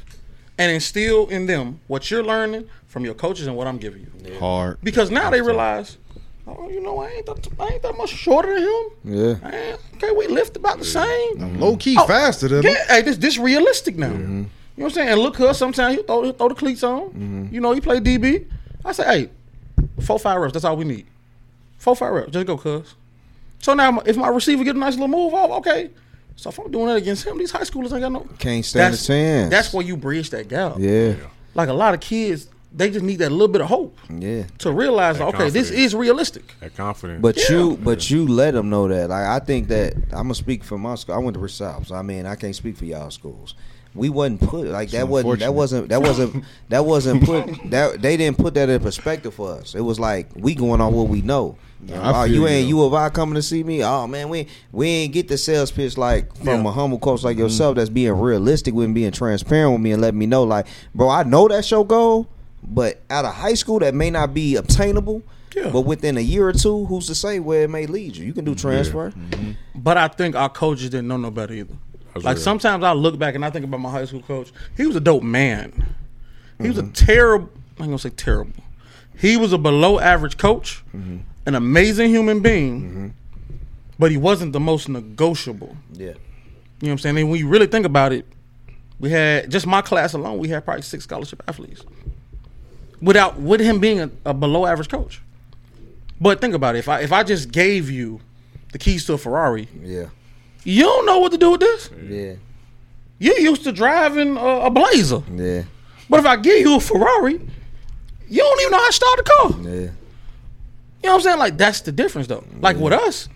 and 0.57 0.71
instill 0.71 1.27
in 1.27 1.45
them 1.47 1.79
what 1.88 2.09
you're 2.11 2.23
learning 2.23 2.67
from 2.88 3.03
your 3.05 3.13
coaches 3.13 3.47
and 3.47 3.55
what 3.57 3.67
I'm 3.67 3.77
giving 3.77 4.01
you. 4.01 4.38
Hard. 4.39 4.77
Because 4.84 5.09
now 5.11 5.29
they 5.29 5.41
realize, 5.41 5.97
oh, 6.47 6.69
you 6.69 6.81
know, 6.81 6.99
I 7.01 7.09
ain't 7.09 7.25
that, 7.25 7.47
I 7.59 7.67
ain't 7.73 7.81
that 7.83 7.97
much 7.97 8.09
shorter 8.09 8.53
than 8.53 8.63
him. 8.63 9.17
Yeah. 9.17 9.49
Man, 9.49 9.77
okay, 9.95 10.11
we 10.11 10.27
lift 10.27 10.55
about 10.57 10.79
the 10.79 10.85
same. 10.85 11.59
Low 11.59 11.77
key 11.77 11.95
Oh, 11.99 12.05
faster 12.07 12.47
than 12.47 12.63
him. 12.65 12.75
Hey, 12.87 13.01
this 13.01 13.17
this 13.17 13.37
realistic 13.37 13.97
now. 13.97 14.07
Mm-hmm. 14.09 14.37
You 14.75 14.81
know 14.81 14.85
what 14.85 14.85
I'm 14.85 14.91
saying? 14.95 15.09
And 15.09 15.19
look, 15.21 15.37
her 15.37 15.53
sometimes 15.53 15.97
he 15.97 16.03
throw, 16.03 16.23
he 16.23 16.31
throw 16.31 16.49
the 16.49 16.55
cleats 16.55 16.83
on. 16.83 17.09
Mm-hmm. 17.09 17.53
You 17.53 17.61
know, 17.61 17.73
he 17.73 17.81
play 17.81 17.99
DB. 17.99 18.45
I 18.83 18.91
say, 18.91 19.03
hey, 19.05 19.29
four 20.01 20.17
five 20.19 20.39
reps. 20.41 20.53
That's 20.53 20.65
all 20.65 20.75
we 20.75 20.85
need. 20.85 21.05
Four 21.77 21.95
five 21.95 22.11
reps. 22.13 22.31
Just 22.31 22.47
go, 22.47 22.57
cuz. 22.57 22.95
So 23.59 23.73
now, 23.73 23.99
if 24.05 24.17
my 24.17 24.27
receiver 24.27 24.63
get 24.63 24.75
a 24.75 24.79
nice 24.79 24.93
little 24.93 25.07
move 25.07 25.33
off, 25.33 25.51
okay. 25.59 25.89
So 26.35 26.49
if 26.49 26.57
I'm 26.59 26.71
doing 26.71 26.87
that 26.87 26.95
against 26.95 27.25
him, 27.25 27.37
these 27.37 27.51
high 27.51 27.61
schoolers 27.61 27.91
ain't 27.93 28.01
got 28.01 28.11
no. 28.11 28.27
Can't 28.39 28.65
stand 28.65 28.87
a 28.87 28.91
That's 28.97 29.07
chance. 29.07 29.49
that's 29.51 29.71
where 29.73 29.85
you 29.85 29.95
bridge 29.95 30.31
that 30.31 30.47
gap. 30.49 30.75
Yeah. 30.79 31.13
Like 31.53 31.69
a 31.69 31.73
lot 31.73 31.93
of 31.93 31.99
kids, 31.99 32.47
they 32.76 32.89
just 32.89 33.05
need 33.05 33.17
that 33.17 33.32
little 33.32 33.47
bit 33.47 33.61
of 33.61 33.67
hope 33.67 33.97
Yeah. 34.09 34.43
to 34.59 34.71
realize, 34.71 35.19
That 35.19 35.28
okay, 35.30 35.49
this 35.49 35.69
is 35.69 35.93
realistic. 35.93 36.55
That 36.59 36.76
confidence. 36.76 37.21
But 37.21 37.38
Yeah. 37.38 37.57
you, 37.57 37.78
but 37.82 38.09
you 38.09 38.28
let 38.28 38.53
them 38.53 38.69
know 38.69 38.88
that. 38.88 39.09
Like 39.09 39.26
I 39.26 39.39
think 39.39 39.67
that 39.67 39.93
I'm 40.11 40.24
gonna 40.24 40.36
speak 40.36 40.63
for 40.63 40.78
my 40.78 40.95
school. 40.95 41.15
I 41.15 41.19
went 41.19 41.36
to 41.36 41.39
Recife, 41.39 41.88
so 41.88 41.95
I 41.95 42.01
mean 42.01 42.26
I 42.26 42.36
can't 42.36 42.55
speak 42.55 42.78
for 42.78 42.86
y'all 42.86 43.11
schools. 43.11 43.55
We 43.95 44.09
wasn't 44.09 44.41
put 44.41 44.67
like 44.67 44.89
that. 44.91 45.07
wasn't 45.07 45.39
that 45.39 45.53
wasn't 45.53 45.89
that 45.89 46.01
wasn't 46.07 46.43
that 46.69 46.86
wasn't 46.86 47.24
put 47.24 47.69
that 47.69 48.01
they 48.01 48.17
didn't 48.17 48.38
put 48.38 48.55
that 48.55 48.69
in 48.69 48.82
perspective 48.82 49.34
for 49.36 49.51
us. 49.51 49.76
It 49.76 49.82
was 49.82 49.99
like 49.99 50.30
we 50.36 50.55
going 50.55 50.82
on 50.82 50.93
what 50.93 51.09
we 51.09 51.21
know. 51.21 51.57
I 51.91 51.95
oh, 51.95 52.26
feel 52.26 52.28
you 52.28 52.41
you, 52.41 52.47
ain't 52.47 52.67
you 52.69 52.82
of 52.84 52.93
I 52.93 53.09
coming 53.09 53.36
to 53.36 53.41
see 53.41 53.63
me? 53.63 53.84
Oh 53.84 54.07
man, 54.07 54.30
we 54.30 54.47
we 54.71 54.88
ain't 54.88 55.13
get 55.13 55.28
the 55.28 55.38
sales 55.38 55.71
pitch 55.71 55.97
like 55.97 56.36
from 56.38 56.63
Yeah. 56.63 56.69
a 56.69 56.71
humble 56.71 56.97
coach 56.97 57.24
like 57.24 57.38
yourself 57.38 57.71
mm-hmm. 57.71 57.80
that's 57.80 57.89
being 57.89 58.13
realistic 58.13 58.74
with 58.74 58.88
me, 58.88 58.93
being 58.93 59.11
transparent 59.11 59.74
with 59.74 59.82
me 59.82 59.91
and 59.91 60.01
letting 60.01 60.19
me 60.19 60.26
know 60.26 60.43
like, 60.43 60.65
bro, 60.95 61.09
I 61.09 61.24
know 61.24 61.47
that's 61.47 61.69
your 61.69 61.86
goal, 61.86 62.28
but 62.68 63.01
out 63.09 63.26
of 63.26 63.34
high 63.34 63.53
school 63.53 63.80
that 63.80 63.93
may 63.93 64.09
not 64.09 64.34
be 64.34 64.55
obtainable. 64.55 65.22
Yeah. 65.55 65.70
But 65.70 65.82
within 65.82 66.18
a 66.18 66.22
year 66.22 66.47
or 66.47 66.53
two, 66.53 66.86
who's 66.86 67.05
to 67.07 67.16
say 67.16 67.39
where 67.39 67.64
it 67.64 67.70
may 67.70 67.86
lead 67.86 68.16
you? 68.16 68.26
You 68.26 68.34
can 68.34 68.43
do 68.43 68.55
transfer. 68.55 69.11
Mm-hmm. 69.11 69.51
But 69.76 69.97
I 69.97 70.07
think 70.07 70.36
our 70.36 70.49
coaches 70.49 70.89
didn't 70.89 71.07
know 71.07 71.18
no 71.18 71.30
better 71.30 71.53
either. 71.53 71.76
That's 72.14 72.26
like 72.26 72.38
real. 72.38 72.43
sometimes 72.43 72.84
I 72.84 72.93
look 72.93 73.20
back 73.20 73.36
and 73.36 73.45
I 73.45 73.49
think 73.49 73.66
about 73.66 73.80
my 73.80 73.91
high 73.91 74.05
school 74.05 74.22
coach. 74.22 74.51
He 74.76 74.86
was 74.86 74.95
a 74.95 74.99
dope 74.99 75.24
man. 75.24 75.95
He 76.59 76.68
was 76.68 76.78
a 76.78 76.84
mm-hmm. 76.84 76.91
terrible. 76.91 77.49
I'm 77.80 77.86
gonna 77.86 77.99
say 77.99 78.09
terrible. 78.09 78.64
He 79.18 79.38
was 79.38 79.53
a 79.53 79.57
below 79.57 79.99
average 79.99 80.38
coach, 80.38 80.84
mm-hmm. 80.95 81.18
an 81.45 81.55
amazing 81.55 82.09
human 82.09 82.39
being, 82.41 83.14
but 83.99 84.11
he 84.11 84.18
wasn't 84.18 84.53
the 84.53 84.59
most 84.59 84.89
negotiable. 84.89 85.76
Yeah. 85.91 86.07
You 86.07 86.14
know 86.14 86.16
what 86.80 86.91
I'm 86.91 86.97
saying? 86.99 87.18
And 87.18 87.30
when 87.30 87.39
you 87.39 87.47
really 87.47 87.68
think 87.68 87.86
about 87.86 88.11
it, 88.11 88.26
we 88.99 89.09
had 89.09 89.49
just 89.49 89.68
my 89.68 89.82
class 89.82 90.14
alone. 90.14 90.38
We 90.38 90.49
had 90.49 90.66
probably 90.66 90.84
six 90.84 91.03
scholarship 91.03 91.43
athletes, 91.47 91.84
without 93.04 93.39
with 93.39 93.60
him 93.62 93.80
being 93.80 93.99
a, 93.99 94.10
a 94.26 94.34
below 94.34 94.66
average 94.66 94.89
coach. 94.89 95.22
But 96.22 96.39
think 96.41 96.54
about 96.56 96.76
it. 96.76 96.80
If 96.80 96.89
I 96.89 97.01
if 97.01 97.12
I 97.12 97.24
just 97.24 97.51
gave 97.51 97.89
you 97.89 98.22
the 98.72 98.78
keys 98.80 99.06
to 99.06 99.14
a 99.14 99.18
Ferrari, 99.18 99.68
Yeah. 99.84 100.06
you 100.64 100.84
don't 100.84 101.06
know 101.06 101.20
what 101.20 101.32
to 101.34 101.38
do 101.38 101.51
with 101.51 101.60
this. 101.60 101.89
Yeah. 102.01 102.34
You 103.20 103.34
used 103.36 103.64
to 103.66 103.72
driving 103.72 104.38
a, 104.38 104.45
a 104.68 104.70
Blazer, 104.70 105.22
Yeah. 105.34 105.64
but 106.10 106.20
if 106.20 106.26
I 106.26 106.38
give 106.38 106.60
you 106.60 106.78
a 106.78 106.80
Ferrari, 106.80 107.39
you 108.30 108.38
don't 108.39 108.62
even 108.62 108.72
know 108.72 108.78
how 108.80 108.88
to 108.88 108.93
start 108.93 109.20
a 109.20 109.24
car. 109.24 109.51
Yeah. 109.62 109.70
You 109.70 111.10
know 111.10 111.10
what 111.10 111.14
I'm 111.16 111.22
saying? 111.22 111.39
Like 111.39 111.58
that's 111.58 111.82
the 111.82 111.91
difference, 111.91 112.28
though. 112.28 112.43
Like 112.60 112.78
with 112.78 112.93
us, 112.93 113.28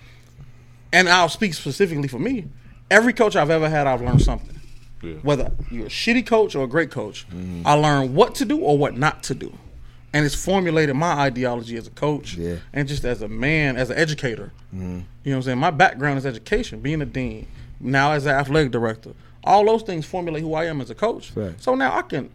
and 0.94 1.10
I'll 1.10 1.30
speak 1.30 1.54
specifically 1.54 2.08
for 2.08 2.20
me. 2.20 2.46
Every 2.90 3.12
coach 3.12 3.36
I've 3.36 3.50
ever 3.50 3.68
had, 3.70 3.86
I've 3.88 4.02
learned 4.02 4.22
something. 4.22 4.57
Yeah. 5.02 5.14
Whether 5.22 5.52
you're 5.70 5.86
a 5.86 5.90
shitty 5.90 6.26
coach 6.26 6.56
or 6.56 6.64
a 6.64 6.68
great 6.68 6.90
coach, 6.92 7.28
mm-hmm. 7.30 7.62
I 7.66 7.74
learned 7.74 8.16
what 8.16 8.36
to 8.36 8.46
do 8.46 8.60
or 8.60 8.78
what 8.78 8.98
not 8.98 9.24
to 9.24 9.36
do, 9.36 9.56
and 10.14 10.26
it's 10.26 10.34
formulated 10.36 10.96
my 10.96 11.12
ideology 11.14 11.78
as 11.78 11.86
a 11.88 11.92
coach 11.92 12.36
Yeah. 12.36 12.56
and 12.74 12.88
just 12.88 13.06
as 13.06 13.22
a 13.22 13.28
man, 13.28 13.78
as 13.78 13.90
an 13.90 13.98
educator. 13.98 14.52
Mm-hmm. 14.74 14.84
You 14.84 14.90
know 14.90 15.04
what 15.24 15.36
I'm 15.36 15.42
saying? 15.44 15.58
My 15.60 15.72
background 15.72 16.18
is 16.18 16.26
education, 16.26 16.80
being 16.80 17.02
a 17.02 17.06
dean, 17.06 17.48
now 17.80 18.14
as 18.14 18.26
an 18.26 18.34
athletic 18.36 18.72
director. 18.72 19.14
All 19.44 19.66
those 19.66 19.84
things 19.84 20.06
formulate 20.06 20.42
who 20.42 20.54
I 20.56 20.66
am 20.66 20.82
as 20.82 20.90
a 20.90 20.96
coach. 20.96 21.30
Facts. 21.32 21.64
So 21.64 21.76
now 21.76 21.96
I 21.96 22.02
can. 22.02 22.30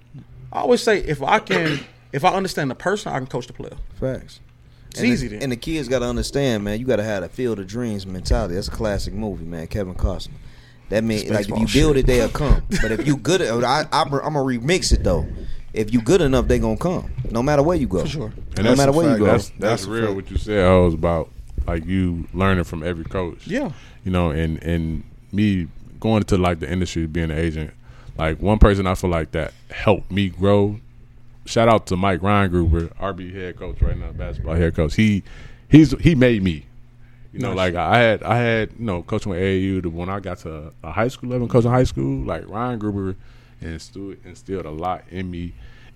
I 0.53 0.61
always 0.61 0.83
say 0.83 0.99
if 0.99 1.23
I 1.23 1.41
can, 1.41 1.81
if 2.13 2.25
I 2.25 2.33
understand 2.33 2.71
the 2.71 2.75
person, 2.75 3.13
I 3.13 3.19
can 3.19 3.27
coach 3.27 3.47
the 3.49 3.53
player. 3.53 3.77
Facts. 3.99 4.41
It's 4.91 5.01
and 5.01 5.09
easy 5.09 5.27
The, 5.29 5.35
then. 5.37 5.43
and 5.45 5.53
the 5.53 5.57
kids 5.57 5.89
got 5.89 6.01
to 6.01 6.05
understand, 6.07 6.65
man. 6.65 6.79
You 6.79 6.85
got 6.87 6.97
to 6.97 7.03
have 7.03 7.23
a 7.23 7.29
field 7.29 7.59
of 7.59 7.67
dreams 7.67 8.07
mentality. 8.07 8.55
That's 8.55 8.69
a 8.69 8.73
classic 8.73 9.15
movie, 9.15 9.45
man. 9.45 9.67
Kevin 9.67 9.95
Costner. 9.95 10.33
That 10.93 11.05
means 11.05 11.31
like 11.31 11.49
if 11.49 11.59
you 11.59 11.67
build 11.83 11.97
shit. 11.97 11.97
it, 11.97 12.07
they'll 12.07 12.29
come. 12.43 12.63
but 12.83 12.93
if 12.93 13.07
you 13.07 13.17
good, 13.17 13.41
at, 13.41 13.65
I, 13.65 13.87
I, 13.91 14.03
I'm 14.03 14.11
gonna 14.11 14.39
remix 14.41 14.93
it 14.93 15.03
though. 15.03 15.27
If 15.73 15.91
you 15.91 16.03
good 16.03 16.21
enough, 16.21 16.49
they 16.49 16.59
gonna 16.59 16.77
come. 16.77 17.11
No 17.31 17.43
matter 17.43 17.63
where 17.63 17.79
you 17.79 17.87
go. 17.87 18.01
For 18.03 18.09
sure. 18.09 18.33
And 18.57 18.65
no 18.67 18.77
matter 18.77 18.91
a 18.91 18.95
where 18.95 19.07
you 19.07 19.13
fact. 19.13 19.19
go. 19.21 19.25
That's 19.25 19.49
That's 19.49 19.59
that's 19.61 19.85
real. 19.87 20.05
fact. 20.09 20.17
What 20.17 20.31
you 20.31 20.37
said, 20.37 20.67
I 20.67 20.77
was 20.81 20.93
about 20.93 21.31
like 21.67 21.87
you 21.87 22.29
learning 22.35 22.65
from 22.65 22.83
every 22.83 23.05
coach. 23.07 23.47
Yeah. 23.47 23.73
you 24.05 24.11
know, 24.13 24.31
and 24.33 24.63
and 24.63 25.03
me 25.33 25.69
going 25.99 26.19
into 26.19 26.37
like 26.37 26.61
the 26.61 26.71
industry, 26.71 27.07
being 27.07 27.31
an 27.31 27.39
agent. 27.39 27.73
Like 28.19 28.43
one 28.43 28.59
person 28.59 28.87
I 28.87 28.95
feel 28.95 29.09
like 29.09 29.31
that 29.33 29.55
helped 29.71 30.11
me 30.13 30.29
grow. 30.29 30.79
Shout 31.47 31.69
out 31.69 31.87
to 31.87 31.97
Mike 31.97 32.21
Reingruber, 32.21 32.95
RB 32.99 33.35
head 33.35 33.57
coach 33.57 33.81
right 33.81 33.97
now, 33.97 34.13
basketball 34.13 34.57
head 34.57 34.77
coach. 34.77 34.95
He 34.95 35.23
he's 35.71 35.93
he 36.01 36.15
made 36.15 36.43
me. 36.43 36.67
You 37.33 37.41
know, 37.41 37.55
like 37.55 37.75
I 37.75 37.99
had 37.99 38.23
I 38.23 38.37
had 38.39 38.73
you 38.79 38.85
know 38.85 39.03
coaching 39.03 39.31
with 39.31 39.41
AAU. 39.41 39.83
The 39.83 39.91
when 39.91 40.09
I 40.09 40.21
got 40.21 40.39
to 40.39 40.73
a 40.83 40.93
high 40.93 41.09
school 41.09 41.31
level, 41.31 41.49
coaching 41.49 41.71
high 41.71 41.85
school, 41.85 42.25
like 42.25 42.43
Reingruber 42.45 43.17
instilled 43.61 44.17
instilled 44.25 44.67
a 44.67 44.71
lot 44.71 45.05
in 45.11 45.31
me. 45.31 45.55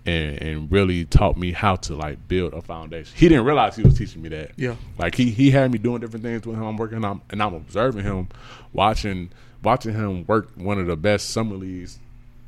And, 0.09 0.41
and 0.41 0.70
really 0.70 1.05
taught 1.05 1.37
me 1.37 1.51
how 1.51 1.74
to 1.74 1.97
like 1.97 2.28
build 2.28 2.55
a 2.55 2.62
foundation. 2.62 3.12
He 3.16 3.28
didn't 3.28 3.45
realize 3.45 3.74
he 3.74 3.82
was 3.82 3.99
teaching 3.99 4.22
me 4.22 4.28
that. 4.28 4.53
Yeah. 4.55 4.76
Like 4.99 5.16
he 5.16 5.30
he 5.30 5.51
had 5.51 5.72
me 5.72 5.78
doing 5.78 6.01
different 6.01 6.24
things 6.24 6.47
with 6.47 6.55
him. 6.55 6.62
I'm 6.62 6.76
working 6.76 7.05
on 7.05 7.22
and 7.30 7.43
I'm 7.43 7.55
observing 7.55 8.05
him, 8.05 8.28
watching 8.72 9.30
watching 9.64 9.95
him 9.95 10.24
work 10.26 10.51
one 10.55 10.78
of 10.78 10.87
the 10.87 10.95
best 10.95 11.30
summer 11.30 11.57
leagues 11.57 11.99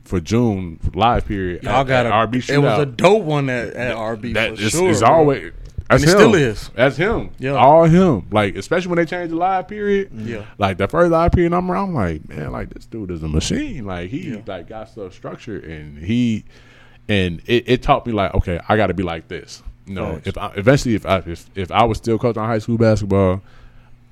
for 0.04 0.20
June 0.20 0.78
live 0.94 1.26
period. 1.26 1.64
Y'all 1.64 1.80
at- 1.80 1.86
got 1.88 2.06
at 2.06 2.12
a 2.12 2.28
RB 2.28 2.48
It 2.48 2.58
was 2.58 2.78
a 2.78 2.86
dope 2.86 3.24
one 3.24 3.50
at, 3.50 3.74
at 3.74 3.96
RB 3.96 4.34
that 4.34 4.56
for 4.56 4.62
is, 4.62 4.70
sure. 4.70 4.90
is 4.90 5.02
always 5.02 5.52
that's 5.88 6.02
And 6.02 6.10
it 6.10 6.14
him. 6.14 6.18
still 6.18 6.34
is. 6.34 6.68
That's 6.74 6.96
him. 6.96 7.30
Yeah. 7.38 7.52
all 7.52 7.84
him. 7.84 8.26
Like 8.30 8.56
especially 8.56 8.88
when 8.90 8.96
they 8.98 9.06
change 9.06 9.30
the 9.30 9.36
live 9.36 9.68
period. 9.68 10.10
Yeah. 10.14 10.44
like 10.58 10.78
the 10.78 10.88
first 10.88 11.10
live 11.10 11.32
period, 11.32 11.52
I'm 11.52 11.70
around, 11.70 11.88
I'm 11.90 11.94
like 11.94 12.28
man, 12.28 12.52
like 12.52 12.70
this 12.70 12.86
dude 12.86 13.10
is 13.10 13.22
a 13.22 13.28
machine. 13.28 13.84
Like 13.86 14.10
he 14.10 14.30
Yeah. 14.32 14.40
like 14.46 14.68
got 14.68 14.88
stuff 14.90 15.14
structured 15.14 15.64
and 15.64 15.98
he 15.98 16.44
and 17.08 17.40
it, 17.46 17.64
it 17.66 17.82
taught 17.82 18.06
me 18.06 18.12
like 18.12 18.34
okay, 18.34 18.60
I 18.68 18.76
got 18.76 18.88
to 18.88 18.94
be 18.94 19.02
like 19.02 19.28
this. 19.28 19.62
You 19.86 19.94
know, 19.94 20.20
if 20.26 20.36
I, 20.36 20.52
eventually 20.56 20.94
if 20.94 21.06
I 21.06 21.18
if, 21.26 21.48
if 21.54 21.70
I 21.72 21.84
was 21.84 21.96
still 21.98 22.18
coaching 22.18 22.42
high 22.42 22.58
school 22.58 22.76
basketball. 22.78 23.40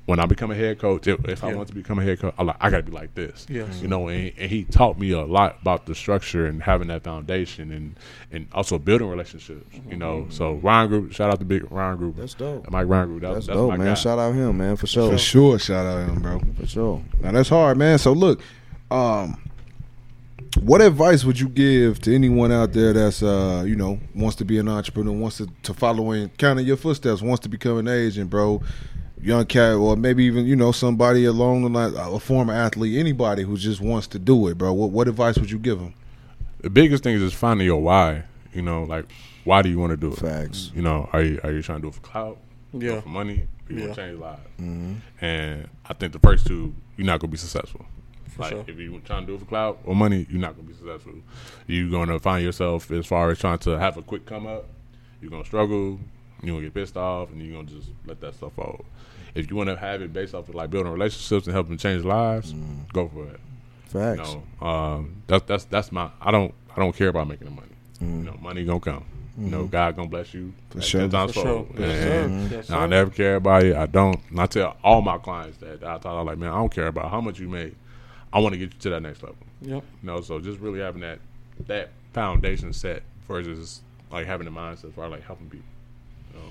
When 0.06 0.20
I 0.20 0.26
become 0.26 0.52
a 0.52 0.54
head 0.54 0.78
coach, 0.78 1.08
if, 1.08 1.24
if 1.28 1.42
I 1.42 1.52
want 1.52 1.68
to 1.68 1.74
become 1.74 1.98
a 1.98 2.02
head 2.02 2.20
coach, 2.20 2.32
I 2.38 2.44
like 2.44 2.56
I 2.60 2.70
got 2.70 2.76
to 2.78 2.82
be 2.84 2.92
like 2.92 3.14
this. 3.16 3.44
Yes. 3.48 3.82
you 3.82 3.88
know, 3.88 4.06
and, 4.08 4.32
and 4.38 4.50
he 4.50 4.62
taught 4.64 4.98
me 5.00 5.10
a 5.10 5.22
lot 5.22 5.58
about 5.60 5.86
the 5.86 5.96
structure 5.96 6.46
and 6.46 6.62
having 6.62 6.86
that 6.88 7.02
foundation 7.02 7.72
and 7.72 7.96
and 8.30 8.46
also 8.52 8.78
building 8.78 9.08
relationships. 9.08 9.66
You 9.88 9.96
know, 9.96 10.28
so 10.30 10.58
Reingruber, 10.58 11.12
shout 11.12 11.32
out 11.32 11.40
to 11.40 11.44
Big 11.44 11.62
Reingruber. 11.64 12.16
That's 12.16 12.34
dope. 12.34 12.70
Mike 12.70 12.86
Reingruber. 12.86 13.20
That, 13.20 13.34
That's, 13.34 13.46
that's, 13.46 13.56
dope, 13.56 13.68
my 13.70 13.76
man. 13.78 13.86
guy. 13.88 13.94
Shout 13.94 14.18
out 14.18 14.32
him, 14.32 14.56
man, 14.56 14.76
for 14.76 14.86
sure. 14.86 15.10
For 15.10 15.18
sure, 15.18 15.58
shout 15.58 15.84
out 15.84 16.08
him, 16.08 16.22
bro. 16.22 16.40
For 16.60 16.66
sure. 16.66 17.02
Now 17.20 17.32
that's 17.32 17.48
hard, 17.48 17.76
man. 17.76 17.98
So 17.98 18.12
look, 18.12 18.40
um, 18.92 19.42
what 20.60 20.80
advice 20.80 21.24
would 21.24 21.38
you 21.38 21.48
give 21.48 22.00
to 22.02 22.14
anyone 22.14 22.52
out 22.52 22.72
there 22.72 22.92
that's 22.92 23.22
uh, 23.22 23.64
you 23.66 23.76
know, 23.76 23.98
wants 24.14 24.36
to 24.36 24.44
be 24.44 24.58
an 24.58 24.68
entrepreneur, 24.68 25.12
wants 25.12 25.38
to, 25.38 25.48
to 25.64 25.74
follow 25.74 26.12
in 26.12 26.30
kind 26.38 26.58
of 26.60 26.66
your 26.66 26.76
footsteps, 26.76 27.20
wants 27.22 27.40
to 27.42 27.48
become 27.48 27.78
an 27.78 27.88
agent, 27.88 28.30
bro? 28.30 28.62
Young 29.26 29.44
cat, 29.46 29.74
or 29.74 29.96
maybe 29.96 30.24
even 30.24 30.46
you 30.46 30.54
know 30.56 30.72
somebody 30.72 31.24
along 31.24 31.62
the 31.62 31.68
line, 31.68 31.92
a 31.96 32.18
former 32.20 32.52
athlete, 32.54 32.96
anybody 32.98 33.42
who 33.42 33.56
just 33.56 33.80
wants 33.80 34.06
to 34.08 34.18
do 34.18 34.46
it, 34.48 34.56
bro? 34.56 34.72
What 34.72 34.90
what 34.90 35.08
advice 35.08 35.36
would 35.38 35.50
you 35.50 35.58
give 35.58 35.78
them? 35.78 35.94
The 36.60 36.70
biggest 36.70 37.02
thing 37.04 37.14
is 37.16 37.20
just 37.22 37.36
finding 37.36 37.66
your 37.66 37.80
why. 37.82 38.22
You 38.54 38.62
know, 38.62 38.84
like 38.84 39.04
why 39.44 39.62
do 39.62 39.68
you 39.68 39.78
want 39.78 39.90
to 39.90 39.96
do 39.96 40.12
it? 40.12 40.18
Facts. 40.18 40.70
You 40.74 40.82
know, 40.82 41.08
are 41.12 41.22
you 41.22 41.40
are 41.42 41.52
you 41.52 41.62
trying 41.62 41.78
to 41.78 41.82
do 41.82 41.88
it 41.88 41.94
for 41.94 42.00
clout? 42.00 42.38
Yeah. 42.72 43.00
for 43.00 43.08
money? 43.08 43.46
Or 43.68 43.72
you 43.72 43.78
Yeah. 43.78 43.84
want 43.86 43.94
to 43.96 44.00
change 44.02 44.18
lives? 44.20 44.40
Mm-hmm. 44.60 45.24
And 45.24 45.68
I 45.86 45.92
think 45.94 46.12
the 46.12 46.18
first 46.20 46.46
two, 46.46 46.74
you're 46.96 47.06
not 47.06 47.20
gonna 47.20 47.30
be 47.30 47.36
successful. 47.36 47.84
like 48.38 48.50
sure. 48.50 48.64
if 48.66 48.76
you're 48.78 49.00
trying 49.00 49.22
to 49.22 49.26
do 49.28 49.34
it 49.34 49.40
for 49.40 49.46
clout 49.46 49.78
or 49.84 49.94
money, 49.96 50.26
you're 50.30 50.40
not 50.40 50.56
gonna 50.56 50.68
be 50.68 50.74
successful. 50.74 51.14
You're 51.66 51.90
gonna 51.90 52.18
find 52.20 52.44
yourself 52.44 52.90
as 52.90 53.06
far 53.06 53.30
as 53.30 53.38
trying 53.38 53.58
to 53.60 53.78
have 53.78 53.96
a 53.96 54.02
quick 54.02 54.26
come 54.26 54.46
up. 54.46 54.66
You're 55.20 55.30
gonna 55.30 55.44
struggle. 55.44 55.98
You're 56.42 56.54
gonna 56.56 56.66
get 56.66 56.74
pissed 56.74 56.96
off, 56.96 57.30
and 57.30 57.40
you're 57.40 57.56
gonna 57.56 57.68
just 57.68 57.88
let 58.06 58.20
that 58.20 58.34
stuff 58.34 58.52
fall. 58.54 58.84
If 59.36 59.50
you 59.50 59.56
want 59.56 59.68
to 59.70 59.76
have 59.76 60.02
it 60.02 60.12
based 60.12 60.34
off 60.34 60.48
of 60.48 60.54
like 60.54 60.70
building 60.70 60.90
relationships 60.92 61.46
and 61.46 61.54
helping 61.54 61.76
change 61.78 62.04
lives, 62.04 62.52
Mm. 62.52 62.92
go 62.92 63.08
for 63.08 63.24
it. 63.24 63.40
You 63.94 64.00
Facts. 64.16 64.36
know, 64.60 64.66
um, 64.66 65.22
that's 65.26 65.44
that's 65.46 65.64
that's 65.64 65.92
my. 65.92 66.10
I 66.20 66.30
don't 66.30 66.52
I 66.76 66.80
don't 66.80 66.94
care 66.94 67.08
about 67.08 67.28
making 67.28 67.46
the 67.46 67.50
money. 67.54 67.68
Mm. 68.02 68.18
You 68.24 68.30
know, 68.30 68.38
money 68.42 68.64
gonna 68.64 68.80
come. 68.80 69.04
You 69.38 69.50
know, 69.50 69.64
God 69.66 69.96
gonna 69.96 70.08
bless 70.08 70.32
you 70.32 70.54
For 70.70 70.78
like 70.78 70.86
sure. 70.86 71.00
10 71.02 71.10
times 71.10 71.32
For 71.34 71.40
sure. 71.40 71.44
fold. 71.66 71.74
Yes, 71.78 72.24
And- 72.24 72.50
Yes, 72.50 72.70
I 72.70 72.86
never 72.86 73.10
care 73.10 73.36
about 73.36 73.64
it. 73.64 73.76
I 73.76 73.84
don't. 73.84 74.18
And 74.30 74.40
I 74.40 74.46
tell 74.46 74.76
all 74.82 75.02
my 75.02 75.18
clients 75.18 75.58
that 75.58 75.82
I 75.84 75.98
thought 75.98 76.16
I 76.16 76.22
was 76.22 76.26
like, 76.26 76.38
man, 76.38 76.50
I 76.50 76.54
don't 76.56 76.72
care 76.72 76.86
about 76.86 77.10
how 77.10 77.20
much 77.20 77.38
you 77.38 77.46
make. 77.48 77.74
I 78.32 78.38
want 78.38 78.54
to 78.54 78.58
get 78.58 78.72
you 78.72 78.80
to 78.80 78.90
that 78.90 79.02
next 79.02 79.22
level. 79.22 79.36
Yep. 79.60 79.84
You 80.02 80.06
know, 80.06 80.20
so 80.22 80.38
just 80.40 80.58
really 80.60 80.80
having 80.80 81.02
that 81.02 81.18
that 81.66 81.90
foundation 82.14 82.72
set 82.72 83.02
versus 83.28 83.82
like 84.10 84.26
having 84.26 84.46
the 84.46 84.50
mindset 84.50 84.92
for 84.94 85.06
like 85.08 85.22
helping 85.22 85.50
people. 85.50 85.66
You 86.32 86.40
know? 86.40 86.46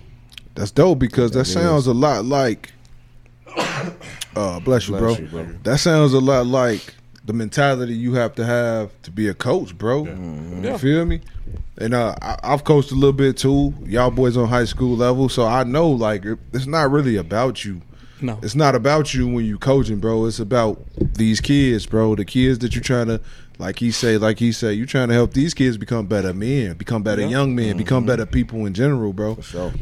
That's 0.53 0.69
dope 0.71 0.99
because 0.99 1.31
that 1.31 1.39
That 1.39 1.45
sounds 1.45 1.81
is. 1.83 1.87
a 1.87 1.93
lot 1.93 2.23
like. 2.25 2.71
Uh, 4.35 4.59
bless 4.59 4.89
you, 4.89 4.97
Bless 4.97 5.17
bro. 5.31 5.41
you. 5.43 5.59
That 5.63 5.79
sounds 5.79 6.11
a 6.11 6.19
lot 6.19 6.45
like 6.45 6.93
the 7.23 7.31
mentality 7.31 7.93
you 7.93 8.15
have 8.15 8.35
to 8.35 8.45
have 8.45 8.91
to 9.03 9.09
be 9.11 9.29
a 9.29 9.33
coach, 9.33 9.77
bro. 9.77 10.03
Mm-hmm. 10.03 10.63
You 10.63 10.69
Yeah. 10.71 10.77
feel 10.77 11.05
me? 11.05 11.21
And 11.77 11.93
uh, 11.93 12.15
I, 12.21 12.37
I've 12.43 12.65
coached 12.65 12.91
a 12.91 12.95
little 12.95 13.13
bit 13.13 13.37
too. 13.37 13.73
Y'all 13.85 14.11
boys 14.11 14.35
on 14.35 14.49
high 14.49 14.65
school 14.65 14.97
level, 14.97 15.29
so 15.29 15.45
I 15.45 15.63
know 15.63 15.89
like 15.89 16.25
it- 16.25 16.39
it's 16.51 16.65
not 16.67 16.91
really 16.91 17.15
about 17.15 17.63
you. 17.63 17.81
No. 18.21 18.37
It's 18.43 18.55
not 18.55 18.75
about 18.75 19.13
you 19.13 19.25
when 19.27 19.45
you 19.45 19.57
coaching, 19.57 19.99
bro. 19.99 20.25
It's 20.25 20.39
about 20.39 20.81
these 20.97 21.39
kids, 21.39 21.85
bro. 21.85 22.15
The 22.15 22.25
kids 22.25 22.59
that 22.59 22.75
you're 22.75 22.83
trying 22.83 23.07
to, 23.07 23.21
like 23.57 23.79
he 23.79 23.89
say, 23.91 24.17
like 24.17 24.39
he 24.39 24.51
say, 24.51 24.73
you're 24.73 24.85
trying 24.85 25.07
to 25.09 25.13
help 25.13 25.33
these 25.33 25.53
kids 25.53 25.77
become 25.77 26.07
better 26.07 26.33
men, 26.33 26.73
become 26.75 27.03
better 27.03 27.25
young 27.25 27.55
men, 27.55 27.77
become 27.77 27.99
Mm-hmm. 28.03 28.07
better 28.07 28.25
people 28.25 28.65
in 28.65 28.73
general, 28.73 29.13
bro. 29.13 29.35
For 29.35 29.41
sure. 29.43 29.73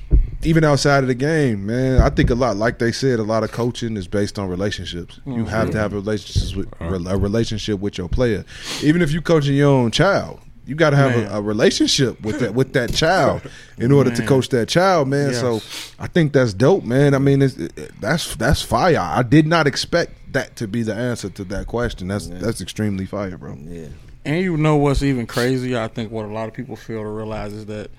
Even 0.46 0.64
outside 0.64 1.04
of 1.04 1.08
the 1.08 1.16
game, 1.16 1.66
man. 1.66 2.02
I 2.02 2.10
think 2.10 2.30
a 2.30 2.36
lot, 2.36 2.58
like 2.58 2.80
they 2.80 2.92
said, 2.92 3.20
a 3.20 3.24
lot 3.24 3.44
of 3.44 3.52
coaching 3.52 3.98
is 3.98 4.08
based 4.08 4.38
on 4.38 4.50
relationships. 4.50 5.20
You 5.26 5.34
mm-hmm. 5.34 5.46
have 5.46 5.72
to 5.72 5.78
have 5.78 5.94
a 5.94 5.96
relationship 5.96 6.68
with 6.80 7.08
a 7.08 7.18
relationship 7.18 7.80
with 7.80 7.98
your 7.98 8.10
player. 8.10 8.46
Even 8.82 9.02
if 9.02 9.12
you're 9.12 9.22
coaching 9.22 9.56
your 9.56 9.70
own 9.70 9.92
child, 9.92 10.40
you 10.66 10.76
got 10.76 10.92
to 10.92 10.96
have 10.96 11.16
a, 11.16 11.38
a 11.38 11.42
relationship 11.42 12.22
with 12.22 12.40
that 12.40 12.54
with 12.54 12.74
that 12.74 12.94
child 12.94 13.42
in 13.78 13.92
order 13.92 14.12
to 14.12 14.26
coach 14.26 14.50
that 14.50 14.70
child, 14.70 15.08
man. 15.08 15.32
Yes. 15.32 15.40
So 15.40 15.62
I 16.00 16.08
think 16.08 16.34
that's 16.34 16.54
dope, 16.54 16.84
man. 16.84 17.14
I 17.14 17.20
mean, 17.20 17.42
it's, 17.42 17.58
it, 17.58 17.92
that's 18.00 18.36
that's 18.36 18.62
fire. 18.62 19.00
I 19.00 19.24
did 19.24 19.46
not 19.46 19.68
expect 19.68 20.14
that 20.34 20.56
to 20.58 20.68
be 20.68 20.84
the 20.84 20.94
answer 20.94 21.30
to 21.30 21.44
that 21.46 21.68
question. 21.68 22.08
That's 22.08 22.28
that's 22.28 22.62
extremely 22.62 23.06
fire, 23.06 23.38
bro. 23.38 23.58
Yeah. 23.62 23.88
And 24.26 24.42
you 24.42 24.56
know 24.56 24.78
what's 24.78 25.04
even 25.04 25.28
crazier? 25.28 25.80
I 25.80 25.90
think 25.90 26.12
what 26.12 26.26
a 26.26 26.30
lot 26.30 26.48
of 26.48 26.54
people 26.54 26.78
fail 26.78 27.02
to 27.02 27.10
realize 27.10 27.52
is 27.52 27.66
that 27.66 27.92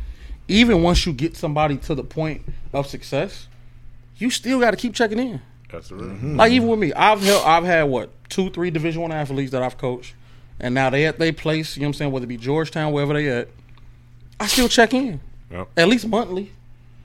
even 0.49 0.83
once 0.83 1.07
you 1.07 1.13
get 1.13 1.37
somebody 1.37 1.77
to 1.79 1.95
the 1.95 2.05
point 2.05 2.43
of 2.73 2.87
success, 2.87 3.49
you 4.17 4.31
still 4.31 4.61
got 4.61 4.73
to 4.73 4.77
keep 4.77 4.95
checking 4.95 5.19
in. 5.19 5.41
That's 5.71 5.89
the 5.89 5.97
real. 5.97 6.09
Mm-hmm. 6.09 6.37
Like 6.37 6.53
even 6.53 6.69
with 6.69 6.79
me, 6.79 6.93
I've 6.93 7.21
held, 7.23 7.45
I've 7.45 7.65
had 7.65 7.85
what 7.85 8.11
two, 8.29 8.51
three 8.51 8.71
Division 8.71 9.03
One 9.03 9.13
athletes 9.13 9.53
that 9.53 9.63
I've 9.63 9.79
coached, 9.79 10.15
and 10.61 10.75
now 10.75 10.91
they 10.91 11.07
at 11.07 11.19
their 11.19 11.33
place. 11.33 11.77
You 11.77 11.83
know 11.83 11.87
what 11.87 11.89
I'm 11.89 11.95
saying? 11.95 12.13
Whether 12.13 12.25
it 12.25 12.29
be 12.29 12.37
Georgetown, 12.37 12.93
wherever 12.93 13.15
they 13.15 13.29
at, 13.29 13.49
I 14.39 14.47
still 14.47 14.69
check 14.69 14.95
in 14.95 15.21
Yep. 15.51 15.69
at 15.77 15.89
least 15.89 16.07
monthly 16.09 16.53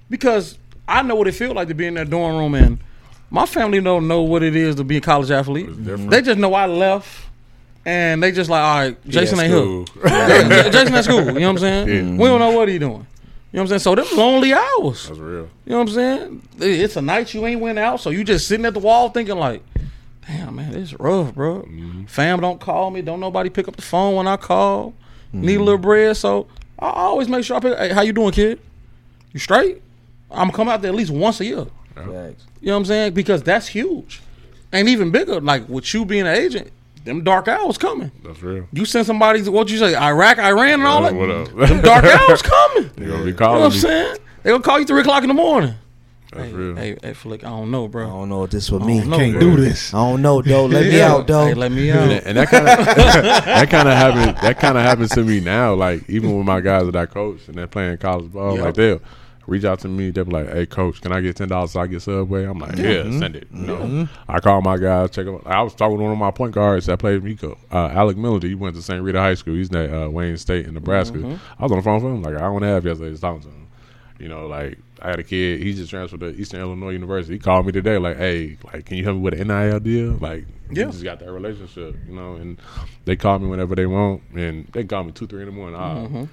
because 0.09 0.57
I 0.87 1.01
know 1.03 1.15
what 1.15 1.27
it 1.27 1.33
feels 1.33 1.53
like 1.53 1.67
to 1.67 1.73
be 1.73 1.85
in 1.85 1.93
that 1.95 2.09
dorm 2.09 2.35
room 2.37 2.55
and 2.55 2.79
my 3.29 3.45
family 3.45 3.79
don't 3.79 4.07
know 4.07 4.21
what 4.21 4.41
it 4.41 4.55
is 4.55 4.75
to 4.77 4.83
be 4.83 4.97
a 4.97 5.01
college 5.01 5.29
athlete. 5.29 5.67
They 5.69 6.21
just 6.21 6.39
know 6.39 6.53
I 6.53 6.65
left. 6.65 7.25
And 7.85 8.21
they 8.21 8.31
just 8.31 8.49
like, 8.49 8.61
all 8.61 8.77
right, 8.79 9.07
Jason 9.07 9.37
Yeah, 9.37 9.43
ain't 9.45 9.89
here. 9.89 10.01
Yeah, 10.05 10.69
Jason 10.69 10.95
at 10.95 11.03
school. 11.05 11.19
You 11.19 11.25
know 11.25 11.33
what 11.33 11.43
I'm 11.49 11.57
saying? 11.59 11.87
Yeah. 11.87 12.17
We 12.17 12.27
don't 12.27 12.39
know 12.39 12.51
what 12.51 12.67
he 12.69 12.77
doing. 12.77 13.05
You 13.51 13.57
know 13.57 13.63
what 13.63 13.71
I'm 13.71 13.79
saying? 13.79 13.79
So 13.79 13.95
them 13.95 14.17
lonely 14.17 14.53
hours. 14.53 15.07
That's 15.07 15.19
real. 15.19 15.49
You 15.65 15.71
know 15.71 15.79
what 15.79 15.89
I'm 15.89 15.93
saying? 15.95 16.41
It's 16.59 16.95
a 16.95 17.01
night 17.01 17.33
you 17.33 17.45
ain't 17.47 17.61
went 17.61 17.79
out, 17.79 17.99
so 17.99 18.11
you 18.11 18.23
just 18.23 18.47
sitting 18.47 18.65
at 18.65 18.75
the 18.75 18.79
wall 18.79 19.09
thinking 19.09 19.37
like, 19.37 19.63
damn 20.27 20.55
man, 20.55 20.75
it's 20.75 20.93
rough, 20.93 21.33
bro. 21.33 21.63
Mm-hmm. 21.63 22.05
Fam 22.05 22.41
don't 22.41 22.61
call 22.61 22.91
me. 22.91 23.01
Don't 23.01 23.19
nobody 23.19 23.49
pick 23.49 23.67
up 23.67 23.75
the 23.75 23.81
phone 23.81 24.15
when 24.15 24.27
I 24.27 24.37
call. 24.37 24.93
Need 25.31 25.55
a 25.55 25.63
little 25.63 25.79
bread, 25.79 26.17
so 26.17 26.47
I 26.77 26.89
always 26.89 27.27
make 27.27 27.43
sure 27.43 27.57
I 27.57 27.59
pick. 27.59 27.77
Hey, 27.77 27.89
how 27.89 28.01
you 28.01 28.13
doing, 28.13 28.31
kid? 28.31 28.59
You 29.31 29.39
straight? 29.39 29.81
I'm 30.31 30.47
gonna 30.47 30.53
come 30.53 30.69
out 30.69 30.81
there 30.81 30.89
at 30.89 30.95
least 30.95 31.11
once 31.11 31.39
a 31.39 31.45
year. 31.45 31.65
Facts. 31.95 32.45
You 32.61 32.67
know 32.67 32.73
what 32.73 32.77
I'm 32.77 32.85
saying? 32.85 33.13
Because 33.13 33.43
that's 33.43 33.67
huge, 33.67 34.21
and 34.71 34.87
even 34.89 35.11
bigger. 35.11 35.39
Like 35.41 35.67
with 35.69 35.91
you 35.93 36.05
being 36.05 36.27
an 36.27 36.35
agent, 36.35 36.71
them 37.03 37.23
dark 37.23 37.47
hours 37.47 37.77
coming. 37.77 38.11
That's 38.23 38.41
real. 38.41 38.67
You 38.73 38.85
send 38.85 39.05
somebody 39.05 39.41
to 39.43 39.51
what 39.51 39.69
you 39.69 39.77
say, 39.77 39.95
Iraq, 39.95 40.37
Iran, 40.37 40.73
and 40.81 40.83
all 40.83 41.01
that. 41.03 41.13
what 41.13 41.29
up? 41.29 41.47
Them 41.69 41.81
dark 41.81 42.03
hours 42.29 42.41
coming. 42.41 42.89
You 42.97 43.07
gonna 43.07 43.17
be 43.23 43.25
You 43.25 43.31
know 43.31 43.37
calling 43.37 43.61
what 43.61 43.73
I'm 43.73 43.79
saying? 43.79 44.17
They 44.43 44.51
gonna 44.51 44.63
call 44.63 44.79
you 44.79 44.85
three 44.85 45.01
o'clock 45.01 45.23
in 45.23 45.27
the 45.29 45.33
morning. 45.33 45.75
That's 46.31 46.45
Hey, 46.45 46.53
real. 46.53 46.75
hey, 46.75 46.95
hey, 47.01 47.13
Flick, 47.13 47.43
I 47.43 47.49
don't 47.49 47.71
know, 47.71 47.87
bro. 47.87 48.05
I 48.05 48.09
don't 48.11 48.29
know 48.29 48.43
if 48.43 48.51
this 48.51 48.69
for 48.69 48.79
I 48.79 48.85
me. 48.85 48.99
know, 49.03 49.17
Can't 49.17 49.31
bro. 49.31 49.41
do 49.41 49.55
this. 49.55 49.91
I 49.95 49.97
don't 49.97 50.21
know, 50.21 50.43
though. 50.43 50.67
Let 50.67 50.85
me 50.85 51.01
out, 51.01 51.25
though. 51.25 51.47
Hey, 51.47 51.53
let 51.55 51.71
me 51.71 51.89
out. 51.89 52.11
and 52.11 52.37
that 52.37 52.49
kind 52.49 52.67
of 52.69 52.77
that 53.45 53.67
kind 53.71 53.87
of 53.89 53.95
happens. 53.95 54.39
That 54.41 54.59
kind 54.59 54.77
of 54.77 54.83
happens 54.83 55.09
to 55.11 55.23
me 55.23 55.39
now. 55.39 55.73
Like 55.73 56.07
even 56.07 56.37
with 56.37 56.45
my 56.45 56.61
guys 56.61 56.85
that 56.85 56.95
I 56.95 57.07
coach 57.07 57.47
and 57.47 57.55
they're 57.55 57.65
playing 57.65 57.97
college 57.97 58.31
ball, 58.31 58.55
Yep. 58.57 58.63
like 58.65 58.73
they'll 58.75 59.01
reach 59.49 59.65
out 59.65 59.79
to 59.79 59.87
me. 59.87 60.11
They'll 60.11 60.25
be 60.25 60.31
like, 60.31 60.49
"Hey, 60.49 60.65
coach, 60.65 61.01
can 61.01 61.11
I 61.11 61.21
get 61.21 61.35
ten 61.35 61.47
dollars 61.49 61.71
so 61.71 61.79
I 61.81 61.87
get 61.87 62.01
Subway?" 62.01 62.43
I'm 62.45 62.59
like, 62.59 62.75
"Yeah, 62.77 63.03
Mm-hmm. 63.03 63.19
send 63.19 63.35
it." 63.35 63.47
You 63.53 63.61
know, 63.65 64.07
I 64.27 64.39
call 64.39 64.61
my 64.61 64.77
guys, 64.77 65.11
check 65.11 65.25
them. 65.25 65.41
I 65.45 65.61
was 65.61 65.73
talking 65.75 65.97
to 65.97 66.03
one 66.03 66.11
of 66.13 66.17
my 66.17 66.31
point 66.31 66.53
guards 66.53 66.85
that 66.87 66.99
played 66.99 67.23
Miko, 67.23 67.57
uh, 67.71 67.87
Alec 67.89 68.17
Miller. 68.17 68.39
He 68.41 68.55
went 68.55 68.75
to 68.75 68.81
St. 68.81 69.01
Rita 69.03 69.19
High 69.19 69.33
School. 69.35 69.55
He's 69.55 69.73
at 69.73 69.93
uh, 69.93 70.09
Wayne 70.09 70.37
State 70.37 70.65
in 70.67 70.73
Nebraska. 70.73 71.17
Mm-hmm. 71.17 71.35
I 71.59 71.63
was 71.63 71.71
on 71.71 71.77
the 71.79 71.83
phone 71.83 72.03
with 72.03 72.13
him. 72.13 72.21
Like 72.21 72.35
I 72.35 72.45
don't 72.45 72.61
have 72.63 72.85
yesterday. 72.85 73.11
Just 73.11 73.21
talking 73.21 73.41
to 73.41 73.47
him. 73.49 73.67
You 74.19 74.27
know, 74.27 74.47
like 74.47 74.77
I 75.01 75.11
had 75.11 75.19
a 75.19 75.23
kid. 75.23 75.61
He 75.63 75.73
just 75.73 75.89
transferred 75.89 76.19
to 76.19 76.29
Eastern 76.35 76.59
Illinois 76.59 76.89
University. 76.91 77.33
He 77.35 77.39
called 77.39 77.65
me 77.65 77.71
today, 77.71 77.97
like, 77.97 78.17
"Hey, 78.17 78.57
like, 78.65 78.85
can 78.85 78.97
you 78.97 79.03
help 79.05 79.15
me 79.15 79.21
with 79.23 79.39
an 79.39 79.47
NIL 79.47 79.79
deal?" 79.79 80.11
Like, 80.19 80.45
Yeah. 80.69 80.85
just 80.87 81.03
got 81.05 81.19
that 81.19 81.31
relationship, 81.31 81.95
you 82.05 82.13
know. 82.15 82.35
And 82.35 82.59
they 83.05 83.15
call 83.15 83.39
me 83.39 83.47
whenever 83.47 83.75
they 83.75 83.85
want, 83.85 84.23
and 84.35 84.67
they 84.73 84.83
call 84.83 85.05
me 85.05 85.13
two, 85.13 85.25
three 85.25 85.39
in 85.39 85.45
the 85.45 85.53
morning. 85.53 85.79
Ah, 85.79 85.95
Mm-hmm. 85.95 86.23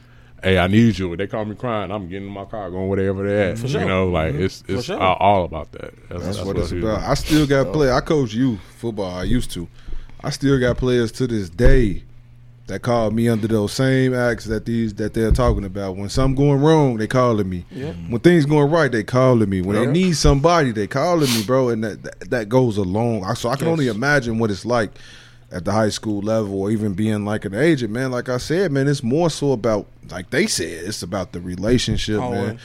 Hey, 0.43 0.59
I 0.59 0.67
need 0.67 0.99
you. 0.99 1.17
They 1.17 1.27
call 1.27 1.45
me 1.45 1.55
crying. 1.55 1.91
I'm 1.91 2.09
getting 2.09 2.29
in 2.29 2.33
my 2.33 2.45
car, 2.45 2.71
going 2.71 2.89
wherever 2.89 3.27
they 3.27 3.51
at. 3.51 3.59
sure. 3.59 3.81
You 3.81 3.87
know, 3.87 4.09
like 4.09 4.35
mm-hmm. 4.35 4.45
it's 4.45 4.63
it's 4.69 4.85
sure. 4.85 5.01
all, 5.01 5.17
all 5.17 5.45
about 5.45 5.73
that. 5.73 5.95
That's, 6.09 6.25
That's, 6.25 6.39
what 6.39 6.49
what 6.49 6.57
it's 6.59 6.73
it 6.73 6.79
is. 6.79 6.85
about. 6.85 7.01
I 7.03 7.15
still 7.15 7.47
got 7.47 7.73
play. 7.73 7.91
I 7.91 8.01
coach 8.01 8.33
you 8.35 8.59
football. 8.77 9.11
I 9.11 9.25
used 9.25 9.51
to. 9.53 9.67
I 10.23 10.31
still 10.31 10.59
got 10.61 10.77
players 10.77 11.13
to 11.13 11.27
this 11.27 11.49
day 11.49 12.03
that 12.67 12.83
call 12.83 13.13
me 13.13 13.29
under 13.29 13.47
those 13.47 13.73
same 13.73 14.13
acts 14.13 14.45
that 14.47 14.67
these 14.67 14.95
that 14.95 15.15
they're 15.15 15.31
talking 15.31 15.65
about. 15.65 15.97
When 15.97 16.09
something 16.09 16.35
going 16.37 16.61
wrong, 16.61 16.97
they 16.97 17.07
calling 17.07 17.49
me. 17.49 17.65
Yeah. 17.71 17.93
Mm-hmm. 17.93 18.11
When 18.13 18.21
things 18.21 18.45
going 18.45 18.71
right, 18.71 18.91
they 18.91 19.05
calling 19.05 19.49
me. 19.49 19.63
When 19.63 19.77
Yeah. 19.77 19.85
they 19.87 19.93
need 19.93 20.17
somebody, 20.17 20.73
they 20.73 20.87
calling 20.87 21.33
me, 21.33 21.45
bro. 21.45 21.69
And 21.71 21.85
that 21.85 22.03
that, 22.03 22.31
that 22.31 22.49
goes 22.49 22.77
along. 22.77 23.25
I- 23.25 23.35
So 23.35 23.49
I 23.49 23.57
can 23.57 23.67
Yes. 23.67 23.73
only 23.73 23.89
imagine 23.89 24.39
what 24.39 24.51
it's 24.51 24.67
like 24.67 24.91
at 25.51 25.65
the 25.65 25.73
high 25.73 25.89
school 25.91 26.21
level, 26.23 26.61
or 26.61 26.71
even 26.71 26.95
being 26.95 27.25
like 27.25 27.45
an 27.45 27.55
agent, 27.55 27.93
man. 27.93 28.11
Like 28.11 28.29
I 28.29 28.39
said, 28.39 28.73
man, 28.73 28.89
it's 28.89 29.03
more 29.03 29.31
so 29.31 29.53
about 29.53 29.87
like 30.11 30.31
they 30.31 30.47
said, 30.47 30.85
it's 30.85 31.03
about 31.03 31.33
the 31.33 31.41
relationship, 31.41 32.19
man. 32.19 32.35
Always. 32.35 32.61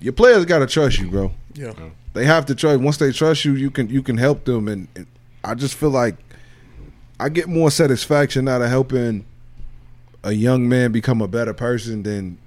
Your 0.00 0.12
players 0.12 0.44
got 0.44 0.58
to 0.58 0.66
trust 0.66 0.98
you, 0.98 1.08
bro 1.08 1.32
Yeah. 1.54 1.72
they 2.12 2.24
have 2.26 2.44
to 2.46 2.54
trust. 2.54 2.80
Once 2.80 2.98
they 2.98 3.12
trust 3.12 3.44
you, 3.44 3.54
you 3.54 3.70
can 3.70 3.88
you 3.88 4.02
can 4.02 4.16
help 4.18 4.44
them, 4.44 4.68
and, 4.68 4.88
and 4.94 5.06
I 5.44 5.54
just 5.54 5.74
feel 5.74 5.90
like 5.90 6.16
I 7.18 7.28
get 7.30 7.48
more 7.48 7.70
satisfaction 7.70 8.46
out 8.48 8.60
of 8.62 8.68
helping 8.68 9.24
a 10.22 10.32
young 10.32 10.68
man 10.68 10.92
become 10.92 11.22
a 11.22 11.28
better 11.28 11.54
person 11.54 12.02
than 12.02 12.38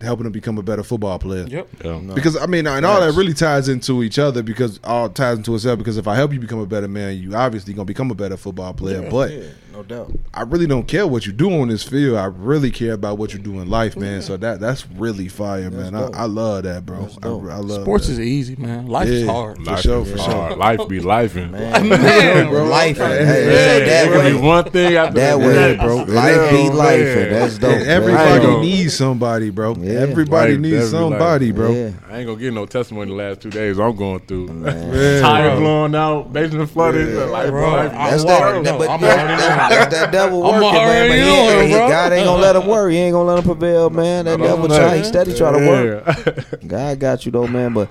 helping 0.00 0.26
him 0.26 0.32
become 0.32 0.58
a 0.58 0.62
better 0.62 0.82
football 0.82 1.18
player. 1.18 1.46
Yep. 1.48 1.68
Yeah. 1.84 2.00
Because 2.14 2.36
I 2.36 2.46
mean, 2.46 2.66
and 2.66 2.86
all 2.86 3.00
that 3.00 3.14
really 3.14 3.34
ties 3.34 3.68
into 3.68 4.02
each 4.02 4.18
other. 4.18 4.42
Because 4.42 4.78
all 4.84 5.08
ties 5.08 5.38
into 5.38 5.54
itself. 5.54 5.78
Because 5.78 5.96
if 5.96 6.06
I 6.06 6.14
help 6.14 6.32
you 6.32 6.40
become 6.40 6.60
a 6.60 6.66
better 6.66 6.88
man, 6.88 7.16
you 7.18 7.34
obviously 7.34 7.74
gonna 7.74 7.84
become 7.84 8.10
a 8.10 8.14
better 8.14 8.36
football 8.36 8.72
player. 8.74 9.08
but 9.10 9.30
Yeah, 9.32 9.42
no 9.78 9.82
No 9.82 10.04
doubt. 10.06 10.12
I 10.34 10.42
really 10.42 10.66
don't 10.66 10.86
care 10.88 11.06
what 11.06 11.24
you 11.26 11.32
do 11.32 11.50
on 11.60 11.68
this 11.68 11.82
field. 11.84 12.16
I 12.18 12.24
really 12.26 12.70
care 12.70 12.92
about 12.94 13.16
what 13.18 13.32
you 13.32 13.38
do 13.38 13.60
in 13.60 13.68
life, 13.70 13.96
man. 13.96 14.22
So 14.22 14.36
that 14.36 14.58
that's 14.60 14.86
really 14.90 15.28
fire, 15.28 15.70
man. 15.70 15.94
I. 15.94 16.06
I 16.08 16.24
love 16.24 16.64
that, 16.64 16.84
bro. 16.84 17.08
I. 17.22 17.26
I 17.28 17.30
love 17.58 17.82
Sports 17.82 18.06
that. 18.06 18.14
is 18.14 18.20
easy, 18.20 18.56
man. 18.56 18.86
Life 18.86 19.08
is 19.08 19.24
Yeah. 19.24 19.32
hard. 19.32 19.56
For 19.58 19.62
Life 19.64 19.80
sure, 19.80 20.02
is 20.02 20.10
for 20.12 20.18
hard. 20.18 20.50
sure. 20.52 20.58
Life 20.58 20.88
be 20.88 21.00
life, 21.00 21.34
Man, 21.34 21.50
Man, 21.88 22.48
bro. 22.50 22.64
life. 22.64 22.98
Okay. 23.00 23.24
Hey, 23.24 23.24
say 23.44 23.86
Yeah, 23.86 24.04
that 24.10 24.18
way. 24.24 24.32
be 24.32 24.38
one 24.38 24.64
thing 24.64 24.96
after 24.96 25.14
That 25.20 25.38
the 25.38 25.46
way, 25.46 25.54
next. 25.54 25.82
bro. 25.84 25.96
Yeah, 25.98 26.04
Life 26.14 26.50
be 26.50 26.56
man. 26.68 26.76
life, 26.76 27.00
and 27.00 27.34
that's 27.36 27.58
dope. 27.58 27.70
And 27.72 27.82
everybody 27.88 28.40
gonna- 28.46 28.60
needs 28.60 28.94
somebody, 28.96 29.50
bro. 29.50 29.74
Yeah. 29.78 29.92
Everybody 30.00 30.52
Life, 30.52 30.60
needs 30.60 30.90
somebody, 30.90 31.46
life. 31.46 31.54
bro. 31.56 31.70
Yeah. 31.72 31.90
I 32.10 32.18
ain't 32.18 32.26
gonna 32.26 32.38
get 32.40 32.52
no 32.52 32.66
testimony 32.66 33.10
the 33.10 33.16
last 33.16 33.40
two 33.42 33.50
days. 33.50 33.78
I'm 33.78 33.94
going 33.94 34.20
through 34.20 34.48
Man. 34.48 34.92
Yeah, 34.94 35.20
tire 35.20 35.50
bro. 35.50 35.60
blowing 35.60 35.94
out, 35.94 36.32
basement 36.32 36.70
flooded. 36.70 37.08
Yeah. 37.14 37.24
Life, 37.24 37.50
Bro, 37.50 37.74
I- 37.74 37.88
That's 38.10 38.22
I'm 38.24 38.64
that, 38.64 39.67
already 39.72 39.90
that, 39.90 40.12
know. 40.12 40.12
but 40.12 40.12
I'm 40.12 40.12
yeah, 40.12 40.12
already 40.12 40.12
that's, 40.12 40.12
that 40.12 40.12
devil 40.12 40.44
I'm 40.44 40.62
working, 40.62 40.72
man. 40.72 41.08
But 41.08 41.14
he, 41.18 41.24
knowing, 41.24 41.58
ain't- 41.60 41.68
he- 41.68 41.74
God 41.92 42.12
ain't 42.12 42.24
gonna 42.24 42.42
let 42.42 42.56
him 42.56 42.66
work. 42.66 42.90
He 42.92 42.98
ain't 42.98 43.12
gonna 43.12 43.28
let 43.28 43.38
him 43.38 43.44
prevail, 43.44 43.90
man. 43.90 44.24
That 44.26 44.38
devil 44.38 44.68
know. 44.68 44.76
try, 44.76 44.96
he 44.98 45.04
steady 45.04 45.34
try 45.34 45.52
to 45.52 45.66
work. 45.68 46.58
God 46.66 46.98
got 46.98 47.26
you 47.26 47.32
though, 47.32 47.46
man. 47.46 47.72
But 47.74 47.88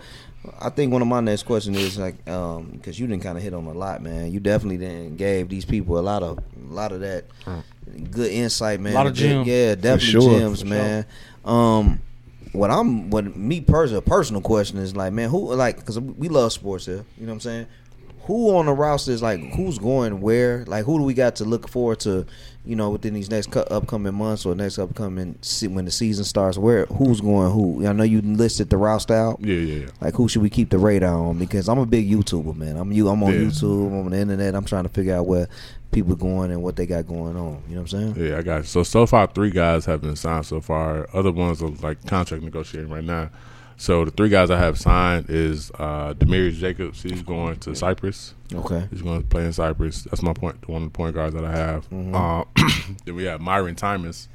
I 0.59 0.69
think 0.69 0.91
one 0.93 1.01
of 1.01 1.07
my 1.07 1.19
next 1.19 1.43
question 1.43 1.75
is 1.75 1.97
like, 1.97 2.27
um, 2.29 2.69
because 2.73 2.99
you 2.99 3.05
didn't 3.07 3.23
kind 3.23 3.37
of 3.37 3.43
hit 3.43 3.53
on 3.53 3.65
a 3.65 3.73
lot, 3.73 4.01
man. 4.01 4.31
You 4.31 4.39
definitely 4.39 4.77
didn't 4.77 5.17
gave 5.17 5.49
these 5.49 5.65
people 5.65 5.99
a 5.99 6.01
lot 6.01 6.23
of, 6.23 6.37
a 6.39 6.73
lot 6.73 6.91
of 6.91 7.01
that 7.01 7.25
good 8.11 8.31
insight, 8.31 8.79
man. 8.79 8.93
A 8.93 8.95
lot 8.95 9.07
of 9.07 9.13
Good- 9.13 9.19
gems. 9.19 9.47
Yeah, 9.47 9.75
definitely 9.75 10.07
sure, 10.21 10.39
gems, 10.39 10.61
for 10.61 10.67
man. 10.67 11.05
Um, 11.45 11.99
what 12.53 12.71
I'm, 12.71 13.09
what 13.09 13.35
me 13.35 13.61
personal, 13.61 14.01
personal 14.01 14.41
question 14.41 14.77
is 14.79 14.95
like, 14.95 15.13
man, 15.13 15.29
who 15.29 15.53
like, 15.53 15.77
because 15.77 15.99
we 15.99 16.29
love 16.29 16.53
sports 16.53 16.85
here. 16.85 17.03
You 17.17 17.25
know 17.25 17.31
what 17.31 17.33
I'm 17.35 17.39
saying? 17.41 17.67
Who 18.25 18.55
on 18.57 18.65
the 18.65 18.73
roster 18.73 19.11
is 19.11 19.21
like, 19.21 19.39
who's 19.55 19.79
going 19.79 20.19
where? 20.19 20.65
Like, 20.67 20.83
who 20.85 20.97
do 20.99 21.05
we 21.05 21.13
got 21.13 21.37
to 21.37 21.45
look 21.45 21.69
forward 21.69 21.99
to? 22.01 22.25
You 22.65 22.75
know, 22.75 22.89
within 22.89 23.13
these 23.13 23.29
next 23.29 23.49
cu- 23.51 23.59
upcoming 23.61 24.13
months 24.13 24.45
or 24.45 24.53
next 24.53 24.77
upcoming 24.77 25.37
se- 25.41 25.67
when 25.67 25.85
the 25.85 25.91
season 25.91 26.25
starts, 26.25 26.57
where 26.57 26.85
who's 26.87 27.21
going 27.21 27.49
who? 27.53 27.87
I 27.87 27.93
know 27.93 28.03
you 28.03 28.19
listed 28.21 28.69
the 28.69 28.75
roster 28.75 29.13
out. 29.13 29.39
yeah, 29.39 29.55
yeah, 29.55 29.75
yeah. 29.85 29.89
Like 30.01 30.15
who 30.15 30.27
should 30.27 30.41
we 30.41 30.49
keep 30.49 30.69
the 30.69 30.77
radar 30.77 31.13
on? 31.17 31.39
Because 31.39 31.69
I'm 31.69 31.79
a 31.79 31.85
big 31.85 32.11
YouTuber, 32.11 32.53
man. 32.57 32.75
I'm 32.75 32.91
you. 32.91 33.07
I'm 33.07 33.23
on 33.23 33.31
Yeah. 33.31 33.39
YouTube. 33.39 33.87
I'm 33.87 34.05
on 34.07 34.11
the 34.11 34.17
internet. 34.17 34.53
I'm 34.53 34.65
trying 34.65 34.83
to 34.83 34.89
figure 34.89 35.15
out 35.15 35.25
where 35.27 35.47
people 35.93 36.17
going 36.17 36.51
and 36.51 36.61
what 36.61 36.75
they 36.75 36.85
got 36.85 37.07
going 37.07 37.37
on. 37.37 37.63
You 37.69 37.75
know 37.75 37.83
what 37.83 37.93
I'm 37.93 38.13
saying? 38.13 38.27
Yeah, 38.31 38.37
I 38.37 38.41
got 38.41 38.57
you. 38.57 38.63
So 38.63 38.83
so 38.83 39.05
far, 39.05 39.27
three 39.27 39.51
guys 39.51 39.85
have 39.85 40.01
been 40.01 40.17
signed 40.17 40.45
so 40.45 40.59
far. 40.59 41.07
Other 41.13 41.31
ones 41.31 41.61
are 41.63 41.69
like 41.69 42.05
contract 42.05 42.43
negotiating 42.43 42.89
right 42.91 43.03
now. 43.03 43.29
So 43.79 44.03
the 44.05 44.11
three 44.11 44.29
guys 44.29 44.49
I 44.49 44.57
have 44.57 44.79
signed 44.79 45.29
is 45.29 45.71
uh, 45.75 46.15
Demarius 46.15 46.53
Jacobs. 46.53 47.03
He's 47.03 47.21
going 47.21 47.57
to 47.59 47.75
Cyprus. 47.75 48.33
Okay. 48.51 48.87
He's 48.89 49.03
going 49.03 49.21
to 49.21 49.27
play 49.27 49.45
in 49.45 49.53
Cyprus. 49.53 50.01
That's 50.03 50.23
my 50.23 50.33
point. 50.33 50.67
One 50.67 50.81
of 50.81 50.91
the 50.91 50.97
point 50.97 51.13
guards 51.13 51.35
that 51.35 51.45
I 51.45 51.51
have. 51.51 51.87
Mm-hmm. 51.89 52.15
Uh, 52.15 52.43
then 53.05 53.15
we 53.15 53.25
have 53.25 53.39
Myron 53.39 53.75
Timus. 53.75 54.27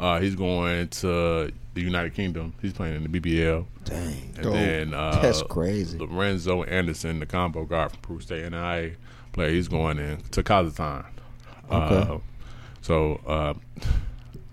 Uh, 0.00 0.18
he's 0.18 0.34
going 0.34 0.88
to 0.88 1.52
the 1.74 1.80
United 1.80 2.14
Kingdom. 2.14 2.52
He's 2.60 2.72
playing 2.72 2.96
in 2.96 3.10
the 3.10 3.20
BBL. 3.20 3.64
Dang. 3.84 4.32
And 4.34 4.42
Dope. 4.42 4.52
then 4.52 4.92
uh, 4.92 5.20
That's 5.22 5.42
crazy. 5.42 5.98
Lorenzo 5.98 6.64
Anderson, 6.64 7.20
the 7.20 7.26
combo 7.26 7.64
guard 7.64 7.92
from 7.92 8.00
Peru 8.00 8.20
State 8.20 8.50
NAIA 8.50 8.96
player, 9.32 9.50
he's 9.50 9.68
going 9.68 9.98
in 9.98 10.20
to 10.32 10.42
Kazakhstan. 10.42 11.06
Okay. 11.70 12.12
Uh, 12.12 12.18
so, 12.80 13.20
uh, 13.26 13.54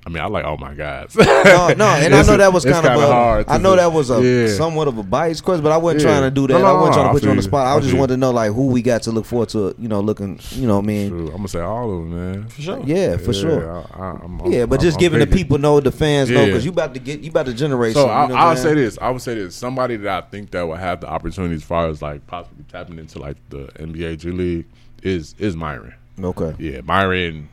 I 0.03 0.09
mean, 0.09 0.23
I 0.23 0.25
like 0.25 0.43
all 0.45 0.57
my 0.57 0.73
guys. 0.73 1.15
No, 1.15 1.23
no, 1.25 1.85
and 1.85 2.15
I 2.15 2.23
know 2.25 2.35
that 2.37 2.51
was 2.51 2.65
kind 2.65 2.83
of 2.87 2.99
a. 2.99 3.05
hard 3.05 3.45
I 3.47 3.59
know 3.59 3.75
that 3.75 3.93
was 3.93 4.09
a 4.09 4.19
Yeah. 4.23 4.47
somewhat 4.55 4.87
of 4.87 4.97
a 4.97 5.03
biased 5.03 5.43
question, 5.43 5.61
but 5.63 5.71
I 5.71 5.77
wasn't 5.77 6.01
Yeah. 6.01 6.07
trying 6.09 6.21
to 6.23 6.31
do 6.31 6.47
that. 6.47 6.53
No, 6.53 6.59
no, 6.59 6.65
I 6.65 6.73
wasn't 6.73 6.93
trying 6.95 7.07
to 7.07 7.11
put 7.13 7.23
you 7.23 7.29
on 7.29 7.35
the 7.37 7.43
spot. 7.43 7.67
I 7.67 7.75
I 7.75 7.79
just 7.79 7.91
feel 7.91 7.99
wanted 7.99 8.13
to 8.13 8.17
know 8.17 8.31
like 8.31 8.51
who 8.51 8.65
we 8.67 8.81
got 8.81 9.03
to 9.03 9.11
look 9.11 9.25
forward 9.25 9.49
to. 9.49 9.75
You 9.77 9.87
know, 9.87 9.99
looking. 10.01 10.39
You 10.53 10.65
know, 10.65 10.77
what 10.77 10.85
I 10.85 10.87
mean. 10.87 11.09
True. 11.09 11.27
I'm 11.27 11.35
gonna 11.37 11.47
say 11.49 11.59
all 11.59 11.91
of 11.91 11.97
them, 11.99 12.15
man. 12.31 12.47
For 12.47 12.61
sure. 12.63 12.81
Yeah, 12.83 13.17
for 13.17 13.31
Yeah, 13.31 13.39
sure. 13.41 13.71
I, 13.71 13.79
I, 13.99 14.09
I'm, 14.23 14.39
I'm, 14.41 14.51
Yeah, 14.51 14.65
but 14.65 14.79
I'm- 14.79 14.85
just 14.87 14.97
I'm 14.97 15.01
giving 15.01 15.19
the 15.19 15.27
people 15.27 15.59
know, 15.59 15.79
the 15.79 15.91
fans 15.91 16.31
know, 16.31 16.47
because 16.47 16.65
you 16.65 16.71
about 16.71 16.95
to 16.95 16.99
get, 16.99 17.19
you 17.19 17.29
about 17.29 17.45
to 17.45 17.53
generate. 17.53 17.93
So 17.93 18.07
I, 18.07 18.23
you 18.23 18.29
know 18.29 18.35
I'll 18.37 18.57
say 18.57 18.73
this. 18.73 18.97
I 18.99 19.11
would 19.11 19.21
say 19.21 19.35
this. 19.35 19.53
Somebody 19.55 19.97
that 19.97 20.23
I 20.23 20.27
think 20.27 20.49
that 20.49 20.67
would 20.67 20.79
have 20.79 21.01
the 21.01 21.09
opportunity 21.09 21.53
as 21.53 21.63
far 21.63 21.87
as 21.89 22.01
like 22.01 22.25
possibly 22.25 22.65
tapping 22.71 22.97
into 22.97 23.19
like 23.19 23.37
the 23.49 23.67
NBA 23.79 24.17
G 24.17 24.31
League 24.31 24.65
is 25.03 25.35
is 25.37 25.55
Myron. 25.55 25.93
Okay. 26.19 26.55
Yeah, 26.57 26.81
Myron. 26.83 27.49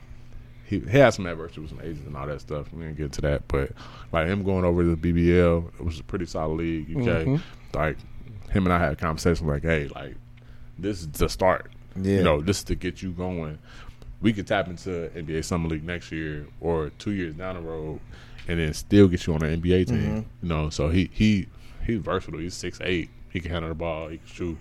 He, 0.68 0.80
he 0.80 0.98
had 0.98 1.10
some 1.10 1.26
adversity 1.26 1.62
with 1.62 1.70
some 1.70 1.80
agents 1.80 2.06
and 2.06 2.16
all 2.16 2.26
that 2.26 2.40
stuff. 2.40 2.72
We 2.72 2.82
didn't 2.84 2.98
get 2.98 3.12
to 3.12 3.20
that, 3.22 3.48
but 3.48 3.70
like 4.12 4.26
him 4.26 4.44
going 4.44 4.64
over 4.64 4.82
to 4.82 4.94
the 4.94 5.12
BBL, 5.12 5.66
it 5.80 5.84
was 5.84 5.98
a 5.98 6.04
pretty 6.04 6.26
solid 6.26 6.54
league. 6.58 6.90
UK, 6.90 7.24
Mhm. 7.24 7.40
like 7.74 7.96
him 8.50 8.64
and 8.66 8.72
I 8.72 8.78
had 8.78 8.92
a 8.92 8.96
conversation 8.96 9.46
like, 9.46 9.62
hey, 9.62 9.88
like 9.94 10.14
this 10.78 11.00
is 11.00 11.08
the 11.08 11.28
start. 11.28 11.70
Yeah. 11.96 12.18
You 12.18 12.22
know, 12.22 12.40
this 12.40 12.58
is 12.58 12.64
to 12.64 12.74
get 12.74 13.02
you 13.02 13.12
going. 13.12 13.58
We 14.20 14.32
could 14.32 14.46
tap 14.46 14.68
into 14.68 15.10
NBA 15.16 15.44
Summer 15.44 15.68
League 15.68 15.84
next 15.84 16.12
year 16.12 16.46
or 16.60 16.90
two 16.98 17.12
years 17.12 17.34
down 17.34 17.54
the 17.54 17.60
road, 17.62 18.00
and 18.48 18.58
then 18.60 18.72
still 18.74 19.08
get 19.08 19.26
you 19.26 19.34
on 19.34 19.42
an 19.42 19.60
NBA 19.62 19.86
team. 19.86 19.98
Mm-hmm. 19.98 20.16
You 20.42 20.48
know, 20.48 20.70
so 20.70 20.88
he 20.88 21.08
he 21.12 21.46
he's 21.86 21.98
versatile. 22.00 22.40
He's 22.40 22.54
six 22.54 22.78
eight. 22.82 23.10
He 23.30 23.40
can 23.40 23.50
handle 23.52 23.68
the 23.68 23.74
ball. 23.74 24.08
He 24.08 24.18
can 24.18 24.26
shoot. 24.26 24.58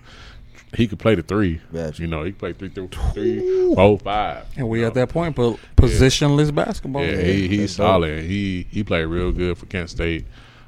He 0.76 0.88
could 0.88 1.00
play 1.00 1.16
the 1.16 1.22
three. 1.24 1.62
Gotcha. 1.74 2.02
You 2.02 2.08
know, 2.08 2.24
he 2.24 2.32
can 2.32 2.40
play 2.40 2.54
three, 2.54 2.70
three, 2.70 2.88
three, 3.14 3.74
four, 3.74 3.98
five. 4.00 4.46
And 4.58 4.68
we 4.68 4.82
you 4.82 4.88
at 4.88 4.94
that 4.96 5.10
point, 5.10 5.36
po- 5.36 5.58
positionless 5.78 6.54
basketball. 6.54 7.06
Yeah, 7.06 7.22
he, 7.22 7.48
he's 7.48 7.60
that's 7.60 7.76
dope. 7.78 7.86
solid. 7.88 8.24
He 8.24 8.68
he 8.70 8.84
played 8.84 9.06
real 9.06 9.32
good 9.32 9.58
for 9.58 9.66
Kent 9.68 9.90
State. 9.90 10.26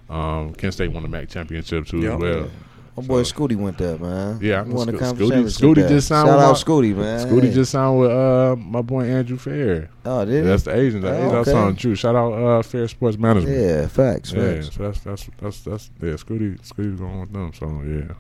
Um, 0.10 0.54
Kent 0.54 0.74
State 0.74 0.92
won 0.92 1.04
the 1.04 1.10
MAC 1.10 1.30
championship 1.30 1.86
too 1.86 2.00
Yep. 2.02 2.14
as 2.14 2.20
well. 2.20 2.50
My 2.98 3.04
boy 3.06 3.22
Scooty 3.22 3.56
went 3.56 3.78
there, 3.78 3.98
man. 3.98 4.40
Yeah, 4.42 4.60
I 4.62 4.64
He 4.64 4.70
know 4.72 4.76
won 4.76 4.88
Sco- 4.90 4.98
conference 4.98 5.58
Scooty- 5.58 5.76
Scooty 5.76 5.88
just 5.88 6.08
signed 6.10 6.28
Shout 6.28 6.36
with 6.38 6.46
out 6.46 6.52
my- 6.52 6.58
Scooty, 6.74 6.96
man. 6.96 7.28
Scooty 7.30 7.44
Hey. 7.44 7.54
just 7.54 7.72
signed 7.72 8.00
with 8.00 8.12
uh, 8.12 8.56
my 8.58 8.82
boy 8.82 9.04
Andrew 9.06 9.38
Fair. 9.38 9.90
Oh, 10.06 10.26
did 10.26 10.34
he? 10.34 10.42
That's 10.42 10.64
the 10.64 10.76
agent. 10.76 11.04
That, 11.04 11.14
Oh, 11.22 11.32
That's 11.32 11.48
okay. 11.50 11.58
on 11.58 11.76
true. 11.76 11.96
Shout 11.96 12.16
out 12.16 12.34
uh, 12.34 12.62
Fair 12.64 12.88
Sports 12.88 13.18
Management. 13.18 13.56
Yeah, 13.58 13.88
facts, 13.88 14.34
Yeah, 14.34 14.54
facts. 14.62 14.76
so 14.76 14.84
that's 14.84 15.00
that's 15.02 15.30
that's 15.42 15.60
that's 15.62 15.90
yeah. 16.02 16.10
Scooty 16.14 16.60
Scooty's 16.68 17.00
going 17.00 17.20
with 17.22 17.32
them. 17.32 17.52
So 17.54 17.68
yeah, 17.86 18.16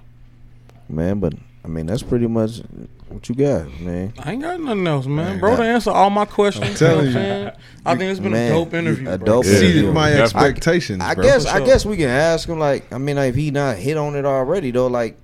Man, 0.88 1.19
but 1.19 1.34
I 1.64 1.68
mean 1.68 1.86
that's 1.88 2.01
pretty 2.03 2.28
much 2.28 2.62
what 3.10 3.28
you 3.28 3.36
got, 3.36 3.80
man. 3.82 4.14
I 4.20 4.32
ain't 4.34 4.41
got 4.41 4.60
nothing 4.62 4.88
else, 4.88 5.05
man. 5.05 5.16
Man, 5.16 5.39
bro, 5.39 5.55
to 5.57 5.64
answer 5.64 5.91
all 5.91 6.10
my 6.10 6.26
questions. 6.26 6.80
telling 6.80 7.07
you 7.07 7.14
know 7.14 7.41
you. 7.41 7.47
I'm? 7.47 7.53
I 7.86 7.95
think 7.97 8.12
it's 8.12 8.20
been 8.20 8.32
Man, 8.32 8.51
a 8.51 8.55
dope 8.55 8.74
interview. 8.74 9.10
a 9.10 9.18
bro. 9.18 9.26
dope 9.26 9.45
Yeah. 9.45 9.51
Exceeded 9.51 9.76
interview. 9.78 9.91
my 9.93 10.14
expectations, 10.14 11.01
I 11.03 11.16
bro. 11.16 11.24
guess 11.26 11.45
For 11.45 11.55
I 11.57 11.66
guess 11.66 11.86
we 11.86 11.97
can 11.97 12.10
ask 12.10 12.47
him 12.47 12.60
like 12.60 12.91
I 12.93 12.97
mean 12.97 13.18
like, 13.18 13.30
if 13.30 13.36
he 13.36 13.51
not 13.51 13.78
hit 13.78 13.97
on 13.97 14.16
it 14.16 14.26
already 14.26 14.72
though 14.72 14.88
like 14.88 15.18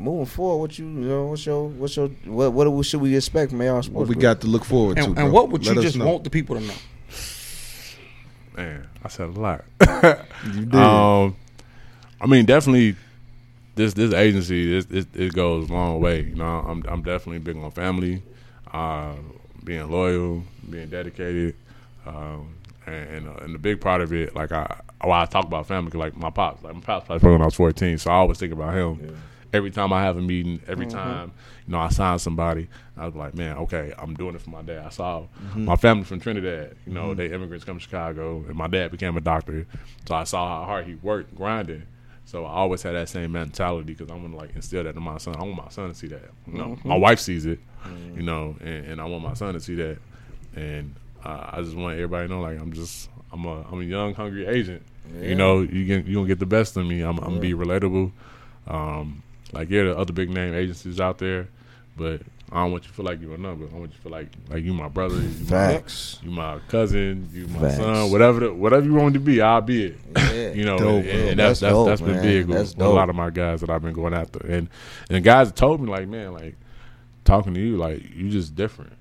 moving 0.00 0.26
forward 0.26 0.58
what 0.60 0.78
you, 0.78 0.84
you 0.86 0.90
know 0.92 1.26
what's 1.26 1.44
your 1.46 1.68
what's 1.68 1.96
your 1.96 2.08
what 2.24 2.52
what 2.52 2.86
should 2.86 3.00
we 3.00 3.16
expect 3.16 3.50
from 3.52 3.60
AR 3.60 3.82
Sports? 3.82 3.88
What 3.90 4.08
we 4.08 4.14
Group? 4.14 4.22
got 4.22 4.40
to 4.42 4.46
look 4.46 4.64
forward 4.64 4.96
to, 4.96 5.04
And, 5.04 5.14
bro. 5.14 5.24
and 5.24 5.32
what 5.32 5.48
would 5.50 5.64
Let 5.66 5.76
you 5.76 5.82
just 5.82 5.96
know. 5.96 6.06
want 6.06 6.24
the 6.24 6.30
people 6.30 6.56
to 6.56 6.62
know? 6.62 6.74
man, 8.56 8.88
I 9.04 9.08
said 9.08 9.28
a 9.28 9.32
lot. 9.32 9.64
You 9.80 10.64
did. 10.66 10.74
Um, 10.74 11.36
I 12.20 12.26
mean, 12.26 12.46
definitely, 12.46 12.96
this 13.78 13.94
this 13.94 14.12
agency 14.12 14.80
this, 14.80 14.86
it, 14.90 15.06
it 15.18 15.32
goes 15.32 15.70
a 15.70 15.72
long 15.72 16.00
way. 16.00 16.20
You 16.22 16.34
know, 16.34 16.44
I'm 16.68 16.82
I'm 16.86 17.02
definitely 17.02 17.38
big 17.38 17.56
on 17.56 17.70
family, 17.70 18.22
uh, 18.72 19.14
being 19.64 19.90
loyal, 19.90 20.42
being 20.68 20.88
dedicated, 20.90 21.54
um, 22.06 22.54
and 22.86 23.08
and, 23.10 23.28
uh, 23.28 23.44
and 23.44 23.54
the 23.54 23.58
big 23.58 23.80
part 23.80 24.00
of 24.02 24.12
it, 24.12 24.34
like 24.34 24.52
I 24.52 24.80
while 25.02 25.22
I 25.22 25.26
talk 25.26 25.46
about 25.46 25.66
family, 25.66 25.90
'cause 25.90 25.98
like 25.98 26.16
my 26.16 26.30
pops, 26.30 26.62
like 26.62 26.74
my 26.74 26.80
pops 26.80 27.06
played 27.06 27.22
when 27.22 27.40
I 27.40 27.44
was 27.46 27.54
14, 27.54 27.98
so 27.98 28.10
I 28.10 28.14
always 28.14 28.38
think 28.38 28.52
about 28.52 28.74
him. 28.74 29.00
Every 29.50 29.70
time 29.70 29.94
I 29.94 30.02
have 30.02 30.18
a 30.18 30.20
meeting, 30.20 30.60
every 30.68 30.84
time 30.86 31.32
you 31.66 31.72
know 31.72 31.78
I 31.78 31.88
sign 31.88 32.18
somebody, 32.18 32.68
I 32.98 33.06
was 33.06 33.14
like, 33.14 33.34
man, 33.34 33.56
okay, 33.58 33.94
I'm 33.98 34.12
doing 34.14 34.34
it 34.34 34.42
for 34.42 34.50
my 34.50 34.60
dad. 34.60 34.84
I 34.84 34.90
saw 34.90 35.26
my 35.54 35.76
family 35.76 36.04
from 36.04 36.20
Trinidad. 36.20 36.76
You 36.86 36.92
know, 36.92 37.14
they 37.14 37.32
immigrants 37.32 37.64
come 37.64 37.78
to 37.78 37.82
Chicago, 37.82 38.44
and 38.46 38.56
my 38.56 38.66
dad 38.66 38.90
became 38.90 39.16
a 39.16 39.22
doctor, 39.22 39.66
so 40.06 40.14
I 40.14 40.24
saw 40.24 40.46
how 40.60 40.64
hard 40.66 40.86
he 40.86 40.96
worked 40.96 41.34
grinding. 41.34 41.84
So 42.28 42.44
I 42.44 42.56
always 42.56 42.82
had 42.82 42.94
that 42.94 43.08
same 43.08 43.32
mentality 43.32 43.94
because 43.94 44.10
I 44.10 44.14
want 44.14 44.32
to 44.32 44.36
like 44.36 44.54
instill 44.54 44.84
that 44.84 44.94
in 44.94 45.02
my 45.02 45.16
son. 45.16 45.34
I 45.36 45.44
want 45.44 45.56
my 45.56 45.70
son 45.70 45.88
to 45.88 45.94
see 45.94 46.08
that. 46.08 46.28
You 46.46 46.58
know, 46.58 46.78
my 46.84 46.94
wife 46.94 47.20
sees 47.20 47.46
it, 47.46 47.58
you 48.14 48.22
know, 48.22 48.54
and, 48.60 48.84
and 48.84 49.00
I 49.00 49.06
want 49.06 49.24
my 49.24 49.32
son 49.32 49.54
to 49.54 49.60
see 49.60 49.76
that. 49.76 49.96
And 50.54 50.94
uh, 51.24 51.52
I 51.54 51.62
just 51.62 51.74
want 51.74 51.94
everybody 51.94 52.28
to 52.28 52.34
know, 52.34 52.42
like, 52.42 52.60
I'm 52.60 52.74
just, 52.74 53.08
I'm 53.32 53.46
a, 53.46 53.62
I'm 53.72 53.80
a 53.80 53.84
young, 53.84 54.12
hungry 54.12 54.46
agent. 54.46 54.82
You 55.22 55.36
know, 55.36 55.62
you 55.62 55.86
get, 55.86 56.04
you 56.04 56.16
gonna 56.16 56.26
get 56.26 56.38
the 56.38 56.44
best 56.44 56.76
of 56.76 56.84
me. 56.84 57.00
I'm, 57.00 57.16
I'm 57.20 57.24
gonna 57.24 57.40
be 57.40 57.54
relatable. 57.54 58.12
Um, 58.66 59.22
like, 59.52 59.70
yeah, 59.70 59.84
the 59.84 59.96
other 59.96 60.12
big 60.12 60.28
name 60.28 60.52
agencies 60.52 61.00
out 61.00 61.16
there, 61.16 61.48
but 61.96 62.20
I 62.50 62.62
don't 62.62 62.72
want 62.72 62.84
you 62.84 62.88
to 62.88 62.94
feel 62.94 63.04
like 63.04 63.20
you're 63.20 63.34
a 63.34 63.38
number. 63.38 63.66
I 63.66 63.78
want 63.78 63.90
you 63.90 63.96
to 63.96 64.02
feel 64.02 64.12
like 64.12 64.28
like 64.48 64.64
you 64.64 64.72
my 64.72 64.88
brother, 64.88 65.16
you 65.16 65.30
my, 65.50 65.82
you 66.22 66.30
my 66.30 66.58
cousin, 66.68 67.28
you 67.32 67.46
my 67.48 67.60
Facts. 67.60 67.76
son, 67.76 68.10
whatever 68.10 68.40
the, 68.40 68.54
whatever 68.54 68.86
you 68.86 68.94
want 68.94 69.14
to 69.14 69.20
be, 69.20 69.40
I'll 69.42 69.60
be 69.60 69.84
it. 69.86 69.98
Yeah. 70.16 70.52
you 70.52 70.64
know, 70.64 70.78
Dope, 70.78 71.04
and, 71.04 71.28
and 71.30 71.38
That's 71.38 71.60
that's 71.60 71.60
that's, 71.60 71.72
dope, 71.72 71.86
that's 71.88 72.00
been 72.00 72.12
man. 72.14 72.22
big 72.22 72.46
with, 72.46 72.56
That's 72.56 72.74
with 72.74 72.86
a 72.86 72.88
lot 72.88 73.10
of 73.10 73.16
my 73.16 73.30
guys 73.30 73.60
that 73.60 73.68
I've 73.70 73.82
been 73.82 73.92
going 73.92 74.14
after, 74.14 74.38
and 74.46 74.68
and 75.10 75.22
guys 75.22 75.48
have 75.48 75.54
told 75.56 75.80
me 75.80 75.88
like, 75.90 76.08
man, 76.08 76.32
like 76.32 76.56
talking 77.24 77.52
to 77.52 77.60
you, 77.60 77.76
like 77.76 78.02
you 78.14 78.30
just 78.30 78.54
different, 78.56 78.94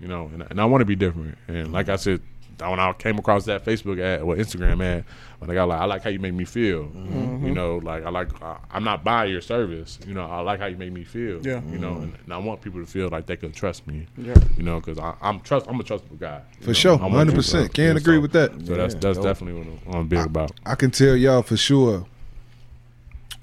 you 0.00 0.08
know, 0.08 0.28
and, 0.32 0.42
and 0.50 0.60
I 0.60 0.64
want 0.64 0.80
to 0.80 0.86
be 0.86 0.96
different, 0.96 1.38
and 1.46 1.72
like 1.72 1.88
I 1.88 1.96
said. 1.96 2.20
When 2.60 2.80
I 2.80 2.92
came 2.92 3.18
across 3.18 3.44
that 3.44 3.64
Facebook 3.64 4.00
ad 4.00 4.22
or 4.22 4.34
Instagram 4.34 4.84
ad, 4.84 5.04
when 5.38 5.50
I 5.50 5.54
got 5.54 5.68
like, 5.68 5.80
I 5.80 5.84
like 5.84 6.02
how 6.02 6.10
you 6.10 6.18
make 6.18 6.34
me 6.34 6.44
feel. 6.44 6.84
Mm-hmm. 6.84 7.46
You 7.46 7.54
know, 7.54 7.76
like 7.78 8.04
I 8.04 8.10
like 8.10 8.42
I, 8.42 8.58
I'm 8.70 8.82
not 8.82 9.04
buying 9.04 9.30
your 9.30 9.40
service. 9.40 9.98
You 10.06 10.14
know, 10.14 10.26
I 10.26 10.40
like 10.40 10.58
how 10.58 10.66
you 10.66 10.76
make 10.76 10.92
me 10.92 11.04
feel. 11.04 11.40
Yeah. 11.46 11.60
You 11.70 11.78
know, 11.78 11.94
and, 11.98 12.12
and 12.24 12.32
I 12.32 12.38
want 12.38 12.60
people 12.60 12.80
to 12.80 12.86
feel 12.86 13.08
like 13.08 13.26
they 13.26 13.36
can 13.36 13.52
trust 13.52 13.86
me. 13.86 14.06
Yeah. 14.16 14.34
You 14.56 14.64
know, 14.64 14.80
because 14.80 14.98
I'm 15.22 15.40
trust 15.40 15.66
I'm 15.68 15.78
a 15.78 15.84
trustable 15.84 16.18
guy. 16.18 16.42
For 16.60 16.68
know. 16.68 16.72
sure, 16.72 16.98
I 17.00 17.06
want 17.06 17.30
100%. 17.30 17.72
Can't 17.72 17.94
me. 17.94 18.00
agree 18.00 18.16
So- 18.16 18.20
with 18.20 18.32
that. 18.32 18.50
So 18.66 18.74
that's 18.74 18.94
Yeah, 18.94 19.00
that's 19.00 19.18
dope. 19.18 19.24
definitely 19.24 19.60
what 19.62 19.94
I'm, 19.94 19.94
I'm 20.00 20.08
big 20.08 20.26
about. 20.26 20.50
I 20.66 20.74
can 20.74 20.90
tell 20.90 21.14
y'all 21.16 21.42
for 21.42 21.56
sure. 21.56 22.06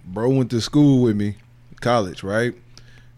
Bro 0.04 0.30
went 0.30 0.52
to 0.52 0.62
school 0.62 1.02
with 1.04 1.16
me, 1.16 1.38
college, 1.82 2.22
right? 2.24 2.54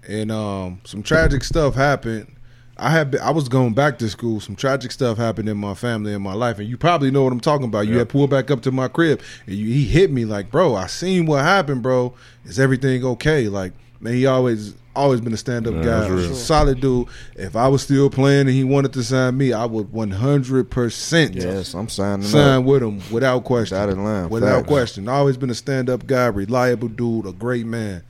And 0.07 0.31
um, 0.31 0.79
some 0.85 1.03
tragic 1.03 1.43
stuff 1.43 1.75
happened. 1.75 2.33
I 2.79 2.89
had 2.91 3.11
been, 3.11 3.21
I 3.21 3.31
was 3.31 3.49
going 3.49 3.73
back 3.73 3.97
to 3.99 4.09
school. 4.09 4.39
Some 4.39 4.55
tragic 4.55 4.91
stuff 4.91 5.17
happened 5.17 5.49
in 5.49 5.57
my 5.57 5.73
family 5.73 6.13
and 6.13 6.23
my 6.23 6.33
life, 6.33 6.59
and 6.59 6.67
you 6.67 6.77
probably 6.77 7.09
know 7.11 7.23
what 7.23 7.33
I'm 7.33 7.39
talking 7.39 7.65
about. 7.65 7.87
You 7.87 7.97
had 7.97 8.09
pulled 8.09 8.29
back 8.29 8.51
up 8.51 8.61
to 8.63 8.71
my 8.71 8.87
crib, 8.87 9.21
and 9.45 9.55
you, 9.55 9.65
he 9.65 9.83
hit 9.85 10.11
me 10.11 10.25
like, 10.25 10.51
"Bro, 10.51 10.75
I 10.75 10.87
seen 10.87 11.25
what 11.25 11.43
happened, 11.43 11.81
bro. 11.81 12.13
Is 12.45 12.59
everything 12.59 13.03
okay?" 13.03 13.47
Like, 13.47 13.73
man, 13.99 14.13
he 14.13 14.25
always 14.25 14.75
always 14.95 15.21
been 15.21 15.31
a 15.33 15.37
stand 15.37 15.67
up 15.67 15.75
Yeah, 15.75 16.07
guy, 16.07 16.31
solid 16.33 16.81
dude. 16.81 17.07
If 17.35 17.55
I 17.55 17.67
was 17.67 17.83
still 17.83 18.09
playing 18.09 18.41
and 18.41 18.49
he 18.49 18.63
wanted 18.63 18.93
to 18.93 19.03
sign 19.03 19.37
me, 19.37 19.53
I 19.53 19.63
would 19.65 19.91
100 19.93 20.69
percent 20.71 21.35
Yes, 21.35 21.73
I'm 21.75 21.87
signing 21.87 22.25
sign 22.25 22.59
up. 22.59 22.65
with 22.65 22.81
him 22.83 23.01
without 23.11 23.43
question. 23.43 23.77
Dotted 23.77 23.97
line, 23.97 24.29
Without 24.29 24.57
facts. 24.61 24.67
question. 24.67 25.07
Always 25.07 25.37
been 25.37 25.51
a 25.51 25.55
stand 25.55 25.89
up 25.89 26.05
guy, 26.07 26.25
reliable 26.27 26.87
dude, 26.87 27.27
a 27.27 27.31
great 27.31 27.65
man. 27.67 28.01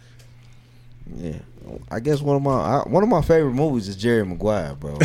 Yeah, 1.15 1.39
I 1.89 1.99
guess 1.99 2.21
one 2.21 2.35
of 2.35 2.41
my 2.41 2.51
I, 2.51 2.87
one 2.87 3.03
of 3.03 3.09
my 3.09 3.21
favorite 3.21 3.53
movies 3.53 3.87
is 3.87 3.95
Jerry 3.95 4.25
Maguire, 4.25 4.75
bro. 4.75 4.97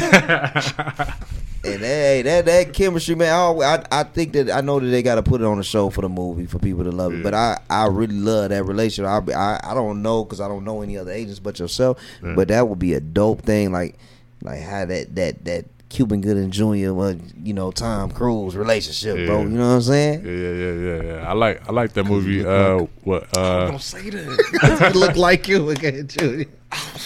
and 1.64 1.80
hey, 1.80 2.22
that 2.22 2.46
that 2.46 2.72
chemistry, 2.72 3.14
man. 3.14 3.32
I, 3.32 3.74
I 3.74 4.00
I 4.00 4.02
think 4.04 4.32
that 4.32 4.50
I 4.50 4.60
know 4.60 4.80
that 4.80 4.86
they 4.86 5.02
got 5.02 5.16
to 5.16 5.22
put 5.22 5.40
it 5.40 5.44
on 5.44 5.58
the 5.58 5.64
show 5.64 5.90
for 5.90 6.00
the 6.00 6.08
movie 6.08 6.46
for 6.46 6.58
people 6.58 6.84
to 6.84 6.90
love 6.90 7.14
it. 7.14 7.22
But 7.22 7.34
I 7.34 7.58
I 7.70 7.86
really 7.86 8.16
love 8.16 8.50
that 8.50 8.64
relationship. 8.64 9.08
I 9.08 9.32
I, 9.32 9.60
I 9.70 9.74
don't 9.74 10.02
know 10.02 10.24
because 10.24 10.40
I 10.40 10.48
don't 10.48 10.64
know 10.64 10.82
any 10.82 10.96
other 10.98 11.12
agents 11.12 11.38
but 11.38 11.58
yourself. 11.58 11.98
Yeah. 12.22 12.34
But 12.34 12.48
that 12.48 12.68
would 12.68 12.78
be 12.78 12.94
a 12.94 13.00
dope 13.00 13.42
thing, 13.42 13.72
like 13.72 13.98
like 14.42 14.60
how 14.60 14.84
that 14.86 15.14
that 15.14 15.44
that. 15.44 15.64
Cuban 15.92 16.22
Gooding 16.22 16.50
Jr. 16.50 16.92
was, 16.94 17.16
you 17.42 17.52
know, 17.52 17.70
Tom 17.70 18.10
Cruise 18.10 18.56
relationship, 18.56 19.26
bro. 19.26 19.42
You 19.42 19.48
know 19.50 19.68
what 19.68 19.74
I'm 19.74 19.82
saying? 19.82 20.24
Yeah, 20.24 20.32
yeah, 20.32 20.52
yeah, 20.52 20.72
yeah, 20.72 21.02
yeah. 21.20 21.28
I 21.28 21.32
like 21.34 21.68
I 21.68 21.72
like 21.72 21.92
that 21.92 22.04
movie. 22.04 22.44
Uh, 22.44 22.86
what? 23.04 23.36
Uh, 23.36 23.70
Don't 23.70 23.82
say 23.82 24.08
that. 24.10 24.90
he 24.92 24.98
look 24.98 25.16
like 25.16 25.46
you 25.48 25.68
again, 25.70 26.08
Junior. 26.08 26.46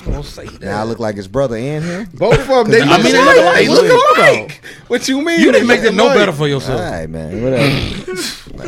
Don't 0.05 0.23
say 0.25 0.47
that. 0.47 0.61
Now 0.63 0.81
I 0.81 0.85
look 0.85 1.01
like 1.01 1.17
his 1.17 1.27
brother 1.27 1.57
in 1.57 1.83
here. 1.83 2.07
Both 2.15 2.39
of 2.39 2.47
them, 2.47 2.71
they 2.71 2.81
I 2.83 3.03
mean, 3.03 3.13
they 3.13 3.19
alike. 3.19 3.69
look- 3.69 3.83
they 3.83 3.89
They 3.89 3.93
look 3.93 4.17
alike. 4.19 4.65
What 4.87 5.09
you 5.09 5.21
mean? 5.21 5.41
You 5.41 5.51
didn't 5.51 5.67
make 5.67 5.83
look 5.83 5.93
it 5.93 5.97
no 5.97 6.09
better 6.15 6.31
for 6.33 6.47
yourself. 6.47 6.81
All 6.81 6.89
right, 6.91 7.11
man. 7.11 7.43
Whatever. 7.43 8.23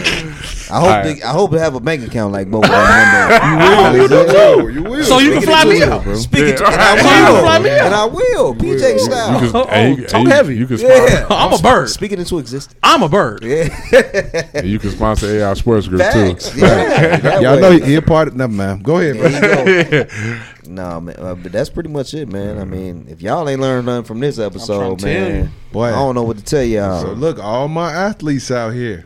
I 0.70 0.80
hope 0.80 0.82
All 0.82 0.86
right. 0.88 1.02
they, 1.16 1.22
I 1.22 1.32
hope 1.32 1.50
to 1.52 1.58
have 1.58 1.74
a 1.74 1.80
bank 1.80 2.06
account 2.06 2.32
like 2.32 2.50
both 2.50 2.64
of 2.64 2.70
them. 2.70 3.98
You 3.98 4.08
will. 4.08 4.70
You 4.70 4.82
will. 4.82 5.04
So 5.04 5.18
you 5.18 5.32
can 5.32 5.42
fly 5.42 5.64
me 5.64 5.82
out. 5.82 6.06
it, 6.06 6.16
Speaking 6.18 6.56
to, 6.56 6.66
and 6.66 6.74
I 6.74 6.98
So 6.98 7.08
you 7.08 7.24
will, 7.24 7.32
can 7.34 7.42
fly 7.44 7.58
me 7.60 7.70
out. 7.70 7.86
and 7.86 7.94
I 7.94 8.04
will. 8.04 8.54
PJ 8.54 8.92
you 8.92 8.98
style. 8.98 9.40
can, 9.40 9.50
Oh, 9.54 9.96
you, 9.96 10.06
talk 10.06 10.22
you- 10.24 10.28
heavy. 10.30 10.56
You 10.56 10.66
can 10.66 10.78
Yeah. 10.78 11.06
sponsor, 11.24 11.26
I'm 11.30 11.52
a 11.54 11.58
bird. 11.62 11.88
Speaking 11.88 12.18
into 12.18 12.38
existence. 12.38 12.78
I'm 12.82 13.02
a 13.02 13.08
bird. 13.08 13.42
Yeah. 13.44 13.68
and 14.54 14.66
you 14.68 14.78
can 14.78 14.90
sponsor 14.90 15.42
AR 15.42 15.54
Sports 15.56 15.88
Group 15.88 16.02
Facts. 16.02 16.50
too. 16.50 16.60
Yeah. 16.60 17.40
Y'all 17.40 17.54
way. 17.56 17.60
know 17.60 17.70
he 17.78 17.94
a 17.94 18.02
part 18.02 18.28
of. 18.28 18.36
Never 18.36 18.52
mind. 18.52 18.82
Go 18.84 18.98
ahead, 18.98 19.16
bro. 19.16 19.28
There 19.30 19.84
you 19.84 20.04
go. 20.04 20.40
Nah, 20.70 21.00
man, 21.00 21.16
uh, 21.18 21.34
but 21.34 21.50
that's 21.50 21.70
pretty 21.70 21.88
much 21.88 22.12
it, 22.12 22.28
man. 22.28 22.58
I 22.58 22.64
mean, 22.64 23.06
if 23.08 23.22
y'all 23.22 23.48
ain't 23.48 23.58
learned 23.58 23.86
nothing 23.86 24.04
from 24.04 24.20
this 24.20 24.38
episode, 24.38 25.00
man. 25.02 25.50
Boy. 25.72 25.86
I 25.86 25.92
don't 25.92 26.14
know 26.14 26.24
what 26.24 26.36
to 26.36 26.44
tell 26.44 26.62
y'all. 26.62 27.00
So 27.00 27.12
look, 27.12 27.38
all 27.38 27.68
my 27.68 27.90
athletes 27.90 28.50
out 28.50 28.74
here 28.74 29.02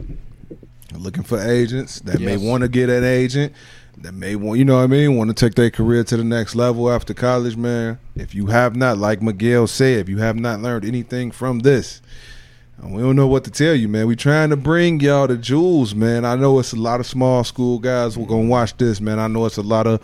looking 0.98 1.22
for 1.22 1.40
agents 1.40 2.00
that 2.00 2.20
may 2.20 2.36
want 2.36 2.62
to 2.62 2.68
get 2.68 2.88
an 2.88 3.04
agent, 3.04 3.52
that 3.98 4.12
may 4.12 4.36
want, 4.36 4.58
you 4.58 4.64
know 4.64 4.76
what 4.76 4.84
I 4.84 4.86
mean, 4.86 5.16
want 5.16 5.28
to 5.28 5.34
take 5.34 5.54
their 5.54 5.70
career 5.70 6.04
to 6.04 6.16
the 6.16 6.24
next 6.24 6.54
level 6.54 6.90
after 6.90 7.14
college, 7.14 7.56
man. 7.56 7.98
If 8.14 8.34
you 8.34 8.46
have 8.46 8.76
not, 8.76 8.98
like 8.98 9.22
Miguel 9.22 9.66
said, 9.66 9.98
if 9.98 10.08
you 10.08 10.18
have 10.18 10.36
not 10.36 10.60
learned 10.60 10.84
anything 10.84 11.30
from 11.30 11.60
this, 11.60 12.00
we 12.82 13.00
don't 13.00 13.14
know 13.14 13.28
what 13.28 13.44
to 13.44 13.50
tell 13.50 13.74
you, 13.74 13.86
man. 13.86 14.08
We 14.08 14.16
trying 14.16 14.50
to 14.50 14.56
bring 14.56 14.98
y'all 14.98 15.28
the 15.28 15.36
jewels, 15.36 15.94
man. 15.94 16.24
I 16.24 16.34
know 16.34 16.58
it's 16.58 16.72
a 16.72 16.76
lot 16.76 16.98
of 16.98 17.06
small 17.06 17.44
school 17.44 17.78
guys 17.78 18.16
who 18.16 18.26
gonna 18.26 18.48
watch 18.48 18.76
this, 18.76 19.00
man. 19.00 19.20
I 19.20 19.28
know 19.28 19.46
it's 19.46 19.56
a 19.56 19.62
lot 19.62 19.86
of 19.86 20.00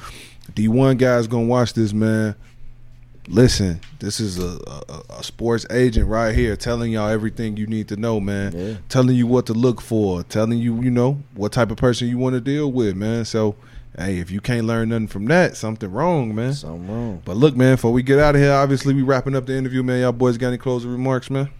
D 0.55 0.68
one 0.68 0.97
guys 0.97 1.26
gonna 1.26 1.47
watch 1.47 1.72
this, 1.72 1.93
man. 1.93 2.36
Listen, 3.31 3.81
this 3.99 4.20
is 4.20 4.39
a, 4.39 4.59
a, 4.66 5.03
a 5.18 5.22
sports 5.22 5.66
agent 5.70 6.09
right 6.09 6.35
here 6.35 6.57
telling 6.57 6.93
y'all 6.93 7.09
everything 7.09 7.59
you 7.59 7.66
need 7.66 7.89
to 7.89 7.97
know, 7.97 8.20
man. 8.20 8.57
Yeah. 8.57 8.76
Telling 8.89 9.16
you 9.16 9.26
what 9.26 9.45
to 9.47 9.53
look 9.53 9.83
for, 9.83 10.22
telling 10.22 10.59
you, 10.59 10.81
you 10.81 10.91
know, 10.91 11.22
what 11.35 11.53
type 11.53 11.70
of 11.70 11.76
person 11.76 12.09
you 12.09 12.16
want 12.16 12.35
to 12.35 12.41
deal 12.41 12.72
with, 12.72 12.97
man. 12.97 13.26
So, 13.26 13.55
hey, 13.99 14.18
if 14.18 14.31
you 14.31 14.41
can't 14.41 14.66
learn 14.66 14.89
nothing 14.89 15.09
from 15.09 15.26
that, 15.26 15.57
something 15.57 15.93
wrong, 15.93 16.35
man. 16.35 16.55
Something 16.55 16.89
wrong. 16.89 17.22
But 17.22 17.37
look, 17.37 17.55
man, 17.55 17.74
before 17.74 17.93
we 17.93 18.03
get 18.03 18.18
out 18.18 18.35
of 18.35 18.41
here, 18.41 18.53
obviously 18.53 18.95
we 18.95 19.03
wrapping 19.03 19.37
up 19.37 19.45
the 19.45 19.55
interview, 19.55 19.83
man. 19.83 20.01
Y'all 20.01 20.12
boys 20.12 20.39
got 20.39 20.49
any 20.49 20.59
closing 20.59 20.91
remarks, 20.91 21.29
man? 21.29 21.51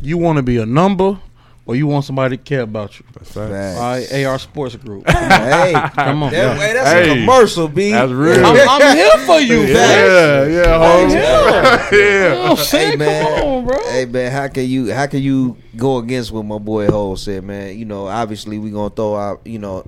You 0.00 0.16
want 0.16 0.36
to 0.36 0.42
be 0.42 0.56
a 0.56 0.66
number, 0.66 1.20
or 1.66 1.74
you 1.76 1.86
want 1.86 2.04
somebody 2.04 2.36
to 2.36 2.42
care 2.42 2.60
about 2.62 2.98
you? 2.98 3.06
That's 3.14 3.32
facts. 3.32 3.50
Facts. 3.50 3.78
All 3.78 3.90
right, 4.18 4.24
AR 4.26 4.38
Sports 4.38 4.76
Group. 4.76 5.04
Hey, 5.08 5.72
Come 5.94 6.22
on. 6.24 6.32
that, 6.32 6.56
hey, 6.58 6.72
that's 6.74 6.90
Hey. 6.90 7.10
a 7.10 7.14
commercial, 7.14 7.68
B. 7.68 7.90
That's 7.90 8.12
real. 8.12 8.44
I'm, 8.44 8.68
I'm 8.68 8.96
here 8.96 9.18
for 9.26 9.40
you, 9.40 9.60
man. 9.60 9.70
Yeah, 9.72 10.46
yeah, 10.46 10.76
I'm 10.76 11.08
homie. 11.08 11.90
here. 11.90 12.30
yeah. 12.30 12.48
Oh, 12.50 12.56
shit, 12.56 12.80
Hey 12.90 12.96
man, 12.96 13.24
come 13.40 13.48
on, 13.48 13.66
bro. 13.66 13.78
hey 13.90 14.04
man, 14.06 14.32
how 14.32 14.48
can 14.48 14.64
you 14.68 14.92
how 14.92 15.06
can 15.06 15.22
you 15.22 15.56
go 15.76 15.98
against 15.98 16.32
what 16.32 16.44
my 16.44 16.58
boy 16.58 16.86
Ho 16.88 17.14
said, 17.14 17.44
man? 17.44 17.78
You 17.78 17.84
know, 17.84 18.06
obviously 18.06 18.58
we 18.58 18.70
gonna 18.70 18.90
throw 18.90 19.16
out. 19.16 19.40
You 19.46 19.58
know, 19.58 19.84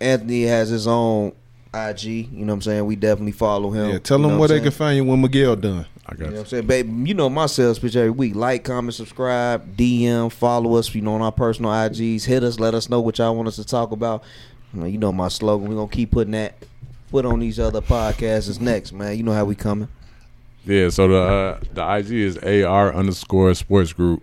Anthony 0.00 0.42
has 0.44 0.68
his 0.68 0.86
own 0.86 1.32
IG. 1.74 2.04
You 2.04 2.26
know 2.32 2.46
what 2.46 2.54
I'm 2.54 2.62
saying? 2.62 2.86
We 2.86 2.96
definitely 2.96 3.32
follow 3.32 3.70
him. 3.70 3.90
Yeah, 3.90 3.98
tell 3.98 4.18
you 4.18 4.22
them 4.24 4.32
know 4.32 4.38
where 4.38 4.48
they 4.48 4.56
I'm 4.58 4.62
can 4.62 4.72
find 4.72 4.96
you 4.96 5.04
when 5.04 5.20
Miguel 5.20 5.56
done. 5.56 5.86
I 6.10 6.14
You 6.14 6.18
got 6.18 6.24
know 6.24 6.26
what 6.26 6.34
you. 6.34 6.40
I'm 6.40 6.46
saying, 6.46 6.66
babe? 6.66 7.06
You 7.06 7.14
know 7.14 7.30
my 7.30 7.46
sales 7.46 7.78
pitch 7.78 7.94
every 7.96 8.10
week. 8.10 8.34
Like, 8.34 8.64
comment, 8.64 8.94
subscribe, 8.94 9.76
DM, 9.76 10.32
follow 10.32 10.74
us. 10.74 10.92
You 10.94 11.02
know 11.02 11.14
on 11.14 11.22
our 11.22 11.32
personal 11.32 11.70
IGs. 11.70 12.24
Hit 12.24 12.42
us. 12.42 12.58
Let 12.58 12.74
us 12.74 12.88
know 12.88 13.00
what 13.00 13.18
y'all 13.18 13.34
want 13.36 13.48
us 13.48 13.56
to 13.56 13.64
talk 13.64 13.92
about. 13.92 14.22
You 14.74 14.98
know, 14.98 15.12
my 15.12 15.28
slogan. 15.28 15.68
We 15.68 15.74
gonna 15.76 15.88
keep 15.88 16.10
putting 16.10 16.32
that 16.32 16.54
foot 17.10 17.24
on 17.24 17.38
these 17.40 17.58
other 17.60 17.80
podcasts. 17.80 18.48
Is 18.48 18.60
next, 18.60 18.92
man. 18.92 19.16
You 19.16 19.22
know 19.22 19.32
how 19.32 19.44
we 19.44 19.54
coming. 19.54 19.88
Yeah, 20.64 20.88
so 20.90 21.08
the 21.08 21.16
uh, 21.16 21.60
the 21.72 21.96
IG 21.96 22.10
is 22.12 22.38
AR 22.64 22.92
underscore 22.94 23.54
sports 23.54 23.92
group. 23.92 24.22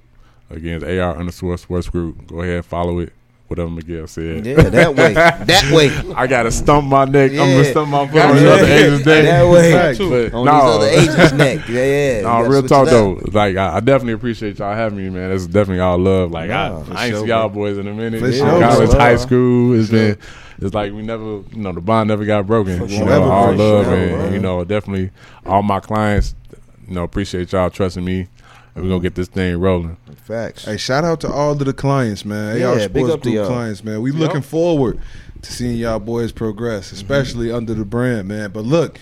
Again, 0.50 0.82
it's 0.82 0.86
AR 0.86 1.18
underscore 1.18 1.58
sports 1.58 1.90
group. 1.90 2.28
Go 2.28 2.42
ahead, 2.42 2.64
follow 2.66 3.00
it. 3.00 3.14
Whatever 3.48 3.70
Miguel 3.70 4.08
said. 4.08 4.46
Yeah, 4.46 4.62
that 4.62 4.94
way. 4.94 5.14
that 5.14 5.72
way. 5.72 5.90
I 6.14 6.28
gotta 6.28 6.52
stump 6.52 6.86
my 6.88 7.06
neck. 7.06 7.32
Yeah. 7.32 7.44
I'm 7.44 7.52
gonna 7.52 7.64
stump 7.66 7.90
my 7.90 8.06
foot 8.08 8.22
on 8.22 8.36
Yeah. 8.36 8.42
the 8.42 8.52
other 8.52 8.66
agent's 8.66 9.06
neck. 9.06 9.24
That 9.24 9.50
way. 9.50 9.72
Facts. 9.72 9.98
But 10.00 10.34
On 10.34 10.46
no, 10.46 10.54
these 10.54 10.76
other 10.76 10.88
agents' 10.88 11.34
neck. 11.34 11.70
Yeah, 11.70 11.86
yeah. 11.86 12.22
No, 12.24 12.42
real 12.42 12.64
talk 12.64 12.90
though. 12.90 13.22
Like 13.32 13.56
I, 13.56 13.78
I 13.78 13.80
definitely 13.80 14.14
appreciate 14.14 14.60
y'all 14.60 14.76
having 14.76 14.98
me, 14.98 15.10
man. 15.10 15.30
This 15.30 15.44
is 15.44 15.48
definitely 15.48 15.80
all 15.80 15.98
love. 15.98 16.32
Like 16.32 16.50
Nah, 16.50 16.82
I, 16.82 16.84
for 16.84 16.94
I 16.94 17.06
ain't 17.06 17.14
sure, 17.14 17.22
see 17.24 17.30
y'all 17.30 17.48
boys 17.48 17.78
in 17.78 17.88
a 17.88 17.94
minute. 17.94 18.20
For 18.20 18.34
sure, 18.34 18.60
college, 18.60 18.92
high 18.92 19.16
school. 19.16 19.80
It's 19.80 19.90
been. 19.90 20.18
It's 20.60 20.74
like 20.74 20.92
we 20.92 21.04
never, 21.04 21.24
you 21.24 21.46
know, 21.54 21.72
the 21.72 21.82
bond 21.82 22.10
never 22.10 22.26
got 22.26 22.48
broken. 22.48 22.82
You 22.82 22.98
sure. 22.98 23.06
know, 23.06 23.24
all 23.32 23.54
love 23.54 23.86
sure, 23.86 23.96
and 23.96 24.34
you 24.34 24.40
know, 24.40 24.64
definitely 24.66 25.12
all 25.46 25.62
my 25.64 25.80
clients. 25.80 26.36
You 26.88 26.96
know, 26.96 27.04
appreciate 27.04 27.52
y'all 27.52 27.70
trusting 27.70 28.04
me, 28.04 28.28
and 28.78 28.86
we're 28.86 28.92
gonna 28.92 29.02
get 29.02 29.16
this 29.16 29.28
thing 29.28 29.60
rolling. 29.60 29.98
Facts. 30.24 30.66
Hey, 30.66 30.78
shout 30.78 31.04
out 31.04 31.20
to 31.22 31.32
all 31.32 31.54
of 31.54 31.60
the 31.60 31.74
clients, 31.74 32.24
man. 32.24 32.60
Yeah, 32.60 32.68
AR 32.68 32.76
big 32.76 32.92
Sports 32.92 33.14
up 33.14 33.22
to 33.22 33.30
Group 33.30 33.36
y'all. 33.36 33.48
clients, 33.48 33.84
man. 33.84 34.02
We 34.02 34.12
looking 34.12 34.42
forward 34.44 35.00
to 35.42 35.52
seeing 35.52 35.78
y'all 35.78 36.00
boys 36.00 36.32
progress, 36.32 36.88
mm-hmm. 36.88 36.96
especially 36.96 37.52
under 37.52 37.74
the 37.74 37.86
brand, 37.86 38.28
man. 38.28 38.52
But 38.52 38.66
look, 38.66 39.00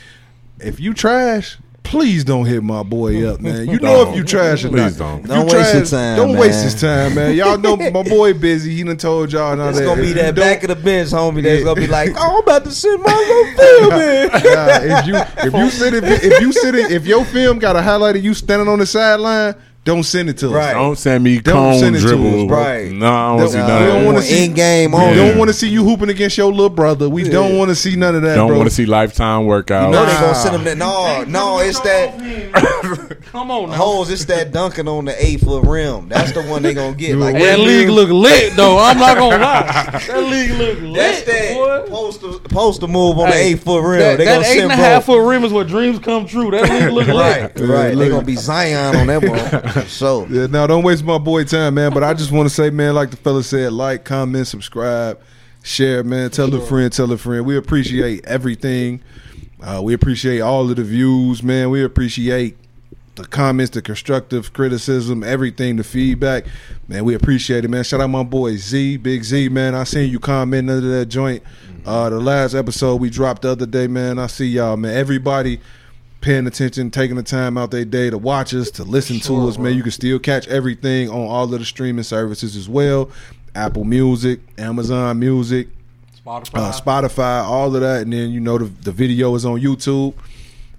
if 0.60 0.80
you 0.80 0.94
trash, 0.94 1.58
please 1.86 2.24
don't 2.24 2.46
hit 2.46 2.62
my 2.64 2.84
boy 2.84 3.28
up, 3.30 3.40
man. 3.40 3.68
You 3.70 3.80
know 3.80 4.10
if 4.10 4.16
you 4.18 4.24
trash 4.24 4.66
or 4.66 4.70
not. 4.72 4.90
Please 4.90 4.98
don't. 4.98 5.20
If 5.22 5.28
Don't 5.28 5.50
you 5.50 5.56
waste 5.58 5.74
your 5.74 5.82
trash, 5.82 5.90
time, 5.92 6.18
Don't 6.18 6.38
waste 6.38 6.56
man. 6.58 6.64
his 6.64 6.82
time, 6.82 7.16
man. 7.16 7.36
Y'all 7.36 7.58
know 7.58 7.78
my 7.78 8.04
boy 8.04 8.34
busy. 8.34 8.76
He 8.76 8.84
done 8.84 8.98
told 8.98 9.32
y'all. 9.32 9.56
Now 9.56 9.70
It's 9.70 9.80
that 9.80 9.86
gonna 9.86 10.02
be 10.02 10.10
if 10.10 10.16
you 10.18 10.22
that 10.22 10.36
don't- 10.36 10.46
back 10.46 10.64
of 10.64 10.70
the 10.70 10.76
bench, 10.76 11.10
homie. 11.12 11.44
That's 11.44 11.64
gonna 11.64 11.80
be 11.80 11.88
like, 11.88 12.12
oh, 12.18 12.38
I'm 12.38 12.44
about 12.44 12.64
to 12.66 12.72
send 12.72 13.02
my 13.02 13.14
little 13.14 13.90
film 13.90 13.94
in. 14.02 14.26
Nah, 14.56 15.00
if 15.00 15.08
you 15.08 15.16
if 15.48 15.54
you 15.54 15.70
sit 15.70 15.94
if, 15.94 16.04
if 16.24 16.42
you 16.42 16.52
sit 16.52 16.76
in, 16.76 16.92
if 16.92 17.06
your 17.06 17.24
film 17.26 17.60
got 17.60 17.76
a 17.76 17.82
highlight 17.82 18.16
of 18.16 18.24
you 18.24 18.34
standing 18.34 18.68
on 18.68 18.80
the 18.80 18.86
sideline, 18.86 19.56
don't 19.86 20.04
send 20.04 20.30
it 20.30 20.38
to 20.40 20.48
us. 20.58 20.74
Don't 20.74 20.98
send 20.98 21.24
me 21.24 21.40
Don't 21.40 21.54
cone 21.54 21.80
send 21.80 21.96
it 21.96 22.02
to 22.02 22.08
us, 22.08 22.50
Right. 22.50 22.92
No, 22.92 23.06
I 23.08 23.28
don't 23.30 23.38
Don't- 23.38 23.50
see 23.52 23.58
we 23.62 23.68
don't 23.88 24.06
wanna 24.06 24.22
see- 24.24 24.44
in 24.46 24.54
game 24.54 24.92
We 24.92 24.98
on. 24.98 25.16
don't 25.16 25.38
want 25.38 25.48
to 25.50 25.54
see 25.54 25.70
you 25.70 25.84
hooping 25.86 26.10
against 26.10 26.38
your 26.38 26.52
little 26.52 26.70
brother. 26.70 27.08
We 27.08 27.24
don't 27.30 27.58
want 27.58 27.70
to 27.70 27.76
see 27.76 27.96
none 27.96 28.16
of 28.16 28.24
that, 28.24 28.36
Don't 28.36 28.58
want 28.58 28.68
to 28.68 28.76
see 28.76 28.86
lifetime 28.86 29.44
workouts. 29.44 29.86
You 29.86 29.92
know 29.92 30.06
they 30.06 30.12
gonna 30.14 30.36
send 30.36 30.56
them 30.56 30.64
that. 30.66 30.78
No, 30.78 31.24
no, 31.28 31.60
it's 31.60 31.80
that 31.82 32.20
Come 33.32 33.52
on 33.52 33.70
now. 33.70 33.76
holes. 33.76 34.10
It's 34.10 34.26
that 34.26 34.52
dunking 34.52 34.88
on 34.88 35.06
the 35.06 35.26
eight 35.26 35.42
foot 35.42 35.66
rim. 35.66 36.08
That's 36.10 36.32
the 36.32 36.42
one 36.44 36.64
they 36.64 36.74
gonna 36.74 36.96
get. 36.96 37.18
Like 37.18 37.36
That 37.38 37.60
league 37.60 37.90
look 37.90 38.10
lit 38.10 38.56
though. 38.56 38.78
I'm 38.80 38.98
not 38.98 39.18
gonna 39.18 39.38
lie. 39.38 40.02
That 40.08 40.24
league 40.24 40.52
look 40.52 40.80
lit. 40.82 40.94
That's 40.96 41.22
that 41.24 41.88
poster 41.90 42.40
poster 42.50 42.88
move 42.88 43.20
on 43.20 43.30
the 43.30 43.36
eight 43.36 43.60
foot 43.60 43.84
rim. 43.84 44.00
That, 44.00 44.18
they 44.18 44.26
that 44.26 44.36
gonna 44.36 44.48
eight 44.48 44.60
send 44.60 44.72
and 44.72 44.72
a 44.72 44.76
half 44.76 45.06
foot 45.06 45.28
rim 45.28 45.44
is 45.44 45.52
where 45.52 45.64
dreams 45.66 46.00
come 46.00 46.26
true. 46.26 46.50
That 46.52 46.70
league 46.70 46.92
look 46.92 47.08
lit. 47.08 47.60
right. 47.60 47.96
They 47.96 48.10
gonna 48.10 48.24
be 48.26 48.36
Zion 48.46 48.96
on 48.96 49.08
that 49.08 49.22
one. 49.22 49.75
So 49.88 50.26
Yeah, 50.28 50.48
now 50.48 50.68
don't 50.68 50.84
waste 50.84 51.04
my 51.04 51.18
boy 51.18 51.44
time, 51.44 51.76
man. 51.76 51.94
But 51.94 52.04
I 52.04 52.14
just 52.14 52.32
want 52.32 52.48
to 52.48 52.54
say, 52.54 52.70
man, 52.70 52.96
like 52.96 53.12
the 53.12 53.18
fella 53.18 53.44
said, 53.44 53.74
like, 53.74 54.04
comment, 54.06 54.48
subscribe, 54.48 55.20
share, 55.64 56.04
man. 56.04 56.30
Tell 56.32 56.54
a 56.54 56.62
friend, 56.66 56.92
tell 56.92 57.12
a 57.12 57.18
friend. 57.18 57.46
We 57.46 57.58
appreciate 57.58 58.26
everything. 58.26 59.02
Uh, 59.62 59.82
we 59.84 59.94
appreciate 59.94 60.42
all 60.42 60.70
of 60.70 60.76
the 60.76 60.84
views, 60.84 61.42
man. 61.42 61.70
We 61.70 61.84
appreciate 61.84 62.58
the 63.16 63.26
comments, 63.26 63.72
the 63.72 63.82
constructive 63.82 64.54
criticism, 64.54 65.24
everything, 65.24 65.78
the 65.78 65.84
feedback. 65.84 66.46
Man, 66.88 67.06
we 67.06 67.16
appreciate 67.16 67.66
it, 67.66 67.70
man. 67.70 67.84
Shout 67.84 68.02
out 68.02 68.10
my 68.10 68.24
boy 68.24 68.58
Z, 68.58 68.98
Big 68.98 69.24
Z, 69.24 69.50
man. 69.50 69.74
I 69.74 69.86
seen 69.86 70.12
you 70.12 70.20
comment 70.20 70.70
under 70.70 71.00
that 71.00 71.08
joint. 71.08 71.42
Uh, 71.86 72.10
the 72.10 72.20
last 72.20 72.54
episode 72.54 73.00
we 73.00 73.10
dropped 73.10 73.44
the 73.44 73.52
other 73.52 73.66
day, 73.66 73.88
man. 73.88 74.20
I 74.20 74.28
see 74.28 74.48
y'all, 74.48 74.76
man. 74.78 74.96
Everybody 74.96 75.60
paying 76.26 76.46
attention, 76.48 76.90
taking 76.90 77.18
the 77.18 77.24
time 77.24 77.56
out 77.56 77.70
their 77.70 77.86
day 77.86 78.10
to 78.10 78.18
watch 78.18 78.52
us, 78.56 78.72
to 78.72 78.84
listen 78.84 79.20
to 79.20 79.48
us, 79.48 79.60
man. 79.60 79.76
You 79.76 79.84
can 79.84 79.92
still 79.92 80.18
catch 80.18 80.48
everything 80.48 81.08
on 81.08 81.28
all 81.28 81.44
of 81.44 81.52
the 81.52 81.64
streaming 81.64 82.02
services 82.02 82.56
as 82.56 82.68
well. 82.68 83.12
Apple 83.54 83.84
Music, 83.84 84.40
Amazon 84.58 85.20
Music, 85.20 85.68
Spotify. 86.26 86.56
uh, 86.56 86.72
Spotify, 86.72 87.44
all 87.44 87.76
of 87.76 87.82
that, 87.82 88.02
and 88.02 88.12
then 88.12 88.32
you 88.32 88.40
know 88.40 88.58
the 88.58 88.66
the 88.66 88.92
video 88.92 89.36
is 89.36 89.46
on 89.46 89.62
YouTube. 89.62 90.16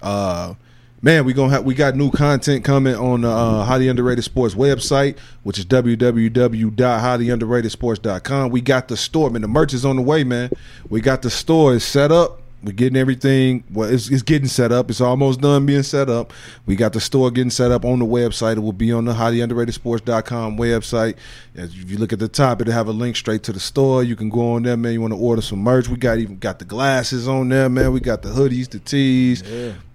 Uh, 0.01 0.55
man, 1.01 1.23
we 1.23 1.31
gonna 1.31 1.53
have 1.53 1.63
we 1.63 1.73
got 1.73 1.95
new 1.95 2.11
content 2.11 2.65
coming 2.65 2.95
on 2.95 3.21
the 3.21 3.29
uh, 3.29 3.63
highly 3.63 3.87
underrated 3.87 4.25
sports 4.25 4.53
website, 4.53 5.17
which 5.43 5.57
is 5.57 5.65
www.highlyunderratedsports.com. 5.65 8.51
We 8.51 8.59
got 8.59 8.89
the 8.89 8.97
store, 8.97 9.29
man. 9.29 9.43
The 9.43 9.47
merch 9.47 9.73
is 9.73 9.85
on 9.85 9.95
the 9.95 10.01
way, 10.01 10.25
man. 10.25 10.49
We 10.89 10.99
got 10.99 11.21
the 11.21 11.29
store 11.29 11.73
is 11.73 11.85
set 11.85 12.11
up. 12.11 12.41
We're 12.63 12.71
getting 12.71 12.97
everything. 12.97 13.63
Well, 13.71 13.87
it's, 13.87 14.09
it's 14.09 14.23
getting 14.23 14.47
set 14.47 14.71
up. 14.71 14.89
It's 14.89 14.99
almost 14.99 15.41
done 15.41 15.67
being 15.67 15.83
set 15.83 16.09
up. 16.09 16.33
We 16.65 16.75
got 16.75 16.91
the 16.93 16.99
store 16.99 17.29
getting 17.29 17.51
set 17.51 17.71
up 17.71 17.85
on 17.85 17.99
the 17.99 18.05
website. 18.05 18.57
It 18.57 18.61
will 18.61 18.73
be 18.73 18.91
on 18.91 19.05
the 19.05 19.13
highlyunderratedsports.com 19.13 20.57
website. 20.57 21.15
As 21.55 21.69
if 21.69 21.89
you 21.91 21.97
look 21.97 22.13
at 22.13 22.19
the 22.19 22.27
top, 22.27 22.59
it'll 22.61 22.73
have 22.73 22.87
a 22.87 22.91
link 22.91 23.15
straight 23.15 23.43
to 23.43 23.53
the 23.53 23.59
store. 23.59 24.03
You 24.03 24.15
can 24.15 24.29
go 24.29 24.53
on 24.53 24.63
there, 24.63 24.75
man. 24.75 24.93
You 24.93 25.01
want 25.01 25.13
to 25.13 25.19
order 25.19 25.41
some 25.41 25.59
merch? 25.59 25.87
We 25.87 25.97
got 25.97 26.17
even 26.17 26.39
got 26.39 26.57
the 26.57 26.65
glasses 26.65 27.27
on 27.27 27.49
there, 27.49 27.69
man. 27.69 27.91
We 27.91 27.99
got 27.99 28.23
the 28.23 28.29
hoodies, 28.29 28.69
the 28.69 28.79
tees. 28.79 29.43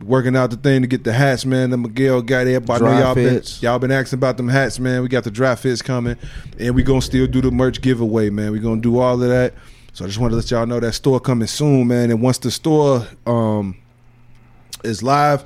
Working 0.05 0.37
out 0.37 0.51
the 0.51 0.57
thing 0.57 0.83
to 0.83 0.87
get 0.87 1.03
the 1.03 1.13
hats, 1.13 1.45
man. 1.45 1.71
The 1.71 1.77
Miguel 1.77 2.23
got 2.23 2.47
know 2.47 2.61
Dry 2.61 3.01
y'all 3.01 3.15
fits. 3.15 3.59
been 3.59 3.69
y'all 3.69 3.79
been 3.81 3.91
asking 3.93 4.19
about 4.19 4.37
them 4.37 4.49
hats, 4.49 4.79
man. 4.79 5.03
We 5.03 5.09
got 5.09 5.25
the 5.25 5.31
dry 5.31 5.57
fits 5.57 5.83
coming, 5.83 6.17
and 6.59 6.75
we 6.75 6.83
gonna 6.85 7.03
still 7.03 7.27
do 7.27 7.41
the 7.41 7.51
merch 7.51 7.81
giveaway, 7.81 8.31
man. 8.31 8.53
We 8.53 8.61
gonna 8.61 8.81
do 8.81 8.99
all 8.99 9.21
of 9.21 9.29
that. 9.29 9.55
So 9.93 10.05
I 10.05 10.09
just 10.09 10.19
want 10.19 10.33
to 10.33 10.37
let 10.37 10.51
y'all 10.51 10.67
know 10.67 10.81
that 10.81 10.93
store 10.93 11.21
coming 11.21 11.49
soon, 11.49 11.89
man. 11.89 12.11
And 12.11 12.23
once 12.23 12.39
the 12.39 12.51
store 12.51 13.07
um 13.27 13.77
is 14.85 15.03
live, 15.03 15.45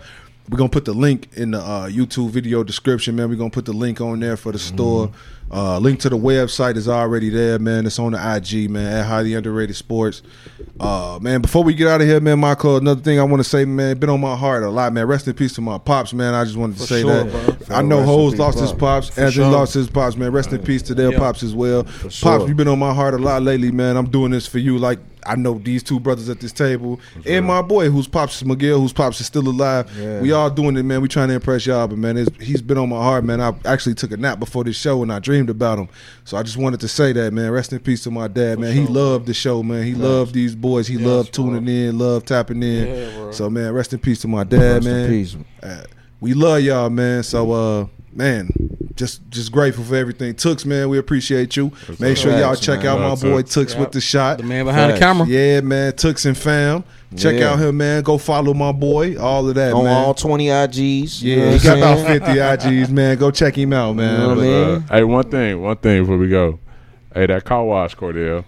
we're 0.49 0.59
gonna 0.59 0.69
put 0.69 0.85
the 0.85 0.93
link 0.93 1.29
in 1.35 1.51
the 1.51 1.59
uh, 1.59 1.89
YouTube 1.89 2.31
video 2.31 2.63
description, 2.63 3.17
man. 3.17 3.29
We're 3.29 3.37
gonna 3.37 3.51
put 3.51 3.65
the 3.65 3.73
link 3.73 4.01
on 4.01 4.21
there 4.21 4.37
for 4.37 4.53
the 4.53 4.59
store. 4.59 5.11
Uh, 5.51 5.79
link 5.79 6.01
to 6.01 6.09
the 6.09 6.17
website 6.17 6.77
is 6.77 6.89
already 6.89 7.31
there, 7.31 7.59
man. 7.59 7.87
It's 7.87 7.99
on 7.99 8.13
the 8.13 8.37
IG, 8.37 8.71
man, 8.71 9.01
at 9.01 9.07
highly 9.07 9.35
underrated 9.35 9.77
sports. 9.77 10.23
Uh, 10.79 11.19
man, 11.21 11.41
before 11.41 11.65
we 11.65 11.75
get 11.75 11.89
out 11.89 12.01
of 12.01 12.07
here, 12.07 12.21
man, 12.21 12.39
Michael, 12.39 12.77
another 12.77 13.01
thing 13.01 13.19
I 13.19 13.25
want 13.25 13.43
to 13.43 13.49
say, 13.49 13.65
man, 13.65 13.99
been 13.99 14.11
on 14.11 14.21
my 14.21 14.37
heart 14.37 14.63
a 14.63 14.71
lot, 14.71 14.93
man. 14.93 15.07
Rest 15.07 15.27
in 15.27 15.35
peace 15.35 15.55
to 15.55 15.61
my 15.61 15.79
pops, 15.79 16.13
man. 16.13 16.35
I 16.35 16.45
just 16.45 16.57
wanted 16.57 16.79
to 16.79 16.83
say 16.87 17.03
sure, 17.03 17.25
that. 17.25 17.47
bro. 17.47 17.56
I 17.71 17.83
know 17.83 18.03
Hose 18.03 18.37
lost 18.39 18.59
his 18.59 18.71
Pop. 18.71 18.79
pops, 18.79 19.09
Anthony 19.11 19.31
sure. 19.33 19.51
lost 19.51 19.75
his 19.75 19.89
pops, 19.89 20.17
man. 20.17 20.31
Rest 20.33 20.53
in 20.53 20.61
peace 20.63 20.83
to 20.83 20.95
their 20.95 21.13
Yeah. 21.13 21.19
pops 21.19 21.43
as 21.43 21.55
well. 21.55 21.85
sure. 22.09 22.39
Pops, 22.39 22.49
you've 22.49 22.57
been 22.57 22.69
on 22.69 22.79
my 22.79 22.95
heart 22.95 23.15
a 23.15 23.19
lot 23.19 23.43
lately, 23.43 23.71
man. 23.71 23.97
I'm 23.97 24.09
doing 24.09 24.31
this 24.31 24.47
for 24.47 24.59
you, 24.59 24.79
like 24.79 24.99
I 25.29 25.35
know 25.35 25.59
these 25.59 25.83
two 25.83 25.99
brothers 25.99 26.29
at 26.29 26.39
this 26.39 26.53
table, 26.53 27.01
and 27.27 27.45
my 27.45 27.61
boy, 27.61 27.91
whose 27.91 28.07
pops 28.07 28.37
is 28.37 28.45
Miguel, 28.45 28.79
whose 28.81 28.93
pops 28.93 29.21
is 29.21 29.27
still 29.27 29.49
alive. 29.49 29.91
Yeah. 29.99 30.21
We 30.21 30.31
all 30.31 30.49
doing 30.49 30.77
it, 30.77 30.85
man. 30.85 31.01
We 31.01 31.09
trying 31.09 31.27
to 31.29 31.35
impress 31.35 31.67
y'all, 31.67 31.89
but 31.89 31.99
man, 31.99 32.17
it's, 32.17 32.31
he's 32.41 32.63
been 32.63 32.79
on 32.79 32.89
my 32.91 33.03
heart, 33.03 33.25
man. 33.25 33.41
I 33.41 33.53
actually 33.65 33.97
took 33.97 34.13
a 34.13 34.17
nap 34.17 34.39
before 34.39 34.63
this 34.63 34.77
show, 34.77 35.03
and 35.03 35.13
I 35.13 35.19
dreamed 35.19 35.51
about 35.51 35.81
him. 35.81 35.89
So 36.25 36.37
I 36.37 36.45
just 36.45 36.57
wanted 36.57 36.79
to 36.79 36.87
say 36.89 37.13
that, 37.13 37.33
man. 37.33 37.51
Rest 37.51 37.73
in 37.73 37.81
peace 37.81 38.05
to 38.05 38.13
my 38.13 38.29
dad, 38.29 38.61
man. 38.61 38.73
He 38.73 38.87
loved 38.87 39.27
the 39.27 39.35
show, 39.35 39.65
man. 39.65 39.83
He 39.83 39.95
loved 39.95 40.33
these 40.33 40.55
boys. 40.55 40.87
He 40.87 40.95
Yes, 40.95 41.05
loved 41.07 41.35
bro. 41.35 41.47
tuning 41.47 41.67
in, 41.89 41.99
loved 41.99 42.29
tapping 42.29 42.63
in. 42.63 42.87
Yeah, 42.87 43.31
so 43.33 43.51
man, 43.51 43.73
rest 43.73 43.93
in 43.93 43.99
peace 43.99 44.21
to 44.21 44.29
my 44.29 44.45
dad, 44.45 44.85
Rest 44.85 44.87
in 44.87 44.93
man. 45.25 45.45
Uh, 45.61 45.83
peace. 46.21 46.23
We 46.23 46.35
love 46.35 46.61
y'all, 46.63 46.91
man. 46.91 47.23
So, 47.23 47.53
uh, 47.53 47.87
man, 48.13 48.51
just 48.95 49.21
just 49.31 49.53
grateful 49.53 49.85
for 49.85 49.95
everything. 49.97 50.35
Tooks, 50.35 50.65
man, 50.65 50.89
we 50.89 50.99
appreciate 50.99 51.57
you. 51.57 51.71
Make 51.99 52.17
sure 52.17 52.37
y'all 52.39 52.55
check 52.55 52.81
man. 52.85 52.89
out 52.89 53.01
my 53.01 53.15
boy 53.31 53.43
Tooks. 53.43 53.55
Tooks 53.55 53.73
Yep. 53.73 53.81
with 53.81 53.93
the 53.93 54.01
shot. 54.01 54.39
the 54.39 54.45
man 54.45 54.65
behind 54.65 54.93
Facts. 54.93 55.01
the 55.01 55.05
camera. 55.07 55.27
Yeah, 55.27 55.61
man, 55.61 55.93
Tooks 55.95 56.25
and 56.25 56.37
fam. 56.37 56.85
Check 57.17 57.39
Yeah. 57.39 57.53
out 57.53 57.59
him, 57.61 57.77
man. 57.77 58.03
Go 58.03 58.19
follow 58.19 58.53
my 58.53 58.73
boy. 58.73 59.17
All 59.17 59.49
of 59.49 59.55
that, 59.55 59.73
On 59.73 59.85
man. 59.85 59.95
all 59.95 60.13
20 60.15 60.49
IGs. 60.51 61.23
you 61.23 61.37
know 61.37 61.45
yeah, 61.45 61.51
he 61.53 61.59
got 61.65 61.79
about 61.79 61.99
saying? 61.99 62.21
50 62.21 62.41
IGs, 62.41 62.91
man. 62.91 63.17
Go 63.17 63.31
check 63.31 63.57
him 63.57 63.73
out, 63.73 63.95
man. 63.95 64.13
You 64.13 64.19
know 64.19 64.29
what 64.29 64.33
I 64.33 64.41
But, 64.41 64.43
mean? 64.43 64.85
Uh, 64.91 64.95
hey, 64.95 65.05
one 65.05 65.31
thing, 65.31 65.63
one 65.63 65.77
thing 65.77 66.03
before 66.03 66.19
we 66.19 66.29
go. 66.29 66.59
Hey, 67.15 67.27
that 67.27 67.45
car 67.45 67.65
wash, 67.65 67.95
Cordell. 67.97 68.45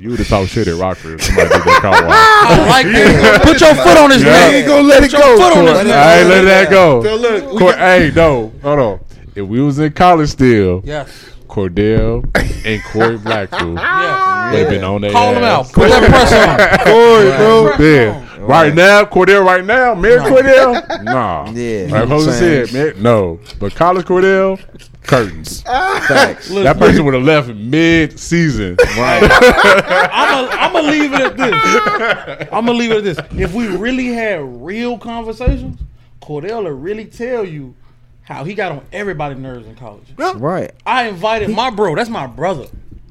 You 0.00 0.10
would 0.10 0.18
have 0.20 0.28
talked 0.28 0.50
shit 0.50 0.68
at 0.68 0.76
Rocker 0.76 1.18
somebody 1.18 1.48
did 1.48 1.58
that 1.62 1.78
car 1.82 1.90
wash. 1.90 2.14
I 2.14 2.66
like 2.68 2.86
that. 2.86 3.40
Put 3.44 3.60
your 3.60 3.74
foot 3.74 3.96
on 3.98 4.10
his 4.10 4.22
Yeah. 4.22 4.30
neck. 4.30 4.50
He 4.52 4.56
ain't 4.58 4.66
gonna 4.68 4.82
let 4.88 5.02
it 5.02 5.10
Put 5.10 5.20
go. 5.20 5.26
your 5.28 5.36
foot 5.38 5.56
on 5.58 5.64
Cor- 5.66 5.68
his 5.68 5.78
I 5.80 5.82
neck. 5.84 6.18
ain't 6.20 6.28
let 6.28 6.42
that 6.44 6.70
go. 6.70 7.02
So 7.02 7.14
look, 7.16 7.48
Cor- 7.50 7.58
got- 7.72 7.78
hey, 7.78 8.12
no, 8.14 8.52
hold 8.62 8.78
on. 8.78 9.00
If 9.34 9.46
we 9.46 9.60
was 9.60 9.78
in 9.80 9.92
college 9.92 10.28
still, 10.30 10.82
Yes. 10.84 11.08
Cordell 11.48 12.22
and 12.64 12.82
Corey 12.84 13.18
Blackpool 13.18 13.74
Yes. 13.74 14.52
would 14.52 14.60
have 14.60 14.68
been 14.70 14.84
on 14.84 15.00
their 15.00 15.10
Call 15.12 15.34
him 15.34 15.42
ass. 15.42 15.68
out. 15.68 15.72
Put 15.72 15.88
that 15.88 16.08
press 16.08 16.32
on. 16.32 16.86
Corey, 16.86 17.30
bro. 17.36 17.84
Yeah. 17.84 18.27
Right 18.48 18.74
now, 18.74 19.04
Cordell 19.04 19.44
right 19.44 19.64
now, 19.64 19.94
married 19.94 20.22
Cordell? 20.22 21.02
Nah. 21.04 21.50
Yeah. 21.52 21.88
Like 21.90 22.08
Jose 22.08 22.66
said, 22.66 22.72
man, 22.72 23.02
no. 23.02 23.38
But 23.60 23.74
college 23.74 24.06
Cordell, 24.06 24.58
curtains. 25.02 25.62
Facts. 26.08 26.48
that 26.48 26.78
person 26.78 27.04
would 27.04 27.14
have 27.14 27.22
left 27.22 27.48
mid 27.48 28.18
season. 28.18 28.76
Right. 28.96 29.22
I'm 30.12 30.72
gonna 30.72 30.88
leave 30.90 31.12
it 31.12 31.20
at 31.20 31.36
this. 31.36 32.48
I'm 32.50 32.66
gonna 32.66 32.72
leave 32.72 32.90
it 32.90 32.98
at 32.98 33.04
this. 33.04 33.18
If 33.38 33.52
we 33.54 33.68
really 33.68 34.08
had 34.08 34.40
real 34.64 34.98
conversations, 34.98 35.80
Cordell 36.22 36.64
will 36.64 36.70
really 36.72 37.04
tell 37.04 37.44
you 37.44 37.74
how 38.22 38.44
he 38.44 38.54
got 38.54 38.72
on 38.72 38.82
everybody's 38.92 39.38
nerves 39.38 39.66
in 39.66 39.74
college. 39.76 40.06
right. 40.36 40.72
I 40.86 41.08
invited 41.08 41.50
my 41.50 41.70
bro. 41.70 41.94
That's 41.94 42.10
my 42.10 42.26
brother. 42.26 42.66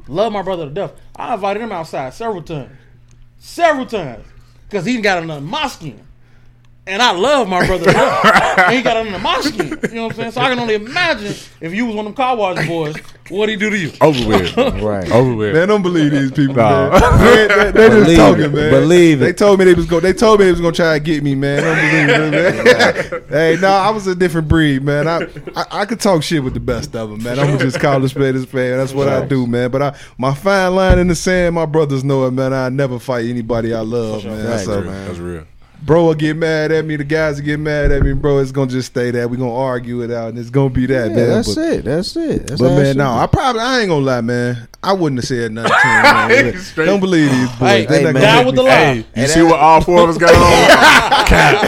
Love 0.07 0.31
my 0.33 0.41
brother 0.41 0.65
to 0.65 0.71
death. 0.71 0.93
I 1.15 1.33
invited 1.33 1.61
him 1.61 1.71
outside 1.71 2.13
several 2.13 2.41
times, 2.41 2.71
several 3.37 3.85
times, 3.85 4.25
because 4.69 4.85
he 4.85 4.95
ain't 4.95 5.03
got 5.03 5.19
under 5.19 5.41
my 5.41 5.67
skin, 5.67 6.06
and 6.87 7.01
I 7.01 7.11
love 7.11 7.47
my 7.47 7.65
brother. 7.65 7.89
and 7.95 8.73
he 8.75 8.81
got 8.81 8.97
under 8.97 9.19
my 9.19 9.39
skin. 9.41 9.67
You 9.67 9.95
know 9.95 10.03
what 10.07 10.11
I'm 10.13 10.15
saying? 10.17 10.31
So 10.31 10.41
I 10.41 10.49
can 10.49 10.59
only 10.59 10.75
imagine 10.75 11.35
if 11.61 11.73
you 11.73 11.85
was 11.85 11.95
one 11.95 12.05
of 12.07 12.15
them 12.15 12.15
car 12.15 12.35
wash 12.35 12.65
boys, 12.67 12.95
what 13.29 13.49
he 13.49 13.55
do 13.57 13.69
to 13.69 13.77
you? 13.77 13.91
Over 14.01 14.27
with. 14.27 14.57
Right. 14.87 15.11
Over 15.11 15.35
with. 15.35 15.53
Man, 15.53 15.67
don't 15.67 15.81
believe 15.81 16.11
these 16.11 16.31
people, 16.31 16.55
Nah. 16.55 16.89
man. 16.91 17.01
They, 17.19 17.47
they, 17.47 17.71
they 17.71 17.89
just 18.05 18.15
talking, 18.17 18.43
it. 18.45 18.53
man. 18.53 18.71
Believe 18.71 19.19
They 19.19 19.29
it. 19.29 19.37
told 19.37 19.59
me 19.59 19.65
they 19.65 19.73
was 19.73 19.85
go. 19.85 19.99
They 19.99 20.13
told 20.13 20.39
me 20.39 20.45
they 20.45 20.51
was 20.51 20.61
gonna 20.61 20.73
try 20.73 20.93
to 20.97 21.03
get 21.03 21.23
me, 21.23 21.35
man. 21.35 21.63
Don't 21.63 21.75
believe 21.75 22.33
it, 22.33 23.19
man. 23.19 23.23
hey, 23.29 23.57
no, 23.61 23.67
I 23.69 23.89
was 23.89 24.07
a 24.07 24.15
different 24.15 24.47
breed, 24.47 24.83
man. 24.83 25.07
I, 25.07 25.23
I 25.55 25.65
I 25.81 25.85
could 25.85 25.99
talk 25.99 26.23
shit 26.23 26.43
with 26.43 26.53
the 26.53 26.59
best 26.59 26.95
of 26.95 27.09
them, 27.09 27.21
man. 27.23 27.37
I'm 27.39 27.57
just 27.59 27.79
call 27.79 27.99
the 27.99 28.07
spade 28.09 28.35
a 28.35 28.41
spade. 28.41 28.73
That's 28.79 28.93
what 28.93 29.07
I 29.09 29.25
do, 29.25 29.45
man. 29.45 29.71
But 29.71 29.81
I, 29.81 29.95
my 30.17 30.33
fine 30.33 30.75
line 30.75 30.99
in 30.99 31.07
the 31.07 31.15
sand, 31.15 31.55
my 31.55 31.65
brothers 31.65 32.03
know 32.03 32.25
it, 32.27 32.31
man. 32.31 32.53
I 32.53 32.69
never 32.69 32.97
fight 32.99 33.25
anybody 33.25 33.73
I 33.73 33.81
love, 33.81 34.23
man. 34.25 34.45
Facts, 34.45 34.65
So, 34.65 34.81
man. 34.81 35.07
That's 35.07 35.19
real. 35.19 35.45
Bro 35.87 36.03
will 36.05 36.13
get 36.13 36.35
mad 36.37 36.71
at 36.71 36.85
me. 36.85 36.97
The 36.97 37.03
guys 37.03 37.37
will 37.37 37.45
get 37.45 37.59
mad 37.59 37.91
at 37.91 38.03
me, 38.03 38.13
bro. 38.13 38.37
It's 38.37 38.51
gonna 38.51 38.69
just 38.69 38.89
stay 38.91 39.09
that. 39.09 39.27
We're 39.31 39.37
gonna 39.37 39.55
argue 39.55 40.01
it 40.03 40.11
out, 40.11 40.29
and 40.29 40.37
it's 40.37 40.51
gonna 40.51 40.69
be 40.69 40.85
that, 40.85 41.09
Yeah, 41.09 41.15
man. 41.15 41.29
that's 41.29 41.55
but, 41.55 41.61
it. 41.73 41.85
That's 41.85 42.15
it. 42.15 42.47
That's 42.47 42.61
but 42.61 42.75
man, 42.75 42.97
no, 42.97 43.05
be. 43.05 43.19
I 43.19 43.25
probably 43.27 43.61
I 43.61 43.79
ain't 43.79 43.89
gonna 43.89 44.05
lie, 44.05 44.21
man. 44.21 44.67
I 44.83 44.93
wouldn't 44.93 45.19
have 45.19 45.27
said 45.27 45.51
nothing 45.51 45.71
to 45.71 45.77
him. 45.87 46.53
Man. 46.77 46.85
Don't 46.85 46.99
believe 46.99 47.31
these 47.31 47.49
boys. 47.49 47.59
Hey, 47.59 47.85
They 47.87 48.03
hey, 48.03 48.11
man. 48.13 48.21
Down 48.21 48.45
with 48.45 48.55
the 48.55 48.61
lie. 48.63 48.69
Hey, 48.69 48.95
you 48.97 49.03
And 49.15 49.29
see 49.31 49.39
that- 49.41 49.45
what 49.47 49.59
all 49.59 49.81
four 49.81 50.03
of 50.03 50.09
us 50.09 50.17
got 50.19 50.29
on? 50.33 51.25
Cap. 51.27 51.61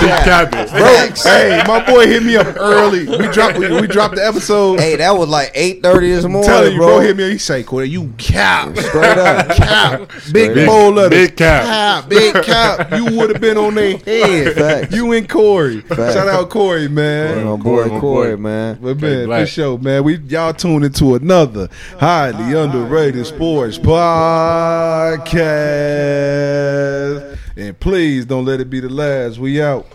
Big 0.00 0.10
cap 0.24 0.48
it. 0.52 0.70
Bro, 0.70 1.30
hey, 1.30 1.62
my 1.66 1.84
boy 1.86 2.06
hit 2.06 2.22
me 2.24 2.34
up 2.36 2.56
early. 2.56 3.06
We 3.06 3.28
dropped 3.28 3.58
we, 3.58 3.68
we 3.80 3.86
dropped 3.86 4.16
the 4.16 4.26
episode. 4.26 4.80
Hey, 4.80 4.96
that 4.96 5.10
was 5.12 5.28
like 5.28 5.52
8.30 5.54 6.00
this 6.00 6.24
morning, 6.24 6.42
telling 6.50 6.72
you, 6.72 6.78
bro. 6.78 6.86
bro. 6.96 7.00
hit 7.00 7.16
me. 7.16 7.30
He 7.30 7.38
say, 7.38 7.62
"Corey, 7.62 7.88
you 7.88 8.12
cap, 8.18 8.76
Straight 8.76 9.18
up. 9.18 9.54
cap, 9.56 10.00
big 10.32 10.50
Straight 10.50 10.58
up. 10.58 10.66
bold 10.66 10.94
letters, 10.96 11.10
Big 11.28 11.36
cap. 11.36 11.64
cap, 11.64 12.08
big 12.08 12.34
cap. 12.42 12.90
You 12.92 13.16
would 13.16 13.30
have 13.30 13.40
been 13.40 13.55
on 13.56 13.74
their 13.74 13.96
head. 13.98 14.54
Facts. 14.56 14.94
You 14.94 15.12
and 15.12 15.28
Corey. 15.28 15.80
Facts. 15.82 16.14
Shout 16.14 16.28
out 16.28 16.48
Corey, 16.50 16.88
man. 16.88 17.44
My 17.44 17.56
Corey, 17.62 17.88
boy, 17.88 17.94
my 17.94 18.00
Corey, 18.00 18.36
boy. 18.36 18.42
man. 18.42 18.78
But 18.80 18.96
Straight 18.98 19.10
man, 19.10 19.20
for 19.22 19.26
black. 19.26 19.48
sure, 19.48 19.78
man. 19.78 20.04
We 20.04 20.16
y'all 20.18 20.52
tuned 20.54 20.84
into 20.84 21.14
another 21.14 21.68
highly 21.98 22.54
ah, 22.56 22.64
underrated 22.64 23.26
sports 23.26 23.78
podcast. 23.78 25.36
And 27.56 27.78
please 27.80 28.26
don't 28.26 28.44
let 28.44 28.60
it 28.60 28.68
be 28.68 28.80
the 28.80 28.90
last. 28.90 29.38
We 29.38 29.62
out. 29.62 29.86